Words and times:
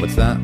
What's 0.00 0.14
that? 0.14 0.38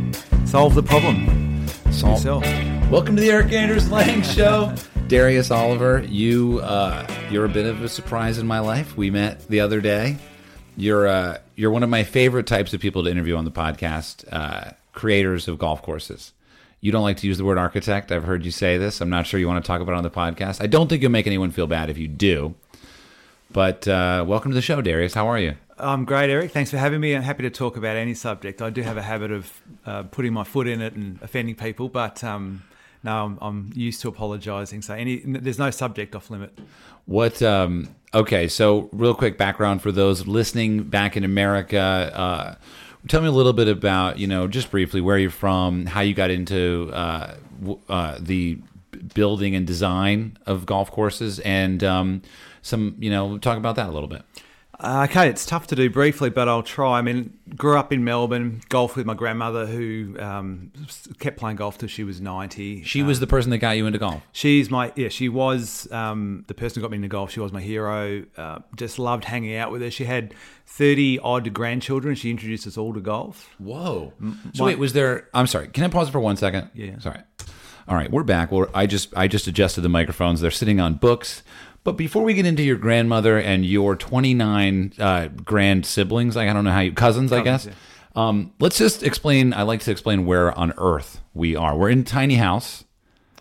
Solve 0.47 0.75
the 0.75 0.83
problem. 0.83 1.69
Solve. 1.93 2.25
Yourself. 2.25 2.43
Welcome 2.91 3.15
to 3.17 3.23
the 3.23 3.31
Erik 3.31 3.53
Anders 3.53 3.91
Lang 3.91 4.23
Show. 4.35 4.75
Darius 5.07 5.51
Oliver, 5.51 6.05
you 6.09 6.61
uh, 6.61 7.07
you're 7.31 7.45
a 7.45 7.49
bit 7.49 7.67
of 7.67 7.83
a 7.83 7.89
surprise 7.89 8.39
in 8.39 8.47
my 8.47 8.59
life. 8.59 8.97
We 8.97 9.11
met 9.11 9.47
the 9.49 9.61
other 9.61 9.81
day. 9.81 10.17
You're 10.77 11.07
uh, 11.07 11.39
you're 11.55 11.71
one 11.71 11.83
of 11.85 11.89
my 11.89 12.03
favorite 12.03 12.47
types 12.49 12.75
of 12.75 12.81
people 12.81 13.05
to 13.05 13.11
interview 13.11 13.37
on 13.37 13.45
the 13.45 13.51
podcast. 13.53 14.25
Uh, 14.31 14.73
creators 14.93 15.47
of 15.47 15.59
golf 15.59 15.83
courses. 15.83 16.33
You 16.81 16.91
don't 16.93 17.03
like 17.03 17.19
to 17.19 17.27
use 17.27 17.39
the 17.39 17.45
word 17.45 17.59
architect. 17.59 18.11
I've 18.13 18.25
heard 18.25 18.45
you 18.45 18.51
say 18.51 18.77
this. 18.77 19.01
I'm 19.01 19.11
not 19.11 19.27
sure 19.27 19.39
you 19.39 19.47
want 19.49 19.65
to 19.65 19.67
talk 19.67 19.81
about 19.81 19.93
it 19.93 19.99
on 19.99 20.03
the 20.03 20.11
podcast. 20.11 20.63
I 20.63 20.67
don't 20.67 20.89
think 20.89 21.01
you'll 21.01 21.11
make 21.13 21.27
anyone 21.27 21.51
feel 21.51 21.67
bad 21.67 21.91
if 21.91 21.97
you 21.99 22.09
do. 22.09 22.55
But 23.55 23.87
uh, 23.87 24.25
welcome 24.27 24.51
to 24.51 24.55
the 24.57 24.61
show, 24.61 24.83
Darius. 24.83 25.15
How 25.15 25.29
are 25.29 25.39
you? 25.39 25.55
I'm 25.79 26.05
great, 26.05 26.29
Erik. 26.29 26.51
Thanks 26.51 26.73
for 26.73 26.77
having 26.77 27.01
me. 27.01 27.15
I'm 27.15 27.23
happy 27.23 27.45
to 27.45 27.51
talk 27.51 27.77
about 27.77 27.97
any 27.97 28.13
subject. 28.13 28.61
I 28.61 28.69
do 28.69 28.83
have 28.83 28.97
a 28.97 29.03
habit 29.03 29.31
of 29.31 29.63
uh, 29.87 30.03
putting 30.03 30.33
my 30.33 30.43
foot 30.43 30.67
in 30.67 30.83
it 30.83 30.95
and 30.95 31.23
offending 31.23 31.55
people, 31.55 31.89
but 31.89 32.25
um, 32.25 32.65
no, 33.05 33.25
I'm, 33.25 33.39
I'm 33.41 33.71
used 33.73 34.01
to 34.01 34.09
apologising. 34.09 34.83
So 34.83 34.95
any, 34.95 35.19
there's 35.25 35.61
no 35.61 35.71
subject 35.71 36.17
off 36.17 36.31
limit. 36.31 36.59
What? 37.07 37.43
Um, 37.43 37.95
okay, 38.13 38.49
so 38.49 38.89
real 38.91 39.15
quick 39.15 39.39
background 39.39 39.83
for 39.83 39.93
those 39.93 40.27
listening 40.27 40.83
back 40.83 41.17
in 41.17 41.23
America. 41.23 41.79
Uh, 41.79 42.55
tell 43.07 43.21
me 43.21 43.29
a 43.29 43.33
little 43.33 43.53
bit 43.53 43.69
about 43.69 44.19
you 44.19 44.27
know 44.27 44.49
just 44.49 44.69
briefly 44.73 45.01
where 45.01 45.17
you're 45.17 45.31
from, 45.31 45.87
how 45.87 46.01
you 46.01 46.13
got 46.13 46.31
into 46.31 46.91
uh, 46.93 47.37
uh, 47.89 48.19
the 48.19 48.59
building 49.15 49.55
and 49.55 49.65
design 49.65 50.39
of 50.45 50.67
golf 50.67 50.91
courses, 50.91 51.39
and 51.39 51.85
um, 51.85 52.23
some 52.65 52.97
you 52.99 53.11
know 53.11 53.39
talk 53.39 53.59
about 53.59 53.77
that 53.77 53.89
a 53.89 53.93
little 53.93 54.09
bit. 54.09 54.23
Okay, 54.83 55.29
it's 55.29 55.47
tough 55.47 55.69
to 55.69 55.77
do 55.77 55.89
briefly, 55.89 56.31
but 56.31 56.49
I'll 56.49 56.65
try. 56.65 56.99
I 56.99 57.03
mean, 57.03 57.39
grew 57.57 57.79
up 57.79 57.93
in 57.93 58.03
Melbourne, 58.03 58.61
golf 58.69 58.97
with 58.97 59.07
my 59.07 59.15
grandmother, 59.15 59.67
who 59.67 60.17
um, 60.19 60.73
kept 61.21 61.39
playing 61.39 61.57
golf 61.59 61.79
till 61.79 61.89
she 61.89 62.03
was 62.03 62.21
ninety. 62.21 62.83
She 62.83 63.03
was 63.03 63.21
the 63.21 63.29
person 63.29 63.51
that 63.51 63.59
got 63.59 63.77
you 63.77 63.87
into 63.87 64.01
golf. 64.01 64.23
She's 64.33 64.71
my 64.71 64.93
yeah. 64.97 65.11
She 65.11 65.29
was 65.29 65.91
um, 65.93 66.45
the 66.49 66.55
person 66.55 66.81
who 66.81 66.85
got 66.85 66.91
me 66.91 66.97
into 66.97 67.09
golf. 67.09 67.31
She 67.31 67.39
was 67.39 67.53
my 67.53 67.61
hero. 67.61 68.25
Uh, 68.37 68.59
just 68.75 68.99
loved 68.99 69.25
hanging 69.25 69.55
out 69.55 69.71
with 69.71 69.81
her. 69.81 69.93
She 69.93 70.07
had 70.07 70.35
thirty 70.67 71.21
odd 71.21 71.55
grandchildren. 71.55 72.17
She 72.17 72.31
introduced 72.31 72.67
us 72.67 72.77
all 72.77 72.93
to 72.95 73.01
golf. 73.01 73.51
Whoa! 73.59 74.13
So 74.55 74.65
wait, 74.65 74.79
was 74.79 74.93
there? 74.93 75.29
I'm 75.33 75.47
sorry. 75.47 75.69
Can 75.69 75.85
I 75.85 75.89
pause 75.89 76.09
for 76.11 76.19
one 76.19 76.37
second? 76.37 76.71
Yeah. 76.75 76.99
Sorry. 76.99 77.21
All 77.87 77.95
right, 77.95 78.11
we're 78.11 78.23
back. 78.23 78.51
Well, 78.51 78.67
I 78.73 78.87
just 78.87 79.15
I 79.15 79.29
just 79.29 79.47
adjusted 79.47 79.83
the 79.83 79.91
microphones. 79.91 80.41
They're 80.41 80.51
sitting 80.51 80.81
on 80.81 80.95
books. 80.95 81.43
But 81.85 81.93
before 81.93 82.25
we 82.25 82.33
get 82.35 82.47
into 82.47 82.63
your 82.63 82.77
grandmother 82.77 83.39
and 83.39 83.65
your 83.65 83.95
29 83.95 84.95
uh, 84.99 85.29
grand 85.29 85.85
siblings, 85.85 86.35
like 86.35 86.49
I 86.49 86.53
don't 86.55 86.65
know 86.65 86.71
how 86.73 86.81
you 86.81 86.93
cousins, 86.93 87.31
I 87.31 87.43
guess. 87.43 87.65
Cousins, 87.67 87.77
Um, 88.17 88.53
let's 88.59 88.79
just 88.79 89.03
explain. 89.03 89.53
I 89.53 89.63
like 89.63 89.81
to 89.81 89.91
explain 89.91 90.25
where 90.25 90.57
on 90.59 90.73
Earth 90.79 91.21
we 91.35 91.55
are. 91.57 91.77
We're 91.77 91.91
in 91.91 92.01
a 92.01 92.05
tiny 92.05 92.37
house. 92.37 92.85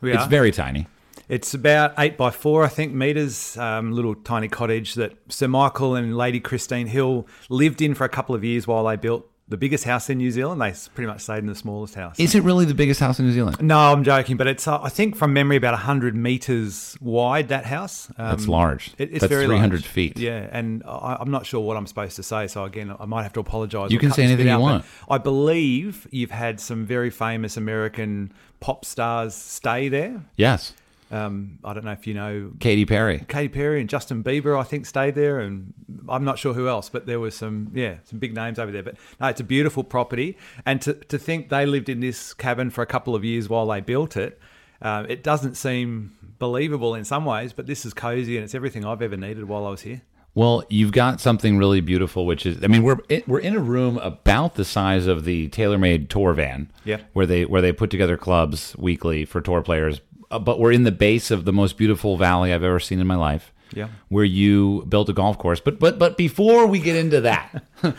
We 0.01 0.11
it's 0.11 0.23
are. 0.23 0.29
very 0.29 0.51
tiny. 0.51 0.87
It's 1.29 1.53
about 1.53 1.93
eight 1.97 2.17
by 2.17 2.31
four, 2.31 2.65
I 2.65 2.67
think, 2.67 2.93
meters. 2.93 3.57
Um, 3.57 3.93
little 3.93 4.13
tiny 4.13 4.49
cottage 4.49 4.95
that 4.95 5.13
Sir 5.29 5.47
Michael 5.47 5.95
and 5.95 6.17
Lady 6.17 6.41
Christine 6.41 6.87
Hill 6.87 7.25
lived 7.49 7.81
in 7.81 7.95
for 7.95 8.03
a 8.03 8.09
couple 8.09 8.35
of 8.35 8.43
years 8.43 8.67
while 8.67 8.83
they 8.83 8.97
built 8.97 9.25
the 9.47 9.57
biggest 9.57 9.83
house 9.83 10.09
in 10.09 10.17
New 10.17 10.31
Zealand. 10.31 10.61
They 10.61 10.73
pretty 10.95 11.07
much 11.07 11.21
stayed 11.21 11.39
in 11.39 11.47
the 11.47 11.55
smallest 11.55 11.95
house. 11.95 12.19
Is 12.19 12.33
it 12.33 12.43
really 12.43 12.65
the 12.65 12.73
biggest 12.73 12.99
house 12.99 13.19
in 13.19 13.25
New 13.25 13.33
Zealand? 13.33 13.61
no, 13.61 13.77
I'm 13.77 14.03
joking, 14.03 14.37
but 14.37 14.47
it's 14.47 14.67
uh, 14.67 14.81
I 14.81 14.89
think 14.89 15.15
from 15.15 15.33
memory 15.33 15.57
about 15.57 15.77
hundred 15.79 16.15
meters 16.15 16.97
wide. 17.01 17.49
That 17.49 17.65
house. 17.65 18.09
Um, 18.17 18.29
That's 18.29 18.47
large. 18.47 18.93
It, 18.97 19.11
it's 19.11 19.21
That's 19.21 19.29
very 19.29 19.45
300 19.45 19.75
large. 19.75 19.87
feet. 19.87 20.17
Yeah, 20.17 20.47
and 20.51 20.83
I, 20.85 21.17
I'm 21.19 21.31
not 21.31 21.45
sure 21.45 21.59
what 21.61 21.77
I'm 21.77 21.87
supposed 21.87 22.15
to 22.15 22.23
say. 22.23 22.47
So 22.47 22.63
again, 22.63 22.95
I 22.99 23.05
might 23.05 23.23
have 23.23 23.33
to 23.33 23.39
apologise. 23.41 23.91
You 23.91 23.97
or 23.97 24.01
can 24.01 24.11
say 24.11 24.23
anything 24.23 24.47
you 24.47 24.53
out, 24.53 24.61
want. 24.61 24.85
I 25.09 25.17
believe 25.17 26.07
you've 26.11 26.31
had 26.31 26.59
some 26.59 26.85
very 26.85 27.09
famous 27.09 27.57
American 27.57 28.31
pop 28.59 28.85
stars 28.85 29.35
stay 29.35 29.89
there. 29.89 30.23
Yes. 30.37 30.73
Um, 31.13 31.59
I 31.63 31.73
don't 31.73 31.85
know 31.85 31.91
if 31.91 32.07
you 32.07 32.15
know 32.15 32.51
Katy 32.59 32.85
Perry. 32.85 33.23
Katy 33.27 33.49
Perry 33.49 33.79
and 33.79 33.89
Justin 33.89 34.23
Bieber, 34.23 34.59
I 34.59 34.63
think, 34.63 34.85
stayed 34.87 35.13
there, 35.13 35.39
and 35.39 35.73
I'm 36.09 36.23
not 36.23 36.39
sure 36.39 36.53
who 36.53 36.67
else, 36.67 36.89
but 36.89 37.05
there 37.05 37.19
was 37.19 37.35
some, 37.35 37.69
yeah, 37.73 37.97
some 38.03 38.17
big 38.17 38.33
names 38.33 38.57
over 38.57 38.71
there. 38.71 38.81
But 38.83 38.95
no, 39.21 39.27
it's 39.27 39.39
a 39.39 39.43
beautiful 39.43 39.83
property, 39.83 40.37
and 40.65 40.81
to 40.81 40.93
to 40.93 41.19
think 41.19 41.49
they 41.49 41.65
lived 41.67 41.87
in 41.87 41.99
this 41.99 42.33
cabin 42.33 42.71
for 42.71 42.81
a 42.81 42.87
couple 42.87 43.13
of 43.15 43.23
years 43.23 43.47
while 43.47 43.67
they 43.67 43.79
built 43.81 44.17
it, 44.17 44.39
uh, 44.81 45.05
it 45.07 45.23
doesn't 45.23 45.55
seem 45.55 46.15
believable 46.39 46.95
in 46.95 47.05
some 47.05 47.25
ways, 47.25 47.53
but 47.53 47.67
this 47.67 47.85
is 47.85 47.93
cozy 47.93 48.35
and 48.35 48.43
it's 48.43 48.55
everything 48.55 48.83
I've 48.83 49.01
ever 49.01 49.15
needed 49.15 49.45
while 49.45 49.65
I 49.67 49.69
was 49.69 49.81
here. 49.81 50.01
Well, 50.35 50.63
you've 50.67 50.91
got 50.93 51.21
something 51.21 51.59
really 51.59 51.79
beautiful, 51.79 52.25
which 52.25 52.47
is, 52.47 52.63
I 52.63 52.67
mean, 52.67 52.81
we're 52.81 52.97
it, 53.07 53.27
we're 53.27 53.39
in 53.39 53.55
a 53.55 53.59
room 53.59 53.99
about 53.99 54.55
the 54.55 54.65
size 54.65 55.05
of 55.05 55.25
the 55.25 55.47
TaylorMade 55.49 56.09
tour 56.09 56.33
van, 56.33 56.71
Yep. 56.85 57.07
where 57.13 57.27
they 57.27 57.45
where 57.45 57.61
they 57.61 57.71
put 57.71 57.91
together 57.91 58.17
clubs 58.17 58.75
weekly 58.77 59.25
for 59.25 59.41
tour 59.41 59.61
players. 59.61 60.01
Uh, 60.33 60.39
but 60.39 60.59
we're 60.59 60.71
in 60.71 60.83
the 60.83 60.91
base 60.91 61.31
of 61.31 61.45
the 61.45 61.53
most 61.53 61.77
beautiful 61.77 62.17
valley 62.17 62.51
I've 62.51 62.63
ever 62.63 62.79
seen 62.79 62.99
in 62.99 63.07
my 63.07 63.15
life. 63.15 63.51
Yeah. 63.75 63.87
where 64.09 64.23
you 64.23 64.85
built 64.87 65.09
a 65.09 65.13
golf 65.13 65.39
course. 65.39 65.59
But 65.59 65.79
but 65.79 65.97
but 65.97 66.15
before 66.15 66.67
we 66.67 66.77
get 66.79 66.95
into 66.95 67.21
that, 67.21 67.63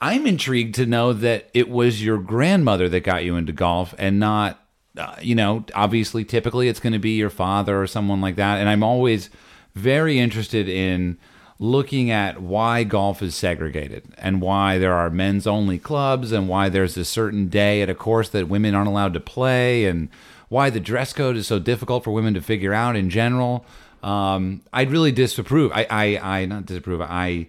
I'm 0.00 0.26
intrigued 0.26 0.74
to 0.76 0.86
know 0.86 1.12
that 1.12 1.48
it 1.54 1.68
was 1.68 2.04
your 2.04 2.18
grandmother 2.18 2.88
that 2.88 3.00
got 3.04 3.22
you 3.22 3.36
into 3.36 3.52
golf 3.52 3.94
and 3.98 4.18
not, 4.18 4.60
uh, 4.98 5.14
you 5.20 5.36
know, 5.36 5.64
obviously, 5.76 6.24
typically 6.24 6.66
it's 6.66 6.80
going 6.80 6.92
to 6.92 6.98
be 6.98 7.10
your 7.16 7.30
father 7.30 7.80
or 7.80 7.86
someone 7.86 8.20
like 8.20 8.34
that. 8.34 8.58
And 8.58 8.68
I'm 8.68 8.82
always 8.82 9.30
very 9.76 10.18
interested 10.18 10.68
in 10.68 11.18
looking 11.60 12.10
at 12.10 12.42
why 12.42 12.82
golf 12.82 13.22
is 13.22 13.36
segregated 13.36 14.02
and 14.18 14.40
why 14.40 14.76
there 14.78 14.92
are 14.94 15.08
men's 15.08 15.46
only 15.46 15.78
clubs 15.78 16.32
and 16.32 16.48
why 16.48 16.68
there's 16.68 16.96
a 16.96 17.04
certain 17.04 17.46
day 17.46 17.80
at 17.80 17.88
a 17.88 17.94
course 17.94 18.28
that 18.30 18.48
women 18.48 18.74
aren't 18.74 18.88
allowed 18.88 19.14
to 19.14 19.20
play 19.20 19.84
and 19.84 20.08
why 20.52 20.68
the 20.68 20.80
dress 20.80 21.14
code 21.14 21.34
is 21.34 21.46
so 21.46 21.58
difficult 21.58 22.04
for 22.04 22.10
women 22.10 22.34
to 22.34 22.42
figure 22.42 22.74
out 22.74 22.94
in 22.94 23.08
general. 23.08 23.64
Um, 24.02 24.60
I'd 24.70 24.90
really 24.90 25.10
disapprove. 25.10 25.72
I, 25.72 25.86
I, 25.88 26.04
I 26.40 26.44
not 26.44 26.66
disapprove. 26.66 27.00
I 27.00 27.48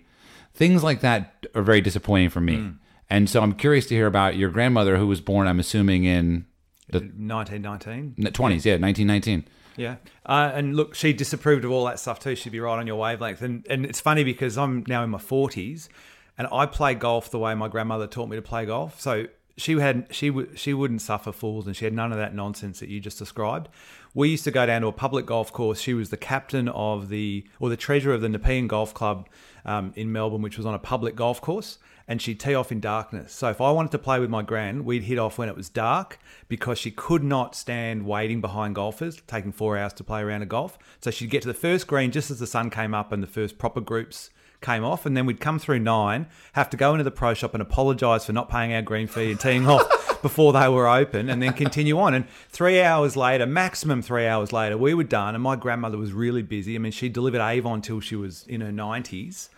things 0.54 0.84
like 0.84 1.02
that 1.02 1.46
are 1.54 1.64
very 1.64 1.82
disappointing 1.82 2.30
for 2.30 2.40
me. 2.40 2.72
And 3.10 3.30
so 3.30 3.42
I'm 3.42 3.54
curious 3.54 3.88
to 3.88 3.96
hear 3.96 4.08
about 4.08 4.38
your 4.38 4.50
grandmother, 4.50 4.98
who 4.98 5.08
was 5.08 5.20
born, 5.20 5.48
I'm 5.48 5.60
assuming, 5.60 6.06
in 6.06 6.46
the 6.90 7.00
1919. 7.00 8.16
20s, 8.18 8.64
yeah, 8.64 8.78
1919. 8.78 9.46
Yeah, 9.76 9.96
uh, 10.26 10.52
and 10.54 10.76
look, 10.78 10.96
she 10.96 11.12
disapproved 11.12 11.66
of 11.66 11.72
all 11.72 11.84
that 11.86 12.00
stuff 12.00 12.20
too. 12.20 12.36
She'd 12.36 12.52
be 12.52 12.60
right 12.62 12.80
on 12.80 12.88
your 12.88 12.96
wavelength, 12.96 13.42
and 13.42 13.66
and 13.70 13.86
it's 13.86 14.00
funny 14.00 14.24
because 14.24 14.58
I'm 14.58 14.84
now 14.88 15.04
in 15.04 15.10
my 15.10 15.18
forties, 15.18 15.90
and 16.38 16.48
I 16.52 16.68
play 16.68 16.94
golf 16.94 17.32
the 17.32 17.40
way 17.40 17.54
my 17.56 17.68
grandmother 17.68 18.08
taught 18.08 18.30
me 18.30 18.36
to 18.36 18.42
play 18.42 18.66
golf. 18.66 19.02
So 19.02 19.26
she 19.58 19.80
had 19.80 20.08
she 20.10 20.30
would 20.30 20.58
she 20.58 20.74
wouldn't 20.74 21.02
suffer 21.02 21.32
fools, 21.32 21.68
and 21.68 21.76
she 21.76 21.86
had 21.86 21.94
none 21.94 22.12
of 22.12 22.18
that 22.18 22.34
nonsense 22.34 22.80
that 22.80 22.90
you 22.90 23.00
just 23.00 23.20
described. 23.20 23.70
We 24.14 24.30
used 24.30 24.44
to 24.46 24.52
go 24.52 24.66
down 24.66 24.82
to 24.82 24.88
a 24.88 24.92
public 24.92 25.26
golf 25.26 25.52
course. 25.52 25.80
She 25.80 25.94
was 25.94 26.10
the 26.10 26.18
captain 26.18 26.68
of 26.70 27.10
the 27.10 27.46
or 27.60 27.70
the 27.70 27.78
treasurer 27.78 28.14
of 28.14 28.22
the 28.22 28.30
Nepean 28.30 28.68
Golf 28.68 28.94
Club 28.94 29.28
um, 29.66 29.94
in 29.96 30.12
Melbourne, 30.12 30.42
which 30.42 30.58
was 30.58 30.66
on 30.66 30.74
a 30.74 30.80
public 30.80 31.16
golf 31.16 31.42
course. 31.42 31.78
And 32.06 32.22
she'd 32.22 32.38
tee 32.38 32.54
off 32.54 32.70
in 32.70 32.82
darkness. 32.82 33.32
So 33.32 33.50
if 33.50 33.62
I 33.62 33.72
wanted 33.72 33.92
to 33.94 33.98
play 33.98 34.20
with 34.20 34.30
my 34.30 34.42
gran, 34.42 34.84
we'd 34.84 35.04
hit 35.04 35.18
off 35.18 35.38
when 35.38 35.48
it 35.48 35.56
was 35.56 35.70
dark 35.70 36.20
because 36.50 36.78
she 36.78 36.92
could 36.92 37.24
not 37.24 37.56
stand 37.56 38.06
waiting 38.06 38.42
behind 38.42 38.76
golfers, 38.76 39.22
taking 39.26 39.54
four 39.54 39.78
hours 39.78 39.94
to 39.94 40.04
play 40.04 40.20
around 40.20 40.42
a 40.42 40.46
golf. 40.46 40.78
So 41.00 41.12
she'd 41.12 41.30
get 41.30 41.44
to 41.44 41.48
the 41.48 41.54
first 41.54 41.88
green 41.88 42.12
just 42.12 42.30
as 42.30 42.40
the 42.40 42.48
sun 42.48 42.70
came 42.70 42.94
up 42.94 43.14
and 43.14 43.24
the 43.24 43.28
first 43.28 43.58
proper 43.58 43.80
groups 43.80 44.32
came 44.64 44.84
off, 44.84 45.06
and 45.06 45.16
then 45.16 45.28
we'd 45.28 45.40
come 45.40 45.60
through 45.60 45.80
nine, 45.80 46.26
have 46.54 46.70
to 46.72 46.78
go 46.78 46.94
into 46.94 47.04
the 47.04 47.12
pro 47.12 47.36
shop 47.36 47.54
and 47.54 47.62
apologise 47.62 48.26
for 48.26 48.34
not 48.34 48.50
paying 48.50 48.74
our 48.74 48.82
green 48.82 49.06
fee 49.06 49.30
and 49.30 49.40
teeing 49.40 49.68
off 49.68 50.22
before 50.24 50.54
they 50.54 50.68
were 50.68 50.88
open, 50.88 51.30
and 51.30 51.42
then 51.42 51.54
continue 51.54 52.00
on. 52.00 52.16
And 52.16 52.28
three 52.50 52.82
hours 52.82 53.16
later, 53.16 53.46
maximum 53.46 54.02
three 54.02 54.26
hours 54.26 54.52
later, 54.52 54.78
we 54.78 54.96
were 54.96 55.04
done, 55.04 55.36
and 55.36 55.44
my 55.44 55.56
grandmother 55.56 55.98
was 55.98 56.14
really 56.14 56.42
busy. 56.42 56.76
I 56.76 56.80
mean, 56.80 56.92
she 56.92 57.10
delivered 57.10 57.42
Avon 57.42 57.82
till 57.82 58.00
she 58.00 58.16
was 58.16 58.48
in 58.48 58.62
her 58.62 58.72
nineties. 58.72 59.50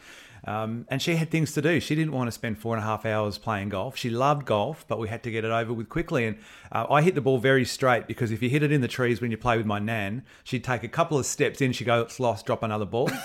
Um, 0.48 0.86
and 0.90 1.02
she 1.02 1.16
had 1.16 1.32
things 1.32 1.54
to 1.54 1.62
do. 1.62 1.80
She 1.80 1.96
didn't 1.96 2.14
want 2.14 2.28
to 2.28 2.32
spend 2.32 2.60
four 2.60 2.76
and 2.76 2.84
a 2.84 2.86
half 2.86 3.06
hours 3.06 3.38
playing 3.40 3.70
golf. 3.70 3.98
She 3.98 4.12
loved 4.12 4.46
golf, 4.46 4.86
but 4.88 5.00
we 5.00 5.08
had 5.08 5.24
to 5.24 5.32
get 5.32 5.44
it 5.44 5.50
over 5.50 5.74
with 5.74 5.90
quickly. 5.90 6.28
And 6.28 6.38
uh, 6.72 6.86
I 6.88 7.02
hit 7.02 7.16
the 7.16 7.22
ball 7.22 7.40
very 7.40 7.66
straight 7.66 8.06
because 8.06 8.32
if 8.32 8.44
you 8.44 8.50
hit 8.50 8.62
it 8.62 8.72
in 8.72 8.82
the 8.82 8.88
trees 8.88 9.22
when 9.22 9.32
you 9.32 9.38
play 9.38 9.58
with 9.58 9.66
my 9.66 9.80
nan, 9.80 10.24
she'd 10.44 10.64
take 10.64 10.84
a 10.84 10.88
couple 10.88 11.18
of 11.18 11.26
steps 11.26 11.62
in, 11.62 11.72
she'd 11.72 11.86
go, 11.86 12.02
it's 12.02 12.20
lost, 12.20 12.46
drop 12.46 12.62
another 12.62 12.86
ball. 12.86 13.10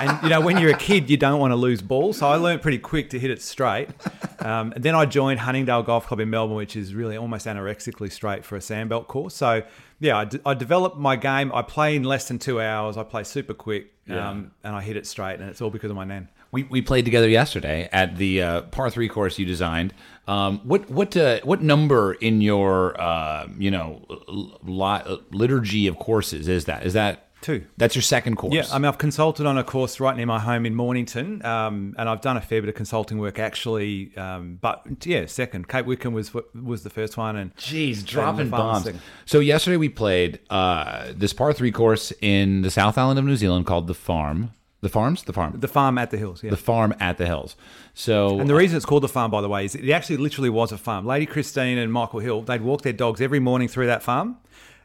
and 0.00 0.22
you 0.22 0.28
know, 0.30 0.40
when 0.40 0.58
you're 0.58 0.70
a 0.70 0.78
kid, 0.78 1.10
you 1.10 1.16
don't 1.16 1.38
want 1.40 1.52
to 1.52 1.56
lose 1.56 1.82
balls. 1.82 2.18
So 2.18 2.26
I 2.28 2.36
learned 2.36 2.62
pretty 2.62 2.78
quick 2.78 3.10
to 3.10 3.18
hit 3.18 3.30
it 3.30 3.42
straight. 3.42 3.88
Um, 4.40 4.72
and 4.74 4.82
then 4.82 4.94
I 4.94 5.04
joined 5.06 5.40
Huntingdale 5.40 5.82
Golf 5.82 6.06
Club 6.06 6.20
in 6.20 6.30
Melbourne, 6.30 6.56
which 6.56 6.74
is 6.76 6.94
really 6.94 7.16
almost 7.16 7.46
anorexically 7.46 8.10
straight 8.10 8.44
for 8.44 8.56
a 8.56 8.60
sandbelt 8.60 9.06
course. 9.06 9.34
So 9.34 9.62
yeah, 10.00 10.16
I, 10.18 10.24
d- 10.24 10.40
I 10.46 10.54
developed 10.54 10.96
my 10.96 11.16
game. 11.16 11.52
I 11.52 11.62
play 11.62 11.94
in 11.96 12.04
less 12.04 12.26
than 12.28 12.38
two 12.38 12.60
hours. 12.60 12.96
I 12.96 13.02
play 13.02 13.22
super 13.24 13.52
quick, 13.54 13.92
um, 14.08 14.50
and 14.64 14.74
I 14.74 14.80
hit 14.80 14.96
it 14.96 15.06
straight. 15.06 15.40
And 15.40 15.50
it's 15.50 15.60
all 15.60 15.70
because 15.70 15.90
of 15.90 15.96
my 15.96 16.04
nan. 16.04 16.28
We, 16.52 16.64
we 16.64 16.82
played 16.82 17.04
together 17.04 17.28
yesterday 17.28 17.88
at 17.92 18.16
the 18.16 18.42
uh, 18.42 18.60
par 18.62 18.90
three 18.90 19.08
course 19.08 19.38
you 19.38 19.46
designed. 19.46 19.94
Um, 20.26 20.60
what 20.64 20.90
what 20.90 21.16
uh, 21.16 21.40
what 21.44 21.62
number 21.62 22.14
in 22.14 22.40
your 22.40 23.00
uh, 23.00 23.46
you 23.58 23.70
know 23.70 24.02
li- 24.62 25.20
liturgy 25.30 25.86
of 25.86 25.98
courses 25.98 26.48
is 26.48 26.64
that? 26.64 26.84
Is 26.84 26.94
that 26.94 27.29
Two. 27.40 27.64
That's 27.78 27.94
your 27.94 28.02
second 28.02 28.36
course. 28.36 28.52
Yeah, 28.54 28.64
I 28.70 28.78
mean, 28.78 28.84
I've 28.84 28.98
consulted 28.98 29.46
on 29.46 29.56
a 29.56 29.64
course 29.64 29.98
right 29.98 30.14
near 30.14 30.26
my 30.26 30.38
home 30.38 30.66
in 30.66 30.74
Mornington, 30.74 31.44
um, 31.44 31.94
and 31.96 32.08
I've 32.08 32.20
done 32.20 32.36
a 32.36 32.40
fair 32.40 32.60
bit 32.60 32.68
of 32.68 32.74
consulting 32.74 33.18
work 33.18 33.38
actually. 33.38 34.14
Um, 34.16 34.58
but 34.60 34.86
yeah, 35.04 35.24
second. 35.26 35.66
Cape 35.68 35.86
Wickham 35.86 36.12
was 36.12 36.32
was 36.54 36.82
the 36.82 36.90
first 36.90 37.16
one, 37.16 37.36
and 37.36 37.56
Jeez, 37.56 38.04
dropping 38.04 38.50
bombs. 38.50 38.84
second. 38.84 39.00
So 39.24 39.40
yesterday 39.40 39.78
we 39.78 39.88
played 39.88 40.40
uh, 40.50 41.12
this 41.14 41.32
par 41.32 41.52
three 41.52 41.72
course 41.72 42.12
in 42.20 42.60
the 42.62 42.70
South 42.70 42.98
Island 42.98 43.18
of 43.18 43.24
New 43.24 43.36
Zealand 43.36 43.66
called 43.66 43.86
the 43.86 43.94
Farm. 43.94 44.50
The 44.82 44.88
Farms, 44.88 45.24
the 45.24 45.34
Farm, 45.34 45.60
The 45.60 45.68
farm 45.68 45.98
at 45.98 46.10
the 46.10 46.16
hills, 46.16 46.42
yeah. 46.42 46.48
the 46.48 46.56
Farm 46.56 46.94
at 47.00 47.18
the 47.18 47.26
Hills. 47.26 47.54
So 47.92 48.40
and 48.40 48.48
the 48.48 48.54
reason 48.54 48.78
it's 48.78 48.86
called 48.86 49.02
the 49.02 49.08
farm, 49.08 49.30
by 49.30 49.42
the 49.42 49.48
way, 49.48 49.66
is 49.66 49.74
it 49.74 49.90
actually 49.90 50.16
literally 50.16 50.48
was 50.48 50.72
a 50.72 50.78
farm. 50.78 51.04
Lady 51.04 51.26
Christine 51.26 51.76
and 51.76 51.92
Michael 51.92 52.20
Hill, 52.20 52.40
they'd 52.40 52.62
walk 52.62 52.80
their 52.80 52.94
dogs 52.94 53.20
every 53.20 53.40
morning 53.40 53.68
through 53.68 53.88
that 53.88 54.02
farm, 54.02 54.38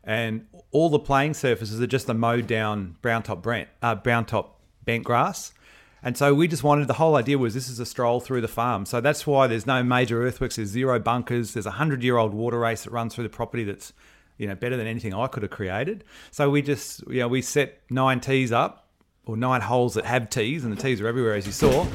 and 0.03 0.47
all 0.75 0.89
the 0.89 0.99
playing 0.99 1.33
surfaces 1.33 1.79
are 1.79 1.87
just 1.87 2.05
the 2.05 2.13
mowed 2.13 2.47
down 2.47 2.97
brown 3.01 3.23
top 3.23 3.41
brent, 3.41 3.69
uh, 3.81 3.95
brown 3.95 4.25
top 4.25 4.59
bent 4.83 5.05
grass. 5.05 5.53
And 6.03 6.17
so 6.17 6.33
we 6.33 6.49
just 6.49 6.65
wanted 6.65 6.87
the 6.87 6.95
whole 6.95 7.15
idea 7.15 7.37
was 7.37 7.53
this 7.53 7.69
is 7.69 7.79
a 7.79 7.85
stroll 7.85 8.19
through 8.19 8.41
the 8.41 8.49
farm. 8.49 8.85
So 8.85 8.99
that's 8.99 9.25
why 9.25 9.47
there's 9.47 9.65
no 9.65 9.83
major 9.83 10.21
earthworks. 10.27 10.57
There's 10.57 10.67
zero 10.67 10.99
bunkers. 10.99 11.53
There's 11.53 11.65
a 11.65 11.71
hundred 11.71 12.03
year 12.03 12.17
old 12.17 12.33
water 12.33 12.59
race 12.59 12.83
that 12.83 12.91
runs 12.91 13.15
through 13.15 13.23
the 13.23 13.29
property 13.29 13.63
that's 13.63 13.93
you 14.37 14.47
know 14.47 14.55
better 14.55 14.75
than 14.75 14.85
anything 14.85 15.13
I 15.13 15.27
could 15.27 15.43
have 15.43 15.51
created. 15.51 16.03
So 16.31 16.49
we 16.49 16.61
just 16.61 17.07
you 17.07 17.21
know 17.21 17.29
we 17.29 17.41
set 17.41 17.79
nine 17.89 18.19
tees 18.19 18.51
up 18.51 18.89
or 19.25 19.37
nine 19.37 19.61
holes 19.61 19.93
that 19.93 20.05
have 20.05 20.29
tees, 20.29 20.65
and 20.65 20.75
the 20.75 20.81
tees 20.81 20.99
are 20.99 21.07
everywhere 21.07 21.35
as 21.35 21.45
you 21.45 21.53
saw. 21.53 21.85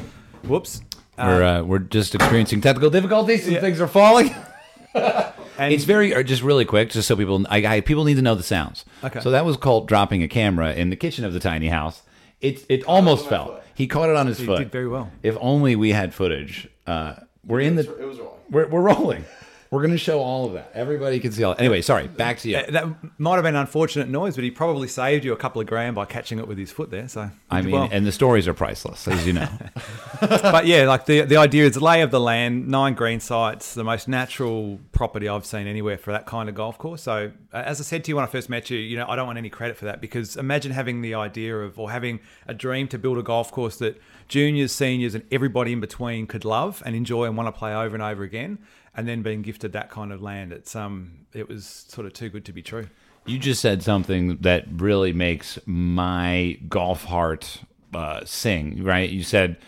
Whoops. 0.44 0.80
we're 1.18 1.42
uh, 1.42 1.62
we're 1.64 1.80
just 1.80 2.14
experiencing 2.14 2.62
technical 2.62 2.88
difficulties 2.88 3.46
and 3.46 3.58
things 3.58 3.78
are 3.78 3.88
falling. 3.88 4.34
And 5.58 5.74
It's 5.74 5.84
very 5.84 6.14
or 6.14 6.22
just 6.22 6.42
really 6.42 6.64
quick, 6.64 6.88
just 6.88 7.06
so 7.06 7.16
people 7.16 7.44
I, 7.50 7.76
I 7.76 7.80
people 7.82 8.04
need 8.04 8.14
to 8.14 8.22
know 8.22 8.34
the 8.34 8.42
sounds. 8.42 8.86
Okay. 9.04 9.20
So 9.20 9.30
that 9.32 9.44
was 9.44 9.58
called 9.58 9.88
dropping 9.88 10.22
a 10.22 10.28
camera 10.28 10.72
in 10.72 10.88
the 10.88 10.96
kitchen 10.96 11.22
of 11.26 11.34
the 11.34 11.40
tiny 11.40 11.68
house. 11.68 12.00
It 12.40 12.64
it 12.70 12.82
almost 12.84 13.28
fell. 13.28 13.60
He 13.74 13.86
caught 13.86 14.08
it 14.08 14.16
on 14.16 14.26
his 14.26 14.40
foot. 14.40 14.58
did 14.58 14.72
very 14.72 14.88
well. 14.88 15.10
If 15.22 15.36
only 15.38 15.76
we 15.76 15.90
had 15.90 16.14
footage. 16.14 16.66
Uh, 16.86 17.16
we're 17.44 17.60
in 17.60 17.76
the. 17.76 17.82
It 17.82 18.06
was 18.06 18.18
rolling. 18.18 18.40
We're, 18.50 18.68
we're 18.68 18.80
rolling. 18.80 19.24
We're 19.70 19.82
going 19.82 19.92
to 19.92 19.98
show 19.98 20.18
all 20.18 20.46
of 20.46 20.54
that. 20.54 20.72
Everybody 20.74 21.20
can 21.20 21.30
see 21.30 21.44
all. 21.44 21.54
Anyway, 21.56 21.80
sorry. 21.80 22.08
Back 22.08 22.40
to 22.40 22.50
you. 22.50 22.56
Uh, 22.56 22.70
That 22.72 23.20
might 23.20 23.36
have 23.36 23.44
been 23.44 23.54
an 23.54 23.60
unfortunate 23.60 24.08
noise, 24.08 24.34
but 24.34 24.42
he 24.42 24.50
probably 24.50 24.88
saved 24.88 25.24
you 25.24 25.32
a 25.32 25.36
couple 25.36 25.60
of 25.60 25.68
grand 25.68 25.94
by 25.94 26.06
catching 26.06 26.40
it 26.40 26.48
with 26.48 26.58
his 26.58 26.72
foot 26.72 26.90
there. 26.90 27.06
So, 27.06 27.30
I 27.48 27.62
mean, 27.62 27.74
well. 27.74 27.88
and 27.92 28.04
the 28.04 28.10
stories 28.10 28.48
are 28.48 28.54
priceless, 28.54 29.06
as 29.06 29.24
you 29.24 29.32
know. 29.32 29.48
but 30.20 30.66
yeah, 30.66 30.88
like 30.88 31.06
the 31.06 31.20
the 31.20 31.36
idea 31.36 31.66
is 31.66 31.80
lay 31.80 32.02
of 32.02 32.10
the 32.10 32.18
land, 32.18 32.66
nine 32.66 32.94
green 32.94 33.20
sites, 33.20 33.74
the 33.74 33.84
most 33.84 34.08
natural 34.08 34.80
property 34.90 35.28
I've 35.28 35.46
seen 35.46 35.68
anywhere 35.68 35.98
for 35.98 36.10
that 36.10 36.26
kind 36.26 36.48
of 36.48 36.56
golf 36.56 36.76
course. 36.76 37.02
So, 37.02 37.30
as 37.52 37.80
I 37.80 37.84
said 37.84 38.02
to 38.04 38.10
you 38.10 38.16
when 38.16 38.24
I 38.24 38.28
first 38.28 38.48
met 38.48 38.70
you, 38.70 38.78
you 38.78 38.96
know, 38.96 39.06
I 39.06 39.14
don't 39.14 39.26
want 39.28 39.38
any 39.38 39.50
credit 39.50 39.76
for 39.76 39.84
that 39.84 40.00
because 40.00 40.36
imagine 40.36 40.72
having 40.72 41.00
the 41.00 41.14
idea 41.14 41.56
of 41.56 41.78
or 41.78 41.92
having 41.92 42.18
a 42.48 42.54
dream 42.54 42.88
to 42.88 42.98
build 42.98 43.18
a 43.18 43.22
golf 43.22 43.52
course 43.52 43.76
that 43.76 44.00
juniors, 44.30 44.72
seniors, 44.72 45.14
and 45.14 45.24
everybody 45.30 45.72
in 45.72 45.80
between 45.80 46.26
could 46.26 46.46
love 46.46 46.82
and 46.86 46.96
enjoy 46.96 47.26
and 47.26 47.36
want 47.36 47.48
to 47.48 47.52
play 47.52 47.74
over 47.74 47.94
and 47.94 48.02
over 48.02 48.22
again. 48.22 48.58
And 48.94 49.06
then 49.06 49.22
being 49.22 49.42
gifted 49.42 49.72
that 49.72 49.90
kind 49.90 50.12
of 50.12 50.22
land, 50.22 50.52
it's 50.52 50.74
um, 50.74 51.26
it 51.34 51.48
was 51.48 51.66
sort 51.66 52.06
of 52.06 52.14
too 52.14 52.30
good 52.30 52.44
to 52.46 52.52
be 52.52 52.62
true. 52.62 52.88
You 53.26 53.38
just 53.38 53.60
said 53.60 53.82
something 53.82 54.38
that 54.38 54.64
really 54.70 55.12
makes 55.12 55.58
my 55.66 56.58
golf 56.68 57.04
heart 57.04 57.60
uh, 57.92 58.24
sing, 58.24 58.82
right? 58.82 59.08
You 59.08 59.22
said 59.22 59.58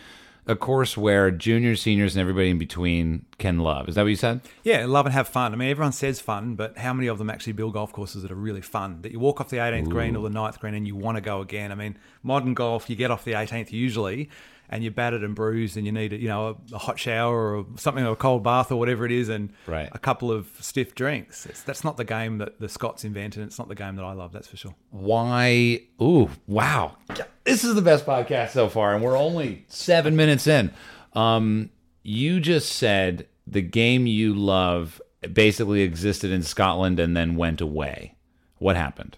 a 0.45 0.55
course 0.55 0.97
where 0.97 1.31
juniors, 1.31 1.81
seniors, 1.81 2.15
and 2.15 2.21
everybody 2.21 2.49
in 2.49 2.57
between 2.57 3.25
can 3.37 3.59
love. 3.59 3.87
Is 3.87 3.95
that 3.95 4.01
what 4.01 4.09
you 4.09 4.17
said? 4.17 4.41
Yeah, 4.63 4.85
love 4.85 5.05
and 5.05 5.13
have 5.13 5.29
fun. 5.29 5.53
I 5.53 5.55
mean, 5.55 5.69
everyone 5.69 5.93
says 5.93 6.19
fun, 6.19 6.55
but 6.55 6.77
how 6.77 6.93
many 6.93 7.07
of 7.07 7.17
them 7.17 7.29
actually 7.29 7.53
build 7.53 7.73
golf 7.73 7.93
courses 7.93 8.23
that 8.23 8.31
are 8.31 8.35
really 8.35 8.61
fun? 8.61 9.01
That 9.03 9.13
you 9.13 9.19
walk 9.19 9.39
off 9.39 9.49
the 9.49 9.57
18th 9.57 9.87
green 9.87 10.15
or 10.17 10.27
the 10.27 10.35
9th 10.35 10.59
green 10.59 10.73
and 10.73 10.85
you 10.85 10.97
want 10.97 11.15
to 11.15 11.21
go 11.21 11.39
again. 11.39 11.71
I 11.71 11.75
mean, 11.75 11.97
modern 12.23 12.53
golf, 12.53 12.89
you 12.89 12.97
get 12.97 13.09
off 13.09 13.23
the 13.23 13.33
18th 13.33 13.71
usually 13.71 14.29
and 14.69 14.83
you're 14.83 14.91
battered 14.91 15.23
and 15.23 15.35
bruised 15.35 15.77
and 15.77 15.85
you 15.85 15.91
need, 15.91 16.13
you 16.13 16.27
know, 16.27 16.57
a, 16.71 16.75
a 16.75 16.77
hot 16.79 16.97
shower 16.99 17.55
or 17.57 17.65
something, 17.77 18.05
or 18.05 18.11
a 18.13 18.15
cold 18.15 18.43
bath 18.43 18.71
or 18.71 18.77
whatever 18.77 19.05
it 19.05 19.11
is, 19.11 19.29
and 19.29 19.51
Right. 19.67 19.89
a 19.91 19.99
couple 19.99 20.31
of 20.31 20.47
stiff 20.59 20.95
drinks. 20.95 21.45
It's, 21.45 21.61
that's 21.63 21.83
not 21.83 21.97
the 21.97 22.03
game 22.05 22.39
that 22.39 22.59
the 22.59 22.69
Scots 22.69 23.03
invented. 23.03 23.43
It's 23.43 23.59
not 23.59 23.67
the 23.67 23.75
game 23.75 23.95
that 23.97 24.03
I 24.05 24.13
love, 24.13 24.31
that's 24.33 24.47
for 24.47 24.57
sure. 24.57 24.75
Why? 24.89 25.81
Ooh, 26.01 26.29
wow. 26.47 26.97
This 27.43 27.63
is 27.63 27.75
the 27.75 27.81
best 27.81 28.05
podcast 28.05 28.49
so 28.51 28.69
far, 28.69 28.95
and 28.95 29.03
we're 29.03 29.17
only 29.17 29.65
seven 29.67 30.15
minutes 30.15 30.47
in. 30.47 30.71
Um, 31.13 31.69
you 32.03 32.39
just 32.39 32.71
said 32.71 33.27
the 33.45 33.61
game 33.61 34.07
you 34.07 34.33
love 34.33 35.01
basically 35.33 35.81
existed 35.81 36.31
in 36.31 36.41
Scotland 36.43 36.99
and 36.99 37.15
then 37.15 37.35
went 37.35 37.61
away. 37.61 38.15
What 38.57 38.75
happened? 38.75 39.17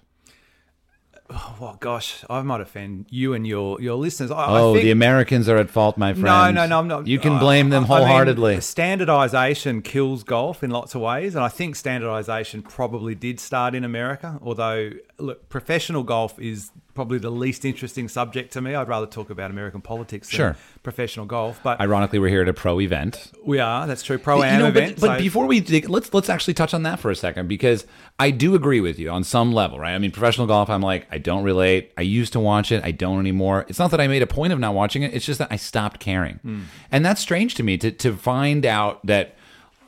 Oh, 1.30 1.56
well, 1.60 1.78
gosh, 1.80 2.24
I 2.30 2.42
might 2.44 2.62
offend 2.62 3.06
you 3.10 3.34
and 3.34 3.46
your, 3.48 3.82
your 3.82 3.96
listeners. 3.96 4.32
I, 4.32 4.46
Oh, 4.48 4.72
I 4.72 4.74
think, 4.74 4.84
the 4.86 4.92
Americans 4.92 5.50
are 5.50 5.58
at 5.58 5.70
fault, 5.70 5.98
my 5.98 6.14
friend. 6.14 6.26
No, 6.26 6.52
no, 6.52 6.68
no, 6.68 6.80
I'm 6.80 6.88
not. 6.88 7.08
You 7.08 7.20
can 7.20 7.34
I- 7.34 7.40
blame 7.40 7.70
them 7.70 7.86
I- 7.86 7.88
mean, 7.88 7.98
wholeheartedly. 8.08 8.62
standardization 8.62 9.82
kills 9.82 10.24
golf 10.24 10.64
in 10.64 10.70
lots 10.72 10.96
of 10.96 11.02
ways, 11.02 11.36
and 11.36 11.44
I 11.44 11.48
think 11.50 11.76
standardization 11.76 12.62
probably 12.62 13.16
did 13.16 13.40
start 13.40 13.76
in 13.76 13.84
America. 13.84 14.40
Although, 14.42 14.92
look, 15.18 15.50
professional 15.50 16.04
golf 16.04 16.40
is 16.40 16.72
probably 16.96 17.18
the 17.20 17.30
least 17.30 17.66
interesting 17.66 18.08
subject 18.08 18.52
to 18.54 18.62
me. 18.62 18.74
I'd 18.74 18.88
rather 18.88 19.06
talk 19.06 19.30
about 19.30 19.52
American 19.52 19.82
politics 19.82 20.30
than 20.30 20.38
Sure. 20.38 20.58
professional 20.82 21.26
golf. 21.28 21.60
But 21.62 21.80
Ironically, 21.80 22.18
we're 22.20 22.30
here 22.30 22.42
at 22.42 22.48
a 22.48 22.54
pro 22.54 22.80
event. 22.80 23.32
we 23.44 23.60
are. 23.60 23.86
That's 23.86 24.02
true. 24.02 24.18
Pro 24.18 24.38
You 24.38 24.44
am 24.46 24.60
know, 24.62 24.68
event. 24.68 25.00
but 25.02 25.18
so- 25.18 25.18
before 25.20 25.46
we 25.46 25.60
dig, 25.60 25.90
let's 25.90 26.12
let's 26.14 26.30
actually 26.30 26.54
touch 26.56 26.74
on 26.74 26.84
that 26.84 27.00
for 27.00 27.12
a 27.12 27.16
second 27.16 27.48
because 27.48 27.86
I 28.18 28.32
do 28.32 28.56
agree 28.56 28.80
with 28.80 28.98
you 28.98 29.10
on 29.12 29.24
some 29.24 29.52
level, 29.52 29.78
right? 29.80 29.94
I 29.94 30.00
mean, 30.00 30.12
professional 30.12 30.48
golf, 30.48 30.70
I'm 30.70 30.82
like, 30.82 31.06
I 31.12 31.18
don't 31.18 31.44
relate. 31.44 31.92
I 31.98 32.02
used 32.02 32.32
to 32.34 32.40
watch 32.40 32.72
it, 32.72 32.84
I 32.84 32.92
don't 32.92 33.20
anymore. 33.20 33.66
It's 33.68 33.78
not 33.78 33.92
that 33.92 34.00
I 34.02 34.08
made 34.08 34.22
a 34.24 34.28
point 34.28 34.54
of 34.54 34.60
not 34.60 34.74
watching 34.74 35.04
it; 35.04 35.14
it's 35.14 35.26
just 35.26 35.40
that 35.40 35.50
I 35.52 35.58
stopped 35.58 36.00
caring, 36.00 36.36
Hmm. 36.42 36.62
and 36.92 37.06
that's 37.06 37.20
strange 37.22 37.56
to 37.56 37.64
me 37.64 37.78
to 37.78 37.92
to 37.92 38.14
find 38.16 38.66
out 38.66 39.06
that 39.06 39.36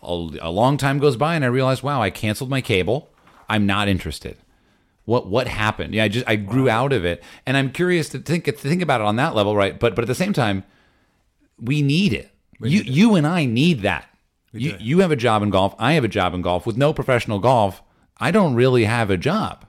a, 0.03 0.29
a 0.41 0.51
long 0.51 0.75
time 0.77 0.99
goes 0.99 1.15
by 1.15 1.35
and 1.35 1.43
I 1.43 1.47
realize, 1.47 1.81
wow, 1.81 2.01
I 2.01 2.09
canceled 2.09 2.49
my 2.49 2.61
cable. 2.61 3.09
I'm 3.49 3.65
not 3.65 3.87
interested. 3.87 4.35
What 5.07 5.27
what 5.29 5.47
happened? 5.47 5.95
Yeah, 5.95 6.03
I 6.03 6.09
just 6.09 6.27
I 6.27 6.35
grew 6.35 6.69
out 6.69 6.91
of 6.91 7.05
it, 7.05 7.23
and 7.45 7.55
I'm 7.55 7.71
curious 7.71 8.09
to 8.09 8.19
think 8.19 8.43
to 8.43 8.51
think 8.51 8.81
about 8.81 8.99
it 8.99 9.07
on 9.07 9.15
that 9.15 9.35
level, 9.35 9.55
right? 9.55 9.79
But 9.79 9.95
but 9.95 10.03
at 10.03 10.07
the 10.09 10.13
same 10.13 10.33
time, 10.33 10.65
we 11.57 11.81
need 11.81 12.11
it. 12.11 12.29
you 12.59 12.81
you 12.81 13.15
and 13.15 13.25
I 13.25 13.45
need 13.45 13.83
that. 13.83 14.09
You 14.51 14.73
do. 14.73 14.83
you 14.83 14.99
have 14.99 15.11
a 15.11 15.15
job 15.15 15.43
in 15.43 15.49
golf. 15.49 15.73
I 15.79 15.93
have 15.93 16.03
a 16.03 16.09
job 16.09 16.33
in 16.33 16.41
golf. 16.41 16.65
With 16.65 16.75
no 16.75 16.91
professional 16.91 17.39
golf, 17.39 17.81
I 18.17 18.31
don't 18.31 18.53
really 18.53 18.83
have 18.83 19.09
a 19.09 19.15
job. 19.15 19.65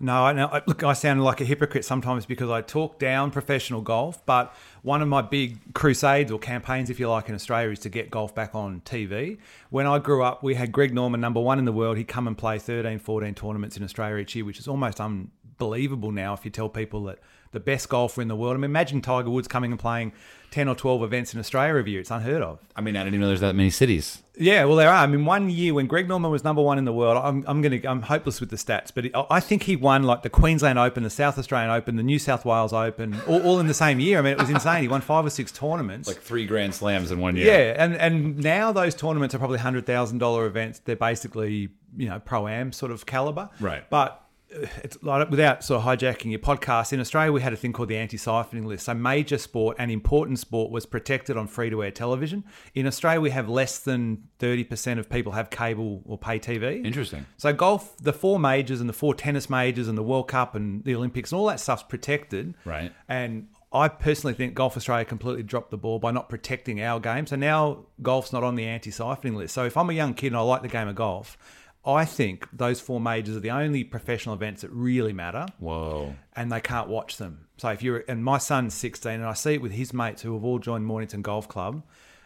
No, 0.00 0.24
I 0.24 0.32
know. 0.32 0.58
Look, 0.66 0.82
I 0.82 0.94
sound 0.94 1.22
like 1.22 1.42
a 1.42 1.44
hypocrite 1.44 1.84
sometimes 1.84 2.24
because 2.24 2.48
I 2.48 2.62
talk 2.62 2.98
down 2.98 3.30
professional 3.30 3.82
golf, 3.82 4.24
but 4.24 4.54
one 4.82 5.02
of 5.02 5.08
my 5.08 5.22
big 5.22 5.74
crusades 5.74 6.30
or 6.30 6.38
campaigns, 6.38 6.90
if 6.90 7.00
you 7.00 7.08
like, 7.08 7.28
in 7.28 7.34
Australia 7.34 7.70
is 7.70 7.80
to 7.80 7.88
get 7.88 8.10
golf 8.10 8.34
back 8.34 8.54
on 8.54 8.80
TV. 8.82 9.38
When 9.70 9.86
I 9.86 9.98
grew 9.98 10.22
up, 10.22 10.42
we 10.42 10.54
had 10.54 10.72
Greg 10.72 10.94
Norman, 10.94 11.20
number 11.20 11.40
one 11.40 11.58
in 11.58 11.64
the 11.64 11.72
world. 11.72 11.96
He'd 11.96 12.08
come 12.08 12.26
and 12.26 12.36
play 12.36 12.58
13, 12.58 12.98
14 12.98 13.34
tournaments 13.34 13.76
in 13.76 13.84
Australia 13.84 14.16
each 14.16 14.34
year, 14.34 14.44
which 14.44 14.58
is 14.58 14.68
almost 14.68 15.00
unbelievable 15.68 16.12
now 16.12 16.34
if 16.34 16.44
you 16.44 16.50
tell 16.50 16.68
people 16.68 17.04
that 17.04 17.18
the 17.50 17.60
best 17.60 17.88
golfer 17.88 18.20
in 18.20 18.28
the 18.28 18.36
world. 18.36 18.54
I 18.54 18.58
mean, 18.58 18.64
imagine 18.64 19.00
Tiger 19.00 19.30
Woods 19.30 19.48
coming 19.48 19.70
and 19.72 19.80
playing 19.80 20.12
10 20.50 20.68
or 20.68 20.74
12 20.74 21.02
events 21.02 21.32
in 21.32 21.40
Australia 21.40 21.78
every 21.78 21.92
year. 21.92 22.00
It's 22.00 22.10
unheard 22.10 22.42
of. 22.42 22.58
I 22.76 22.82
mean, 22.82 22.94
I 22.94 23.00
didn't 23.00 23.14
even 23.14 23.20
know 23.22 23.28
there's 23.28 23.40
that 23.40 23.54
many 23.54 23.70
cities. 23.70 24.22
Yeah, 24.38 24.66
well, 24.66 24.76
there 24.76 24.90
are. 24.90 24.96
I 25.02 25.06
mean, 25.06 25.24
one 25.24 25.48
year 25.48 25.72
when 25.72 25.86
Greg 25.86 26.08
Norman 26.08 26.30
was 26.30 26.44
number 26.44 26.60
one 26.60 26.76
in 26.76 26.84
the 26.84 26.92
world, 26.92 27.16
I'm, 27.16 27.44
I'm 27.48 27.62
going 27.62 27.80
to, 27.80 27.88
I'm 27.88 28.02
hopeless 28.02 28.38
with 28.40 28.50
the 28.50 28.56
stats, 28.56 28.90
but 28.94 29.06
I- 29.16 29.36
I 29.36 29.40
think 29.40 29.62
he 29.62 29.76
won 29.76 30.02
like 30.02 30.22
the 30.22 30.28
Queensland 30.28 30.78
Open, 30.78 31.02
the 31.04 31.10
South 31.10 31.38
Australian 31.38 31.70
Open, 31.70 31.96
the 31.96 32.02
New 32.02 32.18
South 32.18 32.44
Wales 32.44 32.74
Open, 32.74 33.18
all, 33.26 33.40
all 33.42 33.60
in 33.60 33.66
the 33.66 33.72
same 33.74 33.98
year. 33.98 34.18
I 34.18 34.22
mean, 34.22 34.32
it 34.34 34.38
was 34.38 34.50
insane. 34.50 34.82
He 34.82 34.88
won 34.88 35.00
five 35.00 35.24
or 35.24 35.30
six 35.30 35.50
tournaments. 35.50 36.06
Like 36.06 36.18
three 36.20 36.44
Grand 36.44 36.74
Slams 36.74 37.10
in 37.10 37.18
one 37.18 37.34
year. 37.34 37.46
yeah, 37.46 37.82
and 37.82 37.94
and 37.96 38.36
now 38.44 38.72
those 38.72 38.94
tournaments 38.94 39.34
are 39.34 39.38
probably 39.38 39.58
hundred 39.58 39.86
thousand 39.86 40.18
dollar 40.18 40.44
events. 40.44 40.80
They're 40.80 40.96
basically 40.96 41.70
you 41.96 42.08
know 42.10 42.20
pro 42.20 42.46
am 42.46 42.72
sort 42.72 42.92
of 42.92 43.06
caliber. 43.06 43.48
Right. 43.58 43.88
But 43.88 44.22
Uh, 44.54 44.66
it's 44.82 44.96
like 45.02 45.28
without 45.30 45.62
sort 45.62 45.82
of 45.82 45.86
hijacking 45.86 46.30
your 46.30 46.38
podcast. 46.38 46.92
In 46.92 47.00
Australia, 47.00 47.32
we 47.32 47.40
had 47.40 47.52
a 47.52 47.56
thing 47.56 47.72
called 47.72 47.88
the 47.88 47.96
anti-siphoning 47.96 48.64
list. 48.64 48.86
So 48.86 48.94
major 48.94 49.38
sport 49.38 49.76
and 49.78 49.90
important 49.90 50.38
sport 50.38 50.70
was 50.70 50.86
protected 50.86 51.36
on 51.36 51.46
free-to-air 51.46 51.90
television. 51.90 52.44
In 52.74 52.86
Australia, 52.86 53.20
we 53.20 53.30
have 53.30 53.48
less 53.48 53.78
than 53.78 54.28
thirty 54.38 54.64
percent 54.64 54.98
of 55.00 55.10
people 55.10 55.32
have 55.32 55.50
cable 55.50 56.02
or 56.06 56.18
pay 56.18 56.38
TV. 56.38 56.84
Interesting. 56.84 57.26
So 57.36 57.52
golf, 57.52 57.96
the 57.98 58.12
four 58.12 58.38
majors 58.38 58.80
and 58.80 58.88
the 58.88 58.94
four 58.94 59.14
tennis 59.14 59.50
majors 59.50 59.88
and 59.88 59.98
the 59.98 60.02
World 60.02 60.28
Cup 60.28 60.54
and 60.54 60.84
the 60.84 60.94
Olympics 60.94 61.32
and 61.32 61.38
all 61.38 61.46
that 61.46 61.60
stuff's 61.60 61.82
protected. 61.82 62.54
Right. 62.64 62.92
And 63.08 63.48
I 63.70 63.88
personally 63.88 64.32
think 64.32 64.54
Golf 64.54 64.78
Australia 64.78 65.04
completely 65.04 65.42
dropped 65.42 65.70
the 65.70 65.76
ball 65.76 65.98
by 65.98 66.10
not 66.10 66.30
protecting 66.30 66.80
our 66.80 66.98
game. 66.98 67.26
So 67.26 67.36
now 67.36 67.84
golf's 68.00 68.32
not 68.32 68.42
on 68.42 68.54
the 68.54 68.64
anti-siphoning 68.64 69.36
list. 69.36 69.52
So 69.52 69.66
if 69.66 69.76
I'm 69.76 69.90
a 69.90 69.92
young 69.92 70.14
kid 70.14 70.28
and 70.28 70.36
I 70.36 70.40
like 70.40 70.62
the 70.62 70.68
game 70.68 70.88
of 70.88 70.94
golf, 70.94 71.36
I 71.88 72.04
think 72.04 72.46
those 72.52 72.80
four 72.80 73.00
majors 73.00 73.34
are 73.34 73.40
the 73.40 73.50
only 73.50 73.82
professional 73.82 74.34
events 74.34 74.60
that 74.60 74.70
really 74.70 75.14
matter 75.14 75.46
Whoa. 75.58 76.14
and 76.36 76.52
they 76.52 76.60
can't 76.60 76.88
watch 76.88 77.16
them. 77.16 77.46
So 77.56 77.70
if 77.70 77.82
you're 77.82 78.04
and 78.06 78.22
my 78.22 78.36
son's 78.36 78.74
16 78.74 79.10
and 79.10 79.24
I 79.24 79.32
see 79.32 79.54
it 79.54 79.62
with 79.62 79.72
his 79.72 79.94
mates 79.94 80.20
who 80.20 80.34
have 80.34 80.44
all 80.44 80.58
joined 80.58 80.84
Mornington 80.84 81.22
Golf 81.22 81.48
Club 81.48 81.82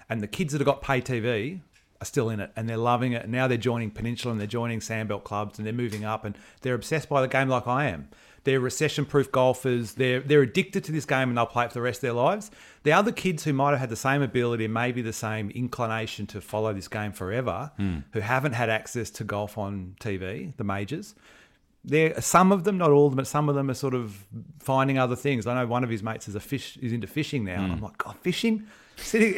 and 0.09 0.21
the 0.21 0.26
kids 0.26 0.52
that 0.52 0.61
have 0.61 0.66
got 0.66 0.83
pay 0.83 1.00
TV 1.00 1.61
are 2.00 2.04
still 2.04 2.28
in 2.28 2.40
it 2.40 2.50
and 2.57 2.69
they're 2.69 2.76
loving 2.76 3.12
it. 3.12 3.23
And 3.23 3.31
now 3.31 3.47
they're 3.47 3.57
joining 3.57 3.92
Peninsula 3.92 4.33
and 4.33 4.40
they're 4.40 4.49
joining 4.49 4.81
Sandbelt 4.81 5.23
clubs 5.23 5.59
and 5.59 5.66
they're 5.66 5.73
moving 5.73 6.04
up 6.04 6.25
and 6.25 6.37
they're 6.62 6.75
obsessed 6.75 7.09
by 7.09 7.23
the 7.23 7.28
game 7.28 7.49
like 7.49 7.69
I 7.69 7.87
am. 7.87 8.09
They're 8.45 8.59
recession-proof 8.59 9.31
golfers. 9.31 9.95
They're 9.95 10.19
they're 10.19 10.42
addicted 10.42 10.83
to 10.85 10.92
this 10.92 11.04
game 11.04 11.28
and 11.28 11.38
they'll 11.38 11.47
play 11.47 11.64
it 11.64 11.69
for 11.69 11.75
the 11.75 11.83
rest 11.83 11.99
of 11.99 12.02
their 12.02 12.12
lives. 12.12 12.50
The 12.83 12.93
other 12.93 13.12
kids 13.12 13.45
who 13.45 13.53
might 13.53 13.71
have 13.71 13.81
had 13.81 13.91
the 13.91 13.97
same 13.97 14.23
ability 14.23 14.65
and 14.65 14.75
maybe 14.75 15.03
the 15.03 15.12
same 15.12 15.51
inclination 15.51 16.27
to 16.29 16.41
follow 16.41 16.73
this 16.73 16.89
game 16.89 17.12
forever, 17.12 17.71
hmm. 17.77 17.99
who 18.12 18.21
haven't 18.21 18.53
had 18.53 18.71
access 18.71 19.11
to 19.11 19.25
golf 19.25 19.57
on 19.57 19.95
TV, 20.01 20.57
the 20.57 20.65
majors, 20.65 21.15
there 21.85 22.21
some 22.21 22.53
of 22.53 22.65
them, 22.65 22.79
not 22.79 22.91
all 22.91 23.07
of 23.07 23.12
them, 23.12 23.17
but 23.17 23.27
some 23.27 23.49
of 23.49 23.55
them 23.55 23.71
are 23.71 23.75
sort 23.75 23.95
of 23.95 24.25
finding 24.61 24.99
other 24.99 25.17
things. 25.17 25.47
I 25.47 25.55
know 25.55 25.67
one 25.67 25.85
of 25.85 25.91
his 25.91 26.03
mates 26.03 26.29
is 26.29 26.35
a 26.35 26.41
fish 26.41 26.77
is 26.79 26.93
into 26.93 27.07
fishing 27.07 27.45
now, 27.45 27.62
and 27.62 27.67
hmm. 27.67 27.73
I'm 27.73 27.81
like, 27.81 27.99
God, 27.99 28.17
fishing. 28.21 28.67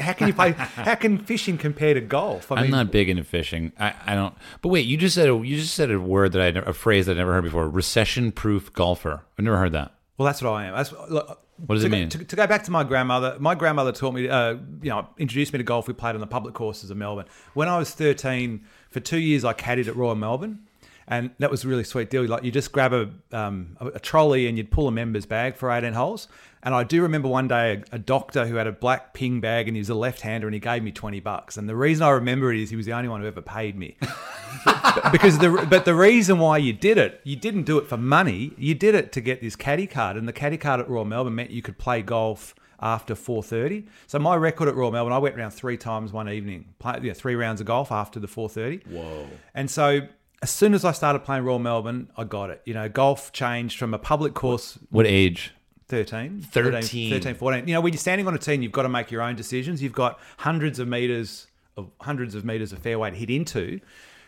How 0.01 0.13
can 0.13 0.27
you 0.27 0.35
play? 0.35 0.53
how 0.57 0.95
can 0.97 1.17
fishing 1.19 1.57
compare 1.57 1.95
to 1.95 2.01
golf? 2.01 2.51
I 2.53 2.57
I'm 2.57 2.71
not 2.71 2.91
big 2.91 3.09
into 3.09 3.25
fishing. 3.25 3.73
I, 3.79 3.95
I 4.05 4.15
don't. 4.15 4.35
But 4.61 4.69
wait, 4.69 4.85
you 4.85 4.97
just 4.97 5.15
said 5.15 5.29
a, 5.29 5.35
you 5.35 5.57
just 5.57 5.75
said 5.75 5.91
a 5.91 6.01
word 6.01 6.33
that 6.33 6.43
I 6.43 6.51
never- 6.51 6.73
phrase 6.73 7.07
that 7.07 7.13
I 7.13 7.19
never 7.19 7.33
heard 7.33 7.45
before. 7.45 7.69
Recession-proof 7.69 8.73
golfer. 8.73 9.23
I've 9.39 9.45
never 9.45 9.59
heard 9.59 9.73
that. 9.73 9.93
Well, 10.19 10.27
that's 10.27 10.43
what 10.43 10.51
I 10.51 10.67
am. 10.67 10.75
That's, 10.75 10.93
look, 11.09 11.44
What 11.57 11.77
does 11.77 11.83
to 11.83 11.87
it 11.87 11.91
go- 11.91 11.97
mean? 11.97 12.09
To, 12.11 12.25
to 12.25 12.37
go 12.37 12.47
back 12.47 12.65
to 12.65 12.71
my 12.71 12.85
grandmother, 12.85 13.37
my 13.39 13.55
grandmother 13.55 13.93
taught 13.93 14.13
me, 14.15 14.29
uh, 14.29 14.57
you 14.83 14.91
know, 14.91 15.07
introduced 15.19 15.53
me 15.53 15.59
to 15.59 15.63
golf. 15.65 15.87
We 15.89 15.95
played 15.95 16.15
on 16.15 16.21
the 16.21 16.27
public 16.27 16.55
courses 16.55 16.91
of 16.91 16.97
Melbourne. 16.97 17.27
When 17.55 17.69
I 17.69 17.79
was 17.79 17.91
13, 17.93 18.65
for 18.91 19.01
two 19.01 19.19
years, 19.19 19.45
I 19.45 19.53
caddied 19.53 19.87
at 19.89 19.97
Royal 19.97 20.15
Melbourne. 20.17 20.61
And 21.07 21.33
that 21.39 21.51
was 21.51 21.65
a 21.65 21.69
really 21.69 21.85
sweet 21.85 22.09
deal. 22.09 22.25
Like 22.25 22.45
you 22.45 22.51
just 22.51 22.73
grab 22.73 22.95
a, 22.95 23.11
um, 23.31 23.77
a, 23.79 23.89
a 23.89 23.99
trolley 24.01 24.47
and 24.49 24.57
you'd 24.57 24.71
pull 24.71 24.89
a 24.89 24.91
member's 24.91 25.27
bag 25.27 25.55
for 25.57 25.71
18 25.71 25.93
holes. 25.93 26.29
And 26.65 26.75
I 26.75 26.83
do 26.83 27.03
remember 27.03 27.29
one 27.29 27.47
day 27.47 27.83
a, 27.93 27.97
a 27.97 27.99
doctor 27.99 28.47
who 28.47 28.57
had 28.57 28.67
a 28.67 28.73
black 28.73 29.13
ping 29.13 29.41
bag 29.41 29.69
and 29.69 29.77
he 29.77 29.81
was 29.81 29.91
a 29.91 29.95
left-hander 29.95 30.47
and 30.47 30.55
he 30.55 30.61
gave 30.61 30.83
me 30.83 30.91
20 30.91 31.21
bucks. 31.21 31.59
And 31.59 31.69
the 31.69 31.77
reason 31.77 32.03
I 32.03 32.11
remember 32.11 32.53
it 32.53 32.59
is 32.59 32.71
he 32.71 32.77
was 32.77 32.87
the 32.87 32.93
only 32.93 33.09
one 33.09 33.21
who 33.21 33.27
ever 33.27 33.43
paid 33.43 33.77
me 33.77 33.97
because 35.13 35.39
the 35.39 35.67
but 35.69 35.85
the 35.85 35.95
reason 35.95 36.39
why 36.39 36.59
you 36.59 36.73
did 36.73 36.97
it, 36.97 37.21
you 37.23 37.37
didn't 37.37 37.65
do 37.65 37.79
it 37.79 37.87
for 37.87 37.99
money. 37.99 38.53
You 38.57 38.75
did 38.75 38.95
it 38.95 39.13
to 39.13 39.21
get 39.21 39.41
this 39.41 39.57
caddy 39.57 39.87
card, 39.87 40.17
and 40.17 40.27
the 40.27 40.33
caddy 40.33 40.57
card 40.57 40.81
at 40.81 40.89
Royal 40.89 41.05
Melbourne 41.05 41.35
meant 41.35 41.51
you 41.51 41.63
could 41.63 41.79
play 41.79 42.03
golf 42.03 42.55
after 42.81 43.15
four 43.15 43.43
thirty. 43.43 43.87
So 44.07 44.19
my 44.19 44.37
record 44.37 44.69
at 44.69 44.75
Royal 44.75 44.91
Melbourne, 44.91 45.13
I 45.13 45.19
went 45.19 45.37
around 45.37 45.51
three 45.51 45.77
times 45.77 46.13
one 46.13 46.29
evening, 46.29 46.75
play, 46.79 46.99
you 47.03 47.09
know, 47.09 47.15
three 47.15 47.35
rounds 47.35 47.61
of 47.61 47.67
golf 47.67 47.93
after 47.93 48.19
the 48.19 48.29
four 48.29 48.49
thirty. 48.49 48.81
Whoa. 48.89 49.29
And 49.55 49.71
so 49.71 50.03
as 50.43 50.51
soon 50.51 50.75
as 50.75 50.85
I 50.85 50.93
started 50.93 51.21
playing 51.21 51.45
Royal 51.45 51.59
Melbourne, 51.59 52.11
I 52.17 52.25
got 52.25 52.51
it. 52.51 52.63
You 52.65 52.75
know, 52.75 52.89
golf 52.89 53.33
changed 53.33 53.79
from 53.79 53.95
a 53.95 53.99
public 53.99 54.35
course 54.35 54.79
What 54.91 55.07
age? 55.07 55.53
13, 55.89 56.41
13. 56.41 57.11
13, 57.11 57.35
14. 57.35 57.69
You 57.69 57.75
know, 57.75 57.81
when 57.81 57.93
you're 57.93 57.99
standing 57.99 58.27
on 58.27 58.35
a 58.35 58.39
tee, 58.39 58.55
you've 58.55 58.73
got 58.73 58.83
to 58.83 58.89
make 58.89 59.11
your 59.11 59.23
own 59.23 59.37
decisions. 59.37 59.83
You've 59.83 59.93
got 59.93 60.19
hundreds 60.39 60.79
of 60.79 60.89
meters 60.89 61.47
of 61.77 61.91
hundreds 62.01 62.35
of 62.35 62.45
meters 62.45 62.73
of 62.73 62.79
fairway 62.79 63.11
to 63.11 63.17
hit 63.17 63.31
into. 63.31 63.81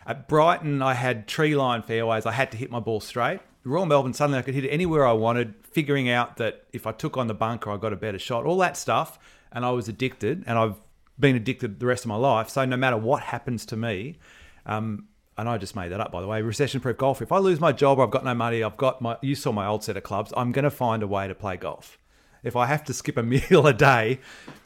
At 0.06 0.28
Brighton, 0.28 0.82
I 0.82 0.94
had 0.94 1.26
tree 1.26 1.56
line 1.56 1.82
fairways. 1.82 2.26
I 2.26 2.32
had 2.32 2.50
to 2.52 2.56
hit 2.56 2.70
my 2.70 2.80
ball 2.80 3.00
straight. 3.00 3.40
Royal 3.64 3.86
Melbourne, 3.86 4.12
suddenly 4.12 4.38
I 4.38 4.42
could 4.42 4.54
hit 4.54 4.64
it 4.64 4.68
anywhere 4.68 5.04
I 5.04 5.12
wanted, 5.12 5.54
figuring 5.72 6.08
out 6.08 6.36
that 6.36 6.64
if 6.72 6.86
I 6.86 6.92
took 6.92 7.16
on 7.16 7.26
the 7.26 7.34
bunker, 7.34 7.70
I 7.70 7.76
got 7.76 7.92
a 7.92 7.96
better 7.96 8.18
shot. 8.18 8.44
All 8.44 8.58
that 8.58 8.76
stuff, 8.76 9.18
and 9.50 9.64
I 9.64 9.70
was 9.70 9.88
addicted, 9.88 10.44
and 10.46 10.56
I've 10.56 10.76
been 11.18 11.34
addicted 11.34 11.80
the 11.80 11.86
rest 11.86 12.04
of 12.04 12.08
my 12.08 12.16
life. 12.16 12.48
So 12.48 12.64
no 12.64 12.76
matter 12.76 12.96
what 12.96 13.22
happens 13.22 13.66
to 13.66 13.76
me, 13.76 14.18
um, 14.66 15.08
and 15.38 15.48
I 15.48 15.58
just 15.58 15.76
made 15.76 15.88
that 15.92 16.00
up 16.00 16.12
by 16.12 16.20
the 16.20 16.26
way, 16.26 16.42
recession 16.42 16.80
proof 16.80 16.96
golf. 16.96 17.22
If 17.22 17.32
I 17.32 17.38
lose 17.38 17.60
my 17.60 17.72
job 17.72 17.98
or 17.98 18.04
I've 18.04 18.10
got 18.10 18.24
no 18.24 18.34
money, 18.34 18.62
I've 18.62 18.76
got 18.76 19.00
my 19.00 19.16
you 19.20 19.34
saw 19.34 19.52
my 19.52 19.66
old 19.66 19.84
set 19.84 19.96
of 19.96 20.02
clubs, 20.02 20.32
I'm 20.36 20.52
gonna 20.52 20.70
find 20.70 21.02
a 21.02 21.06
way 21.06 21.28
to 21.28 21.34
play 21.34 21.56
golf. 21.56 21.98
If 22.42 22.54
I 22.54 22.66
have 22.66 22.84
to 22.84 22.94
skip 22.94 23.16
a 23.16 23.22
meal 23.50 23.66
a 23.66 23.74
day, 23.74 24.20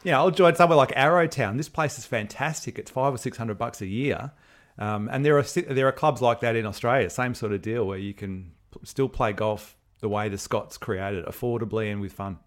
you 0.05 0.13
know, 0.13 0.19
I'll 0.19 0.31
join 0.31 0.55
somewhere 0.55 0.77
like 0.77 0.91
Arrowtown. 0.91 1.57
This 1.57 1.69
place 1.69 1.99
is 1.99 2.07
fantastic. 2.07 2.79
It's 2.79 2.91
five 2.91 3.15
or 3.15 3.19
six 3.19 3.37
hundred 3.37 3.59
bucks 3.59 3.81
a 3.81 3.87
year. 3.87 4.33
Um, 4.79 5.09
and 5.13 5.25
there 5.25 5.39
are 5.39 5.43
there 5.43 5.89
are 5.89 5.93
clubs 5.93 6.23
like 6.23 6.41
that 6.41 6.57
in 6.57 6.67
Australia, 6.67 7.11
same 7.11 7.35
sort 7.35 7.53
of 7.53 7.63
deal 7.63 7.87
where 7.87 7.99
you 7.99 8.15
can 8.15 8.53
still 8.85 9.09
play 9.09 9.33
golf 9.33 9.77
the 10.01 10.09
way 10.09 10.29
the 10.29 10.39
Scots 10.39 10.79
created, 10.79 11.27
affordably 11.27 11.93
and 11.93 12.01
with 12.01 12.13
fun. 12.13 12.39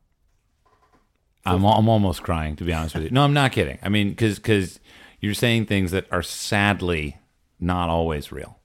I'm, 1.46 1.64
I'm 1.66 1.90
almost 1.90 2.24
crying 2.24 2.56
to 2.56 2.64
be 2.64 2.74
honest 2.74 2.96
with 2.96 3.04
you. 3.06 3.10
No, 3.10 3.24
I'm 3.24 3.34
not 3.34 3.52
kidding. 3.52 3.78
I 3.82 3.90
mean, 3.90 4.10
because 4.10 4.38
because 4.38 4.80
you're 5.20 5.34
saying 5.34 5.66
things 5.66 5.92
that 5.92 6.06
are 6.12 6.24
sadly 6.24 7.18
not 7.64 7.90
always 7.90 8.32
real. 8.32 8.60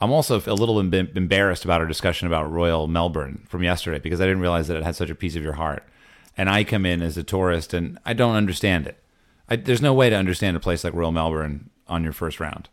I'm 0.00 0.10
also 0.10 0.40
a 0.46 0.54
little 0.54 0.80
em- 0.80 1.10
embarrassed 1.14 1.64
about 1.64 1.80
our 1.80 1.86
discussion 1.86 2.26
about 2.26 2.50
Royal 2.50 2.88
Melbourne 2.88 3.44
from 3.48 3.62
yesterday 3.62 3.98
because 3.98 4.20
I 4.20 4.24
didn't 4.24 4.40
realize 4.40 4.68
that 4.68 4.76
it 4.76 4.82
had 4.82 4.96
such 4.96 5.10
a 5.10 5.14
piece 5.14 5.36
of 5.36 5.42
your 5.42 5.54
heart. 5.54 5.84
And 6.36 6.48
I 6.48 6.64
come 6.64 6.86
in 6.86 7.02
as 7.02 7.18
a 7.18 7.22
tourist 7.22 7.74
and 7.74 7.98
I 8.06 8.14
don't 8.14 8.34
understand 8.34 8.86
it. 8.86 9.02
I, 9.48 9.56
there's 9.56 9.82
no 9.82 9.92
way 9.92 10.08
to 10.08 10.16
understand 10.16 10.56
a 10.56 10.60
place 10.60 10.84
like 10.84 10.94
Royal 10.94 11.12
Melbourne 11.12 11.70
on 11.86 12.02
your 12.02 12.12
first 12.12 12.40
round. 12.40 12.68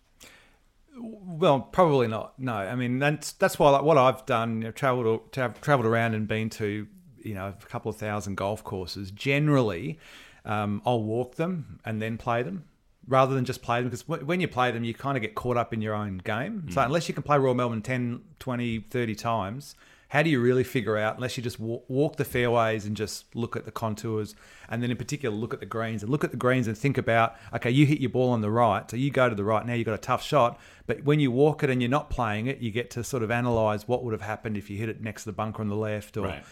Well, 0.96 1.60
probably 1.60 2.08
not. 2.08 2.40
No, 2.40 2.54
I 2.54 2.76
mean 2.76 2.98
that's 3.00 3.34
that's 3.34 3.60
why 3.60 3.70
like 3.72 3.84
what 3.84 3.98
I've 3.98 4.26
done, 4.26 4.62
you 4.62 4.68
know, 4.68 4.72
traveled 4.72 5.32
tra- 5.32 5.54
traveled 5.62 5.86
around 5.86 6.16
and 6.16 6.28
been 6.28 6.50
to 6.52 6.88
you 7.22 7.34
know 7.36 7.48
a 7.48 7.66
couple 7.66 7.90
of 7.90 7.98
thousand 7.98 8.36
golf 8.36 8.64
courses. 8.64 9.12
Generally, 9.12 10.00
um, 10.46 10.82
I'll 10.86 11.04
walk 11.04 11.36
them 11.36 11.80
and 11.86 12.02
then 12.02 12.18
play 12.18 12.42
them 12.42 12.64
rather 13.08 13.34
than 13.34 13.46
just 13.46 13.62
play 13.62 13.80
them 13.80 13.86
because 13.86 14.04
w- 14.04 14.26
when 14.26 14.42
you 14.42 14.48
play 14.48 14.72
them, 14.72 14.84
you 14.84 14.94
kind 14.94 15.18
of 15.18 15.22
get 15.22 15.36
caught 15.36 15.58
up 15.58 15.74
in 15.74 15.82
your 15.82 15.96
own 15.96 16.18
game. 16.20 16.68
So 16.70 16.82
mm. 16.82 16.86
unless 16.86 17.08
you 17.08 17.14
can 17.14 17.24
play 17.24 17.38
Royal 17.38 17.56
Melbourne 17.56 17.82
10, 17.82 18.22
20, 18.40 18.80
30 18.80 19.16
times. 19.16 19.76
How 20.10 20.22
do 20.24 20.30
you 20.30 20.40
really 20.40 20.64
figure 20.64 20.98
out, 20.98 21.18
unless 21.18 21.36
you 21.36 21.44
just 21.44 21.60
walk, 21.60 21.84
walk 21.90 22.16
the 22.16 22.24
fairways 22.24 22.86
and 22.86 22.96
just 22.96 23.36
look 23.36 23.58
at 23.58 23.66
the 23.66 23.72
contours, 23.72 24.36
and 24.70 24.82
then 24.82 24.90
in 24.90 24.96
particular 24.96 25.36
look 25.36 25.54
at 25.54 25.60
the 25.60 25.66
greens 25.66 26.02
and 26.02 26.10
look 26.10 26.24
at 26.24 26.32
the 26.32 26.38
greens 26.38 26.66
and 26.68 26.78
think 26.78 26.98
about, 26.98 27.36
okay, 27.54 27.70
you 27.70 27.86
hit 27.86 28.00
your 28.00 28.10
ball 28.10 28.30
on 28.30 28.40
the 28.40 28.50
right, 28.50 28.90
so 28.90 28.96
you 28.96 29.12
go 29.12 29.28
to 29.28 29.36
the 29.36 29.44
right, 29.44 29.66
now 29.66 29.74
you've 29.74 29.86
got 29.86 29.96
a 29.96 29.98
tough 29.98 30.24
shot. 30.24 30.62
But 30.86 31.04
when 31.04 31.20
you 31.20 31.30
walk 31.30 31.62
it 31.62 31.70
and 31.70 31.82
you're 31.82 31.92
not 31.92 32.10
playing 32.10 32.48
it, 32.48 32.60
you 32.60 32.72
get 32.72 32.90
to 32.92 33.04
sort 33.04 33.22
of 33.22 33.32
analyze 33.32 33.86
what 33.86 34.06
would 34.06 34.14
have 34.14 34.22
happened 34.22 34.56
if 34.56 34.70
you 34.70 34.78
hit 34.78 34.88
it 34.88 35.02
next 35.02 35.24
to 35.24 35.30
the 35.30 35.34
bunker 35.34 35.62
on 35.62 35.68
the 35.68 35.76
left. 35.76 36.16
Or, 36.16 36.28
Right. 36.28 36.46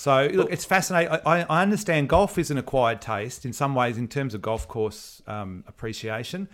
So 0.00 0.30
look, 0.32 0.50
it's 0.50 0.64
fascinating. 0.64 1.12
I, 1.26 1.42
I 1.42 1.60
understand 1.60 2.08
golf 2.08 2.38
is 2.38 2.50
an 2.50 2.56
acquired 2.56 3.02
taste 3.02 3.44
in 3.44 3.52
some 3.52 3.74
ways 3.74 3.98
in 3.98 4.08
terms 4.08 4.32
of 4.32 4.40
golf 4.40 4.66
course 4.66 5.20
um, 5.26 5.62
appreciation, 5.68 6.48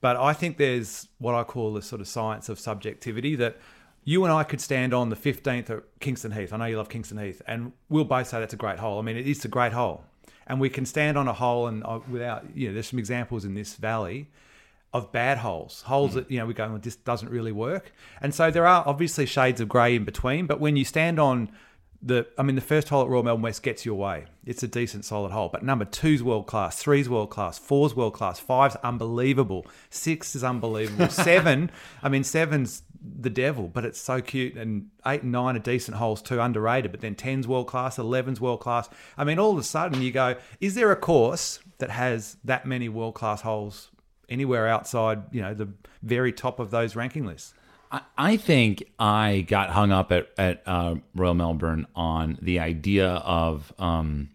but 0.00 0.16
I 0.16 0.32
think 0.32 0.56
there's 0.56 1.08
what 1.18 1.34
I 1.34 1.42
call 1.42 1.72
the 1.72 1.82
sort 1.82 2.00
of 2.00 2.06
science 2.06 2.48
of 2.48 2.60
subjectivity 2.60 3.34
that 3.34 3.56
you 4.04 4.22
and 4.22 4.32
I 4.32 4.44
could 4.44 4.60
stand 4.60 4.94
on 4.94 5.08
the 5.08 5.16
15th 5.16 5.68
at 5.68 5.82
Kingston 5.98 6.30
Heath. 6.30 6.52
I 6.52 6.58
know 6.58 6.66
you 6.66 6.76
love 6.76 6.88
Kingston 6.88 7.18
Heath, 7.18 7.42
and 7.44 7.72
we'll 7.88 8.04
both 8.04 8.28
say 8.28 8.38
that's 8.38 8.54
a 8.54 8.56
great 8.56 8.78
hole. 8.78 9.00
I 9.00 9.02
mean, 9.02 9.16
it 9.16 9.26
is 9.26 9.44
a 9.44 9.48
great 9.48 9.72
hole, 9.72 10.04
and 10.46 10.60
we 10.60 10.70
can 10.70 10.86
stand 10.86 11.18
on 11.18 11.26
a 11.26 11.32
hole 11.32 11.66
and 11.66 11.82
uh, 11.84 11.98
without 12.08 12.44
you 12.54 12.68
know, 12.68 12.74
there's 12.74 12.86
some 12.86 13.00
examples 13.00 13.44
in 13.44 13.54
this 13.54 13.74
valley 13.74 14.28
of 14.92 15.10
bad 15.10 15.38
holes, 15.38 15.82
holes 15.86 16.14
that 16.14 16.30
you 16.30 16.38
know 16.38 16.46
we 16.46 16.54
go, 16.54 16.68
well, 16.68 16.78
this 16.78 16.94
doesn't 16.94 17.30
really 17.30 17.50
work. 17.50 17.92
And 18.20 18.32
so 18.32 18.52
there 18.52 18.64
are 18.64 18.84
obviously 18.86 19.26
shades 19.26 19.60
of 19.60 19.68
grey 19.68 19.96
in 19.96 20.04
between. 20.04 20.46
But 20.46 20.60
when 20.60 20.76
you 20.76 20.84
stand 20.84 21.18
on 21.18 21.50
the, 22.02 22.26
I 22.36 22.42
mean, 22.42 22.56
the 22.56 22.60
first 22.60 22.88
hole 22.88 23.02
at 23.02 23.08
Royal 23.08 23.22
Melbourne 23.22 23.42
West 23.42 23.62
gets 23.62 23.86
your 23.86 23.94
way. 23.94 24.24
It's 24.44 24.62
a 24.62 24.68
decent, 24.68 25.04
solid 25.04 25.30
hole. 25.30 25.48
But 25.48 25.62
number 25.62 25.84
two's 25.84 26.22
world 26.22 26.46
class, 26.46 26.82
three's 26.82 27.08
world 27.08 27.30
class, 27.30 27.58
four's 27.58 27.94
world 27.94 28.14
class, 28.14 28.40
five's 28.40 28.76
unbelievable, 28.82 29.66
six 29.88 30.34
is 30.34 30.42
unbelievable, 30.42 31.08
seven, 31.10 31.70
I 32.02 32.08
mean, 32.08 32.24
seven's 32.24 32.82
the 33.20 33.30
devil, 33.30 33.68
but 33.68 33.84
it's 33.84 34.00
so 34.00 34.20
cute. 34.20 34.56
And 34.56 34.88
eight 35.06 35.22
and 35.22 35.32
nine 35.32 35.56
are 35.56 35.60
decent 35.60 35.96
holes 35.96 36.22
too, 36.22 36.40
underrated. 36.40 36.90
But 36.90 37.00
then 37.00 37.14
10's 37.14 37.46
world 37.46 37.68
class, 37.68 37.96
11's 37.96 38.40
world 38.40 38.60
class. 38.60 38.88
I 39.16 39.24
mean, 39.24 39.38
all 39.38 39.52
of 39.52 39.58
a 39.58 39.62
sudden 39.62 40.02
you 40.02 40.10
go, 40.10 40.36
is 40.60 40.74
there 40.74 40.90
a 40.90 40.96
course 40.96 41.60
that 41.78 41.90
has 41.90 42.36
that 42.44 42.66
many 42.66 42.88
world 42.88 43.14
class 43.14 43.42
holes 43.42 43.90
anywhere 44.28 44.68
outside, 44.68 45.22
you 45.30 45.40
know, 45.40 45.54
the 45.54 45.68
very 46.02 46.32
top 46.32 46.58
of 46.58 46.70
those 46.70 46.96
ranking 46.96 47.26
lists? 47.26 47.54
I, 47.92 48.00
I 48.16 48.36
think 48.36 48.84
I 48.98 49.44
got 49.46 49.70
hung 49.70 49.92
up 49.92 50.10
at, 50.10 50.30
at 50.38 50.62
uh, 50.66 50.96
Royal 51.14 51.34
Melbourne 51.34 51.86
on 51.94 52.38
the 52.40 52.58
idea 52.58 53.08
of, 53.08 53.72
um, 53.78 54.30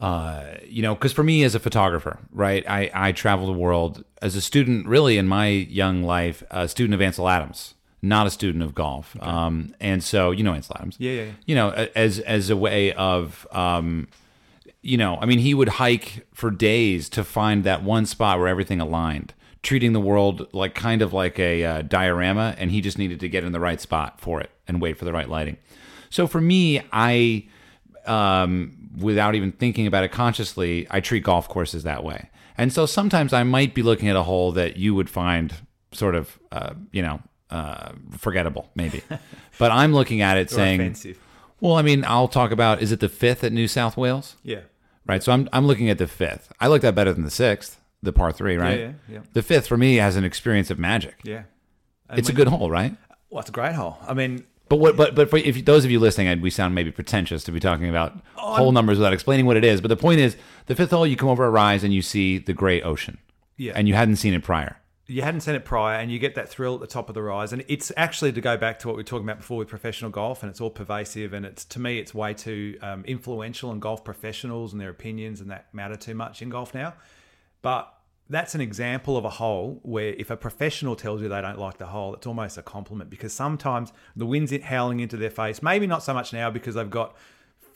uh, 0.00 0.54
you 0.66 0.82
know, 0.82 0.94
because 0.94 1.12
for 1.12 1.22
me 1.22 1.44
as 1.44 1.54
a 1.54 1.60
photographer, 1.60 2.18
right, 2.32 2.68
I, 2.68 2.90
I 2.92 3.12
travel 3.12 3.46
the 3.46 3.52
world 3.52 4.04
as 4.22 4.34
a 4.34 4.40
student, 4.40 4.86
really 4.86 5.18
in 5.18 5.28
my 5.28 5.48
young 5.48 6.02
life, 6.02 6.42
a 6.50 6.66
student 6.68 6.94
of 6.94 7.02
Ansel 7.02 7.28
Adams, 7.28 7.74
not 8.02 8.26
a 8.26 8.30
student 8.30 8.64
of 8.64 8.74
golf. 8.74 9.16
Um, 9.20 9.74
and 9.78 10.02
so, 10.02 10.30
you 10.30 10.42
know, 10.42 10.54
Ansel 10.54 10.76
Adams. 10.78 10.96
Yeah, 10.98 11.12
yeah, 11.12 11.22
yeah. 11.22 11.32
You 11.46 11.54
know, 11.54 11.88
as, 11.94 12.18
as 12.20 12.50
a 12.50 12.56
way 12.56 12.92
of, 12.92 13.46
um, 13.52 14.08
you 14.82 14.98
know, 14.98 15.16
I 15.20 15.26
mean, 15.26 15.38
he 15.38 15.54
would 15.54 15.68
hike 15.68 16.26
for 16.34 16.50
days 16.50 17.08
to 17.10 17.24
find 17.24 17.64
that 17.64 17.82
one 17.82 18.04
spot 18.04 18.38
where 18.38 18.48
everything 18.48 18.80
aligned, 18.80 19.32
treating 19.64 19.92
the 19.92 20.00
world 20.00 20.46
like 20.52 20.74
kind 20.74 21.02
of 21.02 21.12
like 21.12 21.38
a 21.38 21.64
uh, 21.64 21.82
diorama, 21.82 22.54
and 22.58 22.70
he 22.70 22.80
just 22.80 22.98
needed 22.98 23.20
to 23.20 23.28
get 23.28 23.42
in 23.42 23.52
the 23.52 23.60
right 23.60 23.80
spot 23.80 24.20
for 24.20 24.40
it 24.40 24.50
and 24.68 24.80
wait 24.80 24.98
for 24.98 25.04
the 25.04 25.12
right 25.12 25.28
lighting. 25.28 25.56
So 26.10 26.26
for 26.26 26.40
me, 26.40 26.80
I, 26.92 27.48
um, 28.06 28.90
without 28.96 29.34
even 29.34 29.50
thinking 29.52 29.86
about 29.86 30.04
it 30.04 30.12
consciously, 30.12 30.86
I 30.90 31.00
treat 31.00 31.24
golf 31.24 31.48
courses 31.48 31.82
that 31.82 32.04
way. 32.04 32.30
And 32.56 32.72
so 32.72 32.86
sometimes 32.86 33.32
I 33.32 33.42
might 33.42 33.74
be 33.74 33.82
looking 33.82 34.08
at 34.08 34.14
a 34.14 34.22
hole 34.22 34.52
that 34.52 34.76
you 34.76 34.94
would 34.94 35.10
find 35.10 35.52
sort 35.90 36.14
of, 36.14 36.38
uh, 36.52 36.74
you 36.92 37.02
know, 37.02 37.20
uh, 37.50 37.92
forgettable, 38.16 38.70
maybe. 38.74 39.02
but 39.58 39.72
I'm 39.72 39.92
looking 39.92 40.20
at 40.20 40.36
it 40.36 40.50
saying, 40.50 40.80
offensive. 40.80 41.18
well, 41.60 41.74
I 41.74 41.82
mean, 41.82 42.04
I'll 42.04 42.28
talk 42.28 42.52
about 42.52 42.80
is 42.80 42.92
it 42.92 43.00
the 43.00 43.08
fifth 43.08 43.42
at 43.42 43.52
New 43.52 43.66
South 43.66 43.96
Wales? 43.96 44.36
Yeah. 44.42 44.60
Right. 45.06 45.22
So 45.22 45.32
I'm 45.32 45.48
I'm 45.52 45.66
looking 45.66 45.90
at 45.90 45.98
the 45.98 46.06
fifth. 46.06 46.50
I 46.60 46.68
like 46.68 46.80
that 46.80 46.94
better 46.94 47.12
than 47.12 47.24
the 47.24 47.30
sixth, 47.30 47.78
the 48.04 48.12
par 48.12 48.32
three, 48.32 48.56
right? 48.56 48.78
yeah, 48.80 48.92
yeah. 49.08 49.18
The 49.32 49.42
fifth 49.42 49.66
for 49.66 49.76
me 49.76 49.96
has 49.96 50.16
an 50.16 50.24
experience 50.24 50.70
of 50.70 50.78
magic. 50.78 51.16
Yeah. 51.24 51.44
And 52.08 52.18
It's 52.18 52.28
a 52.28 52.32
good 52.32 52.48
hole, 52.48 52.70
right? 52.70 52.94
Well, 53.30 53.40
it's 53.40 53.48
a 53.48 53.52
great 53.52 53.74
hole. 53.74 53.96
I 54.06 54.14
mean, 54.14 54.44
But 54.68 54.76
what? 54.76 54.96
But 54.96 55.14
but 55.14 55.28
for 55.30 55.38
if 55.38 55.64
those 55.64 55.84
of 55.84 55.90
you 55.90 55.98
listening, 55.98 56.40
we 56.40 56.50
sound 56.50 56.74
maybe 56.74 56.90
pretentious 56.92 57.42
to 57.44 57.52
be 57.52 57.60
talking 57.60 57.88
about 57.88 58.12
hole 58.36 58.72
numbers 58.72 58.98
without 58.98 59.12
explaining 59.12 59.46
what 59.46 59.56
it 59.56 59.64
is. 59.64 59.80
But 59.80 59.88
the 59.88 59.96
point 59.96 60.20
is, 60.20 60.36
the 60.66 60.74
fifth 60.74 60.90
hole, 60.90 61.06
you 61.06 61.16
come 61.16 61.28
over 61.28 61.44
a 61.44 61.50
rise 61.50 61.82
and 61.84 61.92
you 61.92 62.02
see 62.02 62.38
the 62.38 62.52
great 62.54 62.84
ocean. 62.84 63.18
Yeah. 63.56 63.72
And 63.74 63.88
you 63.88 63.94
hadn't 63.94 64.16
seen 64.16 64.34
it 64.34 64.42
prior. 64.42 64.76
you 65.06 65.20
hadn't 65.22 65.42
seen 65.42 65.54
it 65.54 65.64
prior 65.66 65.98
and 66.00 66.10
you 66.10 66.18
get 66.18 66.34
that 66.34 66.48
thrill 66.48 66.74
at 66.74 66.80
the 66.80 66.86
top 66.86 67.08
of 67.10 67.14
the 67.14 67.22
rise 67.22 67.52
and 67.52 67.62
it's 67.68 67.92
actually 67.96 68.32
to 68.32 68.40
go 68.40 68.56
back 68.56 68.78
to 68.78 68.88
what 68.88 68.96
we 68.96 69.00
were 69.00 69.04
talking 69.04 69.26
about 69.26 69.36
before 69.36 69.58
with 69.58 69.68
professional 69.68 70.10
golf 70.10 70.42
and 70.42 70.48
it's 70.50 70.62
all 70.62 70.70
pervasive 70.70 71.34
and 71.34 71.44
it's 71.44 71.62
to 71.66 71.78
me 71.78 71.98
it's 71.98 72.14
way 72.14 72.32
too 72.32 72.78
um, 72.80 73.04
influential 73.04 73.70
and 73.70 73.82
golf 73.82 74.02
professionals 74.02 74.72
and 74.72 74.80
their 74.80 74.88
opinions 74.88 75.40
and 75.42 75.50
that 75.50 75.66
matter 75.74 75.94
too 75.94 76.14
much 76.14 76.40
in 76.40 76.48
golf 76.48 76.72
now 76.74 76.94
but 77.60 77.93
that's 78.30 78.54
an 78.54 78.60
example 78.60 79.16
of 79.16 79.24
a 79.24 79.30
hole 79.30 79.80
where 79.82 80.14
if 80.14 80.30
a 80.30 80.36
professional 80.36 80.96
tells 80.96 81.20
you 81.20 81.28
they 81.28 81.40
don't 81.40 81.58
like 81.58 81.78
the 81.78 81.86
hole 81.86 82.14
it's 82.14 82.26
almost 82.26 82.56
a 82.56 82.62
compliment 82.62 83.10
because 83.10 83.32
sometimes 83.32 83.92
the 84.16 84.26
wind's 84.26 84.52
howling 84.62 85.00
into 85.00 85.16
their 85.16 85.30
face 85.30 85.62
maybe 85.62 85.86
not 85.86 86.02
so 86.02 86.14
much 86.14 86.32
now 86.32 86.50
because 86.50 86.74
they've 86.74 86.90
got 86.90 87.14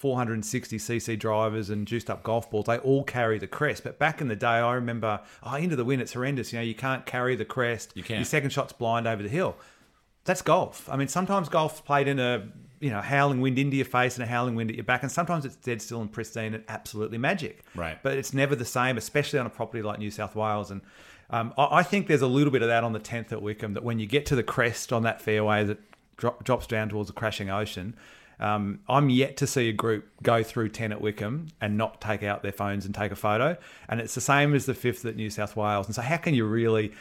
460cc 0.00 1.18
drivers 1.18 1.70
and 1.70 1.86
juiced 1.86 2.08
up 2.08 2.22
golf 2.22 2.50
balls, 2.50 2.66
they 2.66 2.78
all 2.78 3.04
carry 3.04 3.38
the 3.38 3.46
crest. 3.46 3.84
But 3.84 3.98
back 3.98 4.20
in 4.20 4.28
the 4.28 4.36
day, 4.36 4.46
I 4.46 4.74
remember, 4.74 5.20
oh, 5.42 5.56
into 5.56 5.76
the 5.76 5.84
wind, 5.84 6.00
it's 6.00 6.12
horrendous. 6.12 6.52
You 6.52 6.60
know, 6.60 6.64
you 6.64 6.74
can't 6.74 7.04
carry 7.04 7.36
the 7.36 7.44
crest. 7.44 7.92
You 7.94 8.02
can't. 8.02 8.18
Your 8.18 8.24
second 8.24 8.50
shot's 8.50 8.72
blind 8.72 9.06
over 9.06 9.22
the 9.22 9.28
hill. 9.28 9.56
That's 10.24 10.42
golf. 10.42 10.88
I 10.88 10.96
mean, 10.96 11.08
sometimes 11.08 11.48
golf's 11.48 11.80
played 11.80 12.06
in 12.06 12.18
a 12.18 12.48
you 12.80 12.90
know 12.90 13.00
howling 13.00 13.40
wind 13.40 13.58
into 13.58 13.76
your 13.76 13.86
face 13.86 14.16
and 14.16 14.24
a 14.24 14.26
howling 14.26 14.54
wind 14.54 14.70
at 14.70 14.76
your 14.76 14.84
back, 14.84 15.02
and 15.02 15.10
sometimes 15.10 15.44
it's 15.44 15.56
dead 15.56 15.82
still 15.82 16.00
and 16.00 16.10
pristine 16.10 16.54
and 16.54 16.64
absolutely 16.68 17.18
magic. 17.18 17.64
Right. 17.74 17.98
But 18.02 18.18
it's 18.18 18.32
never 18.32 18.54
the 18.54 18.64
same, 18.64 18.96
especially 18.96 19.38
on 19.38 19.46
a 19.46 19.50
property 19.50 19.82
like 19.82 19.98
New 19.98 20.10
South 20.10 20.34
Wales. 20.34 20.70
And 20.70 20.80
um, 21.30 21.52
I, 21.58 21.78
I 21.78 21.82
think 21.82 22.06
there's 22.06 22.22
a 22.22 22.28
little 22.28 22.52
bit 22.52 22.62
of 22.62 22.68
that 22.68 22.84
on 22.84 22.92
the 22.92 22.98
tenth 22.98 23.32
at 23.32 23.42
Wickham. 23.42 23.74
That 23.74 23.84
when 23.84 23.98
you 23.98 24.06
get 24.06 24.26
to 24.26 24.36
the 24.36 24.42
crest 24.42 24.92
on 24.92 25.02
that 25.02 25.20
fairway 25.20 25.64
that 25.64 25.78
drop, 26.16 26.44
drops 26.44 26.66
down 26.66 26.88
towards 26.88 27.08
the 27.08 27.14
crashing 27.14 27.50
ocean. 27.50 27.94
Um, 28.40 28.80
I'm 28.88 29.10
yet 29.10 29.36
to 29.38 29.46
see 29.46 29.68
a 29.68 29.72
group 29.72 30.08
go 30.22 30.44
through 30.44 30.68
10 30.68 30.92
at 30.92 31.00
Wickham 31.00 31.48
and 31.60 31.76
not 31.76 32.00
take 32.00 32.22
out 32.22 32.42
their 32.42 32.52
phones 32.52 32.86
and 32.86 32.94
take 32.94 33.10
a 33.10 33.16
photo. 33.16 33.56
And 33.88 34.00
it's 34.00 34.14
the 34.14 34.20
same 34.20 34.54
as 34.54 34.66
the 34.66 34.74
fifth 34.74 35.04
at 35.04 35.16
New 35.16 35.28
South 35.30 35.56
Wales. 35.56 35.86
And 35.86 35.94
so, 35.94 36.02
how 36.02 36.16
can 36.18 36.34
you 36.34 36.44
really. 36.44 36.92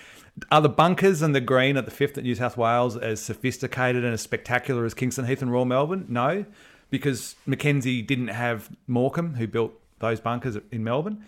Are 0.51 0.61
the 0.61 0.69
bunkers 0.69 1.21
and 1.21 1.33
the 1.33 1.41
green 1.41 1.77
at 1.77 1.85
the 1.85 1.91
fifth 1.91 2.17
at 2.17 2.23
New 2.23 2.35
South 2.35 2.57
Wales 2.57 2.95
as 2.95 3.21
sophisticated 3.21 4.03
and 4.03 4.13
as 4.13 4.21
spectacular 4.21 4.85
as 4.85 4.93
Kingston 4.93 5.25
Heath 5.25 5.41
and 5.41 5.51
Royal 5.51 5.65
Melbourne? 5.65 6.05
No, 6.07 6.45
because 6.89 7.35
Mackenzie 7.45 8.01
didn't 8.01 8.29
have 8.29 8.69
Morcom, 8.87 9.37
who 9.37 9.47
built 9.47 9.73
those 9.99 10.19
bunkers 10.19 10.57
in 10.71 10.83
Melbourne. 10.83 11.23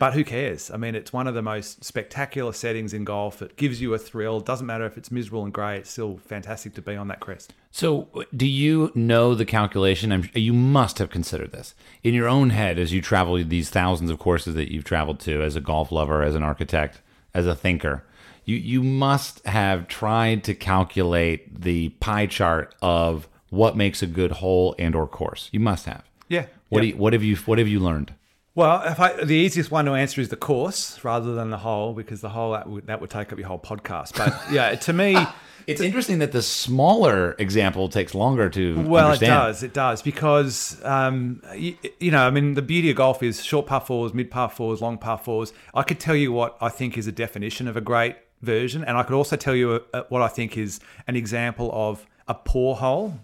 But 0.00 0.14
who 0.14 0.24
cares? 0.24 0.70
I 0.70 0.78
mean, 0.78 0.94
it's 0.94 1.12
one 1.12 1.26
of 1.26 1.34
the 1.34 1.42
most 1.42 1.84
spectacular 1.84 2.54
settings 2.54 2.94
in 2.94 3.04
golf. 3.04 3.42
It 3.42 3.56
gives 3.56 3.82
you 3.82 3.92
a 3.92 3.98
thrill. 3.98 4.40
Doesn't 4.40 4.66
matter 4.66 4.86
if 4.86 4.96
it's 4.96 5.10
miserable 5.10 5.44
and 5.44 5.52
grey, 5.52 5.76
it's 5.76 5.90
still 5.90 6.16
fantastic 6.16 6.72
to 6.76 6.82
be 6.82 6.96
on 6.96 7.08
that 7.08 7.20
crest. 7.20 7.52
So, 7.70 8.08
do 8.34 8.46
you 8.46 8.92
know 8.94 9.34
the 9.34 9.44
calculation? 9.44 10.10
I'm, 10.10 10.30
you 10.32 10.54
must 10.54 10.96
have 10.98 11.10
considered 11.10 11.52
this 11.52 11.74
in 12.02 12.14
your 12.14 12.28
own 12.28 12.48
head 12.48 12.78
as 12.78 12.94
you 12.94 13.02
travel 13.02 13.44
these 13.44 13.68
thousands 13.68 14.10
of 14.10 14.18
courses 14.18 14.54
that 14.54 14.72
you've 14.72 14.84
traveled 14.84 15.20
to 15.20 15.42
as 15.42 15.54
a 15.54 15.60
golf 15.60 15.92
lover, 15.92 16.22
as 16.22 16.34
an 16.34 16.42
architect, 16.42 17.02
as 17.34 17.46
a 17.46 17.54
thinker. 17.54 18.02
You 18.44 18.56
you 18.56 18.82
must 18.82 19.44
have 19.46 19.88
tried 19.88 20.44
to 20.44 20.54
calculate 20.54 21.60
the 21.62 21.90
pie 22.00 22.26
chart 22.26 22.74
of 22.82 23.28
what 23.50 23.76
makes 23.76 24.02
a 24.02 24.06
good 24.06 24.32
hole 24.32 24.74
and 24.78 24.94
or 24.94 25.06
course. 25.06 25.48
You 25.52 25.60
must 25.60 25.86
have. 25.86 26.04
Yeah. 26.28 26.46
What 26.68 26.80
do 26.82 26.88
you, 26.88 26.96
what 26.96 27.12
have 27.12 27.22
you 27.22 27.36
what 27.36 27.58
have 27.58 27.68
you 27.68 27.80
learned? 27.80 28.14
Well, 28.54 28.82
if 28.82 28.98
I, 28.98 29.24
the 29.24 29.36
easiest 29.36 29.70
one 29.70 29.84
to 29.84 29.92
answer 29.92 30.20
is 30.20 30.28
the 30.28 30.36
course 30.36 31.02
rather 31.04 31.34
than 31.34 31.50
the 31.50 31.58
hole, 31.58 31.94
because 31.94 32.20
the 32.20 32.30
hole 32.30 32.52
that 32.52 32.68
would, 32.68 32.86
that 32.88 33.00
would 33.00 33.08
take 33.08 33.32
up 33.32 33.38
your 33.38 33.46
whole 33.46 33.60
podcast. 33.60 34.16
But 34.18 34.36
yeah, 34.52 34.74
to 34.74 34.92
me, 34.92 35.16
It's 35.66 35.80
interesting 35.80 36.18
that 36.18 36.32
the 36.32 36.42
smaller 36.42 37.36
example 37.38 37.88
takes 37.88 38.14
longer 38.14 38.48
to 38.50 38.80
well, 38.82 39.06
understand. 39.06 39.32
it 39.32 39.34
does, 39.34 39.62
it 39.62 39.74
does, 39.74 40.02
because 40.02 40.80
um, 40.84 41.42
you, 41.54 41.76
you 41.98 42.10
know, 42.10 42.26
I 42.26 42.30
mean, 42.30 42.54
the 42.54 42.62
beauty 42.62 42.90
of 42.90 42.96
golf 42.96 43.22
is 43.22 43.44
short 43.44 43.66
par 43.66 43.80
fours, 43.80 44.12
mid 44.12 44.30
par 44.30 44.48
fours, 44.48 44.80
long 44.80 44.98
par 44.98 45.18
fours. 45.18 45.52
I 45.74 45.82
could 45.82 46.00
tell 46.00 46.16
you 46.16 46.32
what 46.32 46.56
I 46.60 46.68
think 46.68 46.98
is 46.98 47.06
a 47.06 47.12
definition 47.12 47.68
of 47.68 47.76
a 47.76 47.80
great 47.80 48.16
version, 48.42 48.84
and 48.84 48.96
I 48.96 49.02
could 49.02 49.14
also 49.14 49.36
tell 49.36 49.54
you 49.54 49.74
a, 49.76 49.80
a, 49.94 50.04
what 50.08 50.22
I 50.22 50.28
think 50.28 50.56
is 50.56 50.80
an 51.06 51.16
example 51.16 51.70
of 51.72 52.06
a 52.28 52.34
poor 52.34 52.76
hole, 52.76 53.14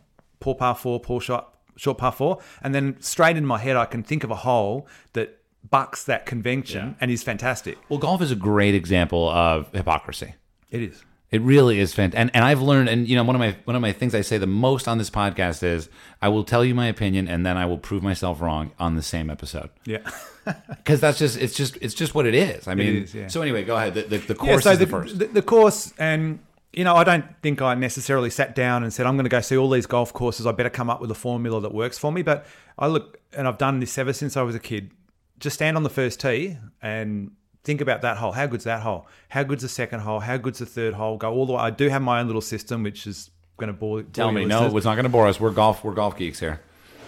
poor 0.41 0.55
par 0.55 0.75
four, 0.75 1.01
poor 1.01 1.21
shot, 1.21 1.55
short 1.77 1.99
par 1.99 2.13
four, 2.13 2.39
and 2.63 2.75
then 2.75 2.97
straight 3.01 3.37
in 3.37 3.45
my 3.47 3.59
head, 3.59 3.77
I 3.77 3.87
can 3.87 4.03
think 4.03 4.25
of 4.25 4.31
a 4.31 4.37
hole 4.37 4.87
that 5.15 5.39
bucks 5.69 6.05
that 6.05 6.27
convention 6.27 6.89
Yeah. 6.89 6.95
and 7.01 7.11
is 7.11 7.23
fantastic. 7.23 7.77
Well, 7.89 7.99
golf 7.99 8.23
is 8.23 8.31
a 8.31 8.37
great 8.37 8.75
example 8.75 9.29
of 9.29 9.71
hypocrisy. 9.73 10.35
It 10.71 10.83
is. 10.83 11.05
It 11.37 11.43
really 11.43 11.79
is 11.79 11.93
fantastic. 11.93 12.19
And, 12.19 12.31
and 12.35 12.45
I've 12.45 12.63
learned, 12.63 12.89
and 12.89 13.07
you 13.07 13.15
know, 13.15 13.23
one 13.23 13.37
of 13.37 13.41
my 13.41 13.55
one 13.65 13.77
of 13.77 13.83
my 13.83 13.93
things 13.93 14.15
I 14.15 14.23
say 14.23 14.39
the 14.39 14.47
most 14.47 14.89
on 14.89 14.97
this 14.97 15.11
podcast 15.11 15.63
is 15.63 15.91
I 16.23 16.29
will 16.29 16.45
tell 16.45 16.65
you 16.65 16.75
my 16.75 16.87
opinion, 16.87 17.29
and 17.29 17.45
then 17.45 17.59
I 17.59 17.67
will 17.67 17.77
prove 17.77 18.03
myself 18.03 18.41
wrong 18.41 18.73
on 18.79 18.95
the 18.97 19.03
same 19.03 19.29
episode 19.29 19.69
Yeah. 19.85 19.99
because 20.69 21.01
that's 21.01 21.19
just 21.19 21.37
it's 21.37 21.55
just 21.55 21.77
it's 21.83 21.93
just 21.93 22.15
what 22.15 22.25
it 22.25 22.35
is. 22.35 22.67
I 22.67 22.75
mean, 22.75 23.03
is, 23.03 23.15
yeah. 23.15 23.27
so 23.27 23.43
anyway, 23.43 23.65
go 23.65 23.77
ahead. 23.77 23.93
The, 23.93 24.03
the, 24.03 24.19
the 24.19 24.35
course 24.35 24.65
so 24.65 24.71
is 24.71 24.79
the, 24.79 24.87
the, 24.87 24.91
first. 24.91 25.19
The, 25.19 25.27
the 25.27 25.43
course, 25.43 25.93
and 25.99 26.39
you 26.73 26.85
know, 26.85 26.95
I 26.95 27.05
don't 27.05 27.25
think 27.43 27.61
I 27.61 27.75
necessarily 27.75 28.31
sat 28.31 28.55
down 28.55 28.83
and 28.83 28.93
said, 28.95 29.05
I'm 29.05 29.17
going 29.17 29.25
to 29.25 29.31
go 29.31 29.43
see 29.43 29.59
all 29.59 29.69
these 29.69 29.87
golf 29.87 30.15
courses. 30.15 30.47
I 30.47 30.53
better 30.53 30.71
come 30.71 30.89
up 30.89 31.03
with 31.03 31.11
a 31.11 31.15
formula 31.15 31.61
that 31.61 31.75
works 31.75 31.99
for 31.99 32.11
me. 32.11 32.23
But 32.23 32.47
I 32.79 32.87
look, 32.87 33.21
and 33.35 33.47
I've 33.47 33.59
done 33.59 33.81
this 33.81 33.99
ever 33.99 34.15
since 34.15 34.39
I 34.39 34.43
was 34.43 34.55
a 34.55 34.59
kid. 34.59 34.91
Just 35.39 35.55
stand 35.55 35.77
on 35.77 35.83
the 35.83 35.91
first 35.91 36.19
tee 36.19 36.57
and 36.81 37.33
think 37.67 37.81
about 37.81 38.03
that 38.03 38.17
hole. 38.17 38.31
How 38.31 38.47
good's 38.47 38.65
that 38.65 38.81
hole? 38.81 39.09
How 39.29 39.43
good's 39.43 39.63
the 39.63 39.69
second 39.69 40.01
hole? 40.01 40.21
How 40.21 40.37
good's 40.37 40.61
the 40.61 40.67
third 40.67 40.95
hole? 40.95 41.17
Go 41.17 41.35
all 41.35 41.47
the 41.47 41.53
way. 41.53 41.59
I 41.59 41.71
do 41.71 41.89
have 41.89 42.01
my 42.01 42.21
own 42.21 42.27
little 42.27 42.41
system, 42.41 42.85
which 42.85 43.09
is 43.09 43.31
going 43.57 43.67
to 43.67 43.73
bore. 43.73 44.05
Tell 44.05 44.29
bore 44.29 44.33
me, 44.33 44.41
your 44.43 44.49
no, 44.49 44.61
listeners. 44.61 44.77
it's 44.77 44.87
not 44.87 44.95
going 44.95 45.05
to 45.05 45.11
bore 45.11 45.27
us. 45.27 45.41
We're 45.41 45.51
golf. 45.51 45.83
We're 45.83 45.93
golf 45.93 46.17
geeks 46.17 46.39
here. 46.39 46.61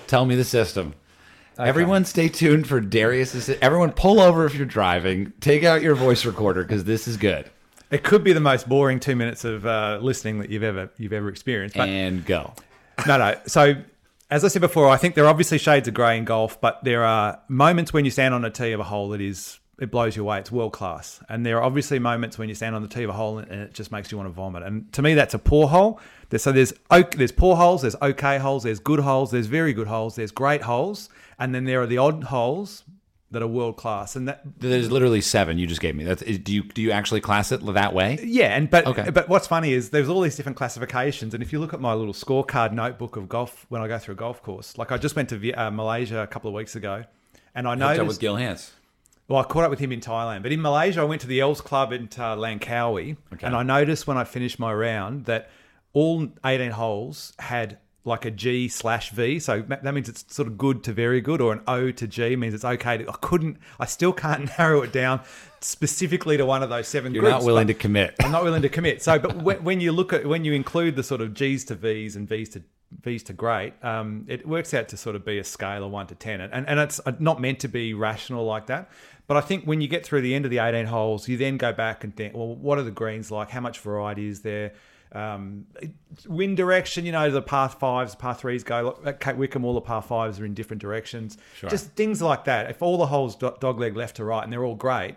Tell 0.09 0.27
me 0.27 0.35
the 0.35 0.45
system. 0.45 0.95
Everyone, 1.59 2.05
stay 2.05 2.29
tuned 2.29 2.69
for 2.69 2.81
Darius. 2.81 3.49
Everyone, 3.61 3.93
pull 3.93 4.21
over 4.21 4.47
if 4.47 4.55
you're 4.55 4.67
driving. 4.67 5.33
Take 5.41 5.65
out 5.65 5.83
your 5.83 5.97
voice 5.97 6.25
recorder 6.25 6.63
because 6.63 6.85
this 6.85 7.09
is 7.09 7.17
good. 7.17 7.51
It 7.91 8.05
could 8.05 8.23
be 8.23 8.33
the 8.33 8.41
most 8.41 8.69
boring 8.69 9.01
two 9.01 9.17
minutes 9.17 9.45
of 9.45 9.67
uh, 9.67 9.99
listening 10.01 10.39
that 10.41 10.51
you've 10.51 10.63
ever 10.63 10.91
you've 10.99 11.13
ever 11.13 11.29
experienced. 11.29 11.77
But 11.77 11.89
and 11.89 12.25
go. 12.25 12.53
no, 13.07 13.19
no. 13.19 13.35
So, 13.47 13.75
as 14.31 14.45
I 14.45 14.49
said 14.49 14.63
before, 14.63 14.89
I 14.89 14.99
think 14.99 15.15
there 15.15 15.25
are 15.25 15.29
obviously 15.29 15.59
shades 15.59 15.89
of 15.89 15.95
grey 15.95 16.17
in 16.17 16.25
golf, 16.25 16.61
but 16.61 16.85
there 16.85 17.05
are 17.05 17.41
moments 17.49 17.93
when 17.93 18.05
you 18.05 18.11
stand 18.11 18.35
on 18.35 18.45
a 18.45 18.51
tee 18.51 18.73
of 18.73 18.81
a 18.81 18.85
hole 18.85 19.09
that 19.09 19.21
is 19.21 19.59
it 19.79 19.91
blows 19.91 20.17
you 20.17 20.23
away. 20.23 20.39
It's 20.41 20.51
world 20.51 20.73
class, 20.73 21.21
and 21.29 21.45
there 21.47 21.57
are 21.59 21.63
obviously 21.63 21.99
moments 21.99 22.39
when 22.39 22.49
you 22.49 22.55
stand 22.55 22.75
on 22.75 22.83
the 22.83 22.89
tee 22.89 23.05
of 23.05 23.11
a 23.11 23.13
hole 23.13 23.39
and 23.39 23.51
it 23.63 23.75
just 23.75 23.93
makes 23.93 24.11
you 24.11 24.19
want 24.19 24.29
to 24.29 24.33
vomit. 24.33 24.63
And 24.63 24.93
to 24.95 25.03
me, 25.03 25.15
that's 25.15 25.35
a 25.35 25.39
poor 25.39 25.69
hole. 25.69 26.01
So 26.37 26.53
there's 26.53 26.73
ok- 26.91 27.17
there's 27.17 27.33
poor 27.33 27.57
holes, 27.57 27.83
there's 27.83 27.97
okay 28.03 28.39
holes, 28.39 28.65
there's 28.65 28.81
good 28.81 29.01
holes, 29.01 29.31
there's 29.31 29.47
very 29.47 29.73
good 29.73 29.87
holes, 29.87 30.17
there's 30.17 30.31
great 30.33 30.63
holes, 30.63 31.09
and 31.39 31.55
then 31.55 31.65
there 31.65 31.81
are 31.81 31.87
the 31.87 31.99
odd 31.99 32.25
holes 32.25 32.85
that 33.31 33.43
are 33.43 33.47
world 33.47 33.77
class. 33.77 34.17
And 34.17 34.27
that 34.27 34.41
There's 34.59 34.91
literally 34.91 35.21
seven 35.21 35.59
you 35.59 35.67
just 35.67 35.81
gave 35.83 35.95
me. 35.95 36.03
That's 36.05 36.23
do 36.23 36.53
you 36.53 36.63
do 36.65 36.81
you 36.83 36.91
actually 36.91 37.21
class 37.21 37.53
it 37.53 37.65
that 37.65 37.93
way? 37.95 38.19
Yeah, 38.23 38.57
and 38.57 38.69
but 38.71 38.87
Okay. 38.87 39.11
but 39.11 39.29
what's 39.29 39.47
funny 39.47 39.73
is 39.73 39.91
there's 39.91 40.09
all 40.09 40.21
these 40.23 40.35
different 40.37 40.57
classifications, 40.57 41.35
and 41.35 41.43
if 41.43 41.53
you 41.53 41.61
look 41.61 41.73
at 41.75 41.81
my 41.81 41.95
little 41.95 42.15
scorecard 42.15 42.73
notebook 42.73 43.17
of 43.17 43.29
golf 43.29 43.65
when 43.69 43.81
I 43.83 43.87
go 43.89 43.99
through 43.99 44.15
a 44.15 44.17
golf 44.17 44.43
course, 44.43 44.77
like 44.77 44.91
I 44.93 44.97
just 44.99 45.15
went 45.15 45.29
to 45.31 45.53
uh, 45.53 45.71
Malaysia 45.71 46.21
a 46.23 46.27
couple 46.27 46.49
of 46.49 46.55
weeks 46.55 46.75
ago, 46.75 47.05
and 47.55 47.69
I 47.69 47.73
Hooked 47.73 47.83
up 47.83 47.89
noticed. 47.97 48.09
with 48.09 48.21
Gil 48.21 48.37
Hanse. 48.37 48.71
Well, 49.29 49.41
I 49.41 49.45
caught 49.45 49.65
up 49.65 49.71
with 49.71 49.79
him 49.79 49.93
in 49.93 50.01
Thailand, 50.01 50.43
but 50.43 50.53
in 50.53 50.63
Malaysia, 50.63 51.03
I 51.03 51.05
went 51.05 51.21
to 51.21 51.27
the 51.27 51.41
Els 51.41 51.61
Club 51.61 51.93
in 51.93 52.05
uh, 52.05 52.35
Langkawi, 52.35 53.17
and 53.43 53.55
I 53.55 53.63
noticed 53.63 54.07
when 54.07 54.17
I 54.17 54.25
finished 54.25 54.59
my 54.59 54.73
round 54.73 55.27
that 55.27 55.51
all 55.93 56.29
18 56.45 56.71
holes 56.71 57.35
had 57.39 57.79
like 58.05 58.25
a 58.25 58.31
G 58.31 58.69
slash 58.69 59.11
V, 59.11 59.39
so 59.39 59.63
that 59.63 59.85
means 59.95 60.09
it's 60.09 60.25
sort 60.35 60.49
of 60.49 60.57
good 60.57 60.83
to 60.85 60.93
very 60.93 61.21
good, 61.21 61.41
or 61.43 61.53
an 61.53 61.61
O 61.69 61.91
to 61.91 62.07
G 62.07 62.37
means 62.37 62.55
it's 62.55 62.65
okay. 62.65 62.99
To, 62.99 63.09
I 63.09 63.17
couldn't, 63.21 63.59
I 63.79 63.85
still 63.85 64.13
can't 64.13 64.51
narrow 64.59 64.83
it 64.83 64.93
down 64.93 65.21
specifically 65.61 66.37
to 66.39 66.47
one 66.47 66.63
of 66.63 66.71
those 66.71 66.89
seven. 66.89 67.15
You're 67.15 67.23
groups, 67.23 67.35
not 67.35 67.45
willing 67.45 67.67
to 67.67 67.75
commit. 67.75 68.15
I'm 68.23 68.33
not 68.33 68.45
willing 68.45 68.63
to 68.63 68.69
commit. 68.69 69.03
So, 69.03 69.19
but 69.19 69.37
when, 69.37 69.63
when 69.63 69.81
you 69.81 69.93
look 69.93 70.13
at 70.13 70.27
when 70.27 70.45
you 70.45 70.55
include 70.55 70.97
the 70.97 71.03
sort 71.03 71.21
of 71.21 71.35
G's 71.35 71.65
to 71.67 71.75
V's 71.75 72.17
and 72.17 72.27
V's 72.27 72.49
to 72.51 72.63
V's 73.03 73.23
to 73.25 73.35
great, 73.35 73.75
um, 73.85 74.25
it 74.27 74.49
works 74.49 74.73
out 74.73 74.89
to 74.89 74.97
sort 74.97 75.15
of 75.15 75.25
be 75.25 75.39
a 75.39 75.45
scale 75.45 75.85
of 75.85 75.91
one 75.91 76.07
to 76.07 76.15
ten, 76.15 76.41
and 76.41 76.67
and 76.67 76.81
it's 76.81 77.01
not 77.19 77.41
meant 77.41 77.61
to 77.61 77.69
be 77.69 77.93
rational 77.93 78.47
like 78.47 78.67
that. 78.67 78.91
But 79.29 79.37
I 79.37 79.43
think 79.43 79.65
when 79.65 79.83
you 79.83 79.89
get 79.89 80.05
through 80.05 80.23
the 80.23 80.35
end 80.35 80.47
of 80.47 80.51
the 80.51 80.59
18 80.59 80.87
holes, 80.87 81.29
you 81.29 81.37
then 81.37 81.59
go 81.59 81.73
back 81.73 82.03
and 82.03 82.17
think, 82.17 82.35
well, 82.35 82.57
what 82.57 82.79
are 82.79 82.83
the 82.83 82.91
greens 82.91 83.31
like? 83.31 83.51
How 83.51 83.61
much 83.61 83.79
variety 83.79 84.27
is 84.27 84.41
there? 84.41 84.73
Um, 85.13 85.67
wind 86.27 86.57
direction, 86.57 87.05
you 87.05 87.13
know, 87.13 87.31
the 87.31 87.43
par 87.43 87.69
fives, 87.69 88.15
par 88.15 88.35
threes 88.35 88.65
go 88.65 88.99
at 89.05 89.21
Cape 89.21 89.37
Wickham. 89.37 89.67
All 89.67 89.75
the 89.75 89.83
par 89.83 90.01
fives 90.01 90.41
are 90.41 90.47
in 90.47 90.55
different 90.55 90.81
directions. 90.81 91.37
Just 91.69 91.93
things 91.93 92.23
like 92.23 92.45
that. 92.45 92.71
If 92.71 92.83
all 92.83 92.97
the 92.97 93.07
holes 93.07 93.37
do- 93.37 93.55
dogleg 93.61 93.95
left 93.97 94.17
to 94.17 94.25
right 94.25 94.43
and 94.43 94.51
they're 94.51 94.65
all 94.65 94.75
great, 94.75 95.17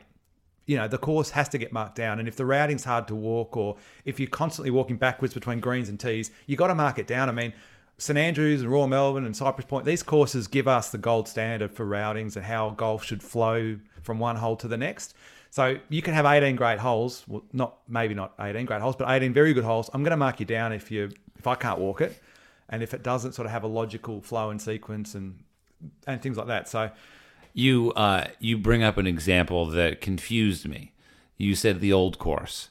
you 0.66 0.76
know, 0.76 0.90
the 0.90 0.98
course 0.98 1.30
has 1.32 1.48
to 1.50 1.58
get 1.58 1.72
marked 1.72 1.96
down. 1.96 2.20
And 2.20 2.28
if 2.28 2.36
the 2.36 2.46
routing's 2.46 2.84
hard 2.84 3.08
to 3.08 3.16
walk, 3.16 3.56
or 3.56 3.78
if 4.04 4.20
you're 4.20 4.30
constantly 4.30 4.72
walking 4.72 4.98
backwards 4.98 5.34
between 5.34 5.62
greens 5.62 5.88
and 5.88 5.98
tees, 5.98 6.32
you 6.48 6.58
got 6.58 6.68
to 6.68 6.76
mark 6.76 7.00
it 7.00 7.08
down. 7.08 7.30
I 7.30 7.32
mean, 7.32 7.54
St 7.98 8.18
Andrews 8.18 8.62
and 8.62 8.72
Royal 8.72 8.88
Melbourne 8.88 9.26
and 9.26 9.36
Cypress 9.36 9.66
Point, 9.66 9.86
these 9.86 10.04
courses 10.04 10.48
give 10.48 10.68
us 10.68 10.90
the 10.90 10.98
gold 10.98 11.28
standard 11.28 11.72
for 11.72 11.86
routings 11.86 12.36
and 12.36 12.46
how 12.46 12.72
golf 12.72 13.04
should 13.04 13.22
flow 13.22 13.78
from 14.02 14.20
one 14.20 14.36
hole 14.36 14.56
to 14.58 14.68
the 14.68 14.78
next. 14.78 15.14
So 15.50 15.78
you 15.90 16.02
can 16.02 16.14
have 16.14 16.26
18 16.26 16.56
great 16.56 16.80
holes, 16.80 17.24
well, 17.28 17.44
not 17.52 17.80
maybe 17.88 18.14
not 18.14 18.34
18 18.40 18.66
great 18.66 18.82
holes, 18.82 18.96
but 18.96 19.10
18 19.10 19.34
very 19.34 19.54
good 19.54 19.64
holes. 19.66 19.90
I'm 19.94 20.04
going 20.04 20.12
to 20.12 20.18
mark 20.18 20.40
you 20.40 20.46
down 20.46 20.72
if 20.74 20.90
you 20.92 21.12
if 21.38 21.46
I 21.48 21.56
can't 21.56 21.80
walk 21.80 22.02
it. 22.02 22.22
and 22.70 22.82
if 22.82 22.94
it 22.94 23.04
doesn't 23.04 23.34
sort 23.34 23.46
of 23.48 23.52
have 23.52 23.64
a 23.64 23.68
logical 23.68 24.22
flow 24.22 24.50
and 24.50 24.62
sequence 24.62 25.14
and 25.16 25.44
and 26.08 26.22
things 26.22 26.38
like 26.38 26.48
that. 26.48 26.70
So 26.70 26.90
You 27.54 27.92
uh, 27.94 28.28
you 28.40 28.58
bring 28.58 28.82
up 28.84 28.98
an 28.98 29.08
example 29.08 29.66
that 29.68 30.00
confused 30.00 30.68
me. 30.68 30.94
You 31.38 31.54
said 31.56 31.82
the 31.82 31.92
old 31.92 32.18
course, 32.18 32.70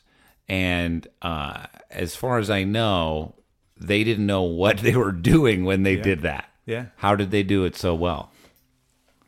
and 0.49 1.07
uh, 1.21 1.67
as 1.91 2.17
far 2.17 2.39
as 2.39 2.49
I 2.49 2.65
know, 2.65 3.35
they 3.77 4.05
didn't 4.05 4.25
know 4.27 4.43
what 4.45 4.79
they 4.79 4.95
were 4.97 5.13
doing 5.33 5.65
when 5.67 5.83
they 5.83 5.97
did 5.97 6.23
that. 6.23 6.49
Yeah. 6.65 6.87
How 6.97 7.15
did 7.17 7.31
they 7.31 7.43
do 7.43 7.65
it 7.65 7.77
so 7.77 7.95
well? 7.95 8.31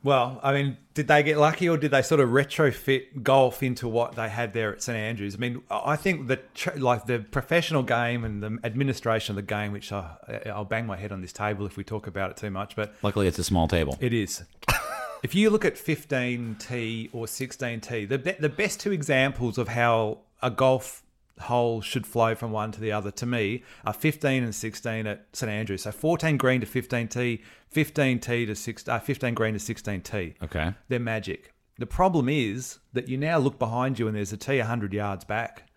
Well, 0.03 0.41
I 0.43 0.53
mean, 0.53 0.77
did 0.95 1.09
they 1.09 1.23
get 1.23 1.39
lucky 1.39 1.69
or 1.69 1.77
did 1.77 1.91
they 1.91 2.03
sort 2.03 2.21
of 2.21 2.29
retrofit 2.29 3.23
golf 3.23 3.63
into 3.63 3.89
what 3.89 4.15
they 4.15 4.29
had 4.29 4.53
there 4.53 4.73
at 4.73 4.83
St 4.83 4.97
Andrews? 4.97 5.35
I 5.35 5.39
mean, 5.39 5.63
I 5.71 5.97
think 5.97 6.31
tr- 6.55 6.77
like 6.77 7.07
the 7.07 7.21
professional 7.21 7.83
game 7.83 8.25
and 8.25 8.43
the 8.43 8.59
administration 8.65 9.33
of 9.33 9.37
the 9.37 9.43
game, 9.43 9.73
which 9.73 9.93
I, 9.93 10.17
I'll 10.47 10.65
bang 10.65 10.87
my 10.87 10.97
head 10.97 11.13
on 11.13 11.21
this 11.21 11.33
table 11.33 11.65
if 11.67 11.77
we 11.77 11.85
talk 11.85 12.07
about 12.07 12.31
it 12.31 12.37
too 12.37 12.51
much, 12.51 12.77
but 12.77 12.95
Luckily, 13.03 13.27
it's 13.27 13.39
a 13.39 13.45
small 13.45 13.69
table. 13.69 13.97
it 14.01 14.13
is. 14.13 14.45
if 15.23 15.35
you 15.35 15.51
look 15.51 15.65
at 15.65 15.77
15T 15.77 17.11
or 17.13 17.27
16T, 17.27 18.09
the, 18.09 18.19
be- 18.19 18.33
the 18.33 18.49
best 18.49 18.81
two 18.81 18.93
examples 18.93 19.59
of 19.59 19.69
how 19.69 20.19
a 20.43 20.51
golf 20.51 21.03
hole 21.43 21.81
should 21.81 22.07
flow 22.07 22.35
from 22.35 22.51
one 22.53 22.73
to 22.73 22.81
the 22.81 22.93
other 22.93 23.11
to 23.13 23.27
me 23.27 23.63
are 23.85 23.93
15 23.93 24.43
and 24.43 24.55
16 24.55 25.07
at 25.07 25.27
St 25.33 25.51
Andrews. 25.51 25.83
So 25.83 25.93
14 25.93 26.37
green 26.37 26.61
to 26.61 26.67
15T, 26.67 27.41
15T 27.75 28.47
to 28.47 28.55
6, 28.55 28.89
uh, 28.89 28.99
15 28.99 29.35
green 29.35 29.55
to 29.55 29.61
16T. 29.61 30.35
Okay. 30.43 30.75
They're 30.89 31.01
magic. 31.01 31.53
The 31.79 31.87
problem 31.87 32.29
is 32.29 32.79
that 32.93 33.09
you 33.09 33.17
now 33.17 33.39
look 33.39 33.59
behind 33.59 33.99
you 33.99 34.07
and 34.07 34.17
there's 34.17 34.33
a 34.33 34.37
tee 34.37 34.59
100 34.59 34.93
yards 34.93 35.25
back. 35.25 35.69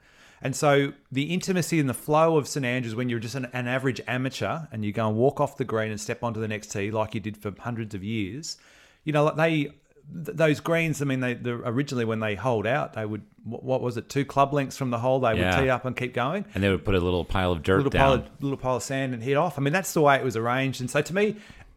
And 0.41 0.56
so 0.56 0.93
the 1.12 1.34
intimacy 1.34 1.80
and 1.80 1.89
the 1.89 1.93
flow 1.93 2.38
of 2.38 2.47
St 2.47 2.65
Andrews 2.65 2.93
when 2.93 3.10
you're 3.10 3.19
just 3.19 3.36
an, 3.36 3.47
an 3.54 3.67
average 3.67 4.01
amateur 4.08 4.67
and 4.71 4.86
you 4.86 4.91
go 4.91 5.08
and 5.08 5.17
walk 5.17 5.39
off 5.39 5.58
the 5.58 5.63
green 5.63 5.91
and 5.91 5.99
step 5.99 6.23
onto 6.23 6.39
the 6.39 6.47
next 6.47 6.71
tee 6.71 6.91
like 6.91 7.15
you 7.15 7.21
did 7.21 7.38
for 7.38 7.54
hundreds 7.60 7.95
of 7.95 8.04
years, 8.04 8.58
you 9.04 9.13
know, 9.13 9.23
like 9.23 9.38
they 9.38 9.71
th- 10.13 10.38
those 10.38 10.60
greens. 10.60 11.02
I 11.02 11.06
mean, 11.06 11.20
they 11.20 11.34
the, 11.34 11.54
originally 11.54 12.06
when 12.06 12.20
they 12.20 12.36
hold 12.36 12.68
out, 12.68 12.94
they 12.94 13.06
would 13.06 13.22
what, 13.44 13.80
was 13.82 13.96
it, 13.96 14.10
two 14.10 14.26
club 14.26 14.54
lengths 14.54 14.76
from 14.76 14.89
the 14.89 14.98
hole, 14.98 15.20
they 15.20 15.36
Yeah. 15.36 15.56
would 15.56 15.63
tee 15.65 15.70
up 15.70 15.86
and 15.86 15.96
keep 15.96 16.15
going 16.15 16.46
And 16.56 16.63
they 16.63 16.70
would 16.70 16.84
put 16.84 16.96
a 16.96 17.00
little 17.00 17.24
pile 17.24 17.52
of 17.52 17.62
dirt 17.62 17.78
little 17.78 17.91
pile, 17.91 18.13
of, 18.13 18.28
little 18.41 18.58
pile 18.58 18.78
of 18.78 18.84
sand 18.84 19.13
and 19.13 19.22
hit 19.22 19.38
off. 19.38 19.60
I 19.60 19.62
mean, 19.62 19.72
that's 19.74 19.94
the 19.94 20.02
way 20.02 20.15
it 20.15 20.24
was 20.24 20.36
arranged. 20.36 20.82
And 20.82 20.89
so 20.89 21.02
to 21.04 21.13
me, 21.13 21.36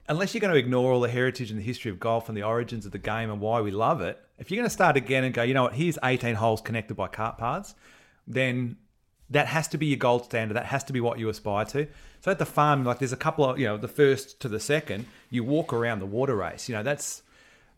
unless 0.08 0.32
you're 0.32 0.40
going 0.40 0.54
to 0.54 0.58
ignore 0.58 0.92
all 0.94 1.00
the 1.00 1.10
heritage 1.10 1.50
and 1.50 1.60
the 1.60 1.64
history 1.64 1.90
of 1.90 2.00
golf 2.00 2.28
and 2.30 2.36
the 2.38 2.42
origins 2.42 2.86
of 2.86 2.92
the 2.92 2.98
game 2.98 3.30
and 3.30 3.38
why 3.42 3.60
we 3.60 3.70
love 3.70 4.00
it, 4.00 4.18
if 4.38 4.50
you're 4.50 4.56
going 4.56 4.66
to 4.66 4.72
start 4.72 4.96
again 4.96 5.24
and 5.24 5.34
go, 5.34 5.42
you 5.42 5.52
know 5.52 5.64
what, 5.64 5.74
here's 5.74 5.98
18 6.02 6.36
holes 6.36 6.62
connected 6.62 6.94
by 6.94 7.06
cart 7.08 7.36
paths, 7.36 7.74
then 8.26 8.76
that 9.30 9.46
has 9.48 9.68
to 9.68 9.76
be 9.78 9.86
your 9.86 9.98
gold 9.98 10.24
standard. 10.24 10.54
That 10.54 10.64
has 10.66 10.84
to 10.84 10.94
be 10.94 11.00
what 11.00 11.18
you 11.18 11.28
aspire 11.28 11.66
to. 11.66 11.86
So 12.20 12.30
at 12.30 12.38
the 12.38 12.46
farm, 12.46 12.84
like 12.84 12.98
there's 12.98 13.12
a 13.12 13.16
couple 13.16 13.44
of, 13.44 13.58
you 13.58 13.66
know, 13.66 13.76
the 13.76 13.88
first 13.88 14.40
to 14.40 14.48
the 14.48 14.58
second, 14.60 15.04
you 15.28 15.44
walk 15.44 15.72
around 15.74 15.98
the 15.98 16.06
water 16.06 16.34
race. 16.34 16.66
You 16.68 16.76
know, 16.76 16.82
that's, 16.82 17.22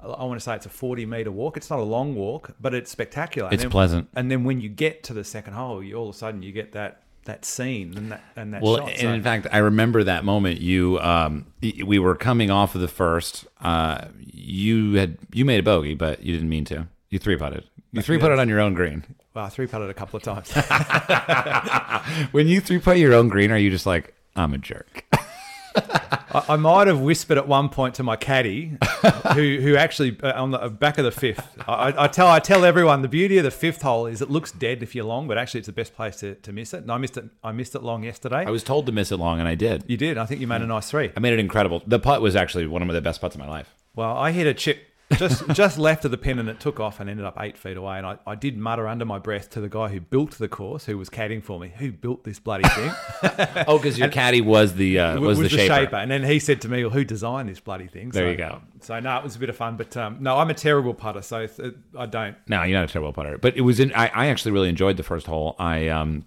I 0.02 0.24
want 0.24 0.40
to 0.40 0.44
say 0.44 0.54
it's 0.56 0.66
a 0.66 0.70
40 0.70 1.06
meter 1.06 1.30
walk. 1.30 1.56
It's 1.56 1.68
not 1.70 1.78
a 1.78 1.82
long 1.84 2.14
walk, 2.14 2.52
but 2.60 2.74
it's 2.74 2.90
spectacular. 2.90 3.48
And 3.48 3.54
It's 3.54 3.62
then- 3.64 3.70
pleasant. 3.70 4.08
And 4.14 4.30
then 4.30 4.44
when 4.44 4.60
you 4.60 4.68
get 4.68 5.02
to 5.04 5.12
the 5.14 5.24
second 5.24 5.52
hole, 5.54 5.82
you 5.82 5.94
all 5.96 6.08
of 6.08 6.14
a 6.14 6.18
sudden 6.18 6.42
you 6.42 6.52
get 6.52 6.72
that 6.72 7.02
that 7.26 7.44
scene 7.44 7.94
and 7.96 8.12
that 8.12 8.24
and 8.34 8.54
that 8.54 8.62
Well, 8.62 8.78
shot. 8.78 8.88
and 8.90 8.98
So- 8.98 9.12
in 9.12 9.22
fact, 9.22 9.46
I 9.52 9.58
remember 9.58 10.02
that 10.04 10.24
moment. 10.24 10.60
You, 10.60 10.98
um, 11.00 11.46
we 11.62 11.98
were 11.98 12.14
coming 12.14 12.50
off 12.50 12.74
of 12.74 12.80
the 12.80 12.88
first. 12.88 13.46
Uh, 13.62 14.06
you 14.32 14.94
had 14.94 15.18
you 15.32 15.44
made 15.44 15.60
a 15.60 15.62
bogey, 15.62 15.94
but 15.94 16.22
you 16.24 16.32
didn't 16.32 16.48
mean 16.48 16.64
to. 16.66 16.86
You 17.10 17.18
three 17.18 17.36
putted. 17.36 17.64
You 17.92 18.00
three 18.02 18.16
putted 18.18 18.38
on 18.38 18.48
your 18.48 18.60
own 18.60 18.72
green. 18.74 19.04
well, 19.34 19.44
I 19.44 19.48
three 19.50 19.66
putted 19.66 19.90
a 19.90 19.94
couple 19.94 20.16
of 20.16 20.22
times. 20.22 20.50
When 22.32 22.46
you 22.48 22.60
three 22.60 22.78
putt 22.78 22.98
your 22.98 23.12
own 23.14 23.28
green, 23.28 23.50
are 23.50 23.58
you 23.58 23.70
just 23.70 23.84
like 23.86 24.14
I'm 24.34 24.54
a 24.54 24.58
jerk? 24.58 25.04
I, 26.32 26.44
I 26.50 26.56
might 26.56 26.86
have 26.86 27.00
whispered 27.00 27.38
at 27.38 27.48
one 27.48 27.68
point 27.68 27.94
to 27.96 28.02
my 28.02 28.16
caddy, 28.16 28.76
who 29.34 29.58
who 29.60 29.76
actually 29.76 30.16
uh, 30.22 30.40
on 30.40 30.50
the 30.50 30.68
back 30.68 30.98
of 30.98 31.04
the 31.04 31.10
fifth. 31.10 31.46
I, 31.68 31.94
I 31.96 32.08
tell 32.08 32.28
I 32.28 32.40
tell 32.40 32.64
everyone 32.64 33.02
the 33.02 33.08
beauty 33.08 33.38
of 33.38 33.44
the 33.44 33.50
fifth 33.50 33.82
hole 33.82 34.06
is 34.06 34.22
it 34.22 34.30
looks 34.30 34.52
dead 34.52 34.82
if 34.82 34.94
you're 34.94 35.04
long, 35.04 35.28
but 35.28 35.38
actually 35.38 35.58
it's 35.58 35.66
the 35.66 35.72
best 35.72 35.94
place 35.94 36.16
to, 36.16 36.34
to 36.36 36.52
miss 36.52 36.74
it. 36.74 36.82
And 36.82 36.92
I 36.92 36.98
missed 36.98 37.16
it. 37.16 37.24
I 37.42 37.52
missed 37.52 37.74
it 37.74 37.82
long 37.82 38.04
yesterday. 38.04 38.44
I 38.46 38.50
was 38.50 38.62
told 38.62 38.86
to 38.86 38.92
miss 38.92 39.12
it 39.12 39.16
long, 39.16 39.38
and 39.38 39.48
I 39.48 39.54
did. 39.54 39.84
you 39.88 39.96
did. 39.96 40.18
I 40.18 40.26
think 40.26 40.40
you 40.40 40.46
made 40.46 40.62
a 40.62 40.66
nice 40.66 40.90
three. 40.90 41.10
I 41.16 41.20
made 41.20 41.32
it 41.32 41.38
incredible. 41.38 41.82
The 41.86 41.98
putt 41.98 42.22
was 42.22 42.36
actually 42.36 42.66
one 42.66 42.82
of 42.82 42.88
the 42.88 43.00
best 43.00 43.20
putts 43.20 43.34
of 43.34 43.40
my 43.40 43.48
life. 43.48 43.74
Well, 43.94 44.16
I 44.16 44.30
hit 44.30 44.46
a 44.46 44.54
chip 44.54 44.86
just 45.16 45.46
just 45.48 45.78
left 45.78 46.04
of 46.04 46.10
the 46.10 46.18
pin 46.18 46.38
and 46.38 46.48
it 46.48 46.60
took 46.60 46.80
off 46.80 47.00
and 47.00 47.10
ended 47.10 47.26
up 47.26 47.36
eight 47.40 47.56
feet 47.56 47.76
away. 47.76 47.98
And 47.98 48.06
I, 48.06 48.18
I 48.26 48.34
did 48.34 48.56
mutter 48.56 48.86
under 48.86 49.04
my 49.04 49.18
breath 49.18 49.50
to 49.50 49.60
the 49.60 49.68
guy 49.68 49.88
who 49.88 50.00
built 50.00 50.32
the 50.32 50.48
course, 50.48 50.86
who 50.86 50.96
was 50.96 51.10
caddying 51.10 51.42
for 51.42 51.58
me, 51.58 51.72
who 51.76 51.92
built 51.92 52.24
this 52.24 52.38
bloody 52.38 52.68
thing. 52.68 52.92
Oh, 53.66 53.78
because 53.78 53.98
your 53.98 54.08
caddy 54.08 54.40
was 54.40 54.74
the 54.74 54.98
uh, 54.98 55.20
was, 55.20 55.38
the, 55.38 55.48
shaper. 55.48 55.96
And 55.96 56.10
then 56.10 56.24
he 56.24 56.38
said 56.38 56.60
to 56.62 56.68
me, 56.68 56.82
"Well, 56.82 56.92
who 56.92 57.04
designed 57.04 57.48
this 57.48 57.60
bloody 57.60 57.86
thing?" 57.86 58.10
There 58.10 58.26
so, 58.26 58.30
you 58.30 58.36
go. 58.36 58.60
So 58.80 58.98
no, 59.00 59.16
it 59.18 59.24
was 59.24 59.36
a 59.36 59.38
bit 59.38 59.48
of 59.48 59.56
fun, 59.56 59.76
but 59.76 59.96
um, 59.96 60.18
no, 60.20 60.38
I'm 60.38 60.50
a 60.50 60.54
terrible 60.54 60.94
putter, 60.94 61.22
so 61.22 61.46
th- 61.46 61.74
I 61.96 62.06
don't. 62.06 62.36
No, 62.48 62.62
you're 62.62 62.78
not 62.78 62.88
a 62.88 62.92
terrible 62.92 63.12
putter. 63.12 63.38
But 63.38 63.56
it 63.56 63.62
was 63.62 63.80
in. 63.80 63.92
I, 63.94 64.08
I 64.08 64.26
actually 64.28 64.52
really 64.52 64.68
enjoyed 64.68 64.96
the 64.96 65.02
first 65.02 65.26
hole. 65.26 65.56
I 65.58 65.88
um, 65.88 66.24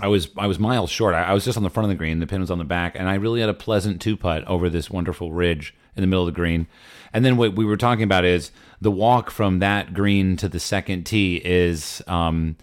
I 0.00 0.08
was 0.08 0.28
I 0.36 0.46
was 0.46 0.58
miles 0.58 0.90
short. 0.90 1.14
I, 1.14 1.24
I 1.24 1.34
was 1.34 1.44
just 1.44 1.56
on 1.56 1.62
the 1.62 1.70
front 1.70 1.84
of 1.86 1.90
the 1.90 1.96
green. 1.96 2.20
The 2.20 2.26
pin 2.26 2.40
was 2.40 2.50
on 2.50 2.58
the 2.58 2.64
back, 2.64 2.94
and 2.96 3.08
I 3.08 3.14
really 3.14 3.40
had 3.40 3.48
a 3.48 3.54
pleasant 3.54 4.00
two 4.00 4.16
putt 4.16 4.44
over 4.46 4.68
this 4.68 4.90
wonderful 4.90 5.32
ridge 5.32 5.74
in 5.96 6.00
the 6.00 6.06
middle 6.06 6.22
of 6.26 6.32
the 6.32 6.36
green. 6.36 6.66
And 7.12 7.24
then 7.24 7.36
what 7.36 7.54
we 7.54 7.64
were 7.64 7.76
talking 7.76 8.04
about 8.04 8.24
is 8.24 8.50
the 8.80 8.90
walk 8.90 9.30
from 9.30 9.58
that 9.58 9.94
green 9.94 10.36
to 10.36 10.48
the 10.48 10.60
second 10.60 11.04
tee 11.04 11.40
is 11.44 12.02
um, 12.06 12.56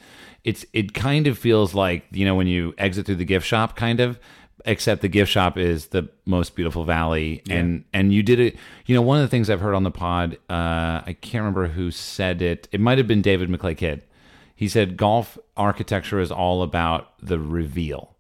it's 0.43 0.65
it 0.73 0.93
kind 0.93 1.27
of 1.27 1.37
feels 1.37 1.73
like 1.73 2.05
you 2.11 2.25
know 2.25 2.35
when 2.35 2.47
you 2.47 2.73
exit 2.77 3.05
through 3.05 3.15
the 3.15 3.25
gift 3.25 3.45
shop, 3.45 3.75
kind 3.75 3.99
of. 3.99 4.19
Except 4.67 5.03
the 5.03 5.09
gift 5.09 5.31
shop 5.31 5.59
is 5.59 5.87
the 5.87 6.09
most 6.25 6.55
beautiful 6.55 6.85
valley, 6.85 7.43
yeah. 7.45 7.57
and 7.57 7.83
and 7.93 8.11
you 8.11 8.23
did 8.23 8.39
it. 8.39 8.55
You 8.87 8.95
know, 8.95 9.01
one 9.03 9.17
of 9.17 9.23
the 9.23 9.27
things 9.27 9.47
I've 9.47 9.59
heard 9.61 9.75
on 9.75 9.83
the 9.83 9.91
pod, 9.91 10.39
uh, 10.49 11.05
I 11.05 11.15
can't 11.21 11.43
remember 11.43 11.67
who 11.67 11.91
said 11.91 12.41
it. 12.41 12.67
It 12.71 12.81
might 12.81 12.97
have 12.97 13.07
been 13.07 13.21
David 13.21 13.47
McLay 13.47 13.77
Kidd. 13.77 14.01
He 14.55 14.67
said 14.67 14.97
golf 14.97 15.37
architecture 15.57 16.19
is 16.19 16.31
all 16.31 16.63
about 16.63 17.13
the 17.21 17.39
reveal. 17.39 18.15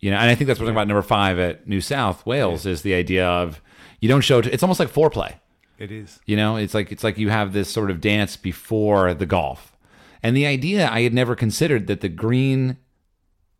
You 0.00 0.10
know, 0.10 0.18
and 0.18 0.28
I 0.28 0.34
think 0.34 0.48
that's 0.48 0.58
what 0.60 0.64
we're 0.64 0.72
talking 0.72 0.76
about. 0.76 0.88
Number 0.88 1.02
five 1.02 1.38
at 1.38 1.66
New 1.66 1.80
South 1.80 2.26
Wales 2.26 2.66
is 2.66 2.82
the 2.82 2.94
idea 2.94 3.26
of 3.26 3.62
you 4.00 4.08
don't 4.08 4.20
show. 4.20 4.40
It's 4.40 4.62
almost 4.62 4.80
like 4.80 4.92
foreplay. 4.92 5.34
It 5.78 5.90
is. 5.90 6.20
You 6.26 6.36
know, 6.36 6.56
it's 6.56 6.74
like 6.74 6.92
it's 6.92 7.04
like 7.04 7.16
you 7.16 7.30
have 7.30 7.52
this 7.52 7.70
sort 7.70 7.90
of 7.90 8.00
dance 8.00 8.36
before 8.36 9.14
the 9.14 9.26
golf. 9.26 9.76
And 10.22 10.36
the 10.36 10.46
idea 10.46 10.88
I 10.88 11.02
had 11.02 11.14
never 11.14 11.34
considered 11.34 11.86
that 11.86 12.00
the 12.00 12.08
green 12.08 12.78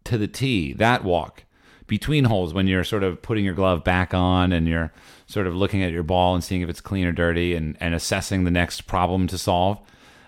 to 0.05 0.19
the 0.19 0.29
tee, 0.29 0.73
that 0.75 1.05
walk 1.05 1.45
between 1.87 2.25
holes 2.25 2.55
when 2.55 2.67
you're 2.67 2.85
sort 2.85 3.03
of 3.03 3.21
putting 3.21 3.45
your 3.45 3.55
glove 3.55 3.85
back 3.85 4.15
on 4.15 4.53
and 4.53 4.67
you're 4.67 4.93
sort 5.27 5.47
of 5.47 5.55
looking 5.55 5.83
at 5.83 5.93
your 5.93 6.03
ball 6.03 6.35
and 6.35 6.43
seeing 6.43 6.63
if 6.63 6.69
it's 6.69 6.81
clean 6.81 7.07
or 7.07 7.13
dirty 7.13 7.55
and, 7.55 7.77
and 7.81 7.95
assessing 7.95 8.45
the 8.45 8.51
next 8.51 8.83
problem 8.83 9.27
to 9.27 9.37
solve. 9.39 9.79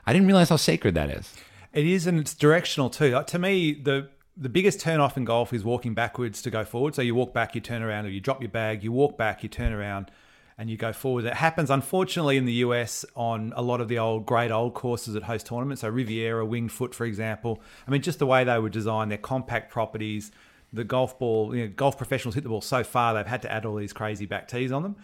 I 0.07 0.13
didn't 0.13 0.29
realize 0.29 0.51
how 0.51 0.57
sacred 0.57 0.95
that 0.95 1.11
is. 1.11 1.35
It 1.77 1.87
is, 1.87 2.07
and 2.07 2.19
it's 2.19 2.33
directional 2.33 2.89
too. 2.89 3.11
Like, 3.11 3.27
to 3.29 3.39
me, 3.39 3.75
the 3.75 4.09
the 4.35 4.49
biggest 4.49 4.81
turn 4.81 4.99
off 4.99 5.19
in 5.19 5.27
golf 5.27 5.53
is 5.53 5.63
walking 5.63 5.93
backwards 5.93 6.41
to 6.43 6.51
go 6.51 6.65
forward. 6.65 6.95
So 6.95 7.03
you 7.03 7.15
walk 7.15 7.35
back, 7.35 7.55
you 7.55 7.61
turn 7.61 7.83
around, 7.83 8.07
or 8.07 8.09
you 8.09 8.21
drop 8.21 8.41
your 8.41 8.51
bag. 8.51 8.83
You 8.83 8.93
walk 8.93 9.19
back, 9.19 9.43
you 9.43 9.51
turn 9.51 9.75
around, 9.75 10.11
and 10.57 10.71
you 10.71 10.79
go 10.79 10.95
forward. 10.95 11.23
That 11.23 11.35
happens, 11.35 11.71
unfortunately, 11.71 12.39
in 12.39 12.47
the 12.47 12.55
US 12.55 13.05
on 13.15 13.53
a 13.57 13.61
lot 13.61 13.83
of 13.83 13.89
the 13.89 13.99
old 13.99 14.25
great 14.25 14.51
old 14.51 14.73
courses 14.73 15.13
that 15.15 15.25
host 15.25 15.47
tournaments. 15.47 15.83
So 15.83 15.91
Riviera, 15.91 16.47
Winged 16.47 16.73
Foot, 16.73 16.95
for 16.95 17.05
example. 17.05 17.61
I 17.87 17.91
mean, 17.91 18.01
just 18.01 18.19
the 18.21 18.27
way 18.27 18.43
they 18.43 18.59
were 18.59 18.71
designed, 18.71 19.11
their 19.11 19.19
compact 19.19 19.71
properties. 19.71 20.33
The 20.73 20.85
golf 20.85 21.19
ball, 21.19 21.55
you 21.55 21.67
know, 21.67 21.73
golf 21.77 21.99
professionals 21.99 22.35
hit 22.35 22.43
the 22.43 22.51
ball 22.51 22.63
so 22.63 22.85
far 22.85 23.13
they've 23.13 23.27
had 23.27 23.43
to 23.43 23.53
add 23.53 23.67
all 23.67 23.77
these 23.77 23.93
crazy 23.93 24.25
back 24.25 24.49
tees 24.49 24.73
on 24.73 24.83
them. 24.83 24.97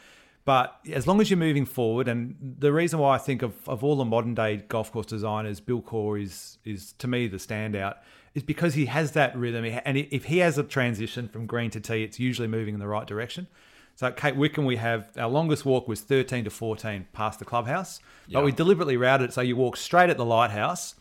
But 0.45 0.81
as 0.93 1.07
long 1.07 1.21
as 1.21 1.31
you're 1.31 1.39
moving 1.39 1.67
forward, 1.67 2.09
and 2.09 2.37
the 2.59 2.73
reason 2.73 2.99
why 2.99 3.15
I 3.15 3.19
think 3.19 3.43
of, 3.43 3.69
of 3.69 3.85
all 3.85 3.95
the 3.95 4.05
modern 4.05 4.35
day 4.35 4.57
golf 4.69 4.91
course 4.91 5.07
designers, 5.07 5.61
Bill 5.61 5.81
Coore 5.81 6.21
is 6.21 6.59
is 6.65 6.95
to 6.95 7.07
me 7.07 7.29
the 7.29 7.37
standout, 7.37 7.97
is 8.35 8.43
because 8.43 8.75
he 8.75 8.87
has 8.87 9.13
that 9.13 9.37
rhythm. 9.37 9.65
And 9.85 9.97
if 9.99 10.25
he 10.25 10.39
has 10.39 10.59
a 10.59 10.65
transition 10.65 11.29
from 11.29 11.47
green 11.47 11.71
to 11.71 11.81
tee, 11.81 12.03
it's 12.03 12.19
usually 12.19 12.49
moving 12.49 12.75
in 12.75 12.81
the 12.81 12.89
right 12.89 13.07
direction. 13.07 13.47
So 13.95 14.07
at 14.07 14.17
Cape 14.17 14.37
Wickham, 14.37 14.65
we 14.65 14.77
have 14.77 15.11
our 15.17 15.29
longest 15.29 15.65
walk 15.65 15.87
was 15.87 16.01
13 16.01 16.45
to 16.45 16.51
14 16.51 17.07
past 17.13 17.39
the 17.39 17.45
clubhouse, 17.45 18.01
but 18.33 18.43
we 18.45 18.51
deliberately 18.51 18.97
routed 18.97 19.31
it 19.31 19.33
so 19.33 19.43
you 19.43 19.55
walk 19.55 19.77
straight 19.77 20.09
at 20.11 20.17
the 20.17 20.25
lighthouse, 20.25 20.95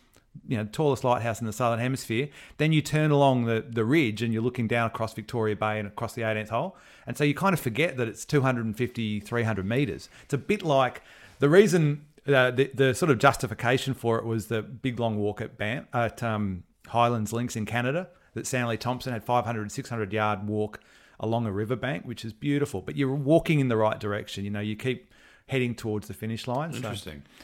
you 0.48 0.58
know, 0.58 0.65
tallest 0.65 1.04
lighthouse 1.04 1.39
in 1.39 1.48
the 1.48 1.54
southern 1.54 1.80
hemisphere. 1.80 2.30
Then 2.58 2.72
you 2.72 2.82
turn 2.82 3.12
along 3.12 3.46
the, 3.46 3.65
the 3.67 3.86
ridge 3.86 4.22
and 4.22 4.34
you're 4.34 4.41
looking 4.41 4.67
down 4.67 4.88
across 4.88 5.13
Victoria 5.13 5.56
Bay 5.56 5.80
and 5.80 5.88
across 5.88 6.13
the 6.13 6.22
18th 6.22 6.50
hole. 6.50 6.78
And 7.06 7.17
so 7.17 7.24
you 7.24 7.34
kind 7.34 7.54
of 7.54 7.60
forget 7.60 7.98
that 7.98 8.08
it's 8.08 8.26
250, 8.26 9.20
300 9.20 9.65
meters. 9.65 10.10
It's 10.24 10.34
a 10.34 10.38
bit 10.38 10.63
like 10.63 11.02
the 11.39 11.50
reason, 11.50 12.06
uh, 12.28 12.52
the, 12.52 12.72
the 12.74 12.94
sort 12.94 13.12
of 13.12 13.20
justification 13.20 13.94
for 13.94 14.17
it 14.17 14.26
was 14.26 14.48
the 14.48 14.62
big 14.62 15.00
long 15.00 15.17
walk 15.17 15.41
at 15.41 15.58
Bam, 15.58 15.88
at 15.94 16.24
um, 16.24 16.63
Highlands 16.88 17.34
Links 17.34 17.56
in 17.56 17.65
Canada 17.65 18.08
that 18.34 18.48
Stanley 18.48 18.78
Thompson 18.78 19.13
had 19.13 19.24
500, 19.24 19.72
600 19.72 20.13
yard 20.13 20.48
walk 20.48 20.80
along 21.20 21.46
a 21.46 21.52
riverbank, 21.52 22.06
which 22.06 22.26
is 22.26 22.34
beautiful. 22.34 22.82
But 22.82 22.96
you're 22.96 23.13
walking 23.13 23.60
in 23.60 23.67
the 23.67 23.78
right 23.78 24.00
direction. 24.00 24.44
You 24.44 24.52
know, 24.52 24.60
you 24.60 24.76
keep 24.76 25.11
heading 25.51 25.75
towards 25.75 26.07
the 26.07 26.13
finish 26.13 26.47
line. 26.47 26.73
So- 26.73 26.93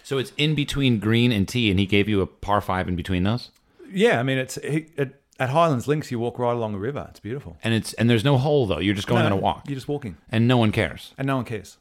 So 0.04 0.18
it's 0.18 0.32
in 0.38 0.56
between 0.56 1.00
green 1.00 1.32
and 1.32 1.48
tee, 1.48 1.70
and 1.70 1.80
he 1.80 1.86
gave 1.86 2.08
you 2.10 2.22
a 2.22 2.28
par 2.28 2.62
five 2.62 2.88
in 2.88 2.96
between 2.96 3.24
those? 3.24 3.52
Yeah, 3.92 4.20
I 4.20 4.24
mean, 4.24 4.38
it's 4.38 4.58
it, 4.58 4.90
it, 4.98 5.22
at 5.40 5.50
Highlands 5.50 5.88
Links, 5.88 6.10
you 6.12 6.18
walk 6.20 6.40
right 6.40 6.54
along 6.54 6.72
the 6.74 6.80
river. 6.80 7.06
It's 7.10 7.20
beautiful. 7.20 7.58
And 7.64 7.74
it's 7.74 7.94
and 7.94 8.10
there's 8.10 8.24
no 8.26 8.38
hole 8.38 8.66
though. 8.66 8.80
You're 8.80 8.96
just 8.96 9.08
going 9.08 9.26
on 9.26 9.32
a 9.32 9.36
walk, 9.38 9.64
You're 9.68 9.76
just 9.76 9.88
walking, 9.88 10.18
and 10.32 10.48
no 10.48 10.58
one 10.58 10.72
cares. 10.72 11.14
and 11.18 11.28
no 11.28 11.36
one 11.38 11.46
cares. 11.46 11.78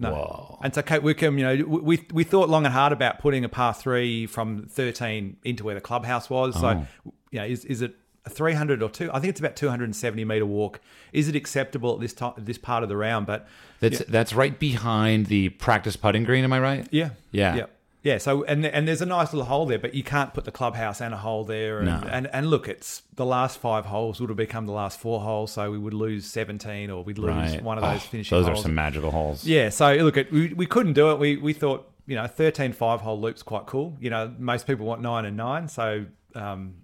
No. 0.00 0.12
Whoa. 0.12 0.58
And 0.62 0.72
so 0.74 0.80
Cape 0.82 1.02
Wickham, 1.02 1.38
you 1.38 1.44
know, 1.44 1.64
we 1.66 2.06
we 2.12 2.22
thought 2.24 2.48
long 2.48 2.64
and 2.66 2.72
hard 2.74 2.92
about 2.92 3.18
putting 3.18 3.44
a 3.44 3.48
par 3.48 3.74
three 3.74 4.26
from 4.26 4.66
13 4.68 5.38
into 5.44 5.64
where 5.64 5.74
the 5.74 5.80
clubhouse 5.80 6.30
was. 6.30 6.54
Oh. 6.56 6.60
So, 6.60 6.86
you 7.32 7.38
know, 7.40 7.44
is 7.46 7.64
is 7.64 7.82
it 7.82 7.96
300 8.28 8.82
or 8.82 8.88
two? 8.90 9.10
I 9.12 9.20
think 9.20 9.30
it's 9.30 9.40
about 9.40 9.56
270 9.56 10.24
meter 10.24 10.46
walk. 10.46 10.80
Is 11.12 11.28
it 11.28 11.36
acceptable 11.36 11.94
at 11.94 12.00
this 12.00 12.12
time, 12.12 12.32
this 12.36 12.58
part 12.58 12.82
of 12.82 12.88
the 12.88 12.96
round? 12.96 13.26
But 13.26 13.46
That's 13.80 13.98
that's 14.06 14.32
right 14.34 14.58
behind 14.58 15.26
the 15.26 15.48
practice 15.50 15.96
putting 15.96 16.24
green. 16.24 16.44
Am 16.44 16.52
I 16.52 16.60
right? 16.60 16.86
yeah, 16.90 17.10
Yeah. 17.32 17.56
yeah. 17.56 17.66
Yeah, 18.04 18.18
so 18.18 18.44
and 18.44 18.64
and 18.64 18.86
there's 18.86 19.02
a 19.02 19.06
nice 19.06 19.32
little 19.32 19.44
hole 19.46 19.66
there, 19.66 19.78
but 19.78 19.92
you 19.92 20.04
can't 20.04 20.32
put 20.32 20.44
the 20.44 20.52
clubhouse 20.52 21.00
and 21.00 21.12
a 21.12 21.16
hole 21.16 21.44
there. 21.44 21.78
And, 21.78 21.86
No. 21.86 22.08
and 22.08 22.28
and 22.32 22.48
look, 22.48 22.68
it's 22.68 23.02
the 23.16 23.26
last 23.26 23.58
five 23.58 23.86
holes 23.86 24.20
would 24.20 24.30
have 24.30 24.36
become 24.36 24.66
the 24.66 24.72
last 24.72 25.00
four 25.00 25.20
holes, 25.20 25.50
so 25.52 25.70
we 25.72 25.78
would 25.78 25.92
lose 25.94 26.24
17 26.24 26.90
or 26.90 27.02
we'd 27.02 27.18
lose 27.18 27.34
Right. 27.34 27.62
one 27.62 27.76
of 27.76 27.82
those 27.82 27.96
Oh, 27.96 27.98
finishing 27.98 28.38
Those 28.38 28.46
holes. 28.46 28.60
are 28.60 28.62
some 28.62 28.74
magical 28.76 29.10
holes. 29.10 29.44
Yeah, 29.44 29.68
so 29.70 29.92
look, 29.94 30.16
at 30.16 30.30
we, 30.30 30.54
we 30.54 30.64
couldn't 30.64 30.92
do 30.92 31.10
it. 31.10 31.18
We 31.18 31.36
we 31.38 31.52
thought 31.52 31.90
you 32.06 32.14
know 32.14 32.26
13 32.28 32.72
five 32.72 33.00
hole 33.00 33.20
loops 33.20 33.42
quite 33.42 33.66
cool. 33.66 33.96
You 34.00 34.10
know, 34.10 34.32
most 34.38 34.66
people 34.68 34.86
want 34.86 35.02
nine 35.02 35.24
and 35.24 35.36
nine. 35.36 35.66
So, 35.68 36.06
um, 36.36 36.74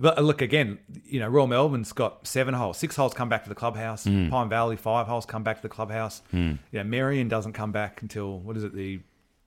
but 0.00 0.22
look 0.22 0.42
again, 0.42 0.78
you 1.04 1.20
know, 1.20 1.28
Royal 1.28 1.46
Melbourne's 1.46 1.92
got 1.92 2.26
seven 2.26 2.54
holes. 2.54 2.78
Six 2.78 2.96
holes 2.96 3.14
come 3.14 3.28
back 3.28 3.44
to 3.44 3.48
the 3.48 3.54
clubhouse. 3.54 4.04
Hmm. 4.04 4.28
Pine 4.28 4.48
Valley 4.48 4.76
five 4.76 5.06
holes 5.06 5.26
come 5.26 5.42
back 5.42 5.56
to 5.56 5.62
the 5.62 5.68
clubhouse. 5.68 6.22
You 6.32 6.58
know, 6.72 6.84
Merion 6.84 7.28
doesn't 7.28 7.52
come 7.52 7.72
back 7.72 8.02
until 8.02 8.38
what 8.38 8.56
is 8.56 8.64
it 8.64 8.74
the 8.74 9.00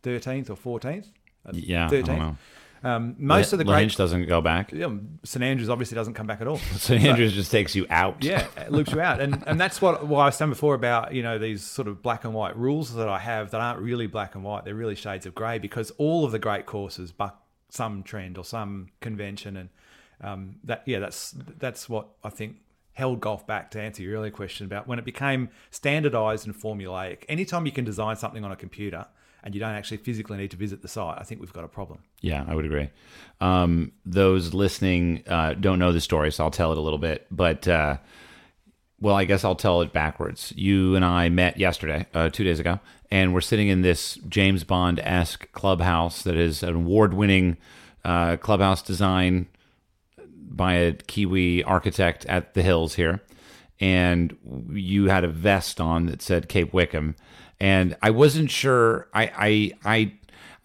13th 0.04 0.50
or 0.50 0.80
14th? 0.80 1.08
Yeah, 1.52 1.90
13th. 1.90 2.38
Um, 2.84 3.16
most 3.18 3.54
of 3.54 3.60
the 3.60 3.66
great 3.66 3.78
Lynch 3.78 3.96
doesn't 3.96 4.28
go 4.28 4.40
back. 4.40 4.72
yeah, 4.72 4.90
St 5.24 5.44
Andrews 5.44 5.70
obviously 5.70 5.96
doesn't 5.96 6.14
come 6.14 6.28
back 6.28 6.42
at 6.42 6.48
all. 6.48 6.58
St 6.78 7.04
Andrews 7.04 7.34
just 7.34 7.52
takes 7.52 7.76
you 7.76 7.88
out. 7.90 8.24
Yeah, 8.24 8.46
it 8.58 8.72
loops 8.72 8.92
you 8.92 9.02
out, 9.02 9.20
and 9.20 9.44
and 9.48 9.60
that's 9.60 9.82
what 9.82 10.06
why 10.06 10.24
I 10.24 10.26
was 10.28 10.36
saying 10.36 10.52
before 10.52 10.76
about 10.76 11.14
you 11.14 11.24
know 11.24 11.40
these 11.40 11.64
sort 11.64 11.88
of 11.88 12.02
black 12.02 12.24
and 12.24 12.34
white 12.34 12.56
rules 12.56 12.94
that 12.94 13.10
I 13.10 13.20
have 13.20 13.52
that 13.52 13.62
aren't 13.62 13.80
really 13.80 14.08
black 14.08 14.36
and 14.36 14.44
white; 14.44 14.64
they're 14.64 14.76
really 14.76 14.96
shades 14.96 15.26
of 15.26 15.34
grey 15.34 15.58
because 15.58 15.92
all 15.98 16.24
of 16.24 16.32
the 16.32 16.40
great 16.40 16.66
courses 16.66 17.12
buck 17.12 17.42
some 17.70 18.04
trend 18.04 18.38
or 18.38 18.46
some 18.46 18.90
convention, 19.02 19.58
and 19.58 19.70
um, 20.22 20.56
that 20.64 20.84
yeah, 20.86 21.00
that's 21.00 21.36
that's 21.58 21.88
what 21.88 22.08
I 22.24 22.30
think 22.30 22.58
held 22.94 23.20
golf 23.20 23.46
back 23.46 23.70
to 23.70 23.80
answer 23.80 24.02
your 24.02 24.18
earlier 24.18 24.32
question 24.32 24.66
about 24.66 24.88
when 24.88 24.98
it 24.98 25.06
became 25.06 25.50
standardized 25.70 26.48
and 26.48 26.56
formulaic. 26.56 27.24
Anytime 27.30 27.68
you 27.68 27.72
can 27.72 27.86
design 27.86 28.16
something 28.16 28.44
on 28.44 28.52
a 28.52 28.56
computer 28.56 29.06
and 29.44 29.54
you 29.54 29.60
don't 29.60 29.76
actually 29.76 29.98
physically 29.98 30.36
need 30.36 30.50
to 30.50 30.58
visit 30.58 30.82
the 30.82 30.88
site, 30.88 31.16
I 31.20 31.24
think 31.24 31.40
we've 31.40 31.54
got 31.54 31.64
a 31.64 31.68
problem. 31.68 32.00
Yeah, 32.22 32.44
I 32.48 32.56
would 32.56 32.66
agree. 32.66 32.90
Um, 33.40 33.92
those 34.04 34.56
listening 34.56 35.24
uh, 35.28 35.54
don't 35.54 35.78
know 35.78 35.92
the 35.92 36.02
story, 36.02 36.32
so 36.32 36.46
I'll 36.46 36.52
tell 36.52 36.72
it 36.72 36.78
a 36.80 36.82
little 36.82 36.98
bit. 36.98 37.28
But 37.30 37.68
uh, 37.68 37.98
well, 39.00 39.16
I 39.16 39.26
guess 39.26 39.44
I'll 39.44 39.56
tell 39.56 39.82
it 39.82 39.94
backwards. 39.94 40.52
You 40.56 40.96
and 40.96 41.06
I 41.06 41.30
met 41.30 41.60
yesterday, 41.60 42.08
uh, 42.16 42.30
two 42.30 42.44
days 42.44 42.60
ago, 42.60 42.80
and 43.12 43.32
we're 43.32 43.42
sitting 43.42 43.68
in 43.68 43.84
this 43.84 44.16
James 44.28 44.64
Bond 44.64 45.00
esque 45.04 45.52
clubhouse 45.52 46.24
that 46.24 46.36
is 46.36 46.64
an 46.64 46.74
award 46.74 47.14
winning 47.14 47.58
uh, 48.04 48.38
clubhouse 48.38 48.82
design 48.82 49.48
by 50.58 50.74
a 50.74 50.94
Kiwi 50.94 51.64
architect 51.64 52.26
at 52.26 52.56
the 52.56 52.64
Hills 52.64 52.96
here, 52.96 53.22
and 53.80 54.36
you 54.72 55.08
had 55.08 55.24
a 55.24 55.30
vest 55.30 55.80
on 55.80 56.08
that 56.08 56.22
said 56.22 56.50
Cape 56.50 56.74
Wickham, 56.74 57.16
and 57.60 57.96
I 58.02 58.10
wasn't 58.10 58.52
sure. 58.52 59.08
I 59.14 59.32
I 59.38 59.72
I. 59.86 60.14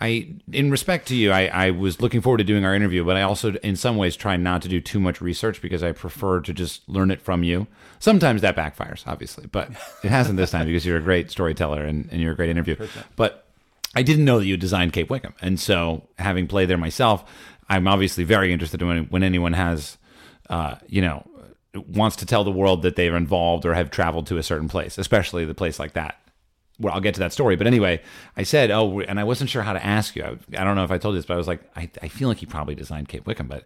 I, 0.01 0.35
in 0.51 0.73
respect 0.73 1.07
to 1.09 1.15
you, 1.15 1.31
I, 1.31 1.47
I 1.47 1.71
was 1.71 2.01
looking 2.01 2.23
forward 2.23 2.39
to 2.39 2.45
doing 2.45 2.65
our 2.65 2.75
interview, 2.75 3.05
but 3.05 3.17
I 3.17 3.23
also, 3.23 3.53
in 3.63 3.77
some 3.77 3.97
ways, 3.97 4.17
try 4.17 4.37
not 4.37 4.61
to 4.63 4.69
do 4.69 4.81
too 4.81 4.99
much 4.99 5.21
research 5.21 5.63
because 5.63 5.85
I 5.85 5.93
prefer 5.93 6.41
to 6.41 6.53
just 6.53 6.89
learn 6.89 7.13
it 7.13 7.21
from 7.21 7.45
you. 7.45 7.69
Sometimes 8.01 8.43
that 8.43 8.57
backfires, 8.57 9.07
obviously, 9.07 9.47
but 9.47 9.71
it 10.03 10.09
hasn't 10.11 10.39
this 10.39 10.51
time 10.51 10.67
because 10.67 10.85
you're 10.85 10.97
a 10.97 11.01
great 11.01 11.31
storyteller 11.31 11.85
and, 11.85 12.09
and 12.11 12.21
you're 12.21 12.33
a 12.33 12.35
great 12.35 12.51
interview. 12.51 12.75
But 13.15 13.47
I 13.95 14.03
didn't 14.03 14.25
know 14.25 14.41
that 14.41 14.47
you 14.47 14.57
designed 14.57 14.93
Cape 14.93 15.09
Wickham, 15.09 15.35
and 15.41 15.61
so 15.61 16.09
having 16.19 16.49
played 16.49 16.69
there 16.69 16.77
myself, 16.77 17.25
I'm 17.73 17.89
obviously 17.89 18.25
very 18.25 18.53
interested 18.53 18.83
in 18.83 18.89
when, 18.89 19.05
when 19.05 19.23
anyone 19.23 19.55
has, 19.55 19.97
uh, 20.51 20.75
you 20.89 21.01
know, 21.01 21.27
wants 21.75 22.17
to 22.17 22.27
tell 22.27 22.45
the 22.45 22.51
world 22.51 22.83
that 22.83 22.97
they're 22.97 23.17
involved 23.17 23.65
or 23.65 23.73
have 23.73 23.91
traveled 23.91 24.27
to 24.27 24.37
a 24.37 24.43
certain 24.43 24.69
place, 24.69 24.99
especially 24.99 25.47
the 25.47 25.55
place 25.55 25.79
like 25.79 25.95
that. 25.95 26.21
Well, 26.79 26.93
I'll 26.93 27.01
get 27.01 27.15
to 27.15 27.21
that 27.21 27.33
story, 27.33 27.57
but 27.57 27.67
anyway, 27.67 28.03
I 28.37 28.43
said, 28.43 28.71
"Oh," 28.71 29.01
and 29.01 29.19
I 29.19 29.25
wasn't 29.25 29.49
sure 29.49 29.63
how 29.63 29.73
to 29.73 29.85
ask 29.85 30.17
you. 30.17 30.23
I, 30.25 30.61
I 30.61 30.65
don't 30.65 30.77
know 30.77 30.85
if 30.85 30.91
I 30.91 30.99
told 30.99 31.15
you 31.15 31.19
this, 31.21 31.27
but 31.27 31.35
I 31.35 31.39
was 31.39 31.47
like, 31.49 31.63
I, 31.77 31.91
I 32.03 32.09
feel 32.09 32.29
like 32.29 32.39
he 32.39 32.47
probably 32.47 32.75
designed 32.75 33.09
Cape 33.09 33.27
Wickham, 33.27 33.47
but 33.49 33.65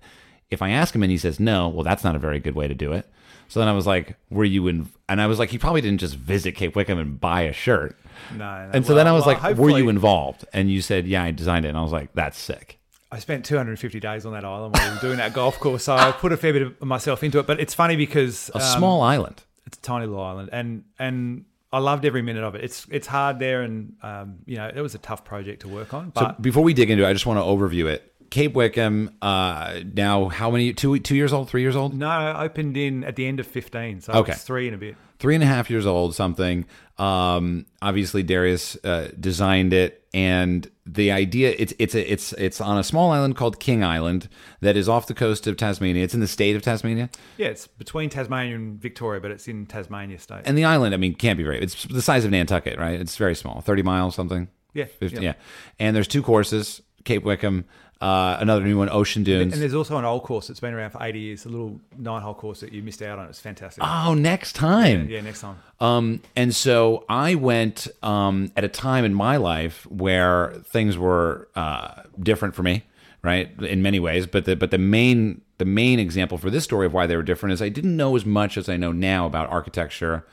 if 0.50 0.62
I 0.62 0.70
ask 0.70 0.94
him 0.94 1.02
and 1.02 1.10
he 1.10 1.18
says 1.18 1.40
no, 1.40 1.68
well, 1.68 1.82
that's 1.82 2.04
not 2.04 2.14
a 2.14 2.20
very 2.20 2.38
good 2.38 2.54
way 2.54 2.68
to 2.68 2.74
do 2.74 2.92
it. 2.92 3.08
So 3.48 3.58
then 3.58 3.68
I 3.68 3.72
was 3.72 3.86
like, 3.86 4.16
"Were 4.30 4.44
you 4.44 4.68
in?" 4.68 4.88
And 5.08 5.20
I 5.20 5.26
was 5.26 5.38
like, 5.40 5.50
"He 5.50 5.58
probably 5.58 5.80
didn't 5.80 6.00
just 6.00 6.14
visit 6.14 6.52
Cape 6.52 6.76
Wickham 6.76 6.98
and 6.98 7.18
buy 7.20 7.42
a 7.42 7.52
shirt." 7.52 7.98
No, 8.32 8.38
no 8.38 8.70
And 8.72 8.84
so 8.84 8.90
well- 8.90 8.96
then 8.98 9.06
I 9.08 9.12
was 9.12 9.26
well, 9.26 9.38
like, 9.42 9.56
"Were 9.56 9.70
you 9.70 9.88
involved?" 9.88 10.44
And 10.52 10.70
you 10.70 10.80
said, 10.80 11.06
"Yeah, 11.06 11.24
I 11.24 11.32
designed 11.32 11.64
it." 11.64 11.70
And 11.70 11.78
I 11.78 11.82
was 11.82 11.92
like, 11.92 12.12
"That's 12.14 12.38
sick." 12.38 12.78
I 13.10 13.18
spent 13.20 13.44
250 13.44 14.00
days 14.00 14.26
on 14.26 14.32
that 14.32 14.44
island 14.44 14.74
while 14.74 14.88
we 14.88 14.94
were 14.96 15.00
doing 15.00 15.16
that 15.18 15.32
golf 15.32 15.58
course, 15.60 15.84
so 15.84 15.94
I 15.94 16.10
put 16.12 16.32
a 16.32 16.36
fair 16.36 16.52
bit 16.52 16.62
of 16.62 16.80
myself 16.82 17.22
into 17.22 17.38
it. 17.38 17.46
But 17.46 17.60
it's 17.60 17.72
funny 17.74 17.94
because 17.96 18.50
A 18.54 18.56
um, 18.56 18.78
small 18.78 19.00
island. 19.02 19.42
it's 19.66 19.78
a 19.78 19.80
tiny 19.80 20.06
little 20.06 20.22
island, 20.24 20.50
and 20.52 20.84
and 20.98 21.44
I 21.72 21.78
loved 21.78 22.04
every 22.04 22.22
minute 22.22 22.42
of 22.42 22.54
it. 22.56 22.64
It's 22.64 22.86
it's 22.90 23.06
hard 23.06 23.38
there, 23.38 23.62
and 23.62 23.94
um, 24.02 24.38
you 24.44 24.56
know 24.56 24.70
it 24.74 24.80
was 24.80 24.94
a 24.94 24.98
tough 24.98 25.24
project 25.24 25.62
to 25.62 25.68
work 25.68 25.94
on. 25.94 26.06
So 26.16 26.22
But 26.26 26.42
before 26.42 26.64
we 26.64 26.74
dig 26.74 26.90
into 26.90 27.04
it, 27.04 27.08
I 27.08 27.12
just 27.12 27.26
want 27.26 27.38
to 27.38 27.44
overview 27.44 27.86
it. 27.86 28.12
Cape 28.28 28.54
Wickham, 28.54 29.10
uh, 29.22 29.80
now 29.94 30.28
how 30.28 30.50
many? 30.50 30.72
Two 30.72 30.98
two 30.98 31.14
years 31.14 31.32
old, 31.32 31.48
three 31.48 31.62
years 31.62 31.76
old, 31.76 31.94
no, 31.94 32.08
I 32.08 32.44
opened 32.44 32.76
in 32.76 33.04
at 33.04 33.14
the 33.14 33.24
end 33.24 33.38
of 33.38 33.46
15, 33.46 34.00
so 34.00 34.12
Okay. 34.14 34.32
it's 34.32 34.42
three 34.42 34.66
and 34.66 34.74
a 34.74 34.78
bit. 34.78 34.96
three 35.20 35.36
and 35.36 35.44
a 35.44 35.46
half 35.46 35.70
years 35.70 35.86
old, 35.86 36.12
something. 36.16 36.64
Um, 36.98 37.66
obviously, 37.82 38.22
Darius 38.22 38.76
uh, 38.84 39.10
designed 39.20 39.72
it, 39.72 40.02
and 40.14 40.70
the 40.86 41.10
idea 41.10 41.54
it's 41.58 41.74
it's 41.78 41.94
a, 41.94 42.12
it's 42.12 42.32
it's 42.34 42.60
on 42.60 42.78
a 42.78 42.82
small 42.84 43.10
island 43.10 43.36
called 43.36 43.60
King 43.60 43.84
Island 43.84 44.28
that 44.60 44.76
is 44.76 44.88
off 44.88 45.06
the 45.06 45.14
coast 45.14 45.46
of 45.46 45.56
Tasmania. 45.58 46.04
It's 46.04 46.14
in 46.14 46.20
the 46.20 46.28
state 46.28 46.56
of 46.56 46.62
Tasmania, 46.62 47.10
Yeah, 47.36 47.48
it's 47.48 47.66
between 47.66 48.08
Tasmania 48.08 48.54
and 48.54 48.80
Victoria, 48.80 49.20
but 49.20 49.30
it's 49.30 49.46
in 49.46 49.66
Tasmania 49.66 50.18
state. 50.18 50.42
and 50.46 50.56
the 50.56 50.64
island, 50.64 50.94
I 50.94 50.96
mean, 50.96 51.14
can't 51.14 51.36
be 51.36 51.44
very. 51.44 51.60
It's 51.60 51.84
the 51.84 52.00
size 52.02 52.24
of 52.24 52.30
Nantucket, 52.30 52.78
right? 52.78 52.98
It's 52.98 53.16
very 53.16 53.34
small, 53.34 53.60
thirty 53.60 53.82
miles, 53.82 54.14
something. 54.14 54.48
Yeah, 54.72 54.84
50, 54.84 55.16
yeah. 55.16 55.22
yeah. 55.22 55.32
And 55.78 55.96
there's 55.96 56.08
two 56.08 56.22
courses: 56.22 56.82
Cape 57.06 57.22
Wickham, 57.22 57.64
uh, 58.00 58.36
another 58.40 58.62
new 58.62 58.76
one, 58.76 58.90
Ocean 58.90 59.22
Dunes. 59.24 59.54
and 59.54 59.62
there's 59.62 59.74
also 59.74 59.96
an 59.96 60.04
old 60.04 60.22
course 60.22 60.48
that's 60.48 60.60
been 60.60 60.74
around 60.74 60.90
for 60.90 61.02
80 61.02 61.18
years, 61.18 61.46
a 61.46 61.48
little 61.48 61.80
nine-hole 61.96 62.34
course 62.34 62.60
that 62.60 62.72
you 62.72 62.82
missed 62.82 63.00
out 63.00 63.18
on. 63.18 63.26
It's 63.28 63.40
fantastic. 63.40 63.82
oh, 63.82 64.12
next 64.12 64.52
time. 64.52 65.08
yeah, 65.08 65.22
next 65.22 65.40
time. 65.40 65.56
Um, 65.80 66.20
and 66.36 66.54
so 66.54 67.06
I 67.08 67.36
went 67.36 67.88
um, 68.02 68.52
at 68.54 68.64
a 68.64 68.68
time 68.68 69.06
in 69.06 69.14
my 69.14 69.38
life 69.38 69.86
where 69.86 70.52
things 70.66 70.98
were 70.98 71.48
uh, 71.56 72.02
different 72.20 72.54
for 72.54 72.62
me, 72.62 72.84
right? 73.22 73.50
In 73.62 73.80
many 73.80 73.98
ways, 73.98 74.26
but 74.26 74.44
the 74.44 74.56
but 74.56 74.70
the 74.70 74.78
main 74.78 75.40
the 75.58 75.64
main 75.64 75.98
example 75.98 76.36
for 76.36 76.50
this 76.50 76.64
story 76.64 76.84
of 76.84 76.92
why 76.92 77.06
they 77.06 77.16
were 77.16 77.22
different 77.22 77.54
is 77.54 77.62
I 77.62 77.70
didn't 77.70 77.96
know 77.96 78.14
as 78.14 78.26
much 78.26 78.58
as 78.58 78.68
I 78.68 78.76
know 78.76 78.92
now 78.92 79.24
about 79.24 79.48
architecture 79.48 80.26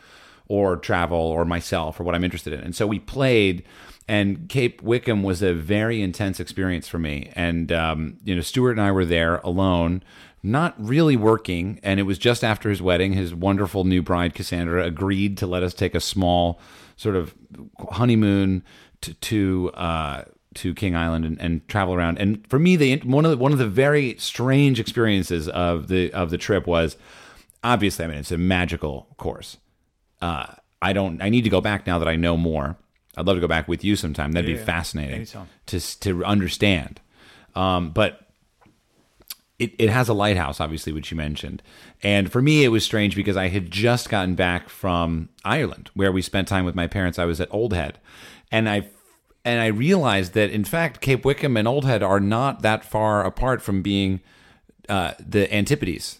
or 0.47 0.75
travel 0.75 1.17
or 1.17 1.45
myself 1.45 1.97
or 1.99 2.03
what 2.03 2.13
I'm 2.13 2.23
interested 2.25 2.51
in. 2.51 2.59
And 2.59 2.75
so 2.75 2.85
we 2.85 2.99
played, 2.99 3.63
and 4.07 4.49
Cape 4.49 4.81
Wickham 4.81 5.23
was 5.23 5.41
a 5.41 5.53
very 5.53 6.01
intense 6.01 6.39
experience 6.39 6.87
for 6.87 6.99
me. 6.99 7.31
And 7.35 7.71
um, 7.71 8.17
you 8.23 8.35
know, 8.35 8.41
Stuart 8.41 8.71
and 8.71 8.81
I 8.81 8.91
were 8.91 9.05
there 9.05 9.37
alone, 9.37 10.03
not 10.41 10.75
really 10.77 11.15
working, 11.15 11.79
and 11.83 11.99
it 11.99 12.03
was 12.03 12.17
just 12.17 12.43
after 12.43 12.69
his 12.69 12.81
wedding. 12.81 13.13
His 13.13 13.33
wonderful 13.33 13.83
new 13.83 14.01
bride 14.01 14.33
Cassandra 14.33 14.85
agreed 14.85 15.37
to 15.39 15.47
let 15.47 15.63
us 15.63 15.73
take 15.73 15.95
a 15.95 15.99
small 15.99 16.59
sort 16.95 17.15
of 17.15 17.33
honeymoon 17.91 18.63
to. 19.01 19.13
to 19.13 19.71
uh, 19.73 20.23
to 20.55 20.75
King 20.75 20.95
Island 20.95 21.25
and, 21.25 21.41
and 21.41 21.67
travel 21.67 21.95
around. 21.95 22.19
And 22.19 22.45
for 22.47 22.59
me, 22.59 22.75
the 22.75 22.97
one 22.97 23.25
of 23.25 23.31
the, 23.31 23.37
one 23.37 23.53
of 23.53 23.57
the 23.57 23.67
very 23.67 24.15
strange 24.19 24.79
experiences 24.79 25.49
of 25.49 25.87
the 25.87 26.13
of 26.13 26.29
the 26.29 26.37
trip 26.37 26.67
was 26.67 26.95
obviously, 27.63 28.05
I 28.05 28.07
mean, 28.07 28.17
it's 28.19 28.31
a 28.31 28.37
magical 28.37 29.07
course. 29.17 29.57
Uh, 30.21 30.53
I 30.79 30.93
don't. 30.93 31.21
I 31.21 31.29
need 31.29 31.43
to 31.43 31.49
go 31.49 31.61
back 31.61 31.87
now 31.87 31.97
that 31.97 32.07
I 32.07 32.15
know 32.15 32.37
more. 32.37 32.77
I'd 33.15 33.25
love 33.25 33.37
to 33.37 33.41
go 33.41 33.47
back 33.47 33.67
with 33.67 33.83
you 33.83 33.95
sometime. 33.95 34.31
That'd 34.31 34.47
be 34.47 34.57
fascinating 34.57 35.15
anytime. 35.15 35.47
to 35.67 35.99
to 35.99 36.25
understand. 36.25 36.99
Um, 37.55 37.91
but 37.91 38.27
it, 39.59 39.73
it 39.77 39.89
has 39.89 40.09
a 40.09 40.13
lighthouse, 40.13 40.59
obviously, 40.59 40.91
which 40.91 41.11
you 41.11 41.17
mentioned. 41.17 41.61
And 42.01 42.31
for 42.31 42.41
me, 42.41 42.63
it 42.63 42.69
was 42.69 42.83
strange 42.83 43.15
because 43.15 43.37
I 43.37 43.49
had 43.49 43.69
just 43.69 44.09
gotten 44.09 44.35
back 44.35 44.67
from 44.67 45.29
Ireland, 45.45 45.91
where 45.93 46.11
we 46.11 46.21
spent 46.21 46.47
time 46.47 46.65
with 46.65 46.75
my 46.75 46.87
parents. 46.87 47.19
I 47.19 47.25
was 47.25 47.39
at 47.39 47.53
Old 47.53 47.73
Head, 47.73 47.99
and 48.51 48.67
I 48.67 48.89
and 49.45 49.61
I 49.61 49.67
realized 49.67 50.33
that 50.33 50.49
in 50.49 50.63
fact, 50.63 51.01
Cape 51.01 51.23
Wickham 51.25 51.55
and 51.55 51.67
Old 51.67 51.85
Head 51.85 52.01
are 52.01 52.19
not 52.19 52.61
that 52.61 52.83
far 52.83 53.25
apart 53.25 53.61
from 53.61 53.81
being 53.81 54.21
uh, 54.89 55.13
the 55.19 55.53
Antipodes. 55.53 56.19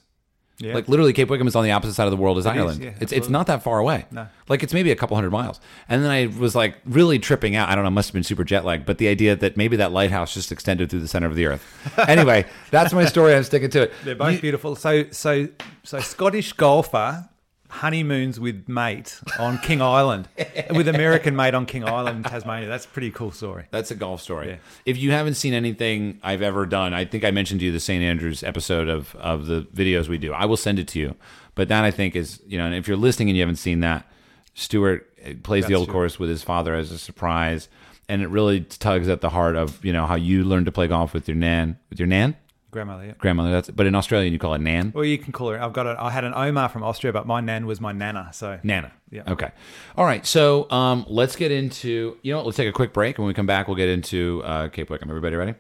Yeah. 0.59 0.75
Like 0.75 0.87
literally, 0.87 1.13
Cape 1.13 1.29
Wickham 1.29 1.47
is 1.47 1.55
on 1.55 1.63
the 1.63 1.71
opposite 1.71 1.93
side 1.95 2.05
of 2.05 2.11
the 2.11 2.17
world 2.17 2.37
as 2.37 2.45
Ireland. 2.45 2.83
yeah, 2.83 2.91
it's 2.99 3.11
it's 3.11 3.27
not 3.27 3.47
that 3.47 3.63
far 3.63 3.79
away. 3.79 4.05
No. 4.11 4.27
Like 4.47 4.61
it's 4.61 4.73
maybe 4.73 4.91
a 4.91 4.95
couple 4.95 5.15
hundred 5.17 5.31
miles. 5.31 5.59
And 5.89 6.03
then 6.03 6.11
I 6.11 6.27
was 6.27 6.55
like 6.55 6.77
really 6.85 7.17
tripping 7.19 7.55
out. 7.55 7.69
I 7.69 7.75
don't 7.75 7.83
know, 7.83 7.89
must 7.89 8.09
have 8.09 8.13
been 8.13 8.23
super 8.23 8.43
jet 8.43 8.63
lagged, 8.63 8.85
but 8.85 8.97
the 8.99 9.07
idea 9.07 9.35
that 9.35 9.57
maybe 9.57 9.77
that 9.77 9.91
lighthouse 9.91 10.33
just 10.33 10.51
extended 10.51 10.89
through 10.89 10.99
the 10.99 11.07
center 11.07 11.27
of 11.27 11.35
the 11.35 11.45
earth. 11.47 11.65
Anyway, 12.07 12.45
that's 12.69 12.93
my 12.93 13.05
story. 13.05 13.33
I'm 13.33 13.43
sticking 13.43 13.69
to 13.71 13.83
it. 13.83 13.93
They're 14.03 14.15
both 14.15 14.41
beautiful. 14.41 14.75
So 14.75 15.05
so 15.11 15.47
so 15.83 15.99
Scottish 15.99 16.53
golfer 16.53 17.27
honeymoons 17.73 18.39
with 18.39 18.67
mate 18.69 19.19
on 19.39 19.57
King 19.57 19.81
Island, 19.81 20.29
with 20.71 20.87
American 20.87 21.35
mate 21.35 21.53
on 21.53 21.65
King 21.65 21.83
Island, 21.87 22.25
Tasmania. 22.25 22.67
That's 22.67 22.85
a 22.85 22.89
pretty 22.89 23.11
cool 23.11 23.31
story. 23.31 23.65
That's 23.71 23.91
a 23.91 23.95
golf 23.95 24.21
story. 24.21 24.49
Yeah. 24.49 24.55
If 24.85 24.97
you 24.97 25.11
haven't 25.11 25.35
seen 25.35 25.53
anything 25.53 26.19
I've 26.23 26.41
ever 26.41 26.65
done, 26.65 26.93
I 26.93 27.05
think 27.05 27.23
I 27.23 27.31
mentioned 27.31 27.59
to 27.61 27.65
you 27.65 27.71
the 27.71 27.79
St. 27.79 28.03
Andrews 28.03 28.43
episode 28.43 28.87
of 28.87 29.15
of 29.15 29.47
the 29.47 29.61
videos 29.73 30.07
we 30.07 30.17
do. 30.17 30.33
I 30.33 30.45
will 30.45 30.57
send 30.57 30.79
it 30.79 30.87
to 30.89 30.99
you. 30.99 31.15
But 31.55 31.67
that 31.67 31.83
I 31.83 31.91
think 31.91 32.15
is, 32.15 32.41
you 32.47 32.57
know, 32.57 32.65
and 32.65 32.75
if 32.75 32.87
you're 32.87 32.97
listening 32.97 33.29
and 33.29 33.37
you 33.37 33.41
haven't 33.41 33.57
seen 33.57 33.81
that, 33.81 34.09
Stuart 34.55 35.09
uh, 35.25 35.33
plays 35.43 35.67
the 35.67 35.75
old 35.75 35.87
true. 35.87 35.93
course 35.93 36.19
with 36.19 36.29
his 36.29 36.43
father 36.43 36.75
as 36.75 36.91
a 36.91 36.97
surprise, 36.97 37.69
and 38.09 38.21
it 38.21 38.27
really 38.27 38.61
tugs 38.61 39.07
at 39.07 39.21
the 39.21 39.29
heart 39.29 39.55
of 39.55 39.83
you 39.83 39.93
know 39.93 40.05
how 40.05 40.15
you 40.15 40.43
learned 40.43 40.65
to 40.65 40.71
play 40.71 40.87
golf 40.87 41.13
with 41.13 41.27
your 41.27 41.37
nan, 41.37 41.77
with 41.89 41.99
your 41.99 42.07
nan, 42.07 42.35
Grandmother, 42.73 43.05
yeah. 43.05 43.13
grandmother. 43.19 43.51
That's 43.51 43.69
but 43.69 43.85
in 43.85 43.95
Australia 43.95 44.29
you 44.29 44.39
call 44.39 44.55
it 44.55 44.61
nan. 44.61 44.91
Well, 44.93 45.05
you 45.05 45.17
can 45.17 45.31
call 45.31 45.49
her. 45.49 45.61
I've 45.61 45.73
got 45.73 45.85
it. 45.85 45.95
I 45.99 46.09
had 46.09 46.23
an 46.23 46.33
Omar 46.33 46.69
from 46.69 46.83
Austria, 46.83 47.13
but 47.13 47.27
my 47.27 47.39
nan 47.39 47.67
was 47.67 47.79
my 47.79 47.91
nana. 47.91 48.29
So 48.33 48.59
Nana. 48.63 48.91
Yeah. 49.11 49.23
Okay. 49.27 49.51
All 49.95 50.05
right. 50.05 50.25
So 50.25 50.69
um, 50.71 51.05
let's 51.07 51.35
get 51.35 51.51
into, 51.51 52.17
you 52.23 52.33
know 52.33 52.39
what, 52.39 52.47
let's 52.47 52.57
take 52.57 52.67
a 52.67 52.73
quick 52.73 52.93
break. 52.93 53.17
And 53.17 53.23
when 53.23 53.27
we 53.27 53.35
come 53.35 53.45
back, 53.45 53.67
we'll 53.67 53.77
get 53.77 53.89
into 53.89 54.41
uh, 54.43 54.69
Cape 54.69 54.89
Wickham. 54.89 55.09
Everybody 55.09 55.35
ready? 55.35 55.53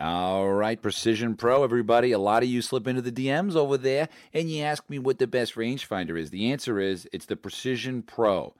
All 0.00 0.50
right. 0.50 0.80
Precision 0.80 1.36
Pro, 1.36 1.62
everybody. 1.64 2.12
A 2.12 2.18
lot 2.18 2.42
of 2.42 2.48
you 2.48 2.62
slip 2.62 2.86
into 2.86 3.02
the 3.02 3.12
DMs 3.12 3.54
over 3.54 3.76
there 3.76 4.08
and 4.32 4.50
you 4.50 4.62
ask 4.62 4.88
me 4.88 4.98
what 4.98 5.18
the 5.18 5.26
best 5.26 5.54
rangefinder 5.54 6.18
is. 6.18 6.30
The 6.30 6.50
answer 6.50 6.80
is 6.80 7.06
it's 7.12 7.26
the 7.26 7.36
Precision 7.36 8.02
Pro. 8.02 8.54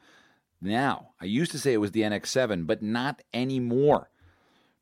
Now, 0.60 1.10
I 1.20 1.26
used 1.26 1.52
to 1.52 1.58
say 1.58 1.72
it 1.72 1.78
was 1.78 1.92
the 1.92 2.02
NX7, 2.02 2.66
but 2.66 2.82
not 2.82 3.22
anymore. 3.32 4.10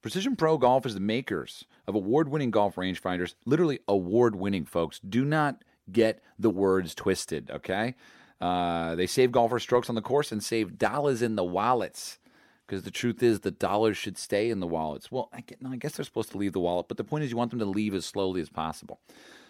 Precision 0.04 0.36
Pro 0.36 0.58
Golf 0.58 0.84
is 0.84 0.92
the 0.92 1.00
makers 1.00 1.64
of 1.86 1.94
award 1.94 2.28
winning 2.28 2.50
golf 2.50 2.76
rangefinders, 2.76 3.36
literally 3.46 3.80
award 3.88 4.36
winning, 4.36 4.66
folks. 4.66 4.98
Do 4.98 5.24
not 5.24 5.64
get 5.90 6.22
the 6.38 6.50
words 6.50 6.94
twisted, 6.94 7.50
okay? 7.50 7.94
Uh, 8.38 8.94
they 8.96 9.06
save 9.06 9.32
golfers 9.32 9.62
strokes 9.62 9.88
on 9.88 9.94
the 9.94 10.02
course 10.02 10.30
and 10.30 10.44
save 10.44 10.76
dollars 10.76 11.22
in 11.22 11.36
the 11.36 11.42
wallets. 11.42 12.18
Because 12.66 12.82
the 12.82 12.90
truth 12.90 13.22
is, 13.22 13.40
the 13.40 13.50
dollars 13.50 13.96
should 13.96 14.18
stay 14.18 14.50
in 14.50 14.60
the 14.60 14.66
wallets. 14.66 15.10
Well, 15.10 15.30
I, 15.32 15.40
get, 15.40 15.62
no, 15.62 15.70
I 15.70 15.76
guess 15.76 15.92
they're 15.92 16.04
supposed 16.04 16.32
to 16.32 16.36
leave 16.36 16.52
the 16.52 16.60
wallet, 16.60 16.86
but 16.86 16.98
the 16.98 17.04
point 17.04 17.24
is, 17.24 17.30
you 17.30 17.38
want 17.38 17.48
them 17.50 17.60
to 17.60 17.64
leave 17.64 17.94
as 17.94 18.04
slowly 18.04 18.42
as 18.42 18.50
possible. 18.50 19.00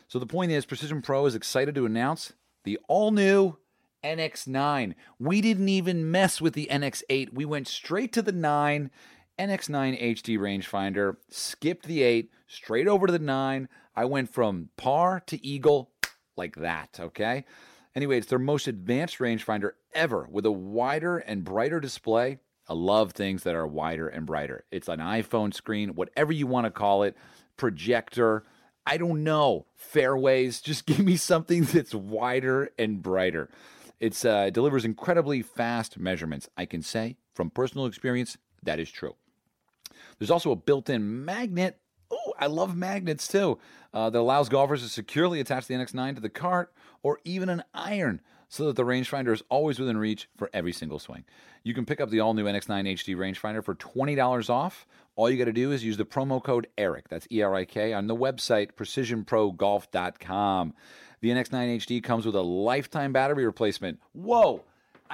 So 0.07 0.21
the 0.21 0.25
point 0.25 0.53
is, 0.53 0.67
Precision 0.67 1.03
Pro 1.03 1.27
is 1.27 1.35
excited 1.35 1.75
to 1.75 1.85
announce 1.85 2.33
the 2.63 2.79
all 2.87 3.11
new 3.11 3.57
NX9. 4.05 4.95
We 5.19 5.41
didn't 5.41 5.69
even 5.69 6.13
mess 6.13 6.41
with 6.41 6.55
the 6.55 6.69
NX8. 6.71 7.33
We 7.33 7.45
went 7.45 7.67
straight 7.67 8.13
to 8.13 8.23
the 8.23 8.31
9. 8.31 8.93
NX9 9.39 10.01
HD 10.01 10.39
rangefinder, 10.39 11.17
skipped 11.29 11.87
the 11.87 12.03
8, 12.03 12.31
straight 12.47 12.87
over 12.87 13.07
to 13.07 13.13
the 13.13 13.19
9. 13.19 13.69
I 13.97 14.05
went 14.05 14.33
from 14.33 14.71
par 14.77 15.23
to 15.27 15.45
eagle 15.45 15.91
like 16.37 16.57
that, 16.57 16.99
okay? 17.01 17.45
Anyway, 17.95 18.19
it's 18.19 18.27
their 18.27 18.39
most 18.39 18.67
advanced 18.67 19.19
rangefinder 19.19 19.73
ever 19.93 20.27
with 20.31 20.47
a 20.47 20.53
wider 20.53 21.19
and 21.19 21.45
brighter 21.45 21.81
display. 21.81 22.39
I 22.69 22.75
love 22.75 23.13
things 23.13 23.43
that 23.43 23.55
are 23.55 23.67
wider 23.67 24.09
and 24.09 24.27
brighter. 24.27 24.65
It's 24.71 24.89
an 24.89 25.01
iPhone 25.01 25.53
screen, 25.53 25.95
whatever 25.95 26.33
you 26.33 26.47
want 26.47 26.65
to 26.67 26.71
call 26.71 27.03
it, 27.03 27.17
projector. 27.57 28.45
I 28.87 28.97
don't 28.97 29.23
know. 29.23 29.67
Fairways. 29.75 30.61
Just 30.61 30.87
give 30.87 31.01
me 31.01 31.17
something 31.17 31.65
that's 31.65 31.95
wider 31.95 32.71
and 32.79 33.03
brighter. 33.03 33.49
It's 34.01 34.25
uh, 34.25 34.47
it 34.49 34.55
delivers 34.55 34.85
incredibly 34.85 35.43
fast 35.43 35.99
measurements. 35.99 36.49
I 36.57 36.67
can 36.67 36.83
say 36.83 37.17
from 37.35 37.51
personal 37.51 37.87
experience 37.87 38.37
that 38.63 38.81
is 38.81 38.91
true. 38.91 39.15
There's 40.19 40.31
also 40.31 40.53
a 40.53 40.57
built-in 40.57 41.25
magnet. 41.25 41.79
Oh, 42.11 42.35
I 42.39 42.47
love 42.47 42.77
magnets 42.77 43.27
too. 43.29 43.59
Uh, 43.93 44.11
that 44.11 44.19
allows 44.19 44.49
golfers 44.49 44.83
to 44.83 44.89
securely 44.89 45.41
attach 45.41 45.67
the 45.67 45.75
NX9 45.75 46.17
to 46.17 46.21
the 46.21 46.29
cart 46.29 46.73
or 47.03 47.21
even 47.25 47.49
an 47.49 47.63
iron, 47.73 48.21
so 48.49 48.67
that 48.67 48.77
the 48.77 48.85
rangefinder 48.85 49.33
is 49.33 49.43
always 49.49 49.79
within 49.79 49.97
reach 49.97 50.29
for 50.37 50.51
every 50.53 50.73
single 50.73 50.99
swing. 50.99 51.25
You 51.63 51.75
can 51.75 51.87
pick 51.87 52.01
up 52.01 52.11
the 52.11 52.21
all-new 52.21 52.45
NX9 52.45 52.93
HD 52.95 53.17
rangefinder 53.17 53.65
for 53.65 53.75
twenty 53.75 54.15
dollars 54.15 54.51
off. 54.51 54.87
All 55.17 55.31
you 55.31 55.39
got 55.39 55.45
to 55.45 55.53
do 55.53 55.71
is 55.71 55.85
use 55.85 55.97
the 55.97 56.05
promo 56.05 56.43
code 56.43 56.67
ERIK. 56.77 57.09
That's 57.09 57.29
E-R-I-K 57.31 57.93
on 57.93 58.09
the 58.09 58.17
website 58.17 58.73
precisionprogolf.com. 58.73 60.75
The 61.21 61.31
NX9 61.31 61.77
HD 61.77 62.03
comes 62.03 62.27
with 62.27 62.35
a 62.35 62.43
lifetime 62.43 63.13
battery 63.13 63.47
replacement. 63.47 64.01
Whoa! 64.13 64.65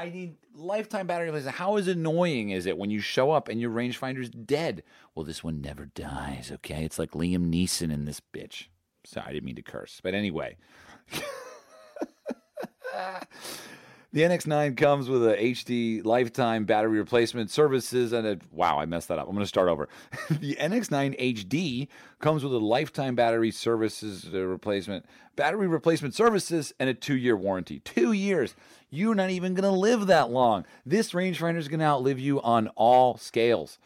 I 0.01 0.09
need 0.09 0.37
lifetime 0.55 1.07
battery 1.07 1.27
replacement. 1.27 1.57
How 1.57 1.77
is 1.77 1.87
annoying 1.87 2.51
is 2.51 2.65
it 2.65 2.79
when 2.79 2.89
you 2.89 3.01
show 3.01 3.33
up 3.33 3.49
and 3.49 3.61
your 3.61 3.69
rangefinder's 3.69 4.31
dead? 4.31 4.83
Well, 5.15 5.27
this 5.27 5.45
one 5.45 5.61
never 5.61 5.85
dies, 5.85 6.51
okay? 6.55 6.87
It's 6.87 6.99
like 6.99 7.11
Liam 7.11 7.53
Neeson 7.53 7.93
in 7.93 8.07
this 8.07 8.23
bitch. 8.33 8.69
Sorry, 9.05 9.27
I 9.29 9.33
didn't 9.35 9.45
mean 9.45 9.57
to 9.57 9.63
curse. 9.63 10.01
But 10.03 10.15
anyway. 10.15 10.57
The 14.13 14.23
NX9 14.23 14.77
comes 14.77 15.09
with 15.09 15.25
a 15.25 15.37
HD 15.37 16.05
lifetime 16.05 16.65
battery 16.65 16.99
replacement 16.99 17.49
services 17.49 18.13
and 18.13 18.27
a 18.27 18.39
wow, 18.51 18.81
I 18.81 18.85
messed 18.85 19.07
that 19.07 19.21
up. 19.21 19.29
I'm 19.29 19.35
going 19.35 19.45
to 19.45 19.49
start 19.49 19.69
over. 19.69 19.89
the 20.31 20.57
NX9 20.57 21.17
HD 21.39 21.87
comes 22.19 22.43
with 22.43 22.53
a 22.53 22.59
lifetime 22.59 23.15
battery 23.15 23.53
services 23.53 24.29
uh, 24.35 24.45
replacement, 24.45 25.07
battery 25.37 25.69
replacement 25.69 26.17
services 26.17 26.73
and 26.81 26.91
a 26.91 26.95
2-year 26.95 27.37
warranty. 27.37 27.79
2 27.79 28.11
years. 28.11 28.57
You're 28.91 29.15
not 29.15 29.31
even 29.31 29.55
going 29.55 29.73
to 29.73 29.79
live 29.79 30.09
that 30.09 30.29
long. 30.29 30.67
This 30.85 31.13
rangefinder 31.13 31.59
is 31.59 31.69
going 31.69 31.79
to 31.79 31.87
outlive 31.87 32.19
you 32.19 32.43
on 32.43 32.67
all 32.75 33.17
scales. 33.17 33.79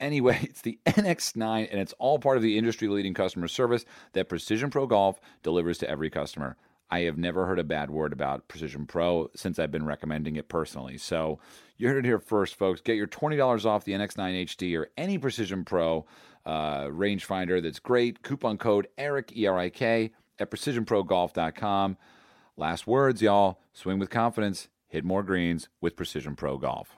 Anyway, 0.00 0.40
it's 0.42 0.62
the 0.62 0.80
NX9 0.84 1.68
and 1.70 1.80
it's 1.80 1.94
all 2.00 2.18
part 2.18 2.36
of 2.36 2.42
the 2.42 2.58
industry 2.58 2.88
leading 2.88 3.14
customer 3.14 3.46
service 3.46 3.84
that 4.14 4.28
Precision 4.28 4.70
Pro 4.70 4.88
Golf 4.88 5.20
delivers 5.44 5.78
to 5.78 5.88
every 5.88 6.10
customer. 6.10 6.56
I 6.94 7.00
have 7.00 7.18
never 7.18 7.44
heard 7.44 7.58
a 7.58 7.64
bad 7.64 7.90
word 7.90 8.12
about 8.12 8.46
Precision 8.46 8.86
Pro 8.86 9.28
since 9.34 9.58
I've 9.58 9.72
been 9.72 9.84
recommending 9.84 10.36
it 10.36 10.48
personally. 10.48 10.96
So 10.96 11.40
you 11.76 11.88
heard 11.88 11.98
it 11.98 12.04
here 12.04 12.20
first, 12.20 12.54
folks. 12.54 12.80
Get 12.80 12.94
your 12.94 13.08
$20 13.08 13.64
off 13.64 13.84
the 13.84 13.94
NX9 13.94 14.44
HD 14.44 14.78
or 14.78 14.92
any 14.96 15.18
Precision 15.18 15.64
Pro 15.64 16.06
uh, 16.46 16.84
rangefinder 16.84 17.60
that's 17.60 17.80
great. 17.80 18.22
Coupon 18.22 18.58
code 18.58 18.86
ERIK, 18.96 19.36
E 19.36 19.46
R 19.48 19.58
I 19.58 19.70
K, 19.70 20.12
at 20.38 20.52
precisionprogolf.com. 20.52 21.96
Last 22.56 22.86
words, 22.86 23.20
y'all. 23.20 23.58
Swing 23.72 23.98
with 23.98 24.10
confidence, 24.10 24.68
hit 24.86 25.02
more 25.02 25.24
greens 25.24 25.68
with 25.80 25.96
Precision 25.96 26.36
Pro 26.36 26.58
Golf. 26.58 26.96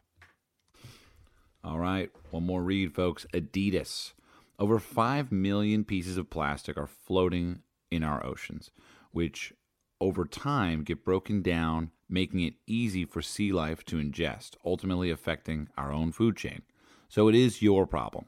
All 1.64 1.78
right, 1.78 2.10
one 2.30 2.44
more 2.44 2.62
read, 2.62 2.94
folks. 2.94 3.24
Adidas. 3.32 4.12
Over 4.58 4.78
5 4.78 5.32
million 5.32 5.84
pieces 5.84 6.18
of 6.18 6.28
plastic 6.28 6.76
are 6.76 6.86
floating 6.86 7.62
in 7.90 8.04
our 8.04 8.22
oceans, 8.22 8.70
which 9.10 9.54
over 10.00 10.24
time 10.24 10.82
get 10.82 11.04
broken 11.04 11.42
down, 11.42 11.90
making 12.08 12.40
it 12.40 12.54
easy 12.66 13.04
for 13.04 13.22
sea 13.22 13.52
life 13.52 13.84
to 13.86 13.96
ingest, 13.96 14.52
ultimately 14.64 15.10
affecting 15.10 15.68
our 15.76 15.92
own 15.92 16.12
food 16.12 16.36
chain. 16.36 16.62
So 17.08 17.28
it 17.28 17.34
is 17.34 17.62
your 17.62 17.86
problem. 17.86 18.26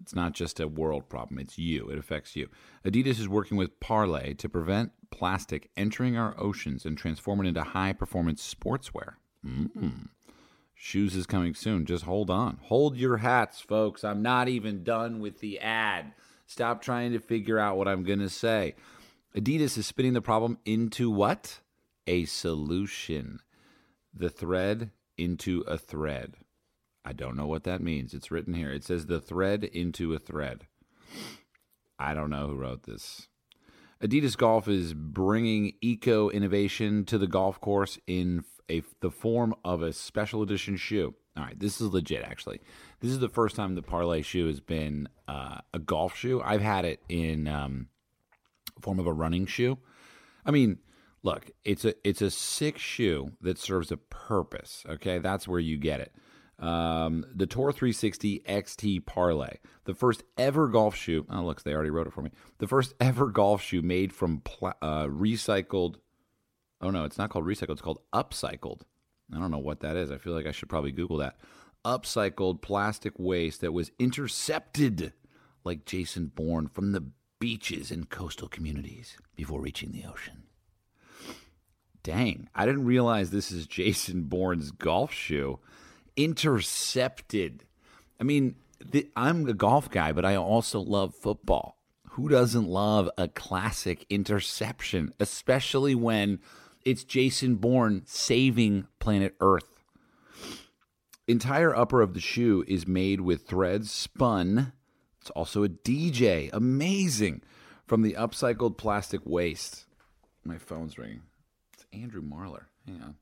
It's 0.00 0.14
not 0.14 0.32
just 0.32 0.60
a 0.60 0.68
world 0.68 1.08
problem, 1.08 1.38
it's 1.38 1.58
you. 1.58 1.88
It 1.88 1.98
affects 1.98 2.36
you. 2.36 2.48
Adidas 2.84 3.18
is 3.18 3.28
working 3.28 3.56
with 3.56 3.80
Parlay 3.80 4.34
to 4.34 4.48
prevent 4.48 4.92
plastic 5.10 5.70
entering 5.76 6.16
our 6.16 6.38
oceans 6.38 6.86
and 6.86 6.96
transform 6.96 7.40
it 7.40 7.48
into 7.48 7.62
high 7.62 7.92
performance 7.92 8.54
sportswear. 8.54 9.14
Mm. 9.44 10.08
Shoes 10.74 11.16
is 11.16 11.26
coming 11.26 11.54
soon. 11.54 11.86
Just 11.86 12.04
hold 12.04 12.30
on. 12.30 12.58
Hold 12.62 12.96
your 12.96 13.16
hats, 13.16 13.60
folks. 13.60 14.04
I'm 14.04 14.22
not 14.22 14.48
even 14.48 14.84
done 14.84 15.18
with 15.18 15.40
the 15.40 15.58
ad. 15.58 16.12
Stop 16.46 16.80
trying 16.80 17.12
to 17.12 17.18
figure 17.18 17.58
out 17.58 17.76
what 17.76 17.88
I'm 17.88 18.04
going 18.04 18.20
to 18.20 18.30
say. 18.30 18.76
Adidas 19.36 19.76
is 19.76 19.86
spinning 19.86 20.14
the 20.14 20.22
problem 20.22 20.58
into 20.64 21.10
what? 21.10 21.60
A 22.06 22.24
solution. 22.24 23.40
The 24.14 24.30
thread 24.30 24.90
into 25.16 25.60
a 25.62 25.76
thread. 25.76 26.36
I 27.04 27.12
don't 27.12 27.36
know 27.36 27.46
what 27.46 27.64
that 27.64 27.82
means. 27.82 28.14
It's 28.14 28.30
written 28.30 28.54
here. 28.54 28.70
It 28.70 28.84
says 28.84 29.06
the 29.06 29.20
thread 29.20 29.64
into 29.64 30.14
a 30.14 30.18
thread. 30.18 30.66
I 31.98 32.14
don't 32.14 32.30
know 32.30 32.48
who 32.48 32.56
wrote 32.56 32.84
this. 32.84 33.28
Adidas 34.02 34.36
Golf 34.36 34.68
is 34.68 34.94
bringing 34.94 35.72
eco 35.80 36.30
innovation 36.30 37.04
to 37.06 37.18
the 37.18 37.26
golf 37.26 37.60
course 37.60 37.98
in 38.06 38.44
a, 38.70 38.82
the 39.00 39.10
form 39.10 39.54
of 39.64 39.82
a 39.82 39.92
special 39.92 40.42
edition 40.42 40.76
shoe. 40.76 41.14
All 41.36 41.44
right, 41.44 41.58
this 41.58 41.80
is 41.80 41.88
legit, 41.88 42.22
actually. 42.22 42.60
This 43.00 43.10
is 43.10 43.18
the 43.18 43.28
first 43.28 43.56
time 43.56 43.74
the 43.74 43.82
Parlay 43.82 44.22
shoe 44.22 44.46
has 44.46 44.60
been 44.60 45.08
uh, 45.26 45.58
a 45.72 45.78
golf 45.78 46.16
shoe. 46.16 46.40
I've 46.44 46.60
had 46.60 46.84
it 46.84 47.02
in 47.08 47.48
um, 47.48 47.88
form 48.80 48.98
of 48.98 49.06
a 49.06 49.12
running 49.12 49.46
shoe. 49.46 49.78
I 50.44 50.50
mean, 50.50 50.78
look, 51.22 51.50
it's 51.64 51.84
a 51.84 51.94
it's 52.04 52.22
a 52.22 52.30
sick 52.30 52.78
shoe 52.78 53.32
that 53.40 53.58
serves 53.58 53.92
a 53.92 53.96
purpose. 53.96 54.84
Okay, 54.88 55.18
that's 55.18 55.48
where 55.48 55.60
you 55.60 55.76
get 55.76 56.00
it. 56.00 56.12
Um, 56.58 57.24
the 57.32 57.46
Tour 57.46 57.70
360 57.70 58.40
XT 58.40 59.06
Parlay, 59.06 59.58
the 59.84 59.94
first 59.94 60.24
ever 60.36 60.66
golf 60.66 60.96
shoe. 60.96 61.24
Oh, 61.30 61.42
look, 61.42 61.62
they 61.62 61.72
already 61.72 61.90
wrote 61.90 62.08
it 62.08 62.12
for 62.12 62.22
me. 62.22 62.30
The 62.58 62.66
first 62.66 62.94
ever 63.00 63.26
golf 63.26 63.62
shoe 63.62 63.82
made 63.82 64.12
from 64.12 64.40
pla- 64.40 64.72
uh, 64.82 65.04
recycled. 65.06 65.96
Oh 66.80 66.90
no, 66.90 67.04
it's 67.04 67.18
not 67.18 67.30
called 67.30 67.44
recycled. 67.46 67.72
It's 67.72 67.82
called 67.82 68.00
upcycled. 68.12 68.82
I 69.32 69.38
don't 69.38 69.50
know 69.50 69.58
what 69.58 69.80
that 69.80 69.96
is. 69.96 70.10
I 70.10 70.18
feel 70.18 70.32
like 70.32 70.46
I 70.46 70.52
should 70.52 70.68
probably 70.68 70.92
Google 70.92 71.18
that. 71.18 71.36
Upcycled 71.84 72.60
plastic 72.60 73.12
waste 73.18 73.60
that 73.60 73.72
was 73.72 73.92
intercepted, 73.98 75.12
like 75.64 75.84
Jason 75.84 76.32
Bourne, 76.34 76.66
from 76.66 76.92
the 76.92 77.04
beaches 77.38 77.90
and 77.90 78.08
coastal 78.08 78.48
communities 78.48 79.16
before 79.36 79.60
reaching 79.60 79.92
the 79.92 80.04
ocean. 80.04 80.44
Dang, 82.02 82.48
I 82.54 82.64
didn't 82.64 82.86
realize 82.86 83.30
this 83.30 83.50
is 83.50 83.66
Jason 83.66 84.24
Bourne's 84.24 84.70
golf 84.70 85.12
shoe. 85.12 85.58
Intercepted. 86.16 87.64
I 88.20 88.24
mean, 88.24 88.56
the, 88.84 89.08
I'm 89.16 89.48
a 89.48 89.54
golf 89.54 89.90
guy, 89.90 90.12
but 90.12 90.24
I 90.24 90.36
also 90.36 90.80
love 90.80 91.14
football. 91.14 91.76
Who 92.10 92.28
doesn't 92.28 92.66
love 92.66 93.10
a 93.16 93.28
classic 93.28 94.04
interception, 94.10 95.12
especially 95.20 95.94
when 95.94 96.40
it's 96.84 97.04
Jason 97.04 97.56
Bourne 97.56 98.02
saving 98.06 98.86
planet 98.98 99.36
Earth? 99.40 99.84
Entire 101.28 101.76
upper 101.76 102.00
of 102.00 102.14
the 102.14 102.20
shoe 102.20 102.64
is 102.66 102.86
made 102.86 103.20
with 103.20 103.46
threads 103.46 103.90
spun. 103.90 104.72
It's 105.28 105.36
also 105.36 105.62
a 105.62 105.68
DJ. 105.68 106.48
Amazing. 106.54 107.42
From 107.86 108.00
the 108.00 108.14
upcycled 108.14 108.78
plastic 108.78 109.20
waste. 109.26 109.84
My 110.42 110.56
phone's 110.56 110.96
ringing. 110.96 111.20
It's 111.74 111.84
Andrew 111.92 112.22
Marler. 112.22 112.64
Hang 112.86 113.02
on. 113.02 113.16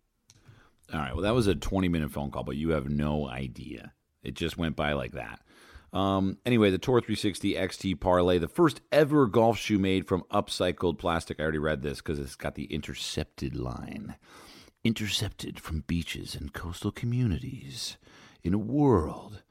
All 0.94 1.00
right. 1.00 1.12
Well, 1.12 1.24
that 1.24 1.34
was 1.34 1.48
a 1.48 1.57
20 1.57 1.88
minute 1.88 2.12
phone 2.12 2.30
call, 2.30 2.44
but 2.44 2.54
you 2.54 2.70
have 2.70 2.88
no 2.88 3.28
idea. 3.28 3.92
It 4.22 4.34
just 4.34 4.57
went 4.57 4.76
by 4.76 4.92
like 4.92 5.12
that. 5.12 5.40
Um, 5.92 6.38
anyway, 6.46 6.70
the 6.70 6.78
Tour 6.78 7.00
360 7.00 7.54
XT 7.54 7.98
Parlay, 7.98 8.38
the 8.38 8.46
first 8.46 8.82
ever 8.92 9.26
golf 9.26 9.59
shoe 9.59 9.78
made 9.78 10.07
from 10.07 10.22
upcycled 10.30 10.98
plastic. 10.98 11.40
I 11.40 11.42
already 11.42 11.59
read 11.59 11.82
this 11.82 11.98
because 11.98 12.20
it's 12.20 12.36
got 12.36 12.54
the 12.54 12.66
intercepted 12.66 13.57
line. 13.57 14.14
Intercepted 14.84 15.59
from 15.59 15.82
beaches 15.88 16.36
and 16.36 16.52
coastal 16.52 16.92
communities 16.92 17.96
in 18.44 18.54
a 18.54 18.59
world 18.59 19.42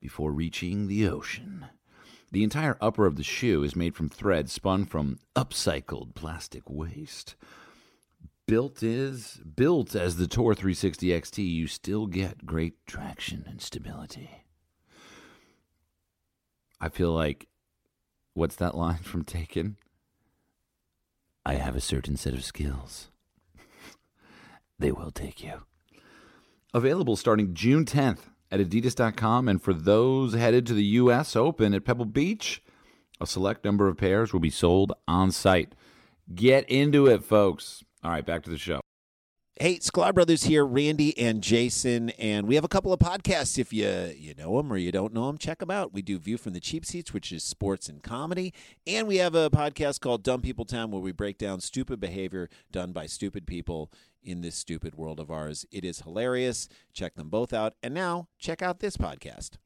before 0.00 0.32
reaching 0.32 0.88
the 0.88 1.06
ocean. 1.06 1.66
The 2.32 2.44
entire 2.44 2.76
upper 2.80 3.06
of 3.06 3.16
the 3.16 3.24
shoe 3.24 3.64
is 3.64 3.74
made 3.74 3.96
from 3.96 4.08
thread 4.08 4.48
spun 4.48 4.84
from 4.84 5.18
upcycled 5.34 6.14
plastic 6.14 6.62
waste. 6.68 7.34
Built 8.46 8.82
is 8.82 9.40
built 9.56 9.94
as 9.96 10.16
the 10.16 10.26
Tour 10.26 10.54
360 10.54 11.08
XT, 11.08 11.38
you 11.38 11.66
still 11.66 12.06
get 12.06 12.46
great 12.46 12.74
traction 12.86 13.44
and 13.46 13.60
stability. 13.60 14.44
I 16.80 16.88
feel 16.88 17.12
like 17.12 17.48
what's 18.34 18.56
that 18.56 18.76
line 18.76 18.98
from 18.98 19.24
Taken? 19.24 19.76
I 21.44 21.54
have 21.54 21.74
a 21.74 21.80
certain 21.80 22.16
set 22.16 22.34
of 22.34 22.44
skills. 22.44 23.10
they 24.78 24.92
will 24.92 25.10
take 25.10 25.42
you. 25.42 25.62
Available 26.72 27.16
starting 27.16 27.54
June 27.54 27.84
10th 27.84 28.30
at 28.50 28.60
adidas.com. 28.60 29.48
And 29.48 29.62
for 29.62 29.72
those 29.72 30.34
headed 30.34 30.66
to 30.66 30.74
the 30.74 30.84
U.S. 30.84 31.36
Open 31.36 31.74
at 31.74 31.84
Pebble 31.84 32.04
Beach, 32.04 32.62
a 33.20 33.26
select 33.26 33.64
number 33.64 33.88
of 33.88 33.96
pairs 33.96 34.32
will 34.32 34.40
be 34.40 34.50
sold 34.50 34.92
on 35.06 35.30
site. 35.30 35.74
Get 36.34 36.68
into 36.68 37.06
it, 37.06 37.24
folks. 37.24 37.84
All 38.02 38.10
right, 38.10 38.24
back 38.24 38.42
to 38.44 38.50
the 38.50 38.58
show. 38.58 38.79
Hey, 39.60 39.78
Sklar 39.78 40.14
Brothers 40.14 40.44
here, 40.44 40.64
Randy 40.64 41.18
and 41.18 41.42
Jason, 41.42 42.08
and 42.18 42.48
we 42.48 42.54
have 42.54 42.64
a 42.64 42.68
couple 42.68 42.94
of 42.94 42.98
podcasts. 42.98 43.58
If 43.58 43.74
you 43.74 44.10
you 44.16 44.32
know 44.34 44.56
them 44.56 44.72
or 44.72 44.78
you 44.78 44.90
don't 44.90 45.12
know 45.12 45.26
them, 45.26 45.36
check 45.36 45.58
them 45.58 45.70
out. 45.70 45.92
We 45.92 46.00
do 46.00 46.18
View 46.18 46.38
from 46.38 46.54
the 46.54 46.60
Cheap 46.60 46.86
Seats, 46.86 47.12
which 47.12 47.30
is 47.30 47.44
sports 47.44 47.86
and 47.86 48.02
comedy, 48.02 48.54
and 48.86 49.06
we 49.06 49.18
have 49.18 49.34
a 49.34 49.50
podcast 49.50 50.00
called 50.00 50.22
Dumb 50.22 50.40
People 50.40 50.64
Town, 50.64 50.90
where 50.90 51.02
we 51.02 51.12
break 51.12 51.36
down 51.36 51.60
stupid 51.60 52.00
behavior 52.00 52.48
done 52.72 52.92
by 52.92 53.04
stupid 53.04 53.46
people 53.46 53.92
in 54.22 54.40
this 54.40 54.54
stupid 54.54 54.94
world 54.94 55.20
of 55.20 55.30
ours. 55.30 55.66
It 55.70 55.84
is 55.84 56.00
hilarious. 56.00 56.66
Check 56.94 57.16
them 57.16 57.28
both 57.28 57.52
out, 57.52 57.74
and 57.82 57.92
now 57.92 58.28
check 58.38 58.62
out 58.62 58.80
this 58.80 58.96
podcast. 58.96 59.58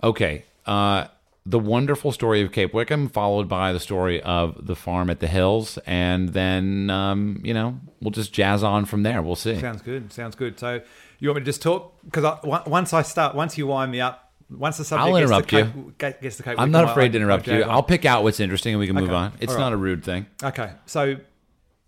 Okay. 0.00 0.44
Uh, 0.64 1.08
the 1.48 1.60
wonderful 1.60 2.10
story 2.10 2.42
of 2.42 2.50
Cape 2.50 2.74
Wickham, 2.74 3.08
followed 3.08 3.48
by 3.48 3.72
the 3.72 3.78
story 3.78 4.20
of 4.22 4.66
the 4.66 4.74
farm 4.74 5.08
at 5.08 5.20
the 5.20 5.28
hills, 5.28 5.78
and 5.86 6.30
then 6.30 6.90
um, 6.90 7.40
you 7.44 7.54
know 7.54 7.78
we'll 8.02 8.10
just 8.10 8.32
jazz 8.32 8.62
on 8.62 8.84
from 8.84 9.04
there. 9.04 9.22
We'll 9.22 9.36
see. 9.36 9.58
Sounds 9.60 9.80
good. 9.80 10.12
Sounds 10.12 10.34
good. 10.34 10.58
So 10.58 10.80
you 11.20 11.28
want 11.28 11.36
me 11.36 11.40
to 11.42 11.46
just 11.46 11.62
talk? 11.62 11.94
Because 12.04 12.40
once 12.44 12.92
I 12.92 13.02
start, 13.02 13.34
once 13.34 13.56
you 13.56 13.68
wind 13.68 13.92
me 13.92 14.00
up, 14.00 14.32
once 14.50 14.76
the 14.76 14.84
subject 14.84 15.08
I'll 15.08 15.16
interrupt 15.16 15.48
gets 15.48 15.74
you. 15.74 15.84
the 15.86 15.92
Cape, 15.92 16.20
gets 16.20 16.36
the 16.36 16.42
Cape 16.42 16.58
I'm 16.58 16.70
Wickham, 16.70 16.72
not 16.72 16.84
I- 16.88 16.90
afraid 16.90 17.12
to 17.12 17.18
interrupt 17.18 17.48
I 17.48 17.58
you. 17.58 17.62
I'll 17.64 17.82
pick 17.82 18.04
out 18.04 18.24
what's 18.24 18.40
interesting 18.40 18.74
and 18.74 18.80
we 18.80 18.86
can 18.88 18.96
move 18.96 19.12
on. 19.12 19.32
It's 19.40 19.52
right. 19.54 19.60
not 19.60 19.72
a 19.72 19.76
rude 19.76 20.04
thing. 20.04 20.26
Okay, 20.42 20.72
so 20.86 21.16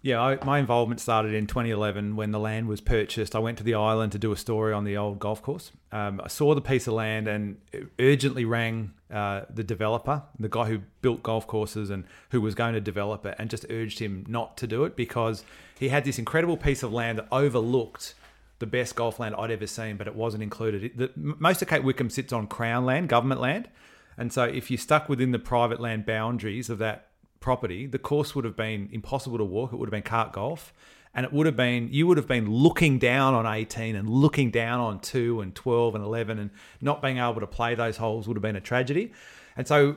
yeah, 0.03 0.21
I, 0.21 0.45
my 0.45 0.61
involvement 0.61 1.01
started 1.01 1.35
in 1.35 1.49
2011 1.49 2.15
when 2.15 2.31
the 2.31 2.39
land 2.39 2.69
was 2.69 2.81
purchased. 2.81 3.35
I 3.35 3.41
went 3.41 3.59
to 3.59 3.65
the 3.65 3.75
island 3.75 4.13
to 4.13 4.19
do 4.19 4.31
a 4.31 4.37
story 4.37 4.73
on 4.73 4.85
the 4.85 4.97
old 4.97 5.19
golf 5.19 5.43
course. 5.43 5.73
Um, 5.91 6.21
I 6.23 6.29
saw 6.29 6.55
the 6.55 6.61
piece 6.61 6.87
of 6.87 6.95
land 6.95 7.27
and 7.27 7.59
urgently 7.99 8.45
rang 8.45 8.93
uh, 9.13 9.43
the 9.49 9.65
developer, 9.65 10.23
the 10.39 10.49
guy 10.49 10.67
who 10.67 10.81
built 11.01 11.23
golf 11.23 11.47
courses 11.47 11.91
and 11.91 12.05
who 12.31 12.41
was 12.41 12.55
going 12.55 12.75
to 12.75 12.81
develop 12.81 13.25
it, 13.25 13.35
and 13.39 13.49
just 13.49 13.65
urged 13.71 13.99
him 13.99 14.25
not 14.29 14.57
to 14.59 14.67
do 14.67 14.85
it 14.85 14.97
because 14.97 15.45
he 15.79 15.89
had 15.89 16.05
this 16.05 16.19
incredible 16.19 16.57
piece 16.57 16.83
of 16.83 16.93
land 16.93 17.19
that 17.19 17.29
overlooked 17.33 18.15
the 18.59 18.67
best 18.67 18.97
golf 18.97 19.19
land 19.21 19.35
I'd 19.39 19.51
ever 19.51 19.67
seen, 19.67 19.97
but 19.97 20.07
it 20.07 20.15
wasn't 20.15 20.43
included. 20.43 20.93
The, 20.97 21.11
most 21.15 21.63
of 21.63 21.69
Cape 21.69 21.85
Wickham 21.85 22.11
sits 22.11 22.33
on 22.33 22.47
Crown 22.47 22.85
land, 22.85 23.09
government 23.09 23.41
land. 23.41 23.69
And 24.17 24.33
so 24.33 24.45
if 24.45 24.71
you 24.71 24.77
stuck 24.77 25.09
within 25.09 25.31
the 25.31 25.39
private 25.39 25.81
land 25.81 26.05
boundaries 26.05 26.69
of 26.69 26.79
that 26.79 27.07
property, 27.41 27.87
the 27.87 28.01
course 28.01 28.35
would 28.35 28.45
have 28.45 28.57
been 28.57 28.89
impossible 28.93 29.39
to 29.39 29.45
walk. 29.45 29.73
It 29.73 29.77
would 29.77 29.87
have 29.87 29.93
been 29.93 30.03
cart 30.03 30.33
golf. 30.33 30.73
And 31.19 31.25
it 31.25 31.33
would 31.33 31.47
have 31.47 31.57
been, 31.57 31.89
you 31.91 32.07
would 32.07 32.17
have 32.17 32.29
been 32.29 32.49
looking 32.49 33.01
down 33.01 33.35
on 33.35 33.45
18 33.45 33.97
and 33.97 34.09
looking 34.09 34.53
down 34.53 34.79
on 34.79 35.01
2 35.01 35.41
and 35.41 35.53
12 35.53 35.97
and 35.97 36.05
11 36.05 36.39
and 36.39 36.51
not 36.81 37.03
being 37.03 37.19
able 37.19 37.41
to 37.41 37.47
play 37.49 37.75
those 37.75 37.97
holes 37.97 38.29
would 38.29 38.37
have 38.37 38.43
been 38.43 38.55
a 38.55 38.61
tragedy. 38.61 39.11
And 39.57 39.67
so, 39.67 39.97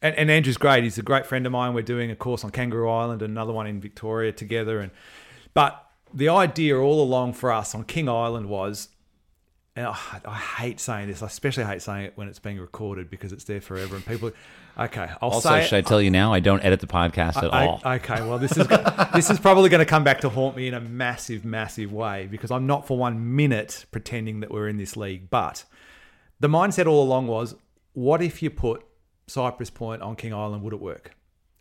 and, 0.00 0.14
and 0.14 0.30
Andrew's 0.30 0.58
great. 0.58 0.84
He's 0.84 0.98
a 0.98 1.02
great 1.02 1.26
friend 1.26 1.46
of 1.46 1.50
mine. 1.50 1.74
We're 1.74 1.82
doing 1.82 2.12
a 2.12 2.14
course 2.14 2.44
on 2.44 2.52
Kangaroo 2.52 2.88
Island 2.88 3.22
and 3.22 3.32
another 3.32 3.52
one 3.52 3.66
in 3.66 3.80
Victoria 3.80 4.30
together. 4.30 4.78
And, 4.78 4.92
but 5.52 5.84
the 6.14 6.28
idea 6.28 6.78
all 6.78 7.02
along 7.02 7.32
for 7.32 7.50
us 7.50 7.74
on 7.74 7.82
King 7.82 8.08
Island 8.08 8.48
was 8.48 8.86
and 9.74 9.86
I, 9.86 9.96
I 10.24 10.36
hate 10.36 10.78
saying 10.78 11.08
this. 11.08 11.22
I 11.22 11.26
especially 11.26 11.64
hate 11.64 11.82
saying 11.82 12.04
it 12.04 12.12
when 12.14 12.28
it's 12.28 12.38
being 12.38 12.60
recorded 12.60 13.10
because 13.10 13.32
it's 13.32 13.44
there 13.44 13.60
forever 13.60 13.96
and 13.96 14.06
people. 14.06 14.30
Okay, 14.78 15.08
I'll 15.20 15.30
Also, 15.30 15.50
say. 15.50 15.64
should 15.66 15.76
I 15.76 15.80
tell 15.82 16.00
you 16.00 16.10
now? 16.10 16.32
I 16.32 16.40
don't 16.40 16.64
edit 16.64 16.80
the 16.80 16.86
podcast 16.86 17.36
at 17.42 17.52
I- 17.52 17.66
all. 17.66 17.82
okay, 17.84 18.22
well, 18.22 18.38
this 18.38 18.56
is 18.56 18.66
this 19.14 19.28
is 19.30 19.38
probably 19.38 19.68
going 19.68 19.80
to 19.80 19.84
come 19.86 20.02
back 20.04 20.20
to 20.22 20.28
haunt 20.30 20.56
me 20.56 20.66
in 20.66 20.74
a 20.74 20.80
massive, 20.80 21.44
massive 21.44 21.92
way 21.92 22.26
because 22.30 22.50
I'm 22.50 22.66
not 22.66 22.86
for 22.86 22.96
one 22.96 23.36
minute 23.36 23.84
pretending 23.90 24.40
that 24.40 24.50
we're 24.50 24.68
in 24.68 24.78
this 24.78 24.96
league. 24.96 25.28
But 25.28 25.64
the 26.40 26.48
mindset 26.48 26.86
all 26.86 27.02
along 27.02 27.26
was, 27.26 27.54
what 27.92 28.22
if 28.22 28.42
you 28.42 28.48
put 28.50 28.82
Cypress 29.26 29.68
Point 29.70 30.00
on 30.00 30.16
King 30.16 30.32
Island? 30.32 30.62
Would 30.62 30.72
it 30.72 30.80
work? 30.80 31.14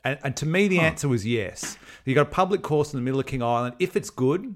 And, 0.04 0.18
and 0.24 0.36
to 0.38 0.46
me, 0.48 0.68
the 0.68 0.80
answer 0.80 1.08
was 1.08 1.28
yes. 1.28 1.78
You 2.06 2.16
got 2.16 2.22
a 2.28 2.32
public 2.32 2.62
course 2.64 2.94
in 2.94 2.98
the 2.98 3.04
middle 3.04 3.20
of 3.20 3.26
King 3.28 3.44
Island. 3.44 3.76
If 3.78 3.96
it's 3.96 4.10
good, 4.10 4.56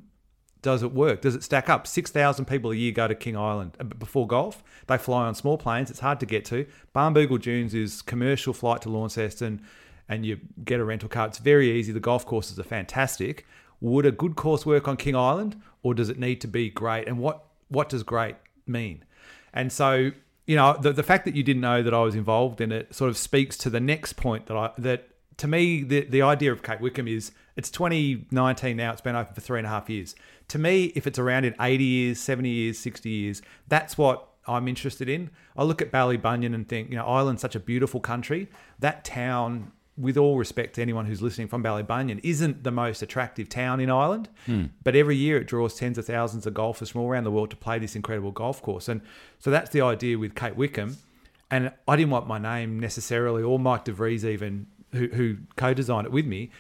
does 0.65 0.81
it 0.81 0.93
work? 0.93 1.21
Does 1.21 1.35
it 1.35 1.43
stack 1.43 1.69
up? 1.69 1.85
6,000 1.85 2.45
people 2.45 2.71
a 2.71 2.75
year 2.75 2.91
go 2.91 3.07
to 3.07 3.13
King 3.13 3.37
Island 3.37 3.77
uh, 3.79 3.83
before 3.83 4.25
golf. 4.25 4.63
They 4.87 4.97
fly 4.97 5.27
on 5.27 5.35
small 5.35 5.59
planes. 5.59 5.91
It's 5.91 5.99
hard 5.99 6.19
to 6.21 6.25
get 6.25 6.43
to. 6.45 6.65
Barnbougle 6.93 7.39
Dunes 7.39 7.75
is 7.75 8.01
commercial 8.01 8.51
flight 8.51 8.81
to 8.81 8.89
Launceston 8.89 9.61
and 10.09 10.25
you 10.25 10.39
get 10.63 10.79
a 10.79 10.83
rental 10.83 11.07
car. 11.07 11.27
It's 11.27 11.37
very 11.37 11.71
easy. 11.71 11.91
The 11.91 11.99
golf 11.99 12.25
courses 12.25 12.59
are 12.59 12.63
fantastic. 12.63 13.45
Would 13.79 14.07
a 14.07 14.11
good 14.11 14.35
course 14.35 14.65
work 14.65 14.87
on 14.87 14.97
King 14.97 15.15
Island 15.15 15.61
or 15.83 15.93
does 15.93 16.09
it 16.09 16.17
need 16.17 16.41
to 16.41 16.47
be 16.47 16.71
great? 16.71 17.07
And 17.07 17.19
what, 17.19 17.45
what 17.67 17.87
does 17.87 18.01
great 18.01 18.35
mean? 18.65 19.05
And 19.53 19.71
so, 19.71 20.09
you 20.47 20.55
know, 20.55 20.75
the, 20.81 20.91
the 20.91 21.03
fact 21.03 21.25
that 21.25 21.35
you 21.35 21.43
didn't 21.43 21.61
know 21.61 21.83
that 21.83 21.93
I 21.93 22.01
was 22.01 22.15
involved 22.15 22.59
in 22.59 22.71
it 22.71 22.95
sort 22.95 23.11
of 23.11 23.17
speaks 23.17 23.55
to 23.59 23.69
the 23.69 23.79
next 23.79 24.13
point 24.13 24.47
that 24.47 24.57
I, 24.57 24.71
that 24.79 25.09
to 25.37 25.47
me, 25.47 25.83
the, 25.83 26.01
the 26.01 26.23
idea 26.23 26.51
of 26.51 26.63
Cape 26.63 26.81
Wickham 26.81 27.07
is 27.07 27.31
it's 27.55 27.69
2019 27.69 28.75
now. 28.75 28.91
It's 28.91 29.01
been 29.01 29.15
open 29.15 29.33
for 29.33 29.41
three 29.41 29.59
and 29.59 29.65
a 29.65 29.69
half 29.69 29.89
years. 29.89 30.15
To 30.49 30.59
me, 30.59 30.85
if 30.95 31.07
it's 31.07 31.19
around 31.19 31.45
in 31.45 31.55
80 31.59 31.83
years, 31.83 32.19
70 32.19 32.49
years, 32.49 32.77
60 32.79 33.09
years, 33.09 33.41
that's 33.67 33.97
what 33.97 34.29
I'm 34.47 34.67
interested 34.67 35.09
in. 35.09 35.31
I 35.57 35.63
look 35.63 35.81
at 35.81 35.91
Ballybunion 35.91 36.53
and 36.53 36.67
think, 36.67 36.89
you 36.89 36.95
know, 36.95 37.05
Ireland's 37.05 37.41
such 37.41 37.55
a 37.55 37.59
beautiful 37.59 37.99
country. 37.99 38.47
That 38.79 39.03
town, 39.03 39.71
with 39.97 40.17
all 40.17 40.37
respect 40.37 40.75
to 40.75 40.81
anyone 40.81 41.05
who's 41.05 41.21
listening 41.21 41.47
from 41.47 41.63
Ballybunion, 41.63 42.19
isn't 42.23 42.63
the 42.63 42.71
most 42.71 43.01
attractive 43.01 43.49
town 43.49 43.79
in 43.79 43.89
Ireland. 43.89 44.29
Hmm. 44.45 44.65
But 44.83 44.95
every 44.95 45.15
year 45.15 45.37
it 45.37 45.47
draws 45.47 45.75
tens 45.75 45.97
of 45.97 46.05
thousands 46.05 46.45
of 46.45 46.53
golfers 46.53 46.89
from 46.89 47.01
all 47.01 47.09
around 47.09 47.23
the 47.23 47.31
world 47.31 47.49
to 47.51 47.55
play 47.55 47.79
this 47.79 47.95
incredible 47.95 48.31
golf 48.31 48.61
course. 48.61 48.87
And 48.87 49.01
so 49.39 49.49
that's 49.49 49.71
the 49.71 49.81
idea 49.81 50.19
with 50.19 50.35
Cape 50.35 50.55
Wickham. 50.55 50.97
And 51.49 51.71
I 51.87 51.95
didn't 51.95 52.11
want 52.11 52.27
my 52.27 52.39
name 52.39 52.79
necessarily, 52.79 53.41
or 53.41 53.59
Mike 53.59 53.85
DeVries 53.85 54.23
even, 54.23 54.67
who, 54.91 55.07
who 55.07 55.37
co-designed 55.55 56.07
it 56.07 56.11
with 56.11 56.25
me. 56.25 56.51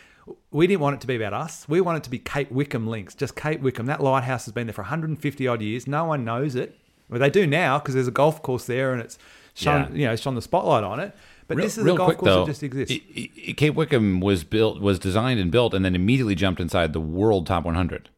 We 0.51 0.65
didn't 0.67 0.81
want 0.81 0.95
it 0.95 1.01
to 1.01 1.07
be 1.07 1.15
about 1.15 1.33
us. 1.33 1.67
We 1.69 1.81
want 1.81 1.97
it 1.97 2.03
to 2.05 2.09
be 2.09 2.17
Cape 2.19 2.51
Wickham 2.51 2.87
links, 2.87 3.13
just 3.13 3.35
Cape 3.35 3.61
Wickham. 3.61 3.85
That 3.85 4.01
lighthouse 4.01 4.45
has 4.45 4.53
been 4.53 4.65
there 4.67 4.73
for 4.73 4.81
150 4.81 5.47
odd 5.47 5.61
years. 5.61 5.87
No 5.87 6.05
one 6.05 6.25
knows 6.25 6.55
it. 6.55 6.79
Well, 7.09 7.19
they 7.19 7.29
do 7.29 7.45
now 7.45 7.77
because 7.77 7.93
there's 7.93 8.07
a 8.07 8.11
golf 8.11 8.41
course 8.41 8.65
there 8.65 8.91
and 8.93 9.01
it's 9.01 9.19
shone, 9.53 9.91
Yeah. 9.91 9.97
you 9.99 10.05
know, 10.07 10.15
shone 10.15 10.33
the 10.35 10.41
spotlight 10.41 10.83
on 10.83 10.99
it. 10.99 11.15
But 11.47 11.57
Real, 11.57 11.65
this 11.67 11.77
is 11.77 11.83
real 11.83 11.93
a 11.93 11.97
golf 11.97 12.07
quick 12.07 12.17
course 12.17 12.29
though, 12.29 12.39
that 12.45 12.51
just 12.51 12.63
exists. 12.63 12.95
I- 13.15 13.29
I- 13.49 13.51
Cape 13.53 13.75
Wickham 13.75 14.19
was 14.19 14.43
built, 14.43 14.81
was 14.81 14.97
designed 14.97 15.39
and 15.39 15.51
built, 15.51 15.75
and 15.75 15.85
then 15.85 15.93
immediately 15.93 16.33
jumped 16.33 16.59
inside 16.59 16.93
the 16.93 16.99
world 16.99 17.45
top 17.45 17.65
100. 17.65 18.09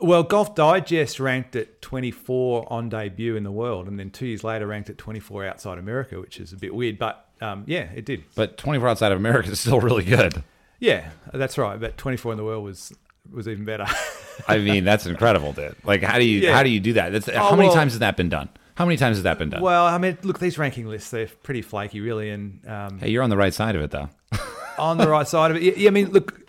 Well, 0.00 0.24
Golf 0.24 0.56
Digest 0.56 1.20
ranked 1.20 1.54
at 1.54 1.80
24 1.80 2.70
on 2.70 2.88
debut 2.88 3.36
in 3.36 3.44
the 3.44 3.52
world, 3.52 3.86
and 3.86 3.96
then 3.98 4.10
two 4.10 4.26
years 4.26 4.42
later 4.42 4.66
ranked 4.66 4.90
at 4.90 4.98
24 4.98 5.46
outside 5.46 5.78
America, 5.78 6.20
which 6.20 6.40
is 6.40 6.52
a 6.52 6.56
bit 6.56 6.74
weird. 6.74 6.98
But 6.98 7.24
um, 7.40 7.62
yeah, 7.66 7.86
it 7.94 8.04
did. 8.04 8.24
But 8.34 8.58
24 8.58 8.88
outside 8.88 9.12
of 9.12 9.18
America 9.18 9.50
is 9.52 9.60
still 9.60 9.80
really 9.80 10.04
good. 10.04 10.42
Yeah, 10.80 11.10
that's 11.32 11.56
right. 11.58 11.78
But 11.80 11.96
24 11.96 12.32
in 12.32 12.38
the 12.38 12.44
world 12.44 12.64
was 12.64 12.92
was 13.32 13.48
even 13.48 13.64
better. 13.64 13.86
I 14.48 14.58
mean, 14.58 14.84
that's 14.84 15.06
incredible, 15.06 15.52
dude. 15.52 15.76
Like, 15.84 16.02
how 16.02 16.18
do 16.18 16.24
you 16.24 16.40
Yeah. 16.40 16.54
how 16.54 16.62
do 16.62 16.68
you 16.70 16.80
do 16.80 16.92
that? 16.94 17.12
That's, 17.12 17.30
how 17.30 17.50
Oh, 17.50 17.56
many 17.56 17.68
well- 17.68 17.76
times 17.76 17.92
has 17.92 18.00
that 18.00 18.16
been 18.16 18.28
done? 18.28 18.48
How 18.76 18.84
many 18.84 18.96
times 18.96 19.18
has 19.18 19.22
that 19.22 19.38
been 19.38 19.50
done? 19.50 19.62
well, 19.62 19.86
I 19.86 19.98
mean, 19.98 20.18
look, 20.24 20.40
these 20.40 20.58
ranking 20.58 20.86
lists 20.88 21.08
they're 21.10 21.28
pretty 21.44 21.62
flaky, 21.62 22.00
really, 22.00 22.30
and 22.30 22.66
um, 22.68 22.98
hey, 22.98 23.08
you're 23.08 23.22
on 23.22 23.30
the 23.30 23.36
right 23.36 23.54
side 23.54 23.76
of 23.76 23.82
it, 23.82 23.92
though. 23.92 24.08
on 24.78 24.98
the 24.98 25.08
right 25.08 25.28
side 25.28 25.52
of 25.52 25.56
it. 25.58 25.62
Yeah, 25.62 25.72
yeah, 25.76 25.88
I 25.88 25.90
mean, 25.92 26.10
look. 26.10 26.40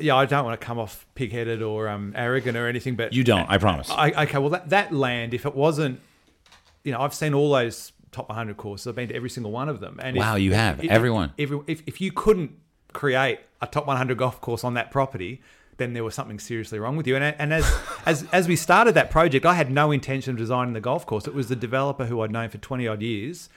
Yeah, 0.00 0.14
I 0.14 0.26
don't 0.26 0.44
want 0.44 0.60
to 0.60 0.64
come 0.64 0.78
off 0.78 1.04
pig-headed 1.16 1.60
or 1.62 1.88
um, 1.88 2.12
arrogant 2.14 2.56
or 2.56 2.68
anything, 2.68 2.94
but 2.94 3.12
You 3.12 3.24
don't, 3.24 3.50
I 3.50 3.58
promise. 3.58 3.90
I, 3.90 4.12
okay, 4.24 4.38
well, 4.38 4.50
that, 4.50 4.68
that 4.70 4.92
land, 4.92 5.34
if 5.34 5.44
it 5.44 5.56
wasn't, 5.56 6.00
you 6.84 6.92
know, 6.92 7.00
I've 7.00 7.14
seen 7.14 7.34
all 7.34 7.50
those 7.50 7.90
top 8.12 8.28
100 8.28 8.56
courses. 8.56 8.86
I've 8.86 8.94
been 8.94 9.08
to 9.08 9.14
every 9.16 9.30
single 9.30 9.50
one 9.50 9.68
of 9.68 9.80
them. 9.80 9.98
And 10.00 10.16
Wow, 10.16 10.36
if, 10.36 10.42
you 10.42 10.52
have. 10.52 10.84
if- 10.84 10.90
Everyone. 10.92 11.32
If, 11.36 11.50
if, 11.66 11.82
if 11.88 12.00
you 12.00 12.12
couldn't 12.12 12.52
create 12.92 13.40
a 13.60 13.66
top 13.66 13.86
100 13.86 14.16
golf 14.18 14.40
course 14.40 14.64
on 14.64 14.74
that 14.74 14.90
property, 14.90 15.40
then 15.78 15.92
there 15.94 16.04
was 16.04 16.14
something 16.14 16.38
seriously 16.38 16.78
wrong 16.78 16.96
with 16.96 17.06
you. 17.06 17.16
And, 17.16 17.34
and 17.38 17.52
as, 17.52 17.78
as, 18.06 18.26
as 18.32 18.48
we 18.48 18.56
started 18.56 18.94
that 18.94 19.10
project, 19.10 19.46
I 19.46 19.54
had 19.54 19.70
no 19.70 19.90
intention 19.90 20.32
of 20.32 20.38
designing 20.38 20.74
the 20.74 20.80
golf 20.80 21.06
course. 21.06 21.26
It 21.26 21.34
was 21.34 21.48
the 21.48 21.56
developer 21.56 22.06
who 22.06 22.20
I'd 22.20 22.30
known 22.30 22.48
for 22.50 22.58
20 22.58 22.86
odd 22.86 23.02
years. 23.02 23.48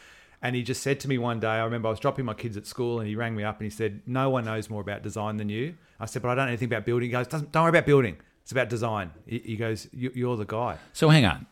And 0.41 0.55
he 0.55 0.63
just 0.63 0.81
said 0.81 0.99
to 1.01 1.07
me 1.07 1.17
one 1.17 1.39
day, 1.39 1.47
I 1.47 1.63
remember 1.63 1.87
I 1.87 1.91
was 1.91 1.99
dropping 1.99 2.25
my 2.25 2.33
kids 2.33 2.57
at 2.57 2.65
school 2.65 2.99
and 2.99 3.07
he 3.07 3.15
rang 3.15 3.35
me 3.35 3.43
up 3.43 3.59
and 3.59 3.65
he 3.65 3.69
said, 3.69 4.01
No 4.07 4.29
one 4.31 4.45
knows 4.45 4.69
more 4.69 4.81
about 4.81 5.03
design 5.03 5.37
than 5.37 5.49
you. 5.49 5.75
I 5.99 6.05
said, 6.05 6.23
But 6.23 6.29
I 6.29 6.35
don't 6.35 6.45
know 6.45 6.49
anything 6.49 6.67
about 6.67 6.83
building. 6.83 7.09
He 7.09 7.11
goes, 7.11 7.27
Don't 7.27 7.53
worry 7.53 7.69
about 7.69 7.85
building. 7.85 8.17
It's 8.41 8.51
about 8.51 8.67
design. 8.69 9.11
He 9.27 9.37
he 9.39 9.55
goes, 9.55 9.87
You're 9.93 10.37
the 10.37 10.45
guy. 10.45 10.77
So 10.93 11.09
hang 11.09 11.25
on. 11.25 11.45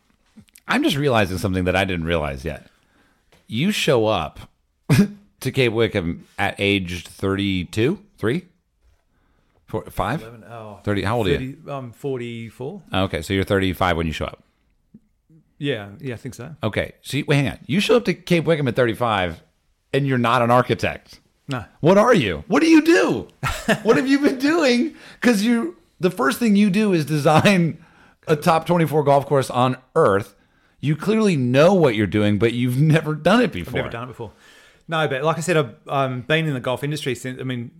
I'm 0.66 0.82
just 0.82 0.96
realizing 0.96 1.38
something 1.38 1.64
that 1.64 1.76
I 1.76 1.84
didn't 1.84 2.04
realize 2.04 2.44
yet. 2.44 2.68
You 3.46 3.70
show 3.70 4.06
up 4.06 4.40
to 5.40 5.50
Cape 5.50 5.72
Wickham 5.72 6.26
at 6.38 6.54
age 6.58 7.06
32, 7.06 7.98
3? 8.18 8.44
Four, 9.66 9.84
5? 9.88 10.44
Oh, 10.50 10.80
30. 10.82 11.02
How 11.02 11.16
old 11.18 11.28
are 11.28 11.40
you? 11.40 11.56
I'm 11.66 11.72
um, 11.72 11.92
44. 11.92 12.82
Okay, 12.92 13.22
so 13.22 13.32
you're 13.32 13.44
35 13.44 13.96
when 13.96 14.06
you 14.06 14.12
show 14.12 14.24
up. 14.24 14.42
Yeah, 15.58 15.90
yeah, 16.00 16.14
I 16.14 16.16
think 16.16 16.34
so. 16.34 16.56
Okay, 16.62 16.92
so 17.02 17.18
you, 17.18 17.24
wait, 17.28 17.36
hang 17.36 17.48
on. 17.48 17.58
You 17.66 17.80
show 17.80 17.96
up 17.96 18.04
to 18.06 18.14
Cape 18.14 18.46
Wickham 18.46 18.66
at 18.66 18.76
35 18.76 19.42
and 19.92 20.06
you're 20.06 20.18
not 20.18 20.42
an 20.42 20.50
architect. 20.50 21.20
No. 21.48 21.64
What 21.80 21.98
are 21.98 22.14
you? 22.14 22.44
What 22.46 22.62
do 22.62 22.68
you 22.68 22.82
do? 22.82 23.28
what 23.82 23.96
have 23.96 24.08
you 24.08 24.20
been 24.20 24.38
doing? 24.38 24.94
Because 25.20 25.44
you, 25.44 25.76
the 25.98 26.10
first 26.10 26.38
thing 26.38 26.56
you 26.56 26.70
do 26.70 26.92
is 26.92 27.04
design 27.04 27.84
a 28.26 28.36
top 28.36 28.66
24 28.66 29.04
golf 29.04 29.26
course 29.26 29.50
on 29.50 29.76
earth. 29.94 30.34
You 30.80 30.96
clearly 30.96 31.36
know 31.36 31.74
what 31.74 31.94
you're 31.94 32.06
doing, 32.06 32.38
but 32.38 32.54
you've 32.54 32.80
never 32.80 33.14
done 33.14 33.42
it 33.42 33.52
before. 33.52 33.74
Never 33.74 33.90
done 33.90 34.04
it 34.04 34.08
before. 34.08 34.32
No, 34.90 35.06
but 35.06 35.22
like 35.22 35.38
I 35.38 35.40
said, 35.40 35.56
I've 35.56 35.74
um, 35.86 36.22
been 36.22 36.46
in 36.46 36.52
the 36.52 36.60
golf 36.60 36.82
industry 36.82 37.14
since. 37.14 37.40
I 37.40 37.44
mean, 37.44 37.70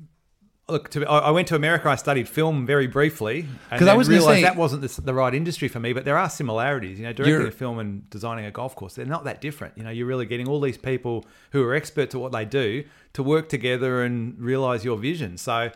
look, 0.68 0.90
to, 0.90 1.04
I 1.04 1.18
I 1.18 1.30
went 1.32 1.48
to 1.48 1.56
America. 1.56 1.88
I 1.88 1.96
studied 1.96 2.28
film 2.28 2.66
very 2.66 2.86
briefly 2.86 3.46
because 3.68 3.88
I 3.88 3.94
was 3.94 4.08
realized 4.08 4.38
say- 4.38 4.42
that 4.42 4.54
wasn't 4.54 4.82
the, 4.82 5.00
the 5.00 5.12
right 5.12 5.34
industry 5.34 5.66
for 5.66 5.80
me. 5.80 5.92
But 5.92 6.04
there 6.04 6.16
are 6.16 6.30
similarities. 6.30 7.00
You 7.00 7.06
know, 7.06 7.12
directing 7.12 7.48
a 7.48 7.50
film 7.50 7.80
and 7.80 8.08
designing 8.10 8.44
a 8.44 8.52
golf 8.52 8.76
course, 8.76 8.94
they're 8.94 9.06
not 9.06 9.24
that 9.24 9.40
different. 9.40 9.76
You 9.76 9.82
know, 9.82 9.90
you're 9.90 10.06
really 10.06 10.24
getting 10.24 10.48
all 10.48 10.60
these 10.60 10.78
people 10.78 11.26
who 11.50 11.64
are 11.64 11.74
experts 11.74 12.14
at 12.14 12.20
what 12.20 12.30
they 12.30 12.44
do 12.44 12.84
to 13.14 13.24
work 13.24 13.48
together 13.48 14.04
and 14.04 14.38
realize 14.38 14.84
your 14.84 14.96
vision. 14.96 15.36
So. 15.36 15.72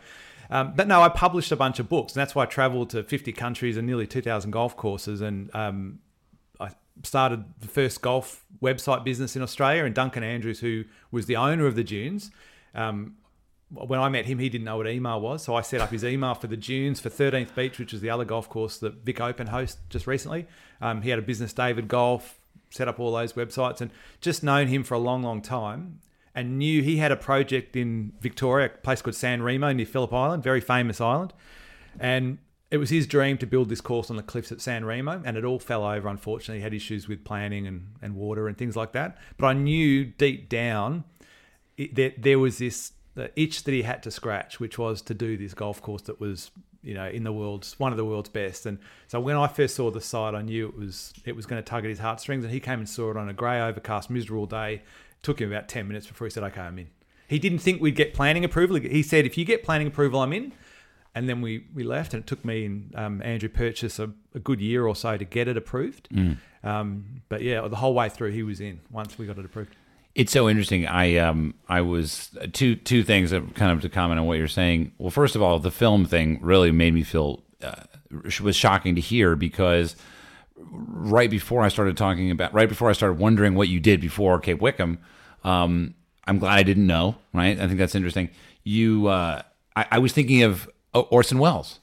Um, 0.47 0.73
but 0.75 0.87
no, 0.87 1.01
I 1.01 1.09
published 1.09 1.51
a 1.51 1.55
bunch 1.55 1.79
of 1.79 1.89
books, 1.89 2.13
and 2.13 2.21
that's 2.21 2.35
why 2.35 2.43
I 2.43 2.45
traveled 2.45 2.91
to 2.91 3.01
50 3.01 3.31
countries 3.31 3.77
and 3.77 3.87
nearly 3.87 4.05
2,000 4.05 4.51
golf 4.51 4.77
courses. 4.77 5.19
And 5.19 5.49
um, 5.55 5.97
started 7.03 7.45
the 7.59 7.67
first 7.67 8.01
golf 8.01 8.45
website 8.61 9.03
business 9.03 9.35
in 9.35 9.41
Australia, 9.41 9.85
and 9.85 9.93
Duncan 9.93 10.23
Andrews, 10.23 10.59
who 10.59 10.85
was 11.11 11.25
the 11.25 11.35
owner 11.35 11.65
of 11.65 11.75
the 11.75 11.83
Dunes, 11.83 12.31
um, 12.73 13.15
when 13.69 13.99
I 13.99 14.09
met 14.09 14.25
him, 14.25 14.39
he 14.39 14.49
didn't 14.49 14.65
know 14.65 14.77
what 14.77 14.87
email 14.87 15.19
was, 15.19 15.43
so 15.43 15.55
I 15.55 15.61
set 15.61 15.81
up 15.81 15.89
his 15.89 16.03
email 16.03 16.33
for 16.35 16.47
the 16.47 16.57
Dunes 16.57 16.99
for 16.99 17.09
13th 17.09 17.55
Beach, 17.55 17.79
which 17.79 17.93
is 17.93 18.01
the 18.01 18.09
other 18.09 18.23
golf 18.23 18.47
course 18.47 18.77
that 18.77 19.03
Vic 19.03 19.19
Open 19.19 19.47
host 19.47 19.79
just 19.89 20.07
recently. 20.07 20.45
Um, 20.81 21.01
he 21.01 21.09
had 21.09 21.19
a 21.19 21.23
business, 21.23 21.51
David 21.51 21.87
Golf, 21.87 22.39
set 22.69 22.87
up 22.87 22.99
all 22.99 23.11
those 23.11 23.33
websites, 23.33 23.81
and 23.81 23.91
just 24.21 24.43
known 24.43 24.67
him 24.67 24.83
for 24.83 24.93
a 24.93 24.99
long, 24.99 25.23
long 25.23 25.41
time. 25.41 25.99
And 26.33 26.57
knew 26.57 26.81
he 26.81 26.97
had 26.97 27.11
a 27.11 27.15
project 27.15 27.75
in 27.77 28.11
Victoria, 28.19 28.67
a 28.67 28.69
place 28.69 29.01
called 29.01 29.15
San 29.15 29.41
Remo 29.41 29.71
near 29.71 29.85
Phillip 29.85 30.13
Island, 30.13 30.43
very 30.43 30.59
famous 30.59 30.99
island. 30.99 31.33
And 31.97 32.39
it 32.71 32.77
was 32.77 32.89
his 32.89 33.05
dream 33.05 33.37
to 33.37 33.45
build 33.45 33.69
this 33.69 33.81
course 33.81 34.09
on 34.09 34.17
the 34.17 34.23
cliffs 34.23 34.51
at 34.51 34.59
San 34.59 34.85
Remo, 34.85 35.21
and 35.23 35.37
it 35.37 35.45
all 35.45 35.59
fell 35.59 35.85
over. 35.85 36.07
Unfortunately, 36.07 36.57
he 36.57 36.63
had 36.63 36.73
issues 36.73 37.07
with 37.07 37.23
planning 37.23 37.67
and, 37.67 37.93
and 38.01 38.15
water 38.15 38.47
and 38.47 38.57
things 38.57 38.75
like 38.75 38.91
that. 38.93 39.17
But 39.37 39.47
I 39.47 39.53
knew 39.53 40.05
deep 40.05 40.49
down 40.49 41.03
it, 41.77 41.95
that 41.95 42.23
there 42.23 42.39
was 42.39 42.57
this 42.57 42.93
uh, 43.17 43.27
itch 43.35 43.63
that 43.63 43.71
he 43.71 43.83
had 43.83 44.01
to 44.03 44.11
scratch, 44.11 44.59
which 44.59 44.77
was 44.77 45.01
to 45.03 45.13
do 45.13 45.37
this 45.37 45.53
golf 45.53 45.81
course 45.81 46.01
that 46.03 46.19
was, 46.19 46.49
you 46.81 46.95
know, 46.95 47.07
in 47.07 47.23
the 47.23 47.31
world's 47.31 47.79
one 47.79 47.93
of 47.93 47.97
the 47.97 48.05
world's 48.05 48.29
best. 48.29 48.65
And 48.65 48.79
so 49.07 49.19
when 49.19 49.35
I 49.35 49.47
first 49.47 49.75
saw 49.75 49.91
the 49.91 50.01
site, 50.01 50.33
I 50.33 50.41
knew 50.41 50.67
it 50.67 50.77
was 50.77 51.13
it 51.23 51.35
was 51.35 51.45
going 51.45 51.61
to 51.61 51.69
tug 51.69 51.83
at 51.85 51.89
his 51.89 51.99
heartstrings. 51.99 52.43
And 52.43 52.51
he 52.51 52.59
came 52.59 52.79
and 52.79 52.89
saw 52.89 53.11
it 53.11 53.17
on 53.17 53.29
a 53.29 53.33
grey, 53.33 53.61
overcast, 53.61 54.09
miserable 54.09 54.47
day. 54.47 54.73
It 54.73 54.81
took 55.21 55.39
him 55.39 55.51
about 55.51 55.69
ten 55.69 55.87
minutes 55.87 56.07
before 56.07 56.25
he 56.25 56.31
said, 56.31 56.43
"Okay, 56.43 56.61
I'm 56.61 56.79
in." 56.79 56.87
He 57.27 57.39
didn't 57.39 57.59
think 57.59 57.81
we'd 57.81 57.95
get 57.95 58.13
planning 58.13 58.43
approval. 58.43 58.75
He 58.77 59.03
said, 59.03 59.25
"If 59.25 59.37
you 59.37 59.45
get 59.45 59.63
planning 59.63 59.87
approval, 59.87 60.19
I'm 60.19 60.33
in." 60.33 60.51
And 61.15 61.29
then 61.29 61.41
we, 61.41 61.65
we 61.73 61.83
left, 61.83 62.13
and 62.13 62.21
it 62.21 62.27
took 62.27 62.43
me 62.43 62.65
and 62.65 62.93
um, 62.95 63.21
Andrew 63.23 63.49
Purchase 63.49 63.99
a, 63.99 64.11
a 64.33 64.39
good 64.39 64.59
year 64.59 64.85
or 64.85 64.95
so 64.95 65.17
to 65.17 65.23
get 65.23 65.47
it 65.47 65.55
approved. 65.55 66.09
Um, 66.63 67.21
but 67.29 67.41
yeah, 67.41 67.65
the 67.67 67.77
whole 67.77 67.93
way 67.93 68.09
through, 68.09 68.31
he 68.31 68.43
was 68.43 68.59
in 68.59 68.81
once 68.91 69.17
we 69.17 69.25
got 69.25 69.37
it 69.37 69.45
approved. 69.45 69.75
It's 70.13 70.31
so 70.31 70.49
interesting. 70.49 70.87
I 70.87 71.17
um 71.17 71.55
I 71.67 71.81
was 71.81 72.29
two 72.53 72.75
two 72.75 73.03
things 73.03 73.31
that 73.31 73.53
kind 73.55 73.71
of 73.71 73.81
to 73.81 73.89
comment 73.89 74.19
on 74.19 74.25
what 74.25 74.37
you're 74.37 74.47
saying. 74.47 74.93
Well, 74.97 75.11
first 75.11 75.35
of 75.35 75.41
all, 75.41 75.59
the 75.59 75.71
film 75.71 76.05
thing 76.05 76.39
really 76.41 76.71
made 76.71 76.93
me 76.93 77.03
feel 77.03 77.43
uh, 77.61 77.83
was 78.41 78.55
shocking 78.55 78.95
to 78.95 79.01
hear 79.01 79.35
because 79.35 79.97
right 80.57 81.29
before 81.29 81.63
I 81.63 81.67
started 81.67 81.97
talking 81.97 82.31
about 82.31 82.53
right 82.53 82.69
before 82.69 82.89
I 82.89 82.93
started 82.93 83.19
wondering 83.19 83.55
what 83.55 83.67
you 83.67 83.81
did 83.81 83.99
before 83.99 84.39
Cape 84.39 84.61
Wickham, 84.61 84.99
um, 85.43 85.95
I'm 86.25 86.39
glad 86.39 86.53
I 86.53 86.63
didn't 86.63 86.87
know. 86.87 87.17
Right, 87.33 87.59
I 87.59 87.67
think 87.67 87.77
that's 87.77 87.95
interesting. 87.95 88.29
You, 88.63 89.07
uh, 89.07 89.41
I, 89.75 89.85
I 89.91 89.99
was 89.99 90.13
thinking 90.13 90.43
of 90.43 90.69
Orson 91.01 91.39
Welles, 91.39 91.79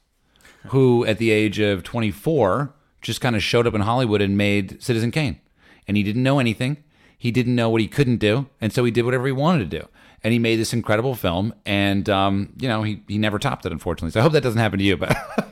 who 0.69 1.05
at 1.05 1.19
the 1.19 1.31
age 1.31 1.59
of 1.59 1.83
24 1.83 2.75
just 3.01 3.21
kind 3.21 3.35
of 3.35 3.43
showed 3.43 3.67
up 3.67 3.75
in 3.75 3.81
Hollywood 3.81 4.21
and 4.21 4.37
made 4.37 4.83
Citizen 4.83 5.11
Kane, 5.11 5.41
and 5.89 5.97
he 5.97 6.03
didn't 6.03 6.23
know 6.23 6.39
anything. 6.39 6.77
He 7.19 7.31
didn't 7.31 7.55
know 7.55 7.71
what 7.71 7.81
he 7.81 7.89
couldn't 7.89 8.19
do, 8.19 8.47
and 8.61 8.73
so 8.73 8.85
he 8.85 8.91
did 8.91 9.05
whatever 9.05 9.27
he 9.27 9.33
wanted 9.33 9.71
to 9.71 9.79
do. 9.81 9.89
And 10.25 10.33
he 10.33 10.39
made 10.39 10.57
this 10.57 10.73
incredible 10.73 11.15
film, 11.17 11.53
and 11.67 12.09
um, 12.09 12.53
you 12.59 12.69
know 12.69 12.83
he 12.83 13.03
he 13.09 13.19
never 13.19 13.39
topped 13.39 13.67
it, 13.67 13.73
unfortunately. 13.73 14.13
So 14.13 14.21
I 14.21 14.23
hope 14.23 14.33
that 14.33 14.43
doesn't 14.43 14.61
happen 14.61 14.79
to 14.79 14.85
you. 14.85 14.97
But 14.97 15.17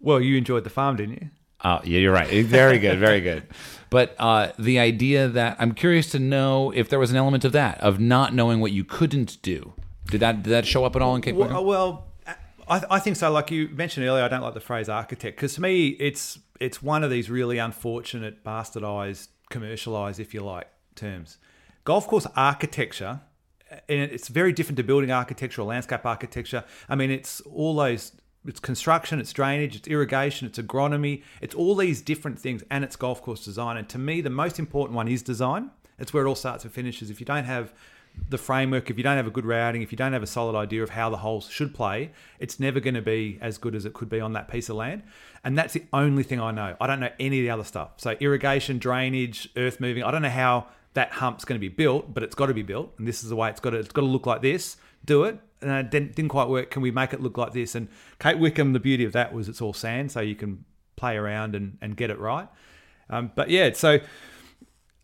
Well, 0.00 0.20
you 0.20 0.36
enjoyed 0.36 0.64
the 0.64 0.70
farm, 0.70 0.96
didn't 0.96 1.14
you? 1.14 1.30
Oh, 1.64 1.80
yeah, 1.82 1.98
you're 1.98 2.12
right. 2.12 2.28
Very 2.44 2.78
good, 2.78 2.98
very 2.98 3.20
good. 3.20 3.42
But 3.90 4.14
uh, 4.18 4.52
the 4.58 4.78
idea 4.78 5.28
that 5.28 5.56
I'm 5.58 5.72
curious 5.72 6.10
to 6.10 6.18
know 6.18 6.70
if 6.70 6.88
there 6.88 6.98
was 6.98 7.10
an 7.10 7.16
element 7.16 7.44
of 7.44 7.52
that, 7.52 7.80
of 7.80 7.98
not 7.98 8.32
knowing 8.32 8.60
what 8.60 8.70
you 8.70 8.84
couldn't 8.84 9.42
do. 9.42 9.72
Did 10.06 10.20
that 10.20 10.42
did 10.42 10.50
that 10.50 10.66
show 10.66 10.84
up 10.84 10.94
at 10.94 11.02
all 11.02 11.16
in 11.16 11.22
Cape 11.22 11.34
Well, 11.34 11.64
well 11.64 12.07
I, 12.68 12.82
I 12.90 12.98
think 12.98 13.16
so. 13.16 13.30
Like 13.30 13.50
you 13.50 13.68
mentioned 13.68 14.06
earlier, 14.06 14.24
I 14.24 14.28
don't 14.28 14.42
like 14.42 14.54
the 14.54 14.60
phrase 14.60 14.88
architect 14.88 15.36
because 15.36 15.54
to 15.54 15.62
me, 15.62 15.88
it's 15.88 16.38
it's 16.60 16.82
one 16.82 17.04
of 17.04 17.10
these 17.10 17.30
really 17.30 17.58
unfortunate, 17.58 18.44
bastardized, 18.44 19.28
commercialized, 19.50 20.20
if 20.20 20.34
you 20.34 20.40
like, 20.40 20.68
terms. 20.94 21.38
Golf 21.84 22.06
course 22.06 22.26
architecture, 22.36 23.20
eh, 23.70 23.78
and 23.88 24.10
it's 24.12 24.28
very 24.28 24.52
different 24.52 24.76
to 24.76 24.82
building 24.82 25.10
architecture 25.10 25.62
or 25.62 25.64
landscape 25.64 26.04
architecture. 26.04 26.64
I 26.88 26.96
mean, 26.96 27.10
it's 27.10 27.40
all 27.42 27.76
those. 27.76 28.12
It's 28.46 28.60
construction, 28.60 29.18
it's 29.18 29.32
drainage, 29.32 29.76
it's 29.76 29.88
irrigation, 29.88 30.46
it's 30.46 30.58
agronomy, 30.58 31.22
it's 31.42 31.54
all 31.54 31.74
these 31.74 32.00
different 32.00 32.38
things, 32.38 32.62
and 32.70 32.84
it's 32.84 32.96
golf 32.96 33.20
course 33.20 33.44
design. 33.44 33.76
And 33.76 33.88
to 33.90 33.98
me, 33.98 34.20
the 34.20 34.30
most 34.30 34.58
important 34.58 34.96
one 34.96 35.08
is 35.08 35.22
design. 35.22 35.70
It's 35.98 36.14
where 36.14 36.24
it 36.24 36.28
all 36.28 36.36
starts 36.36 36.64
and 36.64 36.72
finishes. 36.72 37.10
If 37.10 37.20
you 37.20 37.26
don't 37.26 37.44
have 37.44 37.74
the 38.28 38.38
framework, 38.38 38.90
if 38.90 38.96
you 38.96 39.02
don't 39.02 39.16
have 39.16 39.26
a 39.26 39.30
good 39.30 39.46
routing, 39.46 39.82
if 39.82 39.92
you 39.92 39.96
don't 39.96 40.12
have 40.12 40.22
a 40.22 40.26
solid 40.26 40.56
idea 40.56 40.82
of 40.82 40.90
how 40.90 41.10
the 41.10 41.18
holes 41.18 41.48
should 41.48 41.74
play, 41.74 42.10
it's 42.38 42.60
never 42.60 42.80
going 42.80 42.94
to 42.94 43.02
be 43.02 43.38
as 43.40 43.58
good 43.58 43.74
as 43.74 43.84
it 43.84 43.92
could 43.92 44.08
be 44.08 44.20
on 44.20 44.32
that 44.34 44.48
piece 44.48 44.68
of 44.68 44.76
land. 44.76 45.02
And 45.44 45.56
that's 45.56 45.72
the 45.72 45.84
only 45.92 46.22
thing 46.22 46.40
I 46.40 46.50
know. 46.50 46.76
I 46.80 46.86
don't 46.86 47.00
know 47.00 47.10
any 47.18 47.40
of 47.40 47.44
the 47.44 47.50
other 47.50 47.64
stuff. 47.64 47.92
So 47.96 48.16
irrigation, 48.20 48.78
drainage, 48.78 49.48
earth 49.56 49.80
moving. 49.80 50.02
I 50.02 50.10
don't 50.10 50.22
know 50.22 50.28
how 50.28 50.66
that 50.94 51.12
hump's 51.12 51.44
going 51.44 51.58
to 51.58 51.60
be 51.60 51.68
built, 51.68 52.12
but 52.12 52.22
it's 52.22 52.34
got 52.34 52.46
to 52.46 52.54
be 52.54 52.62
built. 52.62 52.92
And 52.98 53.06
this 53.06 53.22
is 53.22 53.30
the 53.30 53.36
way 53.36 53.50
it's 53.50 53.60
got 53.60 53.70
to. 53.70 53.78
It's 53.78 53.92
got 53.92 54.02
to 54.02 54.06
look 54.06 54.26
like 54.26 54.42
this. 54.42 54.76
Do 55.04 55.24
it. 55.24 55.38
And 55.60 55.70
it 55.70 55.90
didn't, 55.90 56.14
didn't 56.14 56.30
quite 56.30 56.48
work. 56.48 56.70
Can 56.70 56.82
we 56.82 56.90
make 56.90 57.12
it 57.12 57.20
look 57.20 57.38
like 57.38 57.52
this? 57.52 57.74
And 57.74 57.88
Cape 58.18 58.38
Wickham, 58.38 58.72
the 58.72 58.80
beauty 58.80 59.04
of 59.04 59.12
that 59.12 59.32
was 59.32 59.48
it's 59.48 59.60
all 59.60 59.72
sand, 59.72 60.12
so 60.12 60.20
you 60.20 60.34
can 60.34 60.64
play 60.96 61.16
around 61.16 61.54
and, 61.54 61.78
and 61.80 61.96
get 61.96 62.10
it 62.10 62.18
right. 62.18 62.48
Um, 63.10 63.32
but 63.34 63.50
yeah, 63.50 63.72
so 63.72 64.00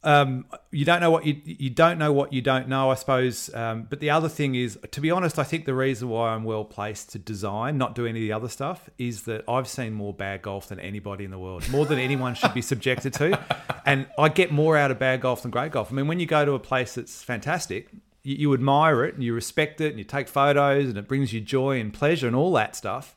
um, 0.04 0.44
you 0.70 0.84
don't 0.84 1.00
know 1.00 1.10
what 1.10 1.24
you 1.24 1.40
you 1.44 1.70
don't 1.70 1.98
know 1.98 2.12
what 2.12 2.32
you 2.32 2.42
don't 2.42 2.68
know, 2.68 2.90
I 2.90 2.94
suppose. 2.94 3.52
Um, 3.54 3.86
but 3.88 4.00
the 4.00 4.10
other 4.10 4.28
thing 4.28 4.54
is, 4.54 4.78
to 4.90 5.00
be 5.00 5.10
honest, 5.10 5.38
I 5.38 5.44
think 5.44 5.64
the 5.64 5.74
reason 5.74 6.10
why 6.10 6.34
I'm 6.34 6.44
well 6.44 6.64
placed 6.64 7.10
to 7.12 7.18
design, 7.18 7.78
not 7.78 7.94
do 7.94 8.06
any 8.06 8.20
of 8.20 8.22
the 8.22 8.32
other 8.32 8.48
stuff, 8.48 8.90
is 8.98 9.22
that 9.22 9.44
I've 9.48 9.66
seen 9.66 9.94
more 9.94 10.12
bad 10.12 10.42
golf 10.42 10.68
than 10.68 10.78
anybody 10.78 11.24
in 11.24 11.30
the 11.30 11.38
world, 11.38 11.68
more 11.70 11.86
than 11.86 11.98
anyone 11.98 12.34
should 12.34 12.52
be 12.52 12.62
subjected 12.62 13.14
to, 13.14 13.40
and 13.86 14.06
I 14.18 14.28
get 14.28 14.52
more 14.52 14.76
out 14.76 14.90
of 14.90 14.98
bad 14.98 15.22
golf 15.22 15.42
than 15.42 15.50
great 15.50 15.72
golf. 15.72 15.90
I 15.90 15.94
mean, 15.94 16.06
when 16.06 16.20
you 16.20 16.26
go 16.26 16.44
to 16.44 16.52
a 16.52 16.60
place 16.60 16.94
that's 16.94 17.22
fantastic, 17.22 17.88
you, 18.22 18.36
you 18.36 18.54
admire 18.54 19.04
it 19.04 19.14
and 19.14 19.24
you 19.24 19.32
respect 19.32 19.80
it, 19.80 19.88
and 19.88 19.98
you 19.98 20.04
take 20.04 20.28
photos, 20.28 20.90
and 20.90 20.98
it 20.98 21.08
brings 21.08 21.32
you 21.32 21.40
joy 21.40 21.80
and 21.80 21.94
pleasure 21.94 22.26
and 22.26 22.36
all 22.36 22.52
that 22.52 22.76
stuff 22.76 23.16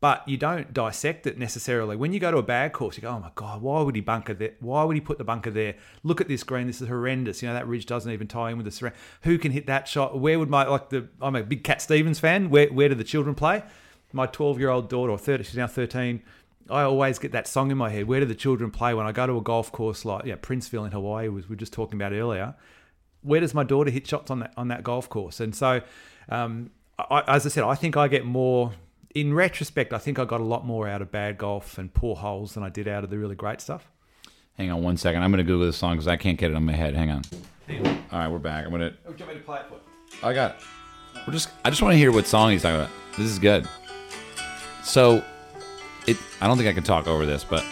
but 0.00 0.28
you 0.28 0.36
don't 0.36 0.74
dissect 0.74 1.26
it 1.26 1.38
necessarily. 1.38 1.96
When 1.96 2.12
you 2.12 2.20
go 2.20 2.30
to 2.30 2.36
a 2.36 2.42
bad 2.42 2.72
course, 2.72 2.96
you 2.96 3.02
go, 3.02 3.08
"Oh 3.08 3.18
my 3.18 3.30
god, 3.34 3.62
why 3.62 3.80
would 3.80 3.94
he 3.94 4.02
bunker 4.02 4.34
there? 4.34 4.52
Why 4.60 4.84
would 4.84 4.94
he 4.94 5.00
put 5.00 5.16
the 5.16 5.24
bunker 5.24 5.50
there? 5.50 5.74
Look 6.02 6.20
at 6.20 6.28
this 6.28 6.42
green. 6.42 6.66
This 6.66 6.82
is 6.82 6.88
horrendous. 6.88 7.42
You 7.42 7.48
know 7.48 7.54
that 7.54 7.66
ridge 7.66 7.86
doesn't 7.86 8.12
even 8.12 8.26
tie 8.26 8.50
in 8.50 8.58
with 8.58 8.66
the 8.66 8.70
surround. 8.70 8.96
Who 9.22 9.38
can 9.38 9.52
hit 9.52 9.66
that 9.66 9.88
shot? 9.88 10.18
Where 10.18 10.38
would 10.38 10.50
my 10.50 10.64
like 10.64 10.90
the? 10.90 11.08
I'm 11.20 11.34
a 11.34 11.42
big 11.42 11.64
Cat 11.64 11.80
Stevens 11.80 12.20
fan. 12.20 12.50
Where 12.50 12.68
where 12.68 12.90
do 12.90 12.94
the 12.94 13.04
children 13.04 13.34
play? 13.34 13.62
My 14.12 14.26
12 14.26 14.60
year 14.60 14.68
old 14.68 14.88
daughter, 14.88 15.12
or 15.12 15.18
30, 15.18 15.44
she's 15.44 15.56
now 15.56 15.66
13. 15.66 16.22
I 16.70 16.82
always 16.82 17.18
get 17.18 17.32
that 17.32 17.46
song 17.46 17.70
in 17.70 17.78
my 17.78 17.90
head. 17.90 18.06
Where 18.06 18.20
do 18.20 18.26
the 18.26 18.34
children 18.34 18.70
play 18.70 18.94
when 18.94 19.06
I 19.06 19.12
go 19.12 19.26
to 19.26 19.36
a 19.36 19.42
golf 19.42 19.72
course 19.72 20.04
like 20.04 20.24
yeah 20.24 20.36
Princeville 20.36 20.84
in 20.84 20.92
Hawaii? 20.92 21.28
Was 21.28 21.48
we 21.48 21.54
were 21.54 21.58
just 21.58 21.72
talking 21.72 21.98
about 21.98 22.12
earlier. 22.12 22.54
Where 23.22 23.40
does 23.40 23.54
my 23.54 23.64
daughter 23.64 23.90
hit 23.90 24.06
shots 24.06 24.30
on 24.30 24.40
that 24.40 24.52
on 24.56 24.68
that 24.68 24.84
golf 24.84 25.08
course? 25.08 25.40
And 25.40 25.54
so, 25.54 25.80
um, 26.28 26.70
I, 26.98 27.22
as 27.26 27.46
I 27.46 27.48
said, 27.48 27.64
I 27.64 27.74
think 27.74 27.96
I 27.96 28.08
get 28.08 28.24
more 28.24 28.72
in 29.16 29.32
retrospect, 29.32 29.94
I 29.94 29.98
think 29.98 30.18
I 30.18 30.26
got 30.26 30.42
a 30.42 30.44
lot 30.44 30.66
more 30.66 30.86
out 30.86 31.00
of 31.00 31.10
bad 31.10 31.38
golf 31.38 31.78
and 31.78 31.92
poor 31.92 32.14
holes 32.14 32.52
than 32.52 32.62
I 32.62 32.68
did 32.68 32.86
out 32.86 33.02
of 33.02 33.08
the 33.08 33.16
really 33.18 33.34
great 33.34 33.62
stuff. 33.62 33.90
Hang 34.58 34.70
on 34.70 34.82
one 34.82 34.98
second. 34.98 35.22
I'm 35.22 35.30
going 35.30 35.38
to 35.38 35.50
Google 35.50 35.64
this 35.64 35.78
song 35.78 35.94
because 35.94 36.06
I 36.06 36.16
can't 36.16 36.36
get 36.38 36.50
it 36.50 36.54
on 36.54 36.64
my 36.64 36.74
head. 36.74 36.94
Hang 36.94 37.10
on. 37.10 37.22
All 38.12 38.18
right, 38.18 38.28
we're 38.28 38.38
back. 38.38 38.66
I'm 38.66 38.70
going 38.70 38.82
to. 38.82 38.94
Oh, 39.06 39.12
do 39.12 39.18
you 39.18 39.24
want 39.24 39.28
me 39.28 39.40
to 39.40 39.46
play 39.46 39.60
it 39.60 39.66
for? 39.70 40.26
I 40.26 40.34
got 40.34 40.56
it. 40.56 40.56
We're 41.26 41.32
just. 41.32 41.48
I 41.64 41.70
just 41.70 41.80
want 41.80 41.94
to 41.94 41.96
hear 41.96 42.12
what 42.12 42.26
song 42.26 42.50
he's 42.50 42.60
talking 42.60 42.76
about. 42.78 42.90
This 43.16 43.26
is 43.30 43.38
good. 43.38 43.66
So, 44.84 45.24
it. 46.06 46.18
I 46.42 46.46
don't 46.46 46.58
think 46.58 46.68
I 46.68 46.74
can 46.74 46.84
talk 46.84 47.06
over 47.06 47.24
this, 47.24 47.42
but 47.42 47.62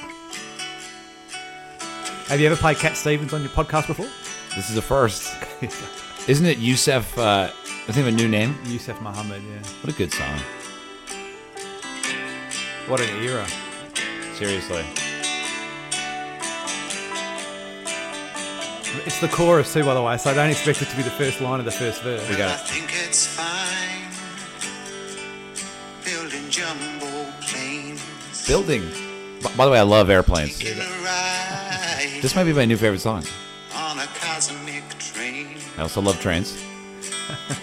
Have 2.28 2.40
you 2.40 2.46
ever 2.46 2.56
played 2.56 2.78
Cat 2.78 2.96
Stevens 2.96 3.34
on 3.34 3.42
your 3.42 3.50
podcast 3.50 3.86
before? 3.86 4.08
this 4.56 4.70
is 4.70 4.78
a 4.78 4.82
first. 4.82 5.36
Isn't 6.26 6.46
it 6.46 6.56
Yusef? 6.56 7.18
Uh, 7.18 7.50
I 7.52 7.92
think 7.92 8.06
of 8.06 8.14
a 8.14 8.16
new 8.16 8.28
name. 8.28 8.56
Yusef 8.64 8.98
Muhammad, 9.02 9.42
yeah. 9.42 9.68
What 9.82 9.92
a 9.92 9.96
good 9.96 10.10
song. 10.10 10.40
What 12.86 13.00
an 13.00 13.08
era. 13.24 13.46
Seriously. 14.34 14.84
It's 19.06 19.20
the 19.20 19.28
chorus 19.28 19.72
too, 19.72 19.84
by 19.84 19.94
the 19.94 20.02
way, 20.02 20.16
so 20.18 20.30
I 20.30 20.34
don't 20.34 20.50
expect 20.50 20.80
it 20.82 20.86
to 20.88 20.96
be 20.96 21.02
the 21.02 21.10
first 21.10 21.40
line 21.40 21.58
of 21.58 21.64
the 21.64 21.70
first 21.72 22.02
verse. 22.02 22.26
We 22.28 22.34
I 22.36 22.38
got 22.38 22.60
it. 22.60 22.66
think 22.68 22.90
it's 23.06 23.26
fine 23.26 24.10
building 26.04 26.48
jumbo 26.50 27.30
planes 27.40 28.46
Building. 28.46 28.82
B- 29.40 29.48
By 29.56 29.64
the 29.64 29.70
way, 29.72 29.78
I 29.78 29.82
love 29.82 30.10
airplanes. 30.10 30.60
in 30.60 30.78
a 30.78 30.84
ride 31.02 32.18
This 32.22 32.34
might 32.36 32.44
be 32.44 32.52
my 32.52 32.64
new 32.66 32.76
favorite 32.76 33.00
song. 33.00 33.24
on 33.74 33.98
a 33.98 34.06
cosmic 34.20 34.84
train. 34.98 35.56
I 35.78 35.82
also 35.82 36.00
love 36.00 36.20
trains. 36.20 36.62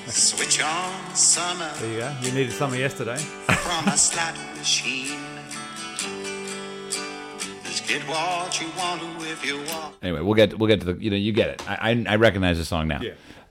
Switch 0.07 0.61
on 0.61 1.15
summer 1.15 1.69
There 1.80 1.91
you 1.93 1.99
go. 1.99 2.15
You 2.22 2.32
needed 2.34 2.51
summer 2.53 2.76
yesterday. 2.76 3.17
From 3.64 3.88
a 3.88 3.97
slot 3.97 4.36
machine. 4.57 5.18
Just 7.64 7.88
get 7.88 8.01
what 8.07 8.59
you 8.62 8.68
want 8.78 9.01
to 9.01 9.32
if 9.32 9.45
you 9.45 9.57
want. 9.74 9.95
Anyway, 10.01 10.22
we'll 10.22 10.34
get 10.34 10.57
we'll 10.57 10.68
get 10.68 10.82
to 10.82 10.93
the. 10.93 11.03
You 11.03 11.09
know, 11.12 11.16
you 11.16 11.32
get 11.32 11.49
it. 11.49 11.70
I 11.70 11.91
I, 11.91 12.05
I 12.09 12.16
recognize 12.16 12.57
the 12.57 12.66
song 12.66 12.88
now. 12.88 13.01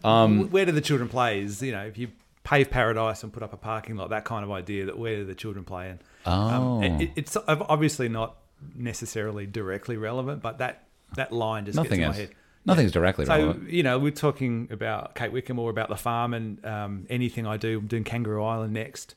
Um, 0.04 0.50
where 0.50 0.64
do 0.66 0.72
the 0.72 0.80
children 0.80 1.08
play? 1.08 1.40
Is 1.42 1.62
you 1.62 1.72
know 1.72 1.84
if 1.86 1.96
you 1.98 2.08
pave 2.44 2.70
paradise 2.70 3.22
and 3.22 3.32
put 3.32 3.42
up 3.42 3.52
a 3.52 3.56
parking 3.56 3.96
lot, 3.96 4.10
that 4.10 4.24
kind 4.24 4.44
of 4.44 4.50
idea. 4.50 4.86
That 4.86 4.98
where 4.98 5.16
do 5.16 5.24
the 5.24 5.34
children 5.34 5.64
play 5.64 5.90
in? 5.90 5.98
Oh. 6.26 6.82
Um, 6.82 6.82
it, 7.00 7.10
it's 7.16 7.36
obviously 7.48 8.08
not 8.08 8.36
necessarily 8.74 9.46
directly 9.46 9.96
relevant, 9.96 10.42
but 10.42 10.58
that 10.58 10.84
that 11.16 11.32
line 11.32 11.64
just 11.66 11.76
Nothing 11.76 12.00
gets 12.00 12.02
in 12.02 12.10
is. 12.10 12.16
my 12.16 12.16
head. 12.16 12.30
Nothing's 12.66 12.92
directly 12.92 13.24
So 13.24 13.32
relevant. 13.34 13.70
you 13.70 13.82
know, 13.82 13.98
we're 13.98 14.10
talking 14.10 14.68
about 14.70 15.14
Cape 15.14 15.32
Wickham 15.32 15.58
or 15.58 15.70
about 15.70 15.88
the 15.88 15.96
farm 15.96 16.34
and 16.34 16.62
um, 16.66 17.06
anything 17.08 17.46
I 17.46 17.56
do. 17.56 17.78
I'm 17.78 17.86
doing 17.86 18.04
Kangaroo 18.04 18.44
Island 18.44 18.74
next. 18.74 19.14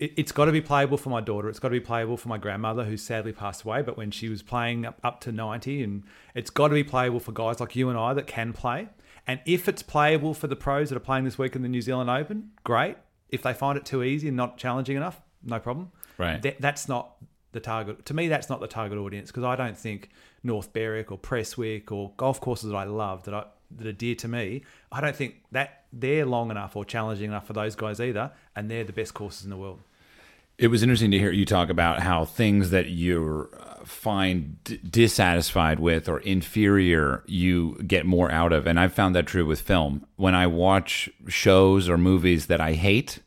It, 0.00 0.14
it's 0.16 0.32
got 0.32 0.46
to 0.46 0.52
be 0.52 0.60
playable 0.60 0.96
for 0.96 1.10
my 1.10 1.20
daughter. 1.20 1.48
It's 1.48 1.60
got 1.60 1.68
to 1.68 1.72
be 1.72 1.80
playable 1.80 2.16
for 2.16 2.28
my 2.28 2.38
grandmother, 2.38 2.84
who 2.84 2.96
sadly 2.96 3.32
passed 3.32 3.62
away. 3.62 3.82
But 3.82 3.96
when 3.96 4.10
she 4.10 4.28
was 4.28 4.42
playing 4.42 4.84
up, 4.84 4.98
up 5.04 5.20
to 5.20 5.30
ninety, 5.30 5.84
and 5.84 6.02
it's 6.34 6.50
got 6.50 6.68
to 6.68 6.74
be 6.74 6.82
playable 6.82 7.20
for 7.20 7.30
guys 7.30 7.60
like 7.60 7.76
you 7.76 7.88
and 7.88 7.98
I 7.98 8.14
that 8.14 8.26
can 8.26 8.52
play. 8.52 8.88
And 9.26 9.38
if 9.46 9.68
it's 9.68 9.82
playable 9.82 10.34
for 10.34 10.48
the 10.48 10.56
pros 10.56 10.88
that 10.88 10.96
are 10.96 11.00
playing 11.00 11.24
this 11.24 11.38
week 11.38 11.54
in 11.54 11.62
the 11.62 11.68
New 11.68 11.82
Zealand 11.82 12.10
Open, 12.10 12.50
great. 12.64 12.96
If 13.28 13.42
they 13.42 13.54
find 13.54 13.78
it 13.78 13.84
too 13.84 14.02
easy 14.02 14.26
and 14.26 14.36
not 14.36 14.58
challenging 14.58 14.96
enough, 14.96 15.20
no 15.44 15.60
problem. 15.60 15.92
Right. 16.18 16.42
That, 16.42 16.60
that's 16.60 16.88
not 16.88 17.16
the 17.52 17.60
target. 17.60 18.06
To 18.06 18.14
me, 18.14 18.26
that's 18.28 18.48
not 18.48 18.60
the 18.60 18.66
target 18.66 18.98
audience 18.98 19.30
because 19.30 19.44
I 19.44 19.54
don't 19.54 19.76
think 19.76 20.10
North 20.42 20.72
Berwick 20.72 21.12
or 21.12 21.18
Prestwick 21.18 21.92
or 21.92 22.12
golf 22.16 22.40
courses 22.40 22.70
that 22.70 22.76
I 22.76 22.84
love 22.84 23.24
that 23.24 23.34
I 23.34 23.44
that 23.76 23.86
are 23.86 23.92
dear 23.92 24.16
to 24.16 24.26
me. 24.26 24.62
I 24.90 25.00
don't 25.00 25.14
think 25.14 25.42
that 25.52 25.84
they're 25.92 26.26
long 26.26 26.50
enough 26.50 26.74
or 26.74 26.84
challenging 26.84 27.26
enough 27.26 27.46
for 27.46 27.52
those 27.52 27.76
guys 27.76 28.00
either, 28.00 28.32
and 28.56 28.68
they're 28.68 28.84
the 28.84 28.92
best 28.92 29.14
courses 29.14 29.44
in 29.44 29.50
the 29.50 29.56
world. 29.56 29.80
It 30.60 30.68
was 30.68 30.82
interesting 30.82 31.10
to 31.12 31.18
hear 31.18 31.32
you 31.32 31.46
talk 31.46 31.70
about 31.70 32.00
how 32.00 32.26
things 32.26 32.68
that 32.68 32.86
you 32.90 33.50
find 33.82 34.62
d- 34.64 34.78
dissatisfied 34.88 35.80
with 35.80 36.06
or 36.06 36.20
inferior, 36.20 37.24
you 37.26 37.76
get 37.86 38.04
more 38.04 38.30
out 38.30 38.52
of. 38.52 38.66
And 38.66 38.78
I've 38.78 38.92
found 38.92 39.14
that 39.14 39.26
true 39.26 39.46
with 39.46 39.62
film. 39.62 40.06
When 40.16 40.34
I 40.34 40.46
watch 40.46 41.08
shows 41.28 41.88
or 41.88 41.96
movies 41.96 42.46
that 42.46 42.60
I 42.60 42.74
hate, 42.74 43.20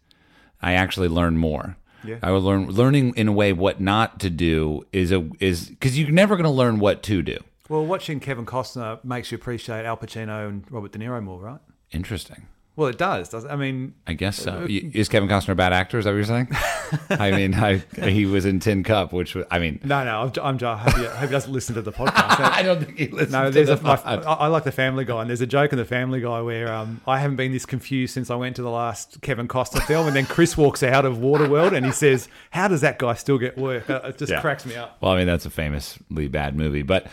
I 0.61 0.73
actually 0.73 1.07
learn 1.07 1.37
more. 1.37 1.75
Yeah. 2.03 2.17
I 2.21 2.29
will 2.29 2.41
learn 2.41 2.67
learning 2.67 3.15
in 3.15 3.29
a 3.29 3.31
way 3.31 3.51
what 3.51 3.81
not 3.81 4.19
to 4.19 4.29
do 4.29 4.85
is 4.91 5.11
a 5.11 5.27
is 5.39 5.69
because 5.69 5.97
you're 5.97 6.11
never 6.11 6.35
going 6.35 6.43
to 6.43 6.51
learn 6.51 6.77
what 6.77 7.01
to 7.03 7.23
do. 7.23 7.37
Well, 7.67 7.85
watching 7.85 8.19
Kevin 8.19 8.45
Costner 8.45 9.03
makes 9.03 9.31
you 9.31 9.37
appreciate 9.37 9.85
Al 9.85 9.97
Pacino 9.97 10.49
and 10.49 10.69
Robert 10.69 10.91
De 10.91 10.99
Niro 10.99 11.23
more, 11.23 11.39
right? 11.39 11.59
Interesting. 11.91 12.45
Well, 12.75 12.87
it 12.87 12.97
does. 12.97 13.29
Does 13.29 13.45
I 13.45 13.55
mean, 13.55 13.93
I 14.07 14.13
guess 14.13 14.35
so. 14.37 14.65
Y- 14.67 14.89
Is 14.93 15.07
Kevin 15.07 15.29
Costner 15.29 15.49
a 15.49 15.55
bad 15.55 15.73
actor? 15.73 15.99
Is 15.99 16.05
that 16.05 16.11
what 16.11 16.15
you're 16.15 16.25
saying? 16.25 16.47
I 17.11 17.29
mean, 17.29 17.53
I, 17.53 17.77
he 18.09 18.25
was 18.25 18.45
in 18.45 18.59
Tin 18.59 18.83
Cup, 18.83 19.13
which 19.13 19.35
was, 19.35 19.45
I 19.51 19.59
mean, 19.59 19.79
no, 19.83 20.03
no. 20.03 20.21
I'm, 20.21 20.31
I'm 20.43 20.57
just, 20.57 20.63
I 20.63 20.77
hope, 20.77 20.95
he, 20.97 21.05
I 21.05 21.15
hope 21.17 21.29
he 21.29 21.31
doesn't 21.33 21.53
listen 21.53 21.75
to 21.75 21.83
the 21.83 21.91
podcast. 21.91 22.39
I 22.39 22.63
don't 22.63 22.83
think 22.83 22.97
he 22.97 23.07
listens. 23.09 23.31
No, 23.31 23.51
there's 23.51 23.67
the 23.67 23.77
a. 23.77 23.81
My. 23.83 24.01
I 24.03 24.15
I 24.15 24.47
like 24.47 24.63
the 24.63 24.71
Family 24.71 25.05
Guy, 25.05 25.21
and 25.21 25.29
there's 25.29 25.41
a 25.41 25.45
joke 25.47 25.71
in 25.71 25.77
the 25.77 25.85
Family 25.85 26.19
Guy 26.19 26.41
where 26.41 26.73
um, 26.73 26.99
I 27.05 27.19
haven't 27.19 27.35
been 27.37 27.51
this 27.51 27.65
confused 27.67 28.13
since 28.15 28.31
I 28.31 28.35
went 28.35 28.55
to 28.55 28.63
the 28.63 28.71
last 28.71 29.21
Kevin 29.21 29.47
Costner 29.47 29.85
film, 29.85 30.07
and 30.07 30.15
then 30.15 30.25
Chris 30.25 30.57
walks 30.57 30.81
out 30.81 31.05
of 31.05 31.17
Waterworld 31.17 31.75
and 31.77 31.85
he 31.85 31.91
says, 31.91 32.27
"How 32.49 32.67
does 32.67 32.81
that 32.81 32.97
guy 32.97 33.13
still 33.13 33.37
get 33.37 33.55
work?" 33.55 33.87
Uh, 33.87 34.01
It 34.05 34.17
just 34.17 34.31
Yeah. 34.31 34.41
cracks 34.41 34.65
me 34.65 34.75
up. 34.75 34.97
Well, 34.99 35.11
I 35.11 35.17
mean 35.19 35.27
that's 35.27 35.45
a 35.45 35.51
famously 35.51 36.27
bad 36.27 36.55
movie, 36.55 36.81
but 36.81 37.05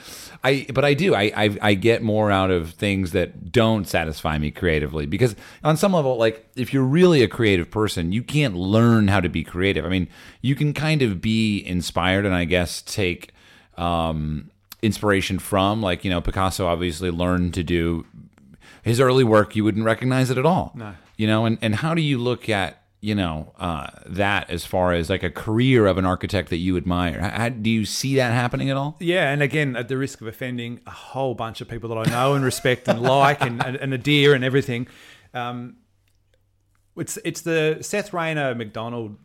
I 0.43 0.67
but 0.73 0.87
I 0.87 0.95
do 0.95 1.15
I, 1.15 1.31
I 1.37 1.59
I 1.61 1.75
get 1.75 2.03
more 2.03 2.31
out 2.31 2.51
of 2.51 2.71
things 2.71 3.13
that 3.13 3.53
don't 3.53 3.87
satisfy 3.87 4.39
me 4.39 4.51
creatively 4.51 5.05
because 5.05 5.37
on 5.63 5.77
some 5.77 5.93
level, 5.93 6.17
like 6.17 6.49
if 6.57 6.73
you're 6.73 6.85
really 6.85 7.23
a 7.23 7.29
creative 7.29 7.71
person, 7.71 8.13
you 8.13 8.23
can't 8.23 8.57
learn 8.57 9.09
how 9.09 9.21
to 9.21 9.29
be 9.29 9.45
creative. 9.45 9.85
I 9.85 9.89
mean, 9.89 10.09
you 10.41 10.55
can 10.55 10.73
kind 10.73 11.03
of 11.03 11.21
be 11.21 11.65
inspired 11.67 12.27
and 12.27 12.35
I 12.35 12.45
guess 12.45 12.83
take 12.83 13.33
um, 13.77 14.51
inspiration 14.83 15.39
from 15.39 15.83
like 15.83 16.05
you 16.05 16.11
know 16.11 16.21
Picasso 16.21 16.67
obviously 16.67 17.11
learned 17.11 17.55
to 17.55 17.63
do 17.63 18.07
his 18.83 19.01
early 19.01 19.25
work. 19.25 19.57
You 19.57 19.65
wouldn't 19.65 19.85
recognize 19.85 20.31
it 20.31 20.39
at 20.39 20.47
all. 20.47 20.73
No. 20.75 20.95
you 21.17 21.27
know, 21.27 21.45
and 21.47 21.59
and 21.61 21.77
how 21.77 21.95
do 21.95 22.03
you 22.03 22.19
look 22.19 22.49
at 22.49 22.83
you 23.01 23.15
know 23.15 23.53
uh, 23.59 23.89
that 24.07 24.51
as 24.51 24.65
far 24.65 24.93
as 24.93 25.09
like 25.09 25.23
a 25.23 25.31
career 25.31 25.87
of 25.87 25.99
an 25.99 26.05
architect 26.05 26.51
that 26.51 26.59
you 26.59 26.77
admire? 26.77 27.21
How, 27.21 27.49
do 27.49 27.71
you 27.71 27.85
see 27.85 28.17
that 28.17 28.33
happening 28.33 28.71
at 28.71 28.77
all? 28.77 28.97
Yeah, 29.01 29.31
and 29.31 29.43
again, 29.43 29.77
at 29.77 29.89
the 29.89 29.97
risk 29.97 30.21
of 30.21 30.27
offending 30.27 30.81
a 30.87 30.91
whole 30.91 31.35
bunch 31.35 31.61
of 31.61 31.69
people 31.69 31.89
that 31.91 32.09
I 32.09 32.11
know 32.11 32.35
and 32.35 32.45
respect 32.45 32.89
and 32.89 33.01
like 33.03 33.41
and, 33.41 33.65
and, 33.65 33.77
and 33.77 33.95
adhere 33.95 34.35
and 34.35 34.45
everything, 34.45 34.87
um, 35.35 35.77
it's 36.97 37.19
it's 37.25 37.43
the 37.43 37.79
Seth 37.81 38.13
Raynor 38.13 38.55
Macdonald 38.55 39.17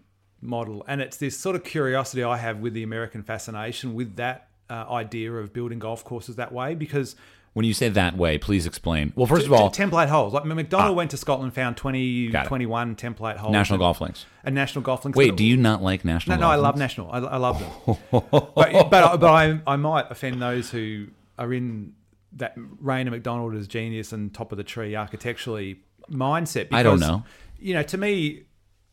model, 0.41 0.85
and 0.87 1.01
it's 1.01 1.17
this 1.17 1.37
sort 1.37 1.55
of 1.55 1.63
curiosity 1.63 2.23
I 2.23 2.37
have 2.37 2.59
with 2.59 2.73
the 2.73 2.83
American 2.83 3.23
fascination 3.23 3.93
with 3.93 4.15
that 4.17 4.49
uh, 4.69 4.85
idea 4.89 5.33
of 5.33 5.53
building 5.53 5.79
golf 5.79 6.03
courses 6.03 6.35
that 6.37 6.51
way 6.51 6.75
because. 6.75 7.15
When 7.53 7.63
you 7.63 7.73
say 7.73 7.87
that 7.87 8.17
way, 8.17 8.37
please 8.37 8.65
explain. 8.65 9.13
Well, 9.15 9.27
first 9.27 9.45
of 9.45 9.53
all, 9.53 9.69
T- 9.71 9.81
template 9.81 10.09
holes. 10.09 10.33
Like 10.33 10.43
Macdonald 10.43 10.97
went 10.97 11.11
to 11.11 11.17
Scotland, 11.17 11.53
found 11.53 11.77
20, 11.77 12.29
21 12.29 12.97
template 12.97 13.37
holes. 13.37 13.53
National 13.53 13.75
and, 13.75 13.79
Golf 13.79 14.01
Links. 14.01 14.25
And 14.43 14.53
national 14.53 14.81
golf 14.81 15.05
links. 15.05 15.15
Wait, 15.15 15.37
do 15.37 15.45
you 15.45 15.55
not 15.55 15.81
like 15.81 16.03
national? 16.03 16.35
No, 16.35 16.41
no, 16.41 16.51
I 16.51 16.57
love 16.57 16.75
links? 16.75 16.79
national. 16.97 17.11
I, 17.13 17.19
I 17.19 17.37
love 17.37 17.61
them. 17.61 17.97
but 18.11 18.33
but, 18.53 18.89
but 18.89 19.23
I, 19.23 19.61
I 19.65 19.77
might 19.77 20.11
offend 20.11 20.41
those 20.41 20.69
who 20.69 21.07
are 21.39 21.53
in 21.53 21.93
that 22.33 22.55
Raynor 22.57 23.11
Macdonald 23.11 23.55
is 23.55 23.67
genius 23.67 24.11
and 24.11 24.33
top 24.33 24.51
of 24.51 24.57
the 24.57 24.63
tree 24.65 24.93
architecturally 24.93 25.79
mindset. 26.09 26.69
Because, 26.69 26.79
I 26.79 26.83
don't 26.83 26.99
know. 26.99 27.23
You 27.59 27.73
know, 27.73 27.83
to 27.83 27.97
me, 27.97 28.43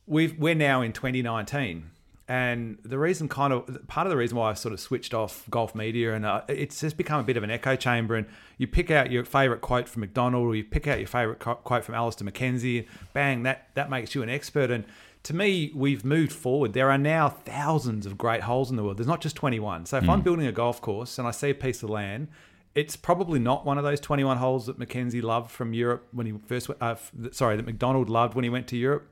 we've 0.07 0.39
we're 0.39 0.55
now 0.55 0.83
in 0.83 0.93
2019, 0.93 1.91
And 2.29 2.79
the 2.85 2.99
reason, 2.99 3.29
kind 3.29 3.53
of, 3.53 3.87
part 3.89 4.07
of 4.07 4.11
the 4.11 4.17
reason 4.17 4.37
why 4.37 4.51
I 4.51 4.55
sort 4.55 4.73
of 4.73 4.81
switched 4.81 5.13
off 5.13 5.45
golf 5.51 5.75
media 5.75 6.15
and 6.15 6.25
uh, 6.25 6.43
it's 6.49 6.81
just 6.81 6.97
become 6.97 7.21
a 7.21 7.25
bit 7.25 7.37
of 7.37 7.43
an 7.43 7.51
echo 7.51 7.77
chamber. 7.77 8.15
And 8.15 8.27
you 8.59 8.67
pick 8.67 8.91
out 8.91 9.11
your 9.11 9.25
favorite 9.25 9.61
quote 9.61 9.89
from 9.89 10.01
Macdonald, 10.01 10.47
or 10.47 10.55
you 10.55 10.65
pick 10.65 10.87
out 10.87 10.99
your 10.99 11.09
favorite 11.09 11.41
co- 11.41 11.57
quote 11.57 11.85
from 11.85 11.95
Alister 11.95 12.25
MacKenzie, 12.25 12.87
bang, 13.13 13.43
that 13.43 13.69
that 13.75 13.91
makes 13.91 14.15
you 14.15 14.23
an 14.23 14.31
expert. 14.31 14.71
And 14.71 14.85
to 15.25 15.35
me, 15.37 15.71
we've 15.75 16.05
moved 16.05 16.33
forward. 16.33 16.73
There 16.73 16.91
are 16.91 16.99
now 16.99 17.29
thousands 17.29 18.07
of 18.07 18.19
great 18.19 18.43
holes 18.43 18.71
in 18.71 18.77
the 18.77 18.83
world. 18.83 18.97
There's 18.99 19.07
not 19.07 19.21
just 19.21 19.37
21. 19.37 19.87
So 19.87 19.99
if 19.99 20.09
I'm 20.09 20.21
building 20.21 20.47
a 20.47 20.53
golf 20.53 20.81
course 20.81 21.17
and 21.17 21.29
I 21.29 21.31
see 21.31 21.51
a 21.51 21.55
piece 21.55 21.85
of 21.85 21.91
land, 21.91 22.27
it's 22.75 22.97
probably 22.97 23.39
not 23.39 23.67
one 23.67 23.79
of 23.79 23.85
those 23.85 24.01
21 24.01 24.39
holes 24.39 24.67
that 24.67 24.79
Mackenzie 24.79 25.21
loved 25.21 25.51
from 25.51 25.75
Europe 25.75 26.07
when 26.13 26.27
he 26.27 26.33
first 26.47 26.69
went, 26.69 26.81
uh, 26.83 26.97
sorry, 27.31 27.57
that 27.57 27.67
Macdonald 27.67 28.09
loved 28.09 28.35
when 28.35 28.45
he 28.45 28.51
went 28.51 28.67
to 28.69 28.77
Europe. 28.77 29.09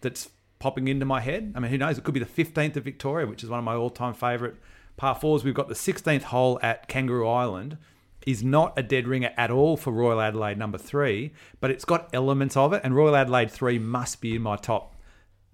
That's 0.00 0.30
popping 0.58 0.88
into 0.88 1.06
my 1.06 1.20
head. 1.20 1.52
I 1.54 1.60
mean, 1.60 1.70
who 1.70 1.78
knows? 1.78 1.98
It 1.98 2.04
could 2.04 2.14
be 2.14 2.20
the 2.20 2.26
15th 2.26 2.76
of 2.76 2.84
Victoria, 2.84 3.26
which 3.26 3.44
is 3.44 3.50
one 3.50 3.58
of 3.58 3.64
my 3.64 3.74
all-time 3.74 4.14
favourite 4.14 4.54
par 4.96 5.14
fours. 5.14 5.44
We've 5.44 5.54
got 5.54 5.68
the 5.68 5.74
16th 5.74 6.22
hole 6.22 6.58
at 6.62 6.88
Kangaroo 6.88 7.28
Island. 7.28 7.78
Is 8.26 8.42
not 8.42 8.72
a 8.78 8.82
dead 8.82 9.06
ringer 9.06 9.34
at 9.36 9.50
all 9.50 9.76
for 9.76 9.92
Royal 9.92 10.18
Adelaide 10.18 10.56
number 10.56 10.78
three, 10.78 11.34
but 11.60 11.70
it's 11.70 11.84
got 11.84 12.08
elements 12.14 12.56
of 12.56 12.72
it. 12.72 12.80
And 12.82 12.96
Royal 12.96 13.14
Adelaide 13.14 13.50
three 13.50 13.78
must 13.78 14.22
be 14.22 14.36
in 14.36 14.40
my 14.40 14.56
top 14.56 14.96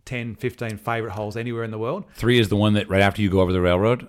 10, 0.04 0.36
15 0.36 0.76
favourite 0.76 1.14
holes 1.14 1.36
anywhere 1.36 1.64
in 1.64 1.72
the 1.72 1.78
world. 1.78 2.04
Three 2.14 2.38
is 2.38 2.48
the 2.48 2.54
one 2.54 2.74
that 2.74 2.88
right 2.88 3.02
after 3.02 3.22
you 3.22 3.28
go 3.28 3.40
over 3.40 3.52
the 3.52 3.60
railroad. 3.60 4.08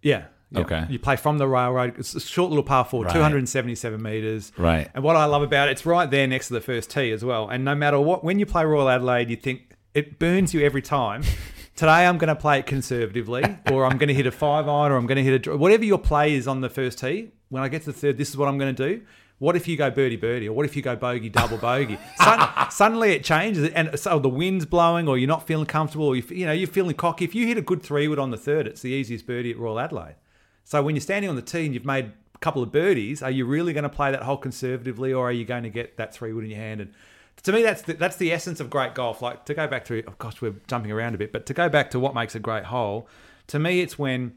Yeah. 0.00 0.28
Yeah. 0.52 0.60
Okay. 0.60 0.86
You 0.90 0.98
play 0.98 1.16
from 1.16 1.38
the 1.38 1.46
railroad. 1.46 1.94
It's 1.98 2.14
a 2.14 2.20
short 2.20 2.50
little 2.50 2.64
par 2.64 2.84
four, 2.84 3.04
Right. 3.04 3.12
277 3.14 4.02
metres. 4.02 4.52
Right. 4.56 4.88
And 4.94 5.04
what 5.04 5.16
I 5.16 5.24
love 5.26 5.42
about 5.42 5.68
it, 5.68 5.72
it's 5.72 5.86
right 5.86 6.10
there 6.10 6.26
next 6.26 6.48
to 6.48 6.54
the 6.54 6.60
first 6.60 6.90
tee 6.90 7.12
as 7.12 7.24
well. 7.24 7.48
And 7.48 7.64
no 7.64 7.74
matter 7.74 8.00
what, 8.00 8.24
when 8.24 8.38
you 8.38 8.46
play 8.46 8.64
Royal 8.64 8.88
Adelaide, 8.88 9.30
you 9.30 9.36
think 9.36 9.76
it 9.94 10.18
burns 10.18 10.52
you 10.54 10.62
every 10.62 10.82
time. 10.82 11.22
Today 11.76 12.04
I'm 12.06 12.18
going 12.18 12.28
to 12.28 12.36
play 12.36 12.58
it 12.58 12.66
conservatively, 12.66 13.42
or 13.70 13.86
I'm 13.86 13.96
going 13.96 14.08
to 14.08 14.14
hit 14.14 14.26
a 14.26 14.30
five 14.32 14.68
iron, 14.68 14.92
or 14.92 14.96
I'm 14.96 15.06
going 15.06 15.16
to 15.16 15.22
hit 15.24 15.46
a 15.46 15.56
whatever 15.56 15.84
your 15.84 15.98
play 15.98 16.34
is 16.34 16.46
on 16.46 16.60
the 16.60 16.68
first 16.68 16.98
tee. 16.98 17.30
When 17.48 17.62
I 17.62 17.68
get 17.68 17.82
to 17.84 17.92
the 17.92 17.98
third, 17.98 18.18
this 18.18 18.28
is 18.28 18.36
what 18.36 18.48
I'm 18.48 18.58
going 18.58 18.74
to 18.74 18.88
do. 18.94 19.02
What 19.38 19.56
if 19.56 19.66
you 19.66 19.78
go 19.78 19.90
birdie 19.90 20.16
birdie, 20.16 20.48
or 20.48 20.52
what 20.52 20.66
if 20.66 20.76
you 20.76 20.82
go 20.82 20.94
bogey 20.94 21.30
double 21.30 21.56
bogey? 21.56 21.96
Sud- 22.16 22.70
suddenly 22.72 23.12
it 23.12 23.24
changes, 23.24 23.70
and 23.70 23.98
so 23.98 24.18
the 24.18 24.28
wind's 24.28 24.66
blowing, 24.66 25.08
or 25.08 25.16
you're 25.16 25.26
not 25.28 25.46
feeling 25.46 25.64
comfortable, 25.64 26.08
or 26.08 26.16
you, 26.16 26.22
you 26.28 26.44
know 26.44 26.52
you're 26.52 26.68
feeling 26.68 26.94
cocky. 26.94 27.24
If 27.24 27.34
you 27.34 27.46
hit 27.46 27.56
a 27.56 27.62
good 27.62 27.82
three 27.82 28.06
wood 28.08 28.18
on 28.18 28.30
the 28.30 28.36
third, 28.36 28.66
it's 28.66 28.82
the 28.82 28.90
easiest 28.90 29.26
birdie 29.26 29.52
at 29.52 29.56
Royal 29.58 29.80
Adelaide. 29.80 30.16
So 30.64 30.82
when 30.82 30.94
you're 30.94 31.00
standing 31.00 31.28
on 31.28 31.36
the 31.36 31.42
tee 31.42 31.64
and 31.64 31.74
you've 31.74 31.84
made 31.84 32.12
a 32.34 32.38
couple 32.38 32.62
of 32.62 32.70
birdies, 32.70 33.22
are 33.22 33.30
you 33.30 33.44
really 33.44 33.72
going 33.72 33.84
to 33.84 33.88
play 33.88 34.10
that 34.12 34.22
hole 34.22 34.36
conservatively, 34.36 35.12
or 35.12 35.28
are 35.28 35.32
you 35.32 35.44
going 35.44 35.64
to 35.64 35.70
get 35.70 35.96
that 35.96 36.14
three 36.14 36.32
wood 36.32 36.44
in 36.44 36.50
your 36.50 36.60
hand? 36.60 36.80
And 36.80 36.92
to 37.42 37.52
me, 37.52 37.62
that's 37.62 37.82
the, 37.82 37.94
that's 37.94 38.16
the 38.16 38.32
essence 38.32 38.60
of 38.60 38.70
great 38.70 38.94
golf. 38.94 39.22
Like 39.22 39.44
to 39.46 39.54
go 39.54 39.66
back 39.66 39.84
to, 39.86 40.02
oh 40.06 40.14
gosh, 40.18 40.40
we're 40.40 40.54
jumping 40.66 40.92
around 40.92 41.14
a 41.14 41.18
bit, 41.18 41.32
but 41.32 41.46
to 41.46 41.54
go 41.54 41.68
back 41.68 41.90
to 41.92 42.00
what 42.00 42.14
makes 42.14 42.34
a 42.34 42.40
great 42.40 42.64
hole, 42.64 43.08
to 43.48 43.58
me, 43.58 43.80
it's 43.80 43.98
when 43.98 44.34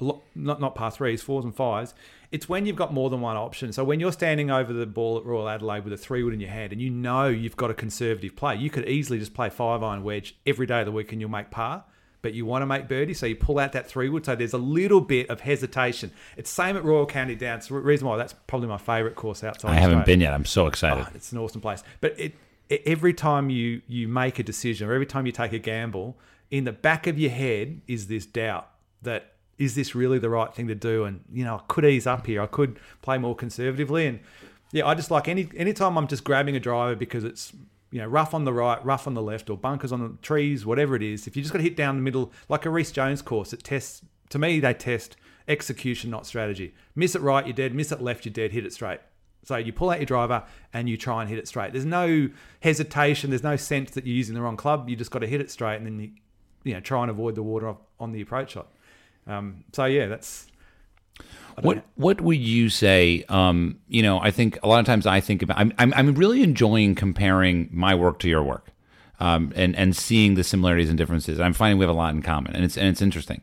not 0.00 0.60
not 0.60 0.74
par 0.74 0.90
threes, 0.90 1.22
fours 1.22 1.44
and 1.44 1.54
fives. 1.54 1.94
It's 2.32 2.48
when 2.48 2.66
you've 2.66 2.76
got 2.76 2.92
more 2.92 3.08
than 3.08 3.20
one 3.20 3.36
option. 3.36 3.72
So 3.72 3.84
when 3.84 4.00
you're 4.00 4.12
standing 4.12 4.50
over 4.50 4.72
the 4.72 4.84
ball 4.84 5.16
at 5.16 5.24
Royal 5.24 5.48
Adelaide 5.48 5.84
with 5.84 5.92
a 5.92 5.96
three 5.96 6.22
wood 6.22 6.34
in 6.34 6.40
your 6.40 6.50
hand, 6.50 6.72
and 6.72 6.80
you 6.80 6.90
know 6.90 7.28
you've 7.28 7.56
got 7.56 7.70
a 7.70 7.74
conservative 7.74 8.36
play, 8.36 8.56
you 8.56 8.68
could 8.68 8.88
easily 8.88 9.18
just 9.18 9.32
play 9.32 9.48
five 9.48 9.82
iron 9.82 10.02
wedge 10.02 10.36
every 10.44 10.66
day 10.66 10.80
of 10.80 10.86
the 10.86 10.92
week, 10.92 11.12
and 11.12 11.20
you'll 11.20 11.30
make 11.30 11.50
par. 11.50 11.84
But 12.22 12.34
you 12.34 12.44
want 12.44 12.62
to 12.62 12.66
make 12.66 12.88
birdie, 12.88 13.14
so 13.14 13.26
you 13.26 13.36
pull 13.36 13.58
out 13.58 13.72
that 13.72 13.86
three 13.86 14.08
wood. 14.08 14.24
So 14.24 14.34
there's 14.34 14.52
a 14.52 14.58
little 14.58 15.00
bit 15.00 15.30
of 15.30 15.40
hesitation. 15.40 16.10
It's 16.36 16.50
same 16.50 16.76
at 16.76 16.84
Royal 16.84 17.06
County 17.06 17.34
Down. 17.34 17.58
It's 17.58 17.68
the 17.68 17.74
reason 17.74 18.08
why 18.08 18.16
that's 18.16 18.32
probably 18.32 18.68
my 18.68 18.78
favourite 18.78 19.14
course 19.14 19.44
outside. 19.44 19.70
I 19.70 19.74
haven't 19.74 19.98
Australia. 19.98 20.06
been 20.06 20.20
yet. 20.22 20.32
I'm 20.32 20.44
so 20.44 20.66
excited. 20.66 21.06
Oh, 21.08 21.12
it's 21.14 21.32
an 21.32 21.38
awesome 21.38 21.60
place. 21.60 21.84
But 22.00 22.18
it, 22.18 22.34
it, 22.68 22.82
every 22.84 23.14
time 23.14 23.50
you 23.50 23.82
you 23.86 24.08
make 24.08 24.38
a 24.38 24.42
decision 24.42 24.88
or 24.88 24.92
every 24.92 25.06
time 25.06 25.26
you 25.26 25.32
take 25.32 25.52
a 25.52 25.58
gamble, 25.58 26.16
in 26.50 26.64
the 26.64 26.72
back 26.72 27.06
of 27.06 27.18
your 27.18 27.30
head 27.30 27.80
is 27.86 28.08
this 28.08 28.26
doubt 28.26 28.68
that 29.02 29.32
is 29.58 29.74
this 29.74 29.94
really 29.94 30.18
the 30.18 30.30
right 30.30 30.54
thing 30.54 30.68
to 30.68 30.74
do? 30.74 31.04
And 31.04 31.20
you 31.32 31.44
know, 31.44 31.56
I 31.56 31.60
could 31.68 31.84
ease 31.84 32.06
up 32.06 32.26
here. 32.26 32.42
I 32.42 32.46
could 32.46 32.78
play 33.02 33.18
more 33.18 33.34
conservatively. 33.34 34.06
And 34.06 34.20
yeah, 34.72 34.86
I 34.86 34.94
just 34.94 35.10
like 35.10 35.28
any 35.28 35.48
anytime 35.56 35.96
I'm 35.96 36.06
just 36.06 36.24
grabbing 36.24 36.56
a 36.56 36.60
driver 36.60 36.96
because 36.96 37.24
it's 37.24 37.52
you 37.90 38.00
know 38.00 38.06
rough 38.06 38.34
on 38.34 38.44
the 38.44 38.52
right, 38.52 38.84
rough 38.84 39.06
on 39.06 39.14
the 39.14 39.22
left, 39.22 39.50
or 39.50 39.56
bunkers 39.56 39.92
on 39.92 40.00
the 40.00 40.16
trees, 40.22 40.66
whatever 40.66 40.96
it 40.96 41.02
is. 41.02 41.26
If 41.26 41.36
you 41.36 41.42
just 41.42 41.52
got 41.52 41.58
to 41.58 41.64
hit 41.64 41.76
down 41.76 41.96
the 41.96 42.02
middle, 42.02 42.32
like 42.48 42.66
a 42.66 42.70
Rees 42.70 42.92
Jones 42.92 43.22
course, 43.22 43.52
it 43.52 43.62
tests. 43.64 44.02
To 44.30 44.40
me, 44.40 44.58
they 44.58 44.74
test 44.74 45.16
execution, 45.46 46.10
not 46.10 46.26
strategy. 46.26 46.74
Miss 46.94 47.14
it 47.14 47.22
right, 47.22 47.46
you're 47.46 47.54
dead. 47.54 47.74
Miss 47.74 47.92
it 47.92 48.00
left, 48.00 48.24
you're 48.24 48.32
dead. 48.32 48.52
Hit 48.52 48.66
it 48.66 48.72
straight. 48.72 49.00
So 49.44 49.56
you 49.56 49.72
pull 49.72 49.90
out 49.90 49.98
your 49.98 50.06
driver 50.06 50.42
and 50.72 50.88
you 50.88 50.96
try 50.96 51.20
and 51.20 51.30
hit 51.30 51.38
it 51.38 51.46
straight. 51.46 51.72
There's 51.72 51.84
no 51.84 52.28
hesitation. 52.60 53.30
There's 53.30 53.44
no 53.44 53.54
sense 53.54 53.92
that 53.92 54.04
you're 54.04 54.16
using 54.16 54.34
the 54.34 54.42
wrong 54.42 54.56
club. 54.56 54.88
You 54.88 54.96
just 54.96 55.12
got 55.12 55.20
to 55.20 55.28
hit 55.28 55.40
it 55.40 55.52
straight 55.52 55.76
and 55.76 55.86
then 55.86 56.00
you, 56.00 56.10
you 56.64 56.74
know, 56.74 56.80
try 56.80 57.02
and 57.02 57.10
avoid 57.10 57.36
the 57.36 57.44
water 57.44 57.76
on 58.00 58.10
the 58.10 58.20
approach 58.20 58.52
shot. 58.52 58.72
Um, 59.28 59.64
so 59.72 59.84
yeah, 59.84 60.06
that's 60.06 60.48
What 61.62 61.84
What 61.94 62.20
would 62.20 62.38
you 62.38 62.68
say? 62.68 63.24
Um, 63.28 63.78
you 63.88 64.02
know, 64.02 64.20
I 64.20 64.30
think 64.30 64.58
a 64.62 64.68
lot 64.68 64.80
of 64.80 64.86
times 64.86 65.06
I 65.06 65.20
think 65.20 65.42
about. 65.42 65.58
I'm 65.58 65.72
I'm, 65.78 65.92
I'm 65.94 66.14
really 66.14 66.42
enjoying 66.42 66.94
comparing 66.94 67.68
my 67.72 67.94
work 67.94 68.18
to 68.20 68.28
your 68.28 68.42
work, 68.42 68.72
um, 69.20 69.52
and 69.56 69.74
and 69.76 69.96
seeing 69.96 70.34
the 70.34 70.44
similarities 70.44 70.88
and 70.88 70.98
differences. 70.98 71.40
I'm 71.40 71.52
finding 71.52 71.78
we 71.78 71.84
have 71.84 71.94
a 71.94 71.98
lot 71.98 72.14
in 72.14 72.22
common, 72.22 72.54
and 72.54 72.64
it's 72.64 72.76
and 72.76 72.88
it's 72.88 73.02
interesting. 73.02 73.40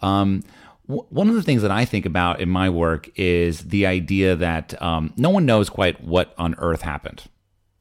Um, 0.00 0.42
w- 0.86 1.06
one 1.10 1.28
of 1.28 1.34
the 1.34 1.42
things 1.42 1.62
that 1.62 1.70
I 1.70 1.84
think 1.84 2.06
about 2.06 2.40
in 2.40 2.48
my 2.48 2.70
work 2.70 3.08
is 3.18 3.62
the 3.62 3.86
idea 3.86 4.36
that 4.36 4.80
um, 4.80 5.12
no 5.16 5.30
one 5.30 5.46
knows 5.46 5.68
quite 5.68 6.02
what 6.04 6.34
on 6.38 6.54
earth 6.58 6.82
happened 6.82 7.24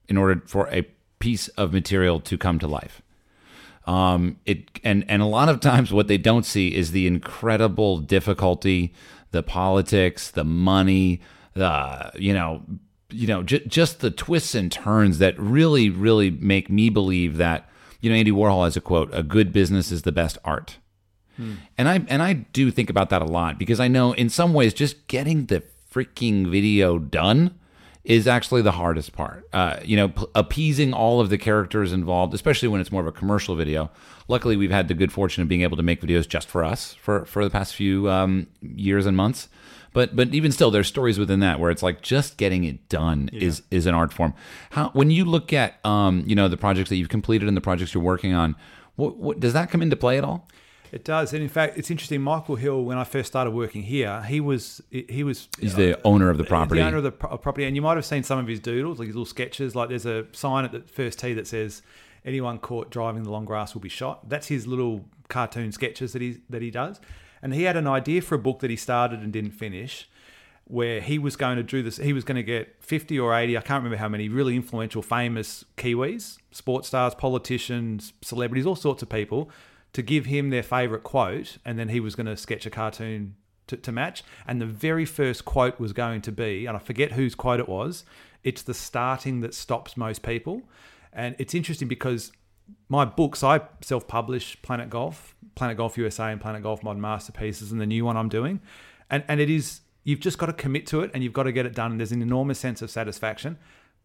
in 0.08 0.18
order 0.18 0.42
for 0.48 0.68
a 0.70 0.84
piece 1.20 1.48
of 1.50 1.74
material 1.74 2.20
to 2.20 2.38
come 2.38 2.60
to 2.60 2.68
life 2.68 3.02
um, 3.88 4.38
it 4.46 4.80
and 4.84 5.06
and 5.08 5.22
a 5.22 5.26
lot 5.26 5.50
of 5.50 5.60
times 5.60 5.94
what 5.94 6.08
they 6.08 6.18
don't 6.18 6.46
see 6.46 6.74
is 6.74 6.92
the 6.92 7.08
incredible 7.08 8.00
difficulty, 8.00 8.94
the 9.36 9.44
politics, 9.44 10.32
the 10.32 10.44
money, 10.44 11.22
the 11.54 12.12
you 12.16 12.34
know, 12.34 12.64
you 13.12 13.28
know, 13.28 13.44
j- 13.44 13.66
just 13.68 14.00
the 14.00 14.12
twists 14.12 14.56
and 14.56 14.72
turns 14.72 15.20
that 15.20 15.40
really, 15.40 15.90
really 15.90 16.32
make 16.32 16.70
me 16.70 16.90
believe 16.90 17.38
that 17.38 17.70
you 18.02 18.10
know 18.10 18.16
Andy 18.16 18.32
Warhol 18.32 18.64
has 18.64 18.76
a 18.76 18.82
quote: 18.82 19.10
"A 19.14 19.24
good 19.24 19.54
business 19.54 19.92
is 19.92 20.02
the 20.02 20.12
best 20.12 20.38
art." 20.44 20.78
And 21.78 21.90
I 21.90 21.96
and 22.08 22.24
I 22.24 22.32
do 22.34 22.72
think 22.72 22.90
about 22.90 23.10
that 23.10 23.22
a 23.22 23.26
lot 23.26 23.60
because 23.60 23.82
I 23.82 23.90
know 23.90 24.14
in 24.14 24.30
some 24.30 24.54
ways 24.54 24.74
just 24.74 25.08
getting 25.08 25.48
the 25.48 25.64
freaking 25.94 26.50
video 26.50 26.98
done 26.98 27.60
is 28.06 28.28
actually 28.28 28.62
the 28.62 28.72
hardest 28.72 29.12
part. 29.14 29.46
Uh, 29.52 29.78
you 29.84 29.98
know, 29.98 30.10
p- 30.10 30.26
appeasing 30.34 30.94
all 30.94 31.20
of 31.20 31.30
the 31.30 31.38
characters 31.38 31.92
involved, 31.92 32.34
especially 32.34 32.70
when 32.70 32.80
it's 32.80 32.92
more 32.92 33.02
of 33.02 33.08
a 33.08 33.12
commercial 33.12 33.56
video. 33.56 33.92
Luckily, 34.28 34.58
we've 34.58 34.72
had 34.72 34.88
the 34.88 34.94
good 34.94 35.12
fortune 35.12 35.44
of 35.44 35.48
being 35.48 35.62
able 35.62 35.78
to 35.78 35.84
make 35.84 36.02
videos 36.02 36.28
just 36.28 36.48
for 36.48 36.64
us 36.64 36.94
for 36.96 37.26
for 37.26 37.44
the 37.44 37.50
past 37.50 37.76
few 37.76 38.10
um, 38.10 38.48
years 38.62 39.06
and 39.06 39.16
months. 39.16 39.50
But 39.94 40.16
but 40.16 40.34
even 40.34 40.52
still, 40.52 40.72
there's 40.72 40.88
stories 40.88 41.18
within 41.20 41.40
that 41.42 41.60
where 41.60 41.72
it's 41.72 41.84
like 41.84 42.02
just 42.02 42.38
getting 42.38 42.64
it 42.64 42.90
done 42.90 43.30
is 43.32 43.62
is 43.72 43.86
an 43.86 43.94
art 43.94 44.12
form. 44.12 44.34
How 44.72 44.90
when 44.90 45.12
you 45.12 45.26
look 45.26 45.54
at 45.54 45.84
um, 45.86 46.24
you 46.26 46.36
know 46.36 46.48
the 46.48 46.58
projects 46.58 46.90
that 46.90 46.98
you've 46.98 47.10
completed 47.10 47.48
and 47.48 47.56
the 47.56 47.62
projects 47.62 47.94
you're 47.94 48.04
working 48.04 48.34
on, 48.34 48.56
what, 48.96 49.18
what 49.18 49.40
does 49.40 49.54
that 49.54 49.70
come 49.70 49.82
into 49.82 49.96
play 49.96 50.18
at 50.18 50.24
all? 50.24 50.48
it 50.96 51.04
does. 51.04 51.34
And 51.34 51.44
in 51.44 51.50
fact, 51.50 51.78
it's 51.78 51.92
interesting. 51.92 52.22
Michael 52.22 52.56
Hill, 52.56 52.84
when 52.86 52.98
I 52.98 53.04
first 53.04 53.28
started 53.28 53.52
working 53.52 53.84
here, 53.84 54.24
he 54.24 54.40
was 54.40 54.82
he 54.90 55.26
was 55.26 55.50
He's 55.60 55.76
the 55.76 56.00
owner 56.06 56.30
of 56.30 56.38
the 56.38 56.46
property. 56.46 56.80
The 56.80 56.88
owner 56.88 56.98
of 56.98 57.04
the 57.04 57.12
pro- 57.12 57.38
property, 57.38 57.66
and 57.66 57.76
you 57.76 57.82
might 57.82 57.98
have 57.98 58.06
seen 58.06 58.24
some 58.24 58.40
of 58.40 58.48
his 58.48 58.62
doodles, 58.62 58.98
like 58.98 59.08
his 59.08 59.16
little 59.16 59.26
sketches. 59.26 59.76
Like 59.76 59.90
there's 59.90 60.06
a 60.06 60.26
sign 60.32 60.64
at 60.64 60.72
the 60.72 60.80
first 60.80 61.20
tee 61.20 61.34
that 61.34 61.48
says, 61.48 61.82
"Anyone 62.26 62.60
caught 62.60 62.90
driving 62.90 63.24
the 63.24 63.32
long 63.32 63.46
grass 63.46 63.74
will 63.74 63.82
be 63.82 63.90
shot." 63.90 64.28
That's 64.28 64.48
his 64.48 64.68
little 64.68 65.06
cartoon 65.30 65.72
sketches 65.72 66.12
that 66.14 66.22
he 66.22 66.40
that 66.50 66.62
he 66.62 66.72
does. 66.72 67.00
And 67.42 67.54
he 67.54 67.64
had 67.64 67.78
an 67.78 67.88
idea 67.88 68.22
for 68.22 68.36
a 68.36 68.40
book 68.40 68.60
that 68.60 68.70
he 68.70 68.76
started 68.76 69.20
and 69.22 69.32
didn't 69.32 69.52
finish, 69.52 70.10
where 70.64 71.00
he 71.00 71.20
was 71.20 71.36
going 71.36 71.58
to 71.58 71.64
do 71.64 71.84
this. 71.84 71.98
He 71.98 72.12
was 72.12 72.24
going 72.24 72.38
to 72.38 72.44
get 72.44 72.84
fifty 72.84 73.20
or 73.20 73.36
eighty, 73.36 73.56
I 73.56 73.62
can't 73.62 73.84
remember 73.84 73.98
how 73.98 74.10
many, 74.10 74.30
really 74.30 74.56
influential, 74.56 75.04
famous 75.04 75.64
Kiwis, 75.78 76.40
sports 76.52 76.88
stars, 76.88 77.14
politicians, 77.14 78.14
celebrities, 78.22 78.66
all 78.66 78.76
sorts 78.76 79.04
of 79.04 79.10
people, 79.10 79.52
to 79.94 80.02
give 80.02 80.26
him 80.26 80.50
their 80.50 80.64
favorite 80.64 81.04
quote, 81.04 81.58
and 81.64 81.78
then 81.78 81.90
he 81.90 82.00
was 82.00 82.16
going 82.16 82.26
to 82.26 82.36
sketch 82.36 82.66
a 82.66 82.72
cartoon 82.72 83.36
to, 83.68 83.78
to 83.78 83.92
match. 83.92 84.24
And 84.48 84.60
the 84.60 84.66
very 84.66 85.06
first 85.06 85.46
quote 85.46 85.80
was 85.80 85.94
going 85.94 86.22
to 86.22 86.32
be, 86.32 86.66
and 86.66 86.76
I 86.76 86.80
forget 86.80 87.12
whose 87.12 87.36
quote 87.36 87.60
it 87.60 87.70
was, 87.70 88.06
it's 88.44 88.64
the 88.64 88.74
starting 88.74 89.42
that 89.42 89.54
stops 89.54 89.96
most 89.96 90.24
people. 90.24 90.64
And 91.16 91.36
it's 91.40 91.56
interesting 91.56 91.88
because 91.88 92.32
my 92.90 93.06
books, 93.06 93.44
I 93.44 93.62
self 93.82 94.08
publish 94.08 94.62
Planet 94.62 94.90
Golf, 94.90 95.36
Planet 95.56 95.78
Golf 95.78 95.98
USA, 95.98 96.32
and 96.32 96.42
Planet 96.42 96.62
Golf 96.62 96.84
Modern 96.84 97.02
Masterpieces, 97.02 97.72
and 97.72 97.80
the 97.80 97.86
new 97.86 98.06
one 98.06 98.18
I'm 98.18 98.30
doing. 98.30 98.60
And, 99.10 99.24
and 99.28 99.40
it 99.40 99.50
is, 99.50 99.82
you've 100.04 100.20
just 100.20 100.38
got 100.38 100.48
to 100.48 100.54
commit 100.54 100.86
to 100.88 101.02
it 101.02 101.12
and 101.14 101.24
you've 101.24 101.34
got 101.34 101.44
to 101.44 101.52
get 101.52 101.66
it 101.66 101.74
done. 101.74 101.92
And 101.92 102.00
there's 102.00 102.12
an 102.12 102.22
enormous 102.22 102.60
sense 102.60 102.82
of 102.82 102.92
satisfaction. 102.92 103.58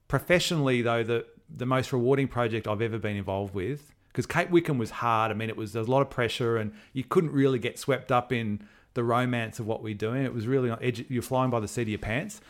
Professionally, 0.09 0.83
though, 0.83 1.03
the, 1.03 1.27
the 1.55 1.67
most 1.67 1.93
rewarding 1.93 2.29
project 2.29 2.69
I've 2.69 2.83
ever 2.83 2.99
been 2.99 3.17
involved 3.17 3.55
with, 3.55 3.93
because 4.09 4.27
Cape 4.27 4.51
Wickham 4.51 4.79
was 4.79 4.91
hard. 4.91 5.31
I 5.31 5.35
mean, 5.35 5.49
it 5.49 5.57
was, 5.57 5.73
there 5.73 5.81
was 5.81 5.89
a 5.89 5.91
lot 5.91 6.03
of 6.03 6.11
pressure 6.11 6.57
and 6.57 6.73
you 6.93 7.05
couldn't 7.05 7.33
really 7.33 7.59
get 7.59 7.79
swept 7.79 8.13
up 8.13 8.33
in 8.33 8.67
the 8.95 9.05
romance 9.05 9.59
of 9.59 9.67
what 9.67 9.83
we're 9.83 9.95
doing. 9.95 10.25
It 10.25 10.35
was 10.35 10.47
really 10.47 10.75
you're 11.09 11.23
flying 11.23 11.51
by 11.51 11.61
the 11.61 11.69
seat 11.69 11.83
of 11.83 11.89
your 11.89 11.99
pants. 11.99 12.41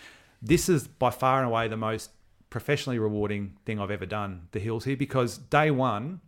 This 0.42 0.68
is 0.68 0.88
by 0.88 1.10
far 1.10 1.38
and 1.38 1.48
away 1.48 1.68
the 1.68 1.76
most 1.76 2.10
professionally 2.50 2.98
rewarding 2.98 3.56
thing 3.64 3.78
I've 3.78 3.90
ever 3.90 4.06
done, 4.06 4.48
the 4.52 4.60
hills 4.60 4.84
here, 4.84 4.96
because 4.96 5.38
day 5.38 5.70
one, 5.70 6.20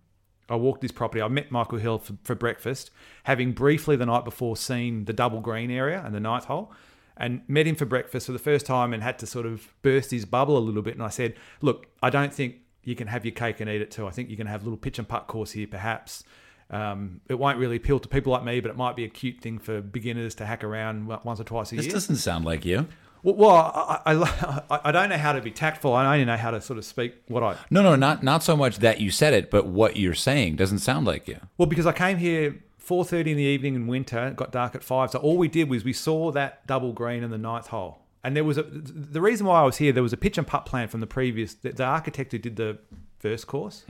I 0.49 0.57
walked 0.57 0.81
this 0.81 0.93
property. 0.93 1.21
I 1.21 1.29
met 1.29 1.51
Michael 1.51 1.79
Hill 1.79 1.99
for, 1.99 2.15
for 2.23 2.35
breakfast, 2.35 2.91
having 3.25 3.53
briefly 3.53 3.97
the 3.97 4.07
night 4.07 4.25
before 4.25 4.57
seen 4.57 5.05
the 5.05 5.13
double 5.13 5.41
green 5.41 5.71
area 5.71 6.03
and 6.05 6.15
the 6.15 6.21
ninth 6.21 6.45
hole, 6.45 6.73
and 7.17 7.43
met 7.49 7.67
him 7.67 7.75
for 7.75 7.85
breakfast 7.85 8.27
for 8.27 8.33
the 8.33 8.39
first 8.39 8.67
time 8.67 8.93
and 8.93 9.03
had 9.03 9.19
to 9.19 9.27
sort 9.27 9.47
of 9.47 9.75
burst 9.83 10.11
his 10.11 10.25
bubble 10.25 10.57
a 10.57 10.61
little 10.61 10.83
bit. 10.83 10.95
And 10.95 11.03
I 11.03 11.11
said, 11.11 11.35
"Look, 11.61 11.87
I 12.03 12.11
don't 12.11 12.33
think 12.33 12.57
you 12.83 12.95
can 12.95 13.09
have 13.09 13.25
your 13.25 13.33
cake 13.33 13.61
and 13.61 13.71
eat 13.71 13.83
it 13.83 13.91
too. 13.91 14.07
I 14.07 14.11
think 14.11 14.31
you 14.31 14.37
can 14.37 14.47
have 14.47 14.63
a 14.63 14.65
little 14.65 14.79
pitch 14.79 14.99
and 14.99 15.09
putt 15.09 15.27
course 15.27 15.53
here, 15.53 15.67
perhaps." 15.67 16.25
Um, 16.71 17.21
it 17.29 17.39
won't 17.39 17.59
really 17.59 17.77
appeal 17.77 18.01
to 18.01 18.09
people 18.09 18.33
like 18.33 18.45
me, 18.45 18.61
but 18.61 18.71
it 18.71 18.77
might 18.79 18.97
be 18.97 19.05
a 19.05 19.09
cute 19.09 19.43
thing 19.43 19.59
for 19.59 19.83
beginners 19.83 20.35
to 20.37 20.47
hack 20.47 20.65
around 20.65 21.07
once 21.07 21.39
or 21.39 21.45
twice 21.45 21.71
a 21.71 21.77
This 21.77 21.85
year. 21.85 21.93
This 21.93 22.05
doesn't 22.05 22.17
sound 22.17 22.47
like 22.47 22.65
you. 22.65 22.89
Well, 23.23 23.35
well 23.35 24.03
I, 24.05 24.15
I, 24.71 24.81
I, 24.85 24.93
don't 24.93 25.09
know 25.09 25.17
how 25.17 25.33
to 25.33 25.41
be 25.41 25.51
tactful. 25.51 25.93
I 25.95 26.13
only 26.13 26.25
know 26.25 26.37
how 26.37 26.51
to 26.51 26.61
sort 26.61 26.79
of 26.79 26.85
speak 26.85 27.15
what 27.29 27.43
I. 27.43 27.57
No, 27.71 27.83
no, 27.83 27.97
not 27.97 28.23
not 28.23 28.43
so 28.43 28.57
much 28.57 28.79
that 28.79 29.01
you 29.01 29.11
said 29.11 29.35
it, 29.35 29.51
but 29.51 29.67
what 29.67 29.97
you're 29.97 30.15
saying 30.15 30.57
doesn't 30.57 30.81
sound 30.81 31.07
like 31.07 31.29
you. 31.29 31.39
Well, 31.59 31.67
because 31.67 31.87
I 31.87 31.93
came 31.93 32.19
here 32.19 32.63
four 32.79 33.05
thirty 33.05 33.31
in 33.31 33.37
the 33.37 33.45
evening 33.45 33.75
in 33.75 33.87
winter. 33.87 34.27
It 34.29 34.37
got 34.37 34.53
dark 34.53 34.75
at 34.75 34.83
five. 34.83 35.11
So 35.11 35.19
all 35.19 35.37
we 35.37 35.49
did 35.49 35.69
was 35.69 35.85
we 35.85 35.93
saw 35.93 36.33
that 36.33 36.67
double 36.67 36.93
green 36.93 37.23
in 37.23 37.31
the 37.31 37.39
ninth 37.39 37.69
hole. 37.69 37.99
And 38.25 38.37
there 38.37 38.45
was 38.45 38.59
a 38.59 38.63
the 38.63 39.21
reason 39.21 39.47
why 39.47 39.61
I 39.61 39.65
was 39.65 39.79
here. 39.79 39.93
There 39.93 40.03
was 40.03 40.13
a 40.13 40.17
pitch 40.19 40.39
and 40.39 40.47
putt 40.47 40.67
plan 40.67 40.89
from 40.89 41.01
the 41.01 41.07
previous 41.07 41.55
the, 41.55 41.73
the 41.73 41.85
architect 41.85 42.33
who 42.33 42.39
did 42.39 42.57
the 42.57 42.79
first 43.19 43.47
course. 43.47 43.85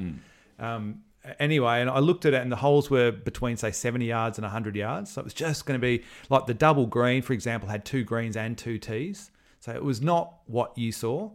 Um, 0.59 1.03
anyway, 1.39 1.81
and 1.81 1.89
I 1.91 1.99
looked 2.01 2.25
at 2.27 2.35
it, 2.35 2.43
and 2.43 2.51
the 2.51 2.57
holes 2.57 2.91
were 2.91 3.11
between 3.13 3.57
say 3.57 3.71
seventy 3.71 4.07
yards 4.07 4.39
and 4.39 4.47
hundred 4.47 4.77
yards. 4.77 5.13
So 5.13 5.21
it 5.21 5.25
was 5.25 5.35
just 5.35 5.67
going 5.67 5.79
to 5.81 5.83
be 5.85 6.05
like 6.31 6.47
the 6.47 6.55
double 6.55 6.87
green, 6.87 7.23
for 7.23 7.33
example, 7.33 7.69
had 7.69 7.85
two 7.85 8.05
greens 8.05 8.37
and 8.37 8.57
two 8.57 8.79
tees. 8.79 9.31
So 9.61 9.73
it 9.73 9.85
was 9.85 10.01
not 10.03 10.35
what 10.47 10.77
you 10.77 10.93
saw. 10.93 11.31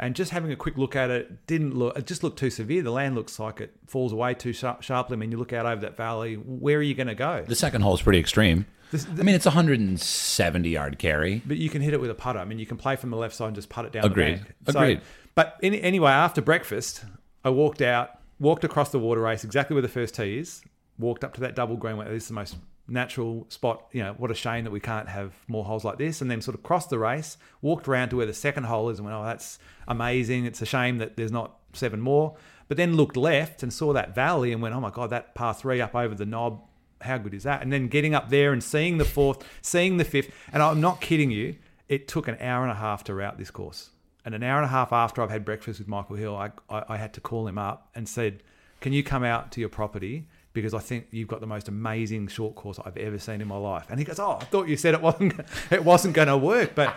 And 0.00 0.14
just 0.14 0.30
having 0.30 0.52
a 0.52 0.56
quick 0.56 0.78
look 0.78 0.94
at 0.94 1.10
it 1.10 1.46
didn't 1.48 1.74
look. 1.76 1.96
It 1.98 2.06
just 2.06 2.22
looked 2.22 2.38
too 2.38 2.50
severe. 2.50 2.82
The 2.82 2.90
land 2.92 3.16
looks 3.16 3.38
like 3.40 3.60
it 3.60 3.72
falls 3.86 4.12
away 4.12 4.34
too 4.34 4.52
sharp, 4.52 4.82
sharply. 4.82 5.14
I 5.14 5.18
mean, 5.18 5.32
you 5.32 5.38
look 5.38 5.52
out 5.52 5.66
over 5.66 5.80
that 5.80 5.96
valley. 5.96 6.34
Where 6.36 6.78
are 6.78 6.82
you 6.82 6.94
going 6.94 7.08
to 7.08 7.16
go? 7.16 7.44
The 7.46 7.56
second 7.56 7.82
hole 7.82 7.94
is 7.94 8.02
pretty 8.02 8.20
extreme. 8.20 8.66
I 8.92 9.22
mean, 9.22 9.34
it's 9.34 9.44
a 9.44 9.50
170 9.50 10.68
yard 10.68 10.98
carry. 10.98 11.42
But 11.44 11.56
you 11.56 11.68
can 11.68 11.82
hit 11.82 11.94
it 11.94 12.00
with 12.00 12.10
a 12.10 12.14
putter. 12.14 12.38
I 12.38 12.44
mean, 12.44 12.58
you 12.60 12.66
can 12.66 12.76
play 12.76 12.94
from 12.96 13.10
the 13.10 13.16
left 13.16 13.34
side 13.34 13.46
and 13.48 13.56
just 13.56 13.68
putt 13.68 13.86
it 13.86 13.92
down 13.92 14.04
Agreed. 14.04 14.36
the 14.38 14.38
bank. 14.38 14.54
So- 14.72 14.78
Agreed. 14.80 15.00
but 15.34 15.56
in, 15.62 15.74
anyway, 15.74 16.12
after 16.12 16.40
breakfast, 16.40 17.04
I 17.44 17.50
walked 17.50 17.82
out, 17.82 18.17
walked 18.40 18.64
across 18.64 18.90
the 18.90 18.98
water 18.98 19.20
race 19.20 19.44
exactly 19.44 19.74
where 19.74 19.82
the 19.82 19.88
first 19.88 20.14
tee 20.14 20.38
is, 20.38 20.62
walked 20.98 21.24
up 21.24 21.34
to 21.34 21.40
that 21.40 21.54
double 21.54 21.76
green. 21.76 21.98
This 21.98 22.24
is 22.24 22.28
the 22.28 22.34
most 22.34 22.56
natural 22.88 23.46
spot. 23.48 23.86
You 23.92 24.02
know, 24.02 24.14
what 24.18 24.30
a 24.30 24.34
shame 24.34 24.64
that 24.64 24.70
we 24.70 24.80
can't 24.80 25.08
have 25.08 25.34
more 25.46 25.64
holes 25.64 25.84
like 25.84 25.98
this. 25.98 26.20
And 26.20 26.30
then 26.30 26.40
sort 26.40 26.54
of 26.54 26.62
crossed 26.62 26.90
the 26.90 26.98
race, 26.98 27.36
walked 27.62 27.86
around 27.88 28.10
to 28.10 28.16
where 28.16 28.26
the 28.26 28.34
second 28.34 28.64
hole 28.64 28.88
is, 28.88 28.98
and 28.98 29.06
went, 29.06 29.16
oh, 29.16 29.24
that's 29.24 29.58
amazing. 29.86 30.44
It's 30.44 30.62
a 30.62 30.66
shame 30.66 30.98
that 30.98 31.16
there's 31.16 31.32
not 31.32 31.58
seven 31.72 32.00
more. 32.00 32.36
But 32.68 32.76
then 32.76 32.96
looked 32.96 33.16
left 33.16 33.62
and 33.62 33.72
saw 33.72 33.92
that 33.92 34.14
valley 34.14 34.52
and 34.52 34.60
went, 34.60 34.74
oh 34.74 34.80
my 34.80 34.90
god, 34.90 35.10
that 35.10 35.34
par 35.34 35.54
three 35.54 35.80
up 35.80 35.94
over 35.94 36.14
the 36.14 36.26
knob. 36.26 36.62
How 37.00 37.16
good 37.16 37.32
is 37.32 37.44
that? 37.44 37.62
And 37.62 37.72
then 37.72 37.86
getting 37.86 38.14
up 38.14 38.28
there 38.28 38.52
and 38.52 38.62
seeing 38.62 38.98
the 38.98 39.04
fourth, 39.04 39.44
seeing 39.62 39.98
the 39.98 40.04
fifth, 40.04 40.32
and 40.52 40.62
I'm 40.62 40.80
not 40.80 41.00
kidding 41.00 41.30
you, 41.30 41.56
it 41.88 42.08
took 42.08 42.26
an 42.26 42.36
hour 42.40 42.62
and 42.62 42.72
a 42.72 42.74
half 42.74 43.04
to 43.04 43.14
route 43.14 43.38
this 43.38 43.50
course. 43.52 43.90
And 44.28 44.34
an 44.34 44.42
hour 44.42 44.58
and 44.58 44.66
a 44.66 44.68
half 44.68 44.92
after 44.92 45.22
I've 45.22 45.30
had 45.30 45.46
breakfast 45.46 45.78
with 45.78 45.88
Michael 45.88 46.16
Hill, 46.16 46.36
I, 46.36 46.50
I, 46.68 46.84
I 46.90 46.96
had 46.98 47.14
to 47.14 47.20
call 47.22 47.48
him 47.48 47.56
up 47.56 47.88
and 47.94 48.06
said, 48.06 48.42
"Can 48.82 48.92
you 48.92 49.02
come 49.02 49.24
out 49.24 49.52
to 49.52 49.60
your 49.60 49.70
property 49.70 50.28
because 50.52 50.74
I 50.74 50.80
think 50.80 51.06
you've 51.12 51.28
got 51.28 51.40
the 51.40 51.46
most 51.46 51.68
amazing 51.68 52.28
short 52.28 52.54
course 52.54 52.78
I've 52.84 52.98
ever 52.98 53.18
seen 53.18 53.40
in 53.40 53.48
my 53.48 53.56
life." 53.56 53.86
And 53.88 53.98
he 53.98 54.04
goes, 54.04 54.18
"Oh, 54.18 54.36
I 54.38 54.44
thought 54.44 54.68
you 54.68 54.76
said 54.76 54.92
it 54.92 55.00
wasn't 55.00 55.32
it 55.70 55.82
wasn't 55.82 56.12
going 56.12 56.28
to 56.28 56.36
work." 56.36 56.74
But 56.74 56.94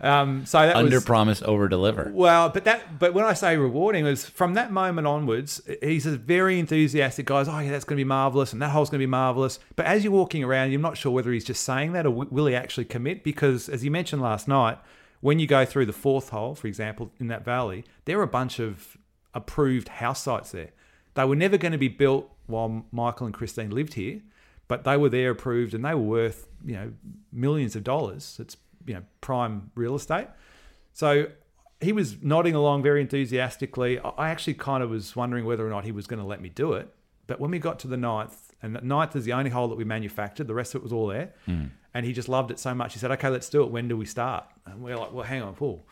um, 0.00 0.46
so 0.46 0.60
that 0.60 0.76
Under 0.76 0.98
was 0.98 1.04
promise, 1.04 1.42
over 1.42 1.66
deliver. 1.66 2.12
well, 2.14 2.48
but 2.48 2.62
that, 2.62 2.96
but 3.00 3.12
when 3.12 3.24
I 3.24 3.32
say 3.32 3.56
rewarding, 3.56 4.04
was 4.04 4.24
from 4.24 4.54
that 4.54 4.70
moment 4.70 5.08
onwards. 5.08 5.60
He's 5.82 6.06
a 6.06 6.16
very 6.16 6.60
enthusiastic 6.60 7.26
guy. 7.26 7.40
Oh 7.40 7.58
yeah, 7.58 7.72
that's 7.72 7.86
going 7.86 7.96
to 7.96 8.04
be 8.04 8.08
marvelous, 8.08 8.52
and 8.52 8.62
that 8.62 8.68
hole's 8.70 8.88
going 8.88 9.00
to 9.00 9.02
be 9.02 9.10
marvelous. 9.10 9.58
But 9.74 9.86
as 9.86 10.04
you're 10.04 10.12
walking 10.12 10.44
around, 10.44 10.70
you're 10.70 10.80
not 10.80 10.96
sure 10.96 11.10
whether 11.10 11.32
he's 11.32 11.44
just 11.44 11.64
saying 11.64 11.94
that 11.94 12.06
or 12.06 12.10
w- 12.10 12.30
will 12.30 12.46
he 12.46 12.54
actually 12.54 12.84
commit? 12.84 13.24
Because 13.24 13.68
as 13.68 13.82
you 13.84 13.90
mentioned 13.90 14.22
last 14.22 14.46
night, 14.46 14.78
when 15.20 15.38
you 15.38 15.46
go 15.46 15.64
through 15.64 15.86
the 15.86 15.92
fourth 15.92 16.30
hole, 16.30 16.54
for 16.54 16.66
example, 16.66 17.10
in 17.18 17.28
that 17.28 17.44
valley, 17.44 17.84
there 18.04 18.18
are 18.18 18.22
a 18.22 18.28
bunch 18.28 18.58
of 18.58 18.96
approved 19.34 19.88
house 19.88 20.22
sites 20.22 20.52
there. 20.52 20.70
They 21.14 21.24
were 21.24 21.36
never 21.36 21.58
going 21.58 21.72
to 21.72 21.78
be 21.78 21.88
built 21.88 22.30
while 22.46 22.86
Michael 22.92 23.26
and 23.26 23.34
Christine 23.34 23.70
lived 23.70 23.94
here, 23.94 24.20
but 24.68 24.84
they 24.84 24.96
were 24.96 25.08
there 25.08 25.30
approved, 25.30 25.74
and 25.74 25.84
they 25.84 25.94
were 25.94 26.00
worth 26.00 26.48
you 26.64 26.74
know 26.74 26.92
millions 27.32 27.74
of 27.76 27.84
dollars. 27.84 28.36
It's 28.40 28.56
you 28.86 28.94
know 28.94 29.02
prime 29.20 29.70
real 29.74 29.94
estate. 29.94 30.28
So 30.92 31.26
he 31.80 31.92
was 31.92 32.22
nodding 32.22 32.54
along 32.54 32.82
very 32.82 33.00
enthusiastically. 33.00 33.98
I 33.98 34.30
actually 34.30 34.54
kind 34.54 34.82
of 34.82 34.90
was 34.90 35.14
wondering 35.14 35.44
whether 35.44 35.66
or 35.66 35.70
not 35.70 35.84
he 35.84 35.92
was 35.92 36.06
going 36.06 36.20
to 36.20 36.26
let 36.26 36.40
me 36.40 36.48
do 36.48 36.72
it. 36.72 36.92
But 37.26 37.40
when 37.40 37.50
we 37.50 37.58
got 37.58 37.78
to 37.80 37.88
the 37.88 37.96
ninth, 37.96 38.47
and 38.62 38.74
the 38.74 38.80
ninth 38.80 39.14
is 39.16 39.24
the 39.24 39.32
only 39.32 39.50
hole 39.50 39.68
that 39.68 39.76
we 39.76 39.84
manufactured, 39.84 40.46
the 40.46 40.54
rest 40.54 40.74
of 40.74 40.80
it 40.80 40.82
was 40.82 40.92
all 40.92 41.06
there. 41.06 41.34
Hmm. 41.46 41.66
And 41.94 42.04
he 42.04 42.12
just 42.12 42.28
loved 42.28 42.50
it 42.50 42.58
so 42.58 42.74
much. 42.74 42.92
He 42.92 42.98
said, 42.98 43.10
"Okay, 43.12 43.28
let's 43.28 43.48
do 43.48 43.62
it. 43.62 43.70
When 43.70 43.88
do 43.88 43.96
we 43.96 44.04
start?" 44.04 44.44
And 44.66 44.82
we're 44.82 44.96
like, 44.96 45.12
"Well, 45.12 45.24
hang 45.24 45.42
on, 45.42 45.54
Paul. 45.54 45.86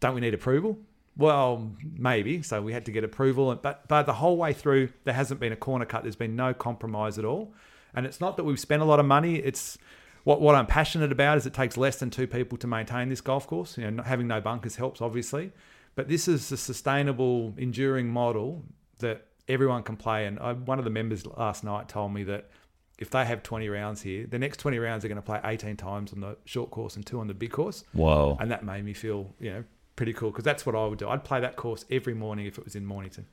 Don't 0.00 0.14
we 0.14 0.20
need 0.20 0.34
approval?" 0.34 0.78
Well, 1.16 1.72
maybe. 1.98 2.42
So 2.42 2.62
we 2.62 2.72
had 2.72 2.86
to 2.86 2.92
get 2.92 3.04
approval, 3.04 3.54
but 3.56 3.86
but 3.88 4.04
the 4.04 4.14
whole 4.14 4.36
way 4.36 4.52
through, 4.52 4.90
there 5.04 5.14
hasn't 5.14 5.40
been 5.40 5.52
a 5.52 5.56
corner 5.56 5.84
cut. 5.84 6.02
There's 6.02 6.16
been 6.16 6.36
no 6.36 6.54
compromise 6.54 7.18
at 7.18 7.24
all. 7.24 7.52
And 7.94 8.06
it's 8.06 8.20
not 8.20 8.36
that 8.36 8.44
we've 8.44 8.60
spent 8.60 8.82
a 8.82 8.84
lot 8.84 9.00
of 9.00 9.06
money. 9.06 9.36
It's 9.36 9.76
what 10.24 10.40
what 10.40 10.54
I'm 10.54 10.66
passionate 10.66 11.12
about 11.12 11.38
is 11.38 11.46
it 11.46 11.54
takes 11.54 11.76
less 11.76 11.98
than 11.98 12.10
two 12.10 12.26
people 12.26 12.56
to 12.58 12.66
maintain 12.66 13.08
this 13.08 13.20
golf 13.20 13.46
course. 13.46 13.76
You 13.76 13.84
know, 13.84 13.90
not 13.90 14.06
having 14.06 14.28
no 14.28 14.40
bunkers 14.40 14.76
helps 14.76 15.00
obviously, 15.00 15.52
but 15.94 16.08
this 16.08 16.28
is 16.28 16.52
a 16.52 16.56
sustainable, 16.56 17.54
enduring 17.56 18.08
model 18.08 18.64
that 18.98 19.26
everyone 19.50 19.82
can 19.82 19.96
play. 19.96 20.26
And 20.26 20.38
I, 20.38 20.52
one 20.52 20.78
of 20.78 20.84
the 20.84 20.90
members 20.90 21.26
last 21.26 21.64
night 21.64 21.88
told 21.88 22.12
me 22.12 22.24
that 22.24 22.50
if 22.98 23.10
they 23.10 23.24
have 23.24 23.42
20 23.42 23.68
rounds 23.68 24.02
here, 24.02 24.26
the 24.26 24.38
next 24.38 24.58
20 24.58 24.78
rounds 24.78 25.04
are 25.04 25.08
going 25.08 25.16
to 25.16 25.22
play 25.22 25.40
18 25.42 25.76
times 25.76 26.12
on 26.12 26.20
the 26.20 26.36
short 26.44 26.70
course 26.70 26.96
and 26.96 27.04
two 27.04 27.18
on 27.20 27.26
the 27.26 27.34
big 27.34 27.50
course. 27.50 27.84
Whoa. 27.92 28.36
And 28.40 28.50
that 28.50 28.64
made 28.64 28.84
me 28.84 28.92
feel, 28.92 29.34
you 29.40 29.50
know, 29.50 29.64
pretty 29.96 30.12
cool 30.12 30.30
because 30.30 30.44
that's 30.44 30.64
what 30.64 30.74
I 30.74 30.86
would 30.86 30.98
do. 30.98 31.08
I'd 31.08 31.24
play 31.24 31.40
that 31.40 31.56
course 31.56 31.84
every 31.90 32.14
morning 32.14 32.46
if 32.46 32.58
it 32.58 32.64
was 32.64 32.74
in 32.74 32.86
Mornington. 32.86 33.26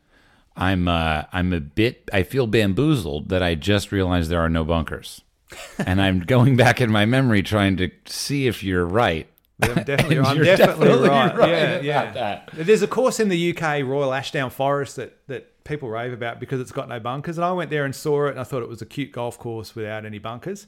I'm 0.58 0.88
uh, 0.88 1.24
I'm 1.32 1.54
a 1.54 1.62
bit. 1.62 2.10
I 2.12 2.24
feel 2.24 2.48
bamboozled 2.48 3.30
that 3.30 3.44
I 3.44 3.56
just 3.56 3.92
realized 3.92 4.30
there 4.30 4.42
are 4.42 4.50
no 4.50 4.64
bunkers, 4.64 5.22
and 5.78 6.02
I'm 6.02 6.20
going 6.22 6.58
back 6.58 6.82
in 6.82 6.92
my 6.92 7.06
memory 7.06 7.44
trying 7.44 7.78
to 7.78 7.92
see 8.06 8.48
if 8.48 8.64
you're 8.64 8.86
right. 8.86 9.28
I'm 9.62 9.76
definitely, 9.76 10.20
I'm 10.26 10.36
you're 10.36 10.46
definitely, 10.46 10.88
definitely 10.88 11.10
right. 11.10 11.38
right 11.38 11.50
Yeah, 11.50 11.82
yeah. 11.82 12.12
that. 12.12 12.50
There's 12.54 12.82
a 12.82 12.88
course 12.88 13.20
in 13.20 13.30
the 13.30 13.56
UK, 13.56 13.84
Royal 13.86 14.14
Ashdown 14.14 14.50
Forest, 14.50 14.96
that 14.96 15.28
that 15.28 15.57
people 15.68 15.90
rave 15.90 16.14
about 16.14 16.40
because 16.40 16.60
it's 16.60 16.72
got 16.72 16.90
no 16.90 17.00
bunkers. 17.00 17.38
And 17.38 17.46
I 17.46 17.52
went 17.52 17.70
there 17.70 17.86
and 17.86 17.96
saw 17.96 18.28
it, 18.28 18.32
and 18.32 18.40
I 18.40 18.44
thought 18.44 18.64
it 18.64 18.70
was 18.70 18.82
a 18.82 18.86
cute 18.86 19.12
golf 19.12 19.38
course 19.38 19.76
without 19.76 20.06
any 20.06 20.20
bunkers. 20.20 20.68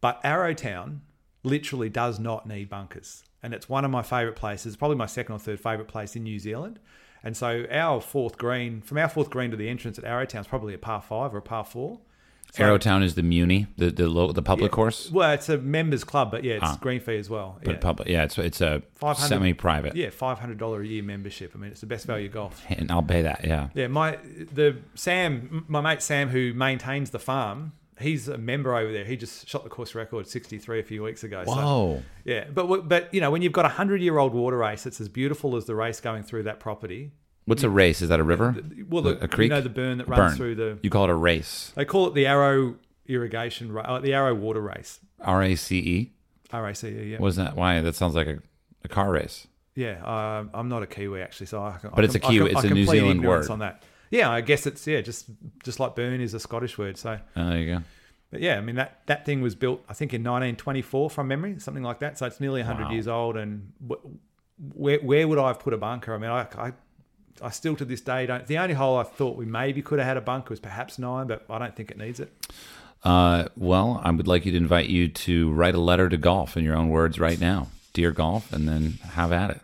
But 0.00 0.22
Arrowtown 0.22 1.00
literally 1.42 1.88
does 1.88 2.18
not 2.18 2.46
need 2.46 2.68
bunkers, 2.68 3.24
and 3.42 3.54
it's 3.54 3.68
one 3.68 3.84
of 3.84 3.90
my 3.90 4.02
favourite 4.02 4.36
places. 4.36 4.76
Probably 4.76 4.96
my 4.96 5.06
second 5.06 5.34
or 5.34 5.38
third 5.38 5.60
favourite 5.60 5.88
place 5.88 6.16
in 6.16 6.24
New 6.24 6.38
Zealand. 6.38 6.78
And 7.24 7.36
so 7.36 7.66
our 7.70 8.00
fourth 8.00 8.36
green, 8.36 8.80
from 8.80 8.98
our 8.98 9.08
fourth 9.08 9.30
green 9.30 9.52
to 9.52 9.56
the 9.56 9.68
entrance 9.68 9.98
at 9.98 10.04
Arrowtown, 10.04 10.40
is 10.40 10.46
probably 10.48 10.74
a 10.74 10.78
par 10.78 11.00
five 11.00 11.32
or 11.32 11.38
a 11.38 11.42
par 11.42 11.64
four. 11.64 12.00
Arrowtown 12.58 13.02
is 13.02 13.14
the 13.14 13.22
Muni, 13.22 13.66
the 13.78 13.90
the 13.90 14.08
lo- 14.08 14.32
the 14.32 14.42
public 14.42 14.72
course, 14.72 15.10
Well, 15.10 15.32
it's 15.32 15.48
a 15.48 15.56
members 15.58 16.04
club, 16.04 16.30
but 16.30 16.44
yeah, 16.44 16.54
it's 16.54 16.64
Ah. 16.64 16.78
green 16.80 17.00
fee 17.00 17.16
as 17.16 17.30
well. 17.30 17.58
but 17.64 17.72
yeah. 17.72 17.78
public. 17.78 18.08
Yeah, 18.08 18.24
it's 18.24 18.36
it's 18.38 18.60
a 18.60 18.82
500 18.94 19.26
semi-private. 19.28 19.96
Yeah, 19.96 20.10
five 20.10 20.38
hundred 20.38 20.58
dollar 20.58 20.82
a 20.82 20.86
year 20.86 21.02
membership. 21.02 21.52
I 21.54 21.58
mean, 21.58 21.70
it's 21.70 21.80
the 21.80 21.86
best 21.86 22.06
value 22.06 22.28
golf. 22.28 22.62
and 22.68 22.90
I'll 22.92 23.02
pay 23.02 23.22
that. 23.22 23.44
Yeah. 23.44 23.68
Yeah, 23.74 23.86
my 23.86 24.18
the 24.52 24.76
Sam, 24.94 25.64
my 25.68 25.80
mate 25.80 26.02
Sam, 26.02 26.28
who 26.28 26.52
maintains 26.52 27.10
the 27.10 27.18
farm, 27.18 27.72
he's 27.98 28.28
a 28.28 28.36
member 28.36 28.74
over 28.76 28.92
there. 28.92 29.04
He 29.06 29.16
just 29.16 29.48
shot 29.48 29.64
the 29.64 29.70
course 29.70 29.94
record 29.94 30.26
sixty 30.28 30.58
three 30.58 30.78
a 30.78 30.82
few 30.82 31.02
weeks 31.02 31.24
ago. 31.24 31.44
So, 31.46 32.02
yeah, 32.24 32.44
but 32.52 32.88
but 32.88 33.12
you 33.14 33.20
know 33.22 33.30
when 33.30 33.40
you've 33.40 33.52
got 33.52 33.64
a 33.64 33.70
hundred 33.70 34.02
year 34.02 34.18
old 34.18 34.34
water 34.34 34.58
race, 34.58 34.84
it's 34.84 35.00
as 35.00 35.08
beautiful 35.08 35.56
as 35.56 35.64
the 35.64 35.74
race 35.74 36.00
going 36.00 36.22
through 36.22 36.42
that 36.42 36.60
property. 36.60 37.12
What's 37.44 37.62
a 37.62 37.70
race? 37.70 38.02
Is 38.02 38.08
that 38.08 38.20
a 38.20 38.24
river? 38.24 38.54
Well, 38.88 39.02
the, 39.02 39.24
a 39.24 39.28
creek? 39.28 39.50
you 39.50 39.56
know 39.56 39.60
the 39.60 39.68
burn 39.68 39.98
that 39.98 40.06
A 40.06 40.10
runs 40.10 40.30
burn. 40.32 40.36
through 40.36 40.54
the. 40.54 40.78
You 40.82 40.90
call 40.90 41.04
it 41.04 41.10
a 41.10 41.14
race. 41.14 41.72
They 41.74 41.84
call 41.84 42.06
it 42.06 42.14
the 42.14 42.26
Arrow 42.26 42.76
irrigation, 43.06 43.76
uh, 43.76 43.98
the 44.00 44.14
Arrow 44.14 44.34
water 44.34 44.60
race. 44.60 45.00
R 45.20 45.42
A 45.42 45.54
C 45.56 45.78
E. 45.78 46.12
RACE, 46.52 46.84
yeah. 46.84 47.18
What 47.18 47.28
is 47.28 47.36
that? 47.36 47.56
Why? 47.56 47.80
That 47.80 47.94
sounds 47.94 48.14
like 48.14 48.26
a, 48.26 48.38
a 48.84 48.88
car 48.88 49.10
race. 49.10 49.46
Yeah, 49.74 50.02
um, 50.04 50.50
I'm 50.52 50.68
not 50.68 50.82
a 50.82 50.86
Kiwi 50.86 51.22
actually, 51.22 51.46
so 51.46 51.62
I 51.64 51.78
can. 51.78 51.90
But 51.94 52.00
I 52.00 52.04
it's 52.04 52.14
a 52.14 52.20
can- 52.20 52.28
I 52.28 52.32
Kiwi- 52.34 52.48
can- 52.50 52.56
it's 52.58 52.64
a 52.66 52.74
New 52.74 52.86
Zealand 52.86 53.24
word. 53.24 53.48
on 53.48 53.60
that. 53.60 53.82
Yeah, 54.10 54.30
I 54.30 54.42
guess 54.42 54.66
it's 54.66 54.86
yeah, 54.86 55.00
just 55.00 55.26
just 55.64 55.80
like 55.80 55.96
burn 55.96 56.20
is 56.20 56.34
a 56.34 56.40
Scottish 56.40 56.76
word. 56.76 56.98
So, 56.98 57.18
Oh, 57.36 57.48
there 57.48 57.58
you 57.58 57.74
go. 57.76 57.82
but 58.30 58.40
yeah, 58.42 58.58
I 58.58 58.60
mean 58.60 58.76
that 58.76 59.00
that 59.06 59.24
thing 59.24 59.40
was 59.40 59.54
built, 59.54 59.82
I 59.88 59.94
think, 59.94 60.12
in 60.12 60.20
1924 60.22 61.08
from 61.08 61.28
memory, 61.28 61.58
something 61.58 61.82
like 61.82 62.00
that. 62.00 62.18
So 62.18 62.26
it's 62.26 62.38
nearly 62.38 62.60
100 62.60 62.84
Wow. 62.84 62.90
years 62.90 63.08
old. 63.08 63.38
And 63.38 63.72
wh- 63.88 64.04
where 64.76 64.98
where 64.98 65.26
would 65.26 65.38
I 65.38 65.48
have 65.48 65.58
put 65.60 65.72
a 65.72 65.78
bunker? 65.78 66.14
I 66.14 66.18
mean, 66.18 66.30
I, 66.30 66.46
I 66.58 66.72
I 67.40 67.50
still 67.50 67.76
to 67.76 67.84
this 67.84 68.00
day 68.00 68.26
don't. 68.26 68.46
The 68.46 68.58
only 68.58 68.74
hole 68.74 68.98
I 68.98 69.04
thought 69.04 69.36
we 69.36 69.44
maybe 69.46 69.82
could 69.82 69.98
have 69.98 70.08
had 70.08 70.16
a 70.16 70.20
bunker 70.20 70.50
was 70.50 70.60
perhaps 70.60 70.98
nine, 70.98 71.26
but 71.26 71.44
I 71.48 71.58
don't 71.58 71.74
think 71.74 71.90
it 71.90 71.98
needs 71.98 72.20
it. 72.20 72.32
Uh, 73.04 73.46
well, 73.56 74.00
I 74.04 74.10
would 74.10 74.28
like 74.28 74.44
you 74.46 74.52
to 74.52 74.58
invite 74.58 74.88
you 74.88 75.08
to 75.08 75.50
write 75.52 75.74
a 75.74 75.80
letter 75.80 76.08
to 76.08 76.16
golf 76.16 76.56
in 76.56 76.64
your 76.64 76.76
own 76.76 76.88
words 76.88 77.18
right 77.18 77.40
now, 77.40 77.68
dear 77.92 78.12
golf, 78.12 78.52
and 78.52 78.68
then 78.68 78.98
have 79.12 79.32
at 79.32 79.50
it. 79.50 79.60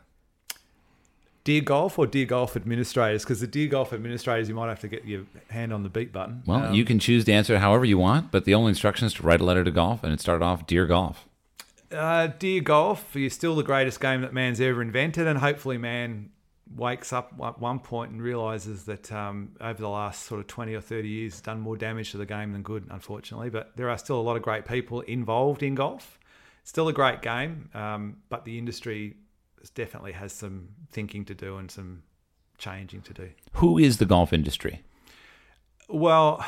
Dear 1.44 1.62
Golf 1.62 1.98
or 1.98 2.06
Dear 2.06 2.26
Golf 2.26 2.56
Administrators? 2.56 3.22
Because 3.24 3.40
the 3.40 3.46
Dear 3.46 3.68
Golf 3.68 3.94
Administrators, 3.94 4.50
you 4.50 4.54
might 4.54 4.68
have 4.68 4.80
to 4.80 4.88
get 4.88 5.06
your 5.06 5.22
hand 5.48 5.72
on 5.72 5.82
the 5.82 5.88
beat 5.88 6.12
button. 6.12 6.42
Well, 6.44 6.66
Um, 6.66 6.74
you 6.74 6.84
can 6.84 6.98
choose 6.98 7.24
to 7.24 7.32
answer 7.32 7.58
however 7.58 7.86
you 7.86 7.96
want, 7.96 8.30
but 8.30 8.44
the 8.44 8.54
only 8.54 8.68
instruction 8.68 9.06
is 9.06 9.14
to 9.14 9.22
write 9.22 9.40
a 9.40 9.44
letter 9.44 9.64
to 9.64 9.70
golf, 9.70 10.04
and 10.04 10.12
it 10.12 10.20
started 10.20 10.44
off, 10.44 10.66
"Dear 10.66 10.84
Golf." 10.84 11.26
Uh, 11.90 12.26
dear 12.38 12.60
golf, 12.60 13.14
you're 13.14 13.30
still 13.30 13.56
the 13.56 13.62
greatest 13.62 13.98
game 13.98 14.20
that 14.20 14.34
man's 14.34 14.60
ever 14.60 14.82
invented, 14.82 15.26
and 15.26 15.38
hopefully, 15.38 15.78
man 15.78 16.28
wakes 16.76 17.12
up 17.12 17.32
at 17.42 17.60
one 17.60 17.78
point 17.78 18.12
and 18.12 18.22
realizes 18.22 18.84
that 18.84 19.10
um, 19.12 19.52
over 19.60 19.80
the 19.80 19.88
last 19.88 20.24
sort 20.24 20.40
of 20.40 20.46
20 20.46 20.74
or 20.74 20.80
30 20.80 21.08
years, 21.08 21.40
done 21.40 21.60
more 21.60 21.76
damage 21.76 22.10
to 22.12 22.16
the 22.18 22.26
game 22.26 22.52
than 22.52 22.62
good, 22.62 22.86
unfortunately. 22.90 23.50
But 23.50 23.76
there 23.76 23.88
are 23.88 23.98
still 23.98 24.20
a 24.20 24.22
lot 24.22 24.36
of 24.36 24.42
great 24.42 24.66
people 24.66 25.00
involved 25.02 25.62
in 25.62 25.74
golf. 25.74 26.18
It's 26.60 26.70
still 26.70 26.88
a 26.88 26.92
great 26.92 27.22
game, 27.22 27.70
um, 27.74 28.18
but 28.28 28.44
the 28.44 28.58
industry 28.58 29.16
definitely 29.74 30.12
has 30.12 30.32
some 30.32 30.68
thinking 30.90 31.24
to 31.26 31.34
do 31.34 31.56
and 31.56 31.70
some 31.70 32.02
changing 32.58 33.02
to 33.02 33.14
do. 33.14 33.30
Who 33.54 33.78
is 33.78 33.98
the 33.98 34.06
golf 34.06 34.32
industry? 34.32 34.82
Well, 35.88 36.44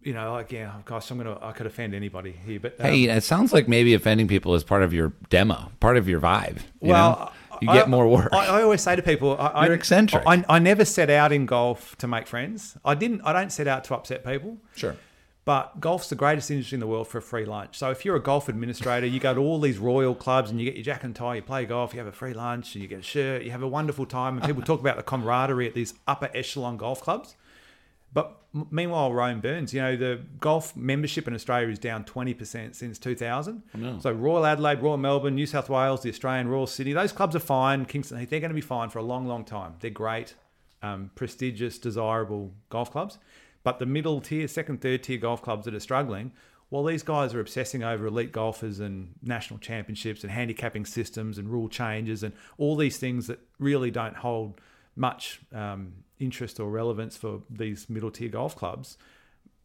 you 0.00 0.12
know, 0.12 0.32
like 0.32 0.52
yeah, 0.52 0.72
gosh, 0.84 1.10
I'm 1.10 1.18
gonna 1.18 1.36
I 1.42 1.50
could 1.50 1.66
offend 1.66 1.92
anybody 1.94 2.30
here, 2.30 2.60
but 2.60 2.80
um, 2.80 2.86
Hey, 2.86 3.04
it 3.04 3.24
sounds 3.24 3.52
like 3.52 3.66
maybe 3.66 3.92
offending 3.92 4.28
people 4.28 4.54
is 4.54 4.62
part 4.62 4.82
of 4.82 4.92
your 4.94 5.12
demo, 5.30 5.72
part 5.80 5.96
of 5.96 6.08
your 6.08 6.20
vibe. 6.20 6.58
you 6.80 6.90
well, 6.90 7.10
know? 7.18 7.30
You 7.60 7.68
get 7.72 7.86
I- 7.86 7.88
more 7.88 8.08
work. 8.08 8.28
I, 8.32 8.46
I 8.58 8.62
always 8.62 8.80
say 8.82 8.96
to 8.96 9.02
people, 9.02 9.36
I, 9.38 9.64
You're 9.64 9.72
I, 9.72 9.76
eccentric. 9.76 10.22
I, 10.26 10.44
I 10.48 10.58
never 10.58 10.84
set 10.84 11.10
out 11.10 11.32
in 11.32 11.46
golf 11.46 11.96
to 11.98 12.06
make 12.06 12.26
friends. 12.26 12.76
I 12.84 12.94
didn't. 12.94 13.22
I 13.22 13.32
don't 13.32 13.50
set 13.52 13.66
out 13.66 13.84
to 13.84 13.94
upset 13.94 14.24
people. 14.24 14.58
Sure. 14.74 14.96
But 15.44 15.78
golf's 15.78 16.08
the 16.08 16.16
greatest 16.16 16.50
industry 16.50 16.74
in 16.74 16.80
the 16.80 16.88
world 16.88 17.06
for 17.06 17.18
a 17.18 17.22
free 17.22 17.44
lunch. 17.44 17.78
So 17.78 17.90
if 17.92 18.04
you're 18.04 18.16
a 18.16 18.20
golf 18.20 18.48
administrator, 18.48 19.06
you 19.06 19.20
go 19.20 19.32
to 19.32 19.40
all 19.40 19.60
these 19.60 19.78
royal 19.78 20.12
clubs 20.12 20.50
and 20.50 20.58
you 20.58 20.66
get 20.66 20.74
your 20.74 20.82
jacket 20.82 21.04
and 21.04 21.14
tie, 21.14 21.36
you 21.36 21.42
play 21.42 21.64
golf, 21.64 21.94
you 21.94 22.00
have 22.00 22.08
a 22.08 22.12
free 22.12 22.32
lunch, 22.32 22.74
and 22.74 22.82
you 22.82 22.88
get 22.88 22.98
a 22.98 23.02
shirt, 23.02 23.42
you 23.42 23.52
have 23.52 23.62
a 23.62 23.68
wonderful 23.68 24.06
time, 24.06 24.36
and 24.36 24.44
people 24.44 24.62
talk 24.62 24.80
about 24.80 24.96
the 24.96 25.04
camaraderie 25.04 25.68
at 25.68 25.74
these 25.74 25.94
upper 26.08 26.28
echelon 26.34 26.76
golf 26.76 27.00
clubs. 27.00 27.36
But 28.12 28.36
meanwhile, 28.70 29.12
Rome 29.12 29.40
burns. 29.40 29.74
You 29.74 29.82
know, 29.82 29.96
the 29.96 30.20
golf 30.40 30.74
membership 30.76 31.28
in 31.28 31.34
Australia 31.34 31.68
is 31.68 31.78
down 31.78 32.04
20% 32.04 32.74
since 32.74 32.98
2000. 32.98 33.62
So 34.00 34.10
Royal 34.12 34.46
Adelaide, 34.46 34.80
Royal 34.82 34.96
Melbourne, 34.96 35.34
New 35.34 35.46
South 35.46 35.68
Wales, 35.68 36.02
the 36.02 36.08
Australian 36.10 36.48
Royal 36.48 36.66
Sydney, 36.66 36.92
those 36.92 37.12
clubs 37.12 37.36
are 37.36 37.40
fine. 37.40 37.84
Kingston 37.84 38.18
Heath, 38.18 38.30
they're 38.30 38.40
going 38.40 38.50
to 38.50 38.54
be 38.54 38.60
fine 38.60 38.88
for 38.88 38.98
a 38.98 39.02
long, 39.02 39.26
long 39.26 39.44
time. 39.44 39.74
They're 39.80 39.90
great, 39.90 40.34
um, 40.82 41.10
prestigious, 41.14 41.78
desirable 41.78 42.52
golf 42.70 42.90
clubs. 42.90 43.18
But 43.62 43.78
the 43.78 43.86
middle 43.86 44.20
tier, 44.20 44.48
second, 44.48 44.80
third 44.80 45.02
tier 45.02 45.18
golf 45.18 45.42
clubs 45.42 45.64
that 45.64 45.74
are 45.74 45.80
struggling, 45.80 46.32
well, 46.70 46.84
these 46.84 47.02
guys 47.02 47.34
are 47.34 47.40
obsessing 47.40 47.84
over 47.84 48.06
elite 48.06 48.32
golfers 48.32 48.80
and 48.80 49.14
national 49.22 49.60
championships 49.60 50.22
and 50.22 50.32
handicapping 50.32 50.84
systems 50.84 51.38
and 51.38 51.48
rule 51.48 51.68
changes 51.68 52.22
and 52.22 52.32
all 52.58 52.76
these 52.76 52.98
things 52.98 53.28
that 53.28 53.38
really 53.58 53.90
don't 53.90 54.16
hold 54.16 54.60
much 54.96 55.40
um, 55.52 55.92
interest 56.18 56.58
or 56.60 56.70
relevance 56.70 57.16
for 57.16 57.42
these 57.50 57.88
middle 57.90 58.10
tier 58.10 58.28
golf 58.28 58.56
clubs. 58.56 58.96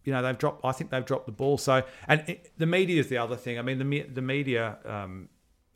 You 0.03 0.11
know, 0.13 0.21
they've 0.21 0.37
dropped. 0.37 0.65
I 0.65 0.71
think 0.71 0.89
they've 0.89 1.05
dropped 1.05 1.27
the 1.27 1.31
ball. 1.31 1.57
So, 1.57 1.83
and 2.07 2.23
it, 2.27 2.51
the 2.57 2.65
media 2.65 2.99
is 2.99 3.07
the 3.09 3.17
other 3.17 3.35
thing. 3.35 3.59
I 3.59 3.61
mean, 3.61 3.77
the 3.77 4.01
the 4.01 4.21
media 4.21 4.77
um, 4.85 5.29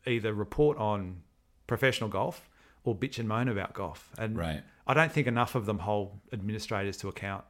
either 0.06 0.32
report 0.32 0.76
on 0.78 1.22
professional 1.66 2.10
golf 2.10 2.48
or 2.84 2.94
bitch 2.94 3.18
and 3.18 3.28
moan 3.28 3.48
about 3.48 3.72
golf, 3.74 4.10
and 4.18 4.36
Right. 4.36 4.62
I 4.86 4.94
don't 4.94 5.10
think 5.12 5.26
enough 5.26 5.54
of 5.54 5.66
them 5.66 5.80
hold 5.80 6.18
administrators 6.32 6.96
to 6.98 7.08
account. 7.08 7.44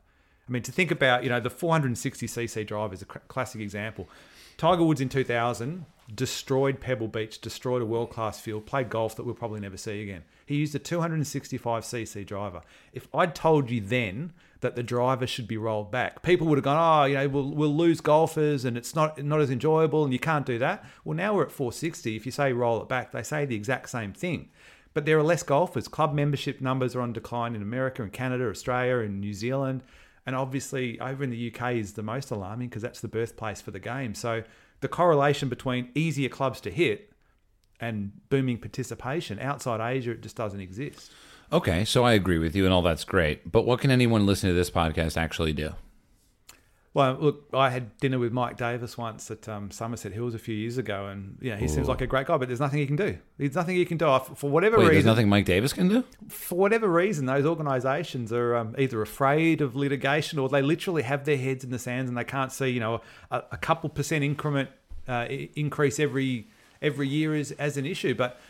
I 0.49 0.53
mean, 0.53 0.63
to 0.63 0.73
think 0.73 0.91
about, 0.91 1.25
you 1.25 1.29
know, 1.29 1.41
the 1.41 1.51
460cc 1.51 2.67
drive 2.67 2.93
is 2.93 3.03
a 3.03 3.05
cl- 3.05 3.21
classic 3.29 3.61
example. 3.61 4.09
Tiger 4.57 4.85
Woods 4.85 5.01
in 5.01 5.09
2000 5.09 5.85
destroyed 6.15 6.81
Pebble 6.81 7.09
Beach, 7.09 7.41
destroyed 7.41 7.83
a 7.83 7.87
world 7.87 8.11
class 8.11 8.41
field, 8.41 8.65
played 8.65 8.89
golf 8.89 9.17
that 9.17 9.25
we'll 9.25 9.35
probably 9.35 9.61
never 9.61 9.77
see 9.77 10.03
again. 10.03 10.23
He 10.47 10.57
used 10.57 10.75
a 10.75 10.79
265cc 10.79 12.25
driver. 12.25 12.63
If 12.93 13.09
I'd 13.13 13.35
told 13.35 13.71
you 13.71 13.81
then 13.81 14.33
that 14.61 14.77
the 14.77 14.83
driver 14.83 15.27
should 15.27 15.49
be 15.49 15.57
rolled 15.57 15.91
back, 15.91 16.23
people 16.23 16.47
would 16.47 16.59
have 16.59 16.65
gone, 16.65 17.03
oh, 17.03 17.05
you 17.07 17.17
know, 17.17 17.29
we'll, 17.29 17.51
we'll 17.51 17.77
lose 17.77 18.01
golfers 18.01 18.65
and 18.65 18.77
it's 18.77 18.95
not, 18.95 19.23
not 19.23 19.41
as 19.41 19.51
enjoyable 19.51 20.05
and 20.05 20.13
you 20.13 20.19
can't 20.19 20.47
do 20.47 20.59
that. 20.59 20.85
Well, 21.05 21.17
now 21.17 21.35
we're 21.35 21.45
at 21.45 21.53
460. 21.53 22.17
If 22.17 22.25
you 22.25 22.33
say 22.33 22.53
roll 22.53 22.81
it 22.81 22.89
back, 22.89 23.13
they 23.13 23.23
say 23.23 23.45
the 23.45 23.57
exact 23.57 23.91
same 23.91 24.13
thing. 24.13 24.49
But 24.95 25.05
there 25.05 25.19
are 25.19 25.23
less 25.23 25.43
golfers. 25.43 25.89
Club 25.89 26.15
membership 26.15 26.61
numbers 26.61 26.97
are 26.97 27.03
on 27.03 27.13
decline 27.13 27.55
in 27.55 27.61
America 27.61 28.03
and 28.03 28.13
Canada, 28.13 28.49
Australia, 28.49 29.05
and 29.05 29.21
New 29.21 29.35
Zealand. 29.35 29.83
And 30.27 30.35
obviously, 30.35 31.01
over 31.01 31.23
in 31.23 31.31
the 31.31 31.55
UK 31.55 31.75
is 31.75 31.93
the 31.93 32.03
most 32.03 32.31
alarming 32.31 32.69
because 32.69 32.83
that's 32.83 33.01
the 33.01 33.09
birthplace 33.09 33.61
for 33.61 33.71
the 33.71 33.79
game. 33.79 34.15
So 34.15 34.43
the 34.81 34.89
correlation 34.89 35.49
between 35.49 35.91
easier 35.95 36.29
clubs 36.29 36.61
to 36.63 36.71
hit 36.71 37.13
and 37.81 38.13
booming 38.29 38.59
participation 38.59 39.39
outside 39.39 39.81
Asia, 39.81 40.13
it 40.13 40.23
just 40.23 40.37
doesn't 40.37 40.61
exist. 40.61 41.13
Okay, 41.53 41.85
so 41.85 42.05
I 42.05 42.15
agree 42.15 42.39
with 42.39 42.57
you, 42.57 42.65
and 42.65 42.75
all 42.75 42.83
that's 42.83 43.05
great. 43.05 43.51
But 43.51 43.67
what 43.67 43.81
can 43.81 43.93
anyone 43.93 44.27
listening 44.27 44.51
to 44.51 44.57
this 44.57 44.71
podcast 44.71 45.17
actually 45.17 45.53
do? 45.53 45.75
Well, 46.97 47.19
look, 47.21 47.45
I 47.53 47.69
had 47.69 47.95
dinner 47.99 48.19
with 48.19 48.33
Mike 48.33 48.57
Davis 48.57 48.97
once 48.97 49.31
at 49.31 49.47
um, 49.51 49.71
Somerset 49.71 50.13
Hills 50.13 50.35
a 50.35 50.39
few 50.39 50.55
years 50.55 50.79
ago, 50.79 51.09
and 51.09 51.37
know 51.43 51.57
he 51.57 51.69
seems 51.69 51.89
like 51.89 52.01
a 52.01 52.07
great 52.07 52.27
guy, 52.27 52.39
but 52.39 52.49
there's 52.49 52.59
nothing 52.59 52.79
he 52.79 52.87
can 52.87 52.97
do. 52.97 53.19
There's 53.37 53.55
nothing 53.55 53.77
he 53.77 53.85
can 53.85 53.99
do 53.99 54.19
for 54.35 54.49
whatever 54.49 54.79
Wait, 54.79 54.85
there's 54.85 54.97
reason. 54.97 55.11
nothing 55.11 55.29
Mike 55.29 55.45
Davis 55.45 55.75
can 55.75 55.89
do? 55.89 56.05
for 56.31 56.57
whatever 56.57 56.89
reason, 56.89 57.27
those 57.27 57.45
organisations 57.45 58.33
are 58.33 58.57
um, 58.57 58.75
either 58.79 59.03
afraid 59.03 59.61
of 59.61 59.77
litigation 59.77 60.39
or 60.39 60.49
they 60.49 60.63
literally 60.63 61.03
have 61.03 61.27
their 61.27 61.37
heads 61.37 61.65
in 61.65 61.71
the 61.71 61.79
sands 61.79 62.09
and 62.09 62.17
they 62.17 62.25
can't 62.25 62.51
see, 62.51 62.69
you 62.69 62.81
know, 62.81 63.03
a, 63.31 63.43
a 63.53 63.59
couple 63.59 63.91
percent 63.91 64.25
increment 64.25 64.71
uh, 65.07 65.27
increase 65.55 66.01
every 66.01 66.49
every 66.81 67.09
year 67.09 67.35
is 67.35 67.53
as 67.53 67.77
an 67.77 67.85
issue. 67.85 68.15
But 68.15 68.41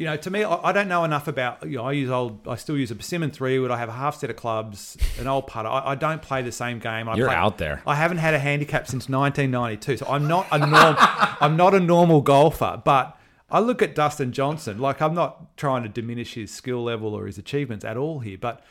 you 0.00 0.06
know, 0.06 0.16
to 0.16 0.30
me, 0.30 0.44
I, 0.44 0.70
I 0.70 0.72
don't 0.72 0.88
know 0.88 1.04
enough 1.04 1.28
about. 1.28 1.62
You 1.68 1.76
know, 1.76 1.84
I 1.84 1.92
use 1.92 2.08
old, 2.08 2.48
I 2.48 2.56
still 2.56 2.78
use 2.78 2.90
a 2.90 2.94
Persimmon 2.94 3.32
three 3.32 3.58
wood. 3.58 3.70
I 3.70 3.76
have 3.76 3.90
a 3.90 3.92
half 3.92 4.18
set 4.18 4.30
of 4.30 4.36
clubs, 4.36 4.96
an 5.18 5.26
old 5.26 5.46
putter. 5.46 5.68
I, 5.68 5.90
I 5.90 5.94
don't 5.94 6.22
play 6.22 6.40
the 6.40 6.52
same 6.52 6.78
game. 6.78 7.06
I 7.06 7.16
You're 7.16 7.28
play, 7.28 7.36
out 7.36 7.58
there. 7.58 7.82
I 7.86 7.96
haven't 7.96 8.16
had 8.16 8.32
a 8.32 8.38
handicap 8.38 8.86
since 8.86 9.10
1992, 9.10 9.98
so 9.98 10.06
I'm 10.06 10.26
not 10.26 10.46
a 10.52 10.58
norm. 10.58 10.96
I'm 10.98 11.54
not 11.54 11.74
a 11.74 11.80
normal 11.80 12.22
golfer, 12.22 12.80
but. 12.82 13.18
I 13.52 13.58
look 13.58 13.82
at 13.82 13.96
Dustin 13.96 14.30
Johnson, 14.30 14.78
like 14.78 15.02
I'm 15.02 15.12
not 15.12 15.56
trying 15.56 15.82
to 15.82 15.88
diminish 15.88 16.34
his 16.34 16.52
skill 16.52 16.84
level 16.84 17.16
or 17.16 17.26
his 17.26 17.36
achievements 17.36 17.84
at 17.84 17.96
all 17.96 18.20
here, 18.20 18.38
but 18.40 18.64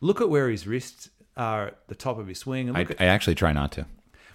look 0.00 0.22
at 0.22 0.30
where 0.30 0.48
his 0.48 0.66
wrists 0.66 1.10
are 1.36 1.66
at 1.66 1.88
the 1.88 1.94
top 1.94 2.18
of 2.18 2.26
his 2.26 2.38
swing. 2.38 2.70
And 2.70 2.78
I, 2.78 2.80
at 2.80 3.02
I 3.02 3.04
actually 3.04 3.34
try 3.34 3.52
not 3.52 3.72
to. 3.72 3.84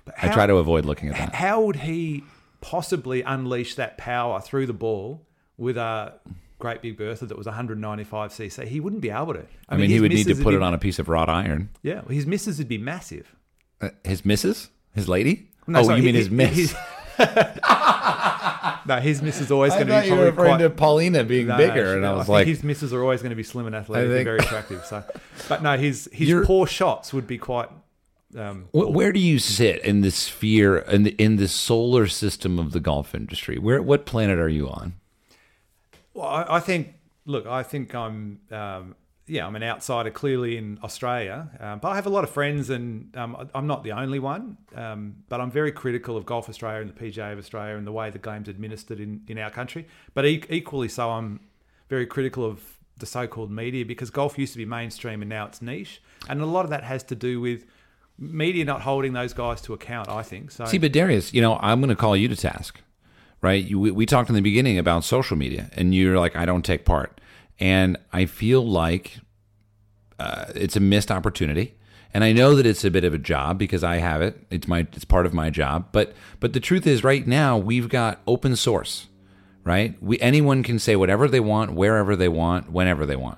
but 0.05 0.13
I 0.21 0.31
try 0.31 0.45
to 0.45 0.57
avoid 0.57 0.85
looking 0.85 1.09
at 1.09 1.15
that. 1.17 1.33
How 1.33 1.61
would 1.61 1.77
he 1.77 2.23
possibly 2.61 3.23
unleash 3.23 3.73
that 3.75 3.97
power 3.97 4.39
through 4.39 4.67
the 4.67 4.73
ball 4.73 5.25
with 5.59 5.77
a 5.77 6.13
great 6.57 6.81
big 6.81 6.97
Bertha 6.97 7.25
that 7.27 7.37
was 7.37 7.45
195 7.45 8.31
cc? 8.31 8.67
He 8.67 8.79
wouldn't 8.79 9.01
be 9.01 9.09
able 9.11 9.33
to. 9.33 9.45
I 9.69 9.75
mean, 9.77 9.89
his 9.89 9.97
he 9.97 9.99
would 10.01 10.11
need 10.11 10.27
to 10.27 10.35
put 10.35 10.53
it 10.53 10.59
be- 10.59 10.63
on 10.63 10.73
a 10.73 10.77
piece 10.79 10.97
of 10.99 11.07
wrought 11.09 11.29
iron. 11.29 11.69
Yeah, 11.83 12.01
his 12.09 12.25
misses 12.25 12.57
would 12.57 12.67
be 12.67 12.77
massive. 12.77 13.35
Uh, 13.81 13.89
his 14.03 14.25
missus? 14.25 14.69
His 14.95 15.07
lady? 15.07 15.49
No, 15.67 15.79
oh, 15.79 15.83
sorry, 15.83 15.97
you 15.99 16.03
mean 16.03 16.15
he- 16.15 16.21
his 16.21 16.29
miss? 16.31 16.55
his- 16.55 16.75
no, 18.85 18.99
his 19.01 19.21
misses 19.21 19.51
always 19.51 19.73
going 19.73 19.87
to 19.87 19.93
thought 19.93 20.03
be 20.03 20.09
you 20.09 20.15
were 20.15 20.25
referring 20.25 20.47
quite 20.49 20.57
to 20.59 20.69
Paulina 20.69 21.23
being 21.23 21.47
No, 21.47 21.57
bigger, 21.57 21.93
and 21.93 22.01
no, 22.01 22.11
I 22.13 22.15
was 22.15 22.25
think 22.27 22.33
like, 22.33 22.47
his 22.47 22.63
misses 22.63 22.93
are 22.93 23.01
always 23.01 23.21
going 23.21 23.31
to 23.31 23.35
be 23.35 23.43
slim 23.43 23.65
and 23.67 23.75
athletic 23.75 24.07
think- 24.07 24.17
and 24.17 24.25
very 24.25 24.39
attractive. 24.39 24.85
So, 24.85 25.03
but 25.47 25.61
no, 25.61 25.77
his 25.77 26.09
his 26.11 26.29
You're- 26.29 26.45
poor 26.45 26.65
shots 26.67 27.13
would 27.13 27.27
be 27.27 27.37
quite. 27.37 27.69
Um, 28.37 28.65
Wh- 28.71 28.89
Where 28.93 29.11
do 29.11 29.19
you 29.19 29.39
sit 29.39 29.83
in 29.83 30.01
the 30.01 30.11
sphere 30.11 30.77
in 30.77 31.01
the, 31.03 31.11
in 31.11 31.37
the 31.37 31.47
solar 31.47 32.05
system 32.07 32.59
of 32.59 32.71
the 32.73 32.79
golf 32.79 33.15
industry? 33.15 33.57
Where 33.57 33.81
what 33.81 34.05
planet 34.05 34.37
are 34.39 34.49
you 34.49 34.69
on? 34.69 34.93
Well, 36.13 36.27
I, 36.27 36.45
I 36.57 36.59
think. 36.59 36.95
Look, 37.25 37.45
I 37.45 37.63
think 37.63 37.93
I'm. 37.93 38.39
Um, 38.51 38.95
yeah, 39.27 39.45
I'm 39.45 39.55
an 39.55 39.61
outsider 39.61 40.09
clearly 40.09 40.57
in 40.57 40.79
Australia, 40.83 41.49
um, 41.59 41.77
but 41.77 41.89
I 41.89 41.95
have 41.95 42.07
a 42.07 42.09
lot 42.09 42.23
of 42.23 42.31
friends, 42.31 42.71
and 42.71 43.15
um, 43.15 43.47
I'm 43.53 43.67
not 43.67 43.83
the 43.83 43.91
only 43.91 44.17
one. 44.17 44.57
Um, 44.75 45.17
but 45.29 45.39
I'm 45.39 45.51
very 45.51 45.71
critical 45.71 46.17
of 46.17 46.25
Golf 46.25 46.49
Australia 46.49 46.81
and 46.81 46.89
the 46.89 46.99
PGA 46.99 47.33
of 47.33 47.37
Australia 47.37 47.75
and 47.75 47.85
the 47.85 47.91
way 47.91 48.09
the 48.09 48.17
game's 48.17 48.49
administered 48.49 48.99
in, 48.99 49.21
in 49.27 49.37
our 49.37 49.51
country. 49.51 49.87
But 50.15 50.25
e- 50.25 50.43
equally 50.49 50.89
so, 50.89 51.11
I'm 51.11 51.41
very 51.89 52.07
critical 52.07 52.43
of 52.43 52.79
the 52.97 53.05
so-called 53.05 53.51
media 53.51 53.85
because 53.85 54.09
golf 54.09 54.37
used 54.37 54.53
to 54.53 54.57
be 54.57 54.65
mainstream 54.65 55.21
and 55.21 55.29
now 55.29 55.45
it's 55.45 55.61
niche, 55.61 56.01
and 56.27 56.41
a 56.41 56.45
lot 56.45 56.65
of 56.65 56.71
that 56.71 56.83
has 56.83 57.03
to 57.03 57.15
do 57.15 57.39
with 57.39 57.65
media 58.17 58.65
not 58.65 58.81
holding 58.81 59.13
those 59.13 59.33
guys 59.33 59.61
to 59.61 59.73
account. 59.73 60.09
I 60.09 60.23
think 60.23 60.51
so. 60.51 60.65
See, 60.65 60.77
but 60.79 60.91
Darius, 60.91 61.33
you 61.33 61.41
know, 61.41 61.57
I'm 61.61 61.79
going 61.79 61.89
to 61.89 61.95
call 61.95 62.17
you 62.17 62.27
to 62.27 62.35
task, 62.35 62.81
right? 63.41 63.63
You, 63.63 63.79
we, 63.79 63.91
we 63.91 64.05
talked 64.05 64.29
in 64.29 64.35
the 64.35 64.41
beginning 64.41 64.77
about 64.77 65.03
social 65.03 65.37
media, 65.37 65.69
and 65.73 65.93
you're 65.93 66.19
like, 66.19 66.35
I 66.35 66.45
don't 66.45 66.63
take 66.63 66.85
part, 66.85 67.19
and 67.59 67.97
I 68.11 68.25
feel 68.25 68.65
like 68.65 69.19
uh, 70.19 70.45
it's 70.55 70.75
a 70.75 70.79
missed 70.79 71.11
opportunity. 71.11 71.75
And 72.11 72.23
I 72.23 72.31
know 72.31 72.55
that 72.55 72.65
it's 72.65 72.83
a 72.83 72.89
bit 72.89 73.03
of 73.03 73.13
a 73.13 73.19
job 73.19 73.59
because 73.59 73.83
I 73.83 73.97
have 73.97 74.21
it. 74.21 74.43
It's 74.49 74.67
my 74.67 74.79
it's 74.79 75.05
part 75.05 75.27
of 75.27 75.33
my 75.33 75.51
job. 75.51 75.89
But 75.91 76.13
but 76.39 76.53
the 76.53 76.59
truth 76.59 76.87
is, 76.87 77.03
right 77.03 77.25
now 77.25 77.57
we've 77.57 77.87
got 77.87 78.19
open 78.25 78.55
source, 78.55 79.07
right? 79.63 79.95
We 80.01 80.19
anyone 80.19 80.63
can 80.63 80.79
say 80.79 80.95
whatever 80.95 81.27
they 81.27 81.39
want, 81.39 81.73
wherever 81.73 82.15
they 82.15 82.27
want, 82.27 82.71
whenever 82.71 83.05
they 83.05 83.15
want. 83.15 83.37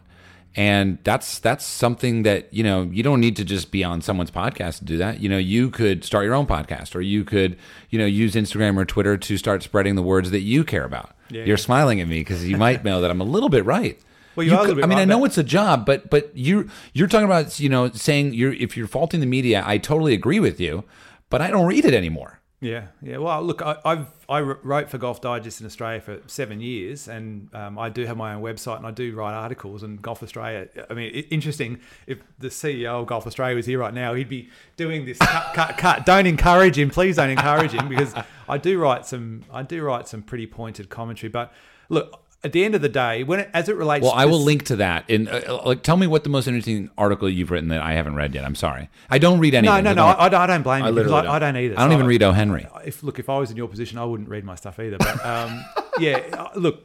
And 0.55 0.97
that's 1.05 1.39
that's 1.39 1.65
something 1.65 2.23
that 2.23 2.53
you 2.53 2.61
know 2.61 2.83
you 2.83 3.03
don't 3.03 3.21
need 3.21 3.37
to 3.37 3.45
just 3.45 3.71
be 3.71 3.85
on 3.85 4.01
someone's 4.01 4.31
podcast 4.31 4.79
to 4.79 4.85
do 4.85 4.97
that. 4.97 5.21
You 5.21 5.29
know, 5.29 5.37
you 5.37 5.69
could 5.69 6.03
start 6.03 6.25
your 6.25 6.33
own 6.33 6.45
podcast, 6.45 6.93
or 6.93 6.99
you 7.01 7.23
could 7.23 7.57
you 7.89 7.97
know 7.97 8.05
use 8.05 8.35
Instagram 8.35 8.77
or 8.77 8.83
Twitter 8.83 9.15
to 9.17 9.37
start 9.37 9.63
spreading 9.63 9.95
the 9.95 10.01
words 10.03 10.29
that 10.31 10.41
you 10.41 10.65
care 10.65 10.83
about. 10.83 11.15
Yeah, 11.29 11.39
You're 11.45 11.47
yeah. 11.51 11.55
smiling 11.55 12.01
at 12.01 12.09
me 12.09 12.19
because 12.19 12.45
you 12.45 12.57
might 12.57 12.83
know 12.83 12.99
that 12.99 13.09
I'm 13.09 13.21
a 13.21 13.25
little 13.25 13.47
bit 13.47 13.63
right. 13.65 13.97
Well, 14.35 14.45
you 14.45 14.51
You 14.51 14.65
could- 14.65 14.83
I 14.83 14.87
mean, 14.87 14.97
I 14.97 15.05
know 15.05 15.23
it's 15.23 15.37
a 15.37 15.43
job, 15.43 15.85
but 15.85 16.09
but 16.09 16.31
you're 16.33 16.65
you're 16.93 17.07
talking 17.07 17.25
about 17.25 17.57
you 17.61 17.69
know 17.69 17.89
saying 17.91 18.33
you're 18.33 18.51
if 18.53 18.75
you're 18.75 18.87
faulting 18.87 19.21
the 19.21 19.25
media, 19.25 19.63
I 19.65 19.77
totally 19.77 20.13
agree 20.13 20.41
with 20.41 20.59
you, 20.59 20.83
but 21.29 21.39
I 21.41 21.49
don't 21.49 21.65
read 21.65 21.85
it 21.85 21.93
anymore. 21.93 22.40
Yeah, 22.63 22.87
yeah. 23.01 23.17
Well, 23.17 23.41
look, 23.41 23.63
I, 23.63 23.77
I've 23.83 24.05
I 24.29 24.39
wrote 24.39 24.87
for 24.91 24.99
Golf 24.99 25.19
Digest 25.19 25.61
in 25.61 25.65
Australia 25.65 25.99
for 25.99 26.19
seven 26.27 26.61
years, 26.61 27.07
and 27.07 27.49
um, 27.55 27.79
I 27.79 27.89
do 27.89 28.05
have 28.05 28.15
my 28.17 28.35
own 28.35 28.43
website, 28.43 28.77
and 28.77 28.85
I 28.85 28.91
do 28.91 29.15
write 29.15 29.33
articles. 29.33 29.81
And 29.81 29.99
Golf 29.99 30.21
Australia, 30.21 30.67
I 30.87 30.93
mean, 30.93 31.11
i- 31.13 31.25
interesting. 31.31 31.79
If 32.05 32.19
the 32.37 32.49
CEO 32.49 33.01
of 33.01 33.07
Golf 33.07 33.25
Australia 33.25 33.55
was 33.55 33.65
here 33.65 33.79
right 33.79 33.93
now, 33.93 34.13
he'd 34.13 34.29
be 34.29 34.49
doing 34.77 35.05
this 35.05 35.17
cut, 35.17 35.55
cut, 35.55 35.77
cut. 35.79 36.05
Don't 36.05 36.27
encourage 36.27 36.77
him, 36.77 36.91
please. 36.91 37.15
Don't 37.15 37.31
encourage 37.31 37.71
him, 37.71 37.89
because 37.89 38.13
I 38.47 38.59
do 38.59 38.79
write 38.79 39.07
some, 39.07 39.41
I 39.51 39.63
do 39.63 39.81
write 39.81 40.07
some 40.07 40.21
pretty 40.21 40.45
pointed 40.45 40.87
commentary. 40.89 41.31
But 41.31 41.51
look, 41.89 42.20
at 42.43 42.53
the 42.53 42.63
end 42.65 42.73
of 42.73 42.81
the 42.81 42.89
day, 42.89 43.23
when 43.23 43.39
it, 43.41 43.49
as 43.53 43.69
it 43.69 43.75
relates, 43.75 44.01
to 44.03 44.09
Well, 44.09 44.15
I 44.19 44.25
will 44.25 44.39
spec- 44.39 44.45
link 44.45 44.63
to 44.65 44.75
that. 44.77 45.05
And 45.09 45.29
uh, 45.29 45.61
like, 45.65 45.83
tell 45.83 45.95
me 45.97 46.07
what 46.07 46.23
the 46.23 46.29
most 46.29 46.47
interesting 46.47 46.89
article 46.97 47.29
you've 47.29 47.51
written 47.51 47.69
that 47.69 47.81
I 47.81 47.93
haven't 47.93 48.15
read 48.15 48.33
yet. 48.33 48.45
I'm 48.45 48.55
sorry, 48.55 48.89
I 49.09 49.17
don't 49.19 49.39
read 49.39 49.53
anything. 49.53 49.83
No, 49.83 49.93
no, 49.93 49.93
no. 49.93 50.05
I, 50.07 50.25
I 50.25 50.45
don't- 50.47 50.63
blame 50.63 50.83
I 50.83 50.89
you 50.89 50.95
because 50.95 51.11
literally 51.11 51.27
I, 51.29 51.35
I 51.35 51.39
don't 51.39 51.55
either. 51.57 51.75
I 51.77 51.81
don't 51.81 51.91
So 51.91 51.95
even 51.95 52.07
read 52.07 52.23
O. 52.23 52.31
Henry. 52.31 52.67
if 52.85 53.03
look 53.03 53.19
if 53.19 53.29
I 53.29 53.37
was 53.37 53.51
in 53.51 53.57
your 53.57 53.67
position, 53.67 53.97
I 53.97 54.05
wouldn't 54.05 54.29
read 54.29 54.43
my 54.43 54.55
stuff 54.55 54.79
either. 54.79 54.97
But 54.97 55.25
um, 55.25 55.63
yeah, 55.99 56.17
uh, 56.33 56.49
look, 56.55 56.83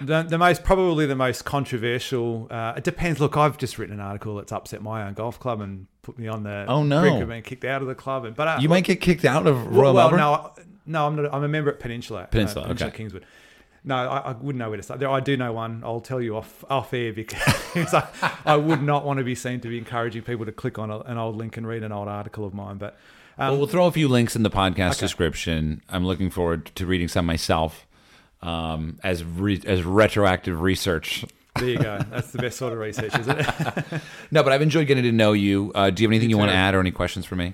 the, 0.00 0.22
the 0.22 0.36
most 0.38 0.64
probably 0.64 1.06
the 1.06 1.14
most 1.16 1.44
controversial. 1.44 2.48
Uh, 2.50 2.74
it 2.76 2.84
depends. 2.84 3.20
Look, 3.20 3.36
I've 3.36 3.56
just 3.58 3.78
written 3.78 3.94
an 3.94 4.00
article 4.00 4.36
that's 4.36 4.52
upset 4.52 4.82
my 4.82 5.04
own 5.06 5.14
golf 5.14 5.38
club 5.38 5.60
and 5.60 5.86
put 6.02 6.18
me 6.18 6.26
on 6.28 6.42
the 6.42 6.64
Oh, 6.68 6.82
no. 6.82 7.00
brink 7.00 7.22
of 7.22 7.28
being 7.28 7.42
kicked 7.42 7.64
out 7.64 7.82
of 7.82 7.88
the 7.88 7.94
club. 7.94 8.24
And 8.24 8.34
but 8.34 8.48
uh, 8.48 8.58
You 8.60 8.68
might 8.68 8.84
get 8.84 9.00
kicked 9.00 9.24
out 9.24 9.46
of 9.46 9.66
Royal 9.68 9.94
well, 9.94 10.10
Melbourne. 10.10 10.18
no, 10.18 10.32
I- 10.34 10.50
no, 10.84 11.06
I'm 11.06 11.14
not. 11.14 11.32
I'm 11.32 11.44
a 11.44 11.48
member 11.48 11.70
at 11.70 11.78
Peninsula. 11.78 12.22
uh, 12.22 12.26
Peninsula, 12.26 12.68
okay. 12.70 12.90
Kingswood. 12.90 13.24
No, 13.84 13.96
I, 13.96 14.18
I 14.18 14.32
wouldn't 14.32 14.58
know 14.60 14.68
where 14.68 14.76
to 14.76 14.82
start. 14.82 15.00
There, 15.00 15.10
I 15.10 15.20
do 15.20 15.36
know 15.36 15.52
one. 15.52 15.82
I'll 15.84 16.00
tell 16.00 16.20
you 16.20 16.36
off 16.36 16.64
off 16.70 16.94
air 16.94 17.12
because 17.12 17.40
I, 17.94 18.06
I 18.44 18.56
would 18.56 18.82
not 18.82 19.04
want 19.04 19.18
to 19.18 19.24
be 19.24 19.34
seen 19.34 19.60
to 19.60 19.68
be 19.68 19.78
encouraging 19.78 20.22
people 20.22 20.46
to 20.46 20.52
click 20.52 20.78
on 20.78 20.90
a, 20.90 21.00
an 21.00 21.18
old 21.18 21.36
link 21.36 21.56
and 21.56 21.66
read 21.66 21.82
an 21.82 21.90
old 21.90 22.08
article 22.08 22.44
of 22.44 22.54
mine. 22.54 22.76
But 22.76 22.96
um, 23.38 23.48
well, 23.48 23.58
we'll 23.58 23.66
throw 23.66 23.86
a 23.86 23.92
few 23.92 24.08
links 24.08 24.36
in 24.36 24.44
the 24.44 24.50
podcast 24.50 24.98
description. 25.00 25.82
I'm 25.88 26.06
looking 26.06 26.30
forward 26.30 26.66
to 26.76 26.86
reading 26.86 27.08
some 27.08 27.26
myself 27.26 27.86
um, 28.40 28.98
as 29.02 29.24
re- 29.24 29.62
as 29.66 29.82
retroactive 29.82 30.60
research. 30.60 31.24
there 31.56 31.68
you 31.68 31.78
go. 31.78 31.98
That's 32.10 32.30
the 32.30 32.38
best 32.38 32.58
sort 32.58 32.72
of 32.72 32.78
research, 32.78 33.18
isn't 33.18 33.38
it? 33.40 34.00
No, 34.30 34.42
but 34.42 34.52
I've 34.52 34.62
enjoyed 34.62 34.86
getting 34.86 35.04
to 35.04 35.12
know 35.12 35.32
you. 35.32 35.72
Uh, 35.74 35.90
do 35.90 36.02
you 36.02 36.08
have 36.08 36.12
anything 36.12 36.30
you, 36.30 36.38
want 36.38 36.50
to 36.50 36.56
add 36.56 36.74
or 36.74 36.80
any 36.80 36.90
questions 36.90 37.26
for 37.26 37.36
me? 37.36 37.52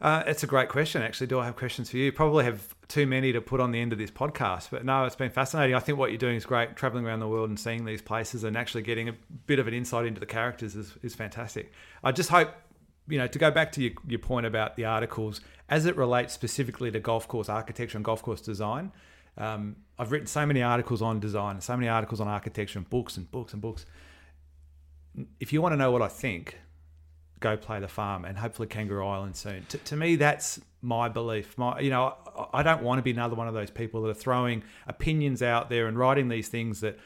Uh, 0.00 0.22
it's 0.26 0.44
a 0.44 0.46
great 0.46 0.68
question, 0.68 1.02
actually. 1.02 1.26
Do 1.26 1.40
I 1.40 1.44
have 1.46 1.56
questions 1.56 1.90
for 1.90 1.96
you? 1.96 2.12
Probably 2.12 2.44
have 2.44 2.74
too 2.86 3.04
many 3.04 3.32
to 3.32 3.40
put 3.40 3.58
on 3.60 3.72
the 3.72 3.80
end 3.80 3.92
of 3.92 3.98
this 3.98 4.12
podcast, 4.12 4.68
but 4.70 4.84
no, 4.84 5.04
it's 5.04 5.16
been 5.16 5.30
fascinating. 5.30 5.74
I 5.74 5.80
think 5.80 5.98
what 5.98 6.10
you're 6.10 6.18
doing 6.18 6.36
is 6.36 6.46
great. 6.46 6.76
Traveling 6.76 7.04
around 7.04 7.18
the 7.18 7.26
world 7.26 7.48
and 7.48 7.58
seeing 7.58 7.84
these 7.84 8.00
places 8.00 8.44
and 8.44 8.56
actually 8.56 8.82
getting 8.82 9.08
a 9.08 9.14
bit 9.46 9.58
of 9.58 9.66
an 9.66 9.74
insight 9.74 10.06
into 10.06 10.20
the 10.20 10.26
characters 10.26 10.76
is, 10.76 10.94
is 11.02 11.16
fantastic. 11.16 11.72
I 12.04 12.12
just 12.12 12.30
hope, 12.30 12.50
you 13.08 13.18
know, 13.18 13.26
to 13.26 13.38
go 13.40 13.50
back 13.50 13.72
to 13.72 13.82
your, 13.82 13.92
your 14.06 14.20
point 14.20 14.46
about 14.46 14.76
the 14.76 14.84
articles, 14.84 15.40
as 15.68 15.84
it 15.84 15.96
relates 15.96 16.32
specifically 16.32 16.92
to 16.92 17.00
golf 17.00 17.26
course 17.26 17.48
architecture 17.48 17.98
and 17.98 18.04
golf 18.04 18.22
course 18.22 18.40
design, 18.40 18.92
um, 19.36 19.76
I've 19.98 20.12
written 20.12 20.28
so 20.28 20.46
many 20.46 20.62
articles 20.62 21.02
on 21.02 21.18
design, 21.18 21.60
so 21.60 21.76
many 21.76 21.88
articles 21.88 22.20
on 22.20 22.28
architecture 22.28 22.78
and 22.78 22.88
books 22.88 23.16
and 23.16 23.28
books 23.30 23.52
and 23.52 23.60
books. 23.60 23.84
If 25.40 25.52
you 25.52 25.60
want 25.60 25.72
to 25.72 25.76
know 25.76 25.90
what 25.90 26.02
I 26.02 26.08
think, 26.08 26.56
go 27.40 27.56
play 27.56 27.80
the 27.80 27.88
farm 27.88 28.24
and 28.24 28.38
hopefully 28.38 28.68
Kangaroo 28.68 29.06
Island 29.06 29.36
soon. 29.36 29.64
To, 29.70 29.78
to 29.78 29.96
me, 29.96 30.16
that's 30.16 30.60
my 30.82 31.08
belief. 31.08 31.56
My, 31.56 31.80
you 31.80 31.90
know, 31.90 32.14
I, 32.36 32.60
I 32.60 32.62
don't 32.62 32.82
want 32.82 32.98
to 32.98 33.02
be 33.02 33.10
another 33.10 33.34
one 33.34 33.48
of 33.48 33.54
those 33.54 33.70
people 33.70 34.02
that 34.02 34.10
are 34.10 34.14
throwing 34.14 34.62
opinions 34.86 35.42
out 35.42 35.70
there 35.70 35.86
and 35.86 35.98
writing 35.98 36.28
these 36.28 36.48
things 36.48 36.80
that 36.80 36.98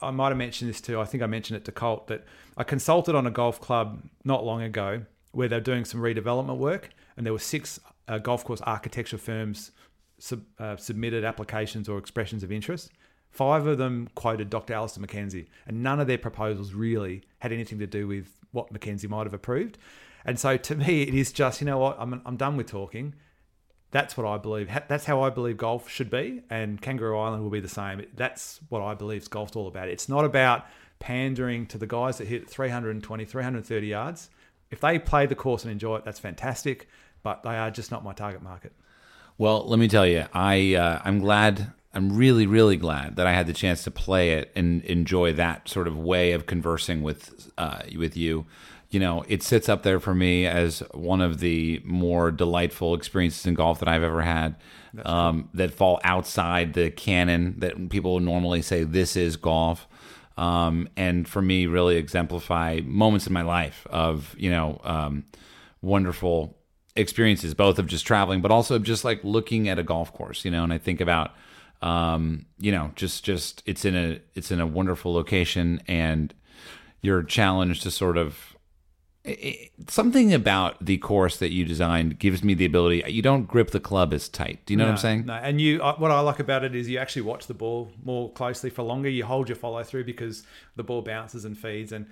I 0.00 0.10
might 0.10 0.28
have 0.28 0.36
mentioned 0.36 0.70
this 0.70 0.80
too. 0.80 1.00
I 1.00 1.04
think 1.04 1.22
I 1.22 1.26
mentioned 1.26 1.56
it 1.56 1.64
to 1.64 1.72
Colt 1.72 2.06
that 2.06 2.24
I 2.56 2.64
consulted 2.64 3.14
on 3.14 3.26
a 3.26 3.30
golf 3.30 3.60
club 3.60 4.02
not 4.24 4.44
long 4.44 4.62
ago 4.62 5.02
where 5.32 5.48
they're 5.48 5.60
doing 5.60 5.84
some 5.84 6.00
redevelopment 6.00 6.58
work, 6.58 6.90
and 7.16 7.26
there 7.26 7.32
were 7.32 7.38
six 7.38 7.80
uh, 8.06 8.18
golf 8.18 8.44
course 8.44 8.60
architecture 8.60 9.18
firms 9.18 9.72
sub, 10.18 10.42
uh, 10.58 10.76
submitted 10.76 11.24
applications 11.24 11.88
or 11.88 11.98
expressions 11.98 12.42
of 12.42 12.52
interest. 12.52 12.90
Five 13.30 13.66
of 13.66 13.78
them 13.78 14.10
quoted 14.14 14.50
Dr. 14.50 14.74
Alister 14.74 15.00
MacKenzie, 15.00 15.46
and 15.66 15.82
none 15.82 16.00
of 16.00 16.06
their 16.06 16.18
proposals 16.18 16.74
really 16.74 17.22
had 17.38 17.50
anything 17.50 17.78
to 17.78 17.86
do 17.86 18.06
with 18.06 18.38
what 18.52 18.72
MacKenzie 18.72 19.08
might 19.08 19.24
have 19.24 19.34
approved. 19.34 19.78
And 20.24 20.38
so 20.38 20.56
to 20.56 20.74
me, 20.76 21.02
it 21.02 21.14
is 21.14 21.32
just, 21.32 21.60
you 21.60 21.66
know 21.66 21.78
what, 21.78 21.96
I'm, 21.98 22.22
I'm 22.24 22.36
done 22.36 22.56
with 22.56 22.68
talking. 22.68 23.14
That's 23.90 24.16
what 24.16 24.26
I 24.26 24.38
believe. 24.38 24.70
That's 24.88 25.04
how 25.04 25.20
I 25.20 25.28
believe 25.28 25.58
golf 25.58 25.90
should 25.90 26.08
be, 26.08 26.42
and 26.48 26.80
Kangaroo 26.80 27.18
Island 27.18 27.42
will 27.42 27.50
be 27.50 27.60
the 27.60 27.68
same. 27.68 28.02
That's 28.14 28.58
what 28.70 28.80
I 28.80 28.94
believe 28.94 29.28
golf's 29.28 29.54
all 29.54 29.68
about. 29.68 29.88
It's 29.88 30.08
not 30.08 30.24
about 30.24 30.64
pandering 30.98 31.66
to 31.66 31.76
the 31.76 31.86
guys 31.86 32.16
that 32.16 32.26
hit 32.26 32.48
320, 32.48 33.24
330 33.26 33.86
yards. 33.86 34.30
If 34.70 34.80
they 34.80 34.98
play 34.98 35.26
the 35.26 35.34
course 35.34 35.64
and 35.64 35.70
enjoy 35.70 35.96
it, 35.96 36.06
that's 36.06 36.18
fantastic, 36.18 36.88
but 37.22 37.42
they 37.42 37.58
are 37.58 37.70
just 37.70 37.90
not 37.90 38.02
my 38.02 38.14
target 38.14 38.42
market. 38.42 38.72
Well, 39.36 39.68
let 39.68 39.78
me 39.78 39.88
tell 39.88 40.06
you, 40.06 40.24
I 40.32 40.74
uh, 40.74 41.02
I'm 41.04 41.18
glad. 41.18 41.72
I'm 41.94 42.16
really, 42.16 42.46
really 42.46 42.76
glad 42.76 43.16
that 43.16 43.26
I 43.26 43.32
had 43.32 43.46
the 43.46 43.52
chance 43.52 43.84
to 43.84 43.90
play 43.90 44.32
it 44.32 44.50
and 44.56 44.82
enjoy 44.84 45.32
that 45.34 45.68
sort 45.68 45.86
of 45.86 45.98
way 45.98 46.32
of 46.32 46.46
conversing 46.46 47.02
with 47.02 47.50
uh, 47.58 47.82
with 47.96 48.16
you. 48.16 48.46
You 48.90 49.00
know, 49.00 49.24
it 49.26 49.42
sits 49.42 49.68
up 49.68 49.82
there 49.82 50.00
for 50.00 50.14
me 50.14 50.46
as 50.46 50.80
one 50.92 51.20
of 51.20 51.40
the 51.40 51.80
more 51.84 52.30
delightful 52.30 52.94
experiences 52.94 53.46
in 53.46 53.54
golf 53.54 53.78
that 53.78 53.88
I've 53.88 54.02
ever 54.02 54.22
had. 54.22 54.56
Um, 55.06 55.48
that 55.54 55.72
fall 55.72 56.00
outside 56.04 56.74
the 56.74 56.90
canon 56.90 57.54
that 57.60 57.88
people 57.88 58.20
normally 58.20 58.60
say 58.60 58.84
this 58.84 59.16
is 59.16 59.36
golf. 59.36 59.88
Um, 60.36 60.88
and 60.96 61.26
for 61.26 61.40
me, 61.40 61.66
really 61.66 61.96
exemplify 61.96 62.80
moments 62.84 63.26
in 63.26 63.32
my 63.32 63.42
life 63.42 63.86
of 63.90 64.34
you 64.38 64.50
know 64.50 64.80
um, 64.84 65.24
wonderful 65.82 66.56
experiences, 66.96 67.54
both 67.54 67.78
of 67.78 67.86
just 67.86 68.06
traveling, 68.06 68.40
but 68.40 68.50
also 68.50 68.76
of 68.76 68.82
just 68.82 69.04
like 69.04 69.22
looking 69.24 69.68
at 69.68 69.78
a 69.78 69.82
golf 69.82 70.12
course, 70.12 70.44
you 70.44 70.50
know. 70.50 70.64
And 70.64 70.72
I 70.72 70.78
think 70.78 71.00
about, 71.00 71.32
um, 71.82 72.46
you 72.58 72.72
know, 72.72 72.92
just 72.96 73.24
just 73.24 73.62
it's 73.66 73.84
in 73.84 73.96
a 73.96 74.20
it's 74.34 74.50
in 74.50 74.60
a 74.60 74.66
wonderful 74.66 75.12
location, 75.12 75.82
and 75.88 76.32
you're 77.00 77.22
challenged 77.22 77.82
to 77.82 77.90
sort 77.90 78.16
of 78.16 78.56
i- 79.26 79.38
i- 79.44 79.70
something 79.88 80.32
about 80.32 80.84
the 80.84 80.98
course 80.98 81.36
that 81.38 81.50
you 81.52 81.64
designed 81.64 82.18
gives 82.18 82.42
me 82.44 82.54
the 82.54 82.64
ability. 82.64 83.02
You 83.08 83.22
don't 83.22 83.46
grip 83.48 83.70
the 83.70 83.80
club 83.80 84.12
as 84.14 84.28
tight. 84.28 84.60
Do 84.66 84.72
you 84.74 84.78
know 84.78 84.84
what 84.84 84.90
I'm 84.92 84.96
saying? 84.98 85.26
No, 85.26 85.34
and 85.34 85.60
you, 85.60 85.82
uh, 85.82 85.94
what 85.96 86.10
I 86.10 86.20
like 86.20 86.38
about 86.38 86.64
it 86.64 86.74
is 86.74 86.88
you 86.88 86.98
actually 86.98 87.22
watch 87.22 87.46
the 87.46 87.54
ball 87.54 87.90
more 88.04 88.30
closely 88.32 88.70
for 88.70 88.82
longer. 88.82 89.08
You 89.08 89.24
hold 89.24 89.48
your 89.48 89.56
follow 89.56 89.82
through 89.82 90.04
because 90.04 90.44
the 90.76 90.82
ball 90.84 91.02
bounces 91.02 91.44
and 91.44 91.56
feeds. 91.58 91.92
And 91.92 92.06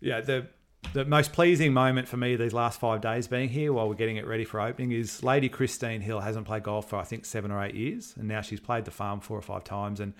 yeah, 0.00 0.20
the 0.22 0.46
the 0.92 1.04
most 1.04 1.32
pleasing 1.32 1.72
moment 1.72 2.08
for 2.08 2.16
me 2.16 2.36
these 2.36 2.52
last 2.52 2.80
five 2.80 3.00
days 3.00 3.28
being 3.28 3.48
here 3.48 3.72
while 3.72 3.88
we're 3.88 3.94
getting 3.94 4.16
it 4.16 4.26
ready 4.26 4.44
for 4.44 4.60
opening 4.60 4.92
is 4.92 5.22
Lady 5.22 5.48
Christine 5.48 6.00
Hill 6.00 6.20
hasn't 6.20 6.46
played 6.46 6.64
golf 6.64 6.88
for 6.88 6.96
I 6.96 7.04
think 7.04 7.24
seven 7.24 7.50
or 7.50 7.62
eight 7.62 7.74
years, 7.74 8.14
and 8.18 8.26
now 8.26 8.40
she's 8.40 8.60
played 8.60 8.84
the 8.84 8.90
farm 8.90 9.20
four 9.20 9.38
or 9.38 9.42
five 9.42 9.64
times. 9.64 10.00
And 10.00 10.14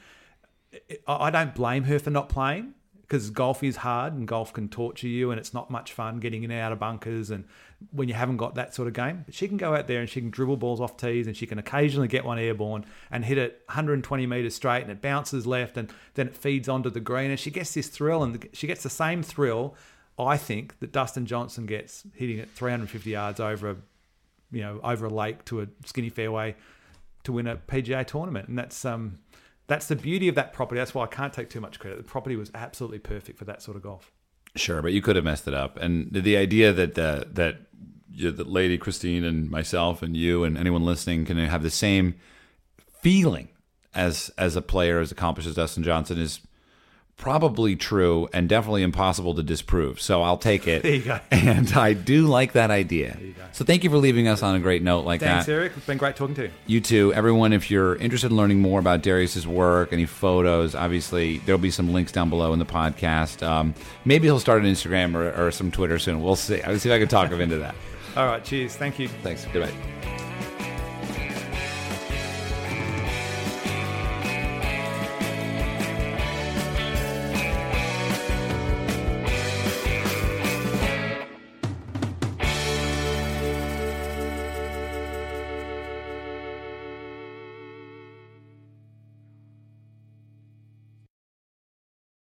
I 1.06 1.30
don't 1.30 1.54
blame 1.54 1.84
her 1.84 1.98
for 1.98 2.10
not 2.10 2.28
playing 2.28 2.74
because 3.00 3.30
golf 3.30 3.64
is 3.64 3.76
hard 3.76 4.12
and 4.12 4.28
golf 4.28 4.52
can 4.52 4.68
torture 4.68 5.08
you, 5.08 5.32
and 5.32 5.40
it's 5.40 5.52
not 5.52 5.68
much 5.70 5.92
fun 5.92 6.20
getting 6.20 6.44
in 6.44 6.52
and 6.52 6.60
out 6.60 6.70
of 6.70 6.78
bunkers 6.78 7.30
and 7.30 7.44
when 7.90 8.06
you 8.06 8.14
haven't 8.14 8.36
got 8.36 8.54
that 8.54 8.72
sort 8.72 8.86
of 8.86 8.94
game. 8.94 9.24
But 9.26 9.34
she 9.34 9.48
can 9.48 9.56
go 9.56 9.74
out 9.74 9.88
there 9.88 9.98
and 9.98 10.08
she 10.08 10.20
can 10.20 10.30
dribble 10.30 10.58
balls 10.58 10.80
off 10.80 10.96
tees 10.96 11.26
and 11.26 11.36
she 11.36 11.46
can 11.46 11.58
occasionally 11.58 12.06
get 12.06 12.24
one 12.24 12.38
airborne 12.38 12.84
and 13.10 13.24
hit 13.24 13.38
it 13.38 13.62
120 13.66 14.26
meters 14.26 14.54
straight 14.54 14.82
and 14.82 14.92
it 14.92 15.02
bounces 15.02 15.44
left 15.44 15.76
and 15.76 15.92
then 16.14 16.28
it 16.28 16.36
feeds 16.36 16.68
onto 16.68 16.90
the 16.90 17.00
green 17.00 17.30
and 17.30 17.40
she 17.40 17.50
gets 17.50 17.74
this 17.74 17.88
thrill 17.88 18.22
and 18.22 18.48
she 18.52 18.68
gets 18.68 18.84
the 18.84 18.90
same 18.90 19.24
thrill. 19.24 19.74
I 20.18 20.36
think 20.36 20.78
that 20.80 20.92
Dustin 20.92 21.26
Johnson 21.26 21.66
gets 21.66 22.04
hitting 22.14 22.38
it 22.38 22.50
350 22.50 23.10
yards 23.10 23.40
over 23.40 23.70
a, 23.70 23.76
you 24.52 24.60
know, 24.60 24.80
over 24.82 25.06
a 25.06 25.10
lake 25.10 25.44
to 25.46 25.62
a 25.62 25.66
skinny 25.86 26.10
fairway 26.10 26.56
to 27.24 27.32
win 27.32 27.46
a 27.46 27.56
PGA 27.56 28.06
tournament, 28.06 28.48
and 28.48 28.58
that's 28.58 28.84
um, 28.84 29.18
that's 29.66 29.86
the 29.86 29.96
beauty 29.96 30.28
of 30.28 30.34
that 30.34 30.52
property. 30.52 30.78
That's 30.78 30.94
why 30.94 31.04
I 31.04 31.06
can't 31.06 31.32
take 31.32 31.50
too 31.50 31.60
much 31.60 31.78
credit. 31.78 31.98
The 31.98 32.04
property 32.04 32.36
was 32.36 32.50
absolutely 32.54 32.98
perfect 32.98 33.38
for 33.38 33.44
that 33.44 33.62
sort 33.62 33.76
of 33.76 33.82
golf. 33.82 34.12
Sure, 34.56 34.82
but 34.82 34.92
you 34.92 35.00
could 35.00 35.16
have 35.16 35.24
messed 35.24 35.46
it 35.46 35.54
up. 35.54 35.76
And 35.76 36.12
the, 36.12 36.36
idea 36.36 36.72
that 36.72 36.98
uh, 36.98 37.24
that 37.32 37.58
you 38.12 38.30
that 38.30 38.48
Lady 38.48 38.78
Christine 38.78 39.24
and 39.24 39.50
myself 39.50 40.02
and 40.02 40.16
you 40.16 40.44
and 40.44 40.58
anyone 40.58 40.84
listening 40.84 41.24
can 41.24 41.38
have 41.38 41.62
the 41.62 41.70
same 41.70 42.16
feeling 43.00 43.48
as 43.94 44.30
as 44.36 44.56
a 44.56 44.62
player 44.62 45.00
as 45.00 45.12
accomplished 45.12 45.48
as 45.48 45.54
Dustin 45.54 45.82
Johnson 45.82 46.18
is 46.18 46.40
probably 47.20 47.76
true 47.76 48.28
and 48.32 48.48
definitely 48.48 48.82
impossible 48.82 49.34
to 49.34 49.42
disprove. 49.42 50.00
So 50.00 50.22
I'll 50.22 50.38
take 50.38 50.66
it. 50.66 50.80
There 50.90 50.94
you 50.94 51.02
go. 51.02 51.20
And 51.30 51.70
I 51.74 51.92
do 51.92 52.26
like 52.26 52.52
that 52.52 52.70
idea. 52.70 53.16
So 53.52 53.64
thank 53.64 53.84
you 53.84 53.90
for 53.90 53.98
leaving 53.98 54.26
us 54.26 54.42
on 54.42 54.56
a 54.56 54.58
great 54.58 54.82
note 54.82 55.04
like 55.04 55.20
Thanks, 55.20 55.46
that. 55.46 55.52
Thanks, 55.52 55.60
Erik. 55.60 55.72
It's 55.76 55.86
been 55.86 55.98
great 55.98 56.16
talking 56.16 56.34
to 56.36 56.44
you. 56.44 56.50
You 56.66 56.80
too, 56.80 57.12
everyone. 57.12 57.52
If 57.52 57.70
you're 57.70 57.96
interested 57.96 58.30
in 58.30 58.36
learning 58.36 58.60
more 58.60 58.80
about 58.80 59.02
Darius's 59.02 59.46
work, 59.46 59.92
any 59.92 60.06
photos, 60.06 60.74
obviously 60.74 61.38
there'll 61.38 61.60
be 61.60 61.70
some 61.70 61.92
links 61.92 62.10
down 62.10 62.30
below 62.30 62.52
in 62.54 62.58
the 62.58 62.64
podcast. 62.64 63.46
Um, 63.46 63.74
maybe 64.04 64.26
he'll 64.26 64.40
start 64.40 64.64
an 64.64 64.72
Instagram 64.72 65.14
or, 65.14 65.46
or 65.46 65.50
some 65.50 65.70
Twitter 65.70 65.98
soon. 65.98 66.22
We'll 66.22 66.36
see. 66.36 66.62
I'll 66.62 66.78
see 66.78 66.88
if 66.88 66.94
I 66.94 66.98
can 66.98 67.08
talk 67.08 67.30
him 67.30 67.40
into 67.40 67.58
that. 67.58 67.74
All 68.16 68.26
right. 68.26 68.42
Cheers. 68.42 68.76
Thank 68.76 68.98
you. 68.98 69.08
Thanks. 69.08 69.46
Goodbye. 69.52 70.19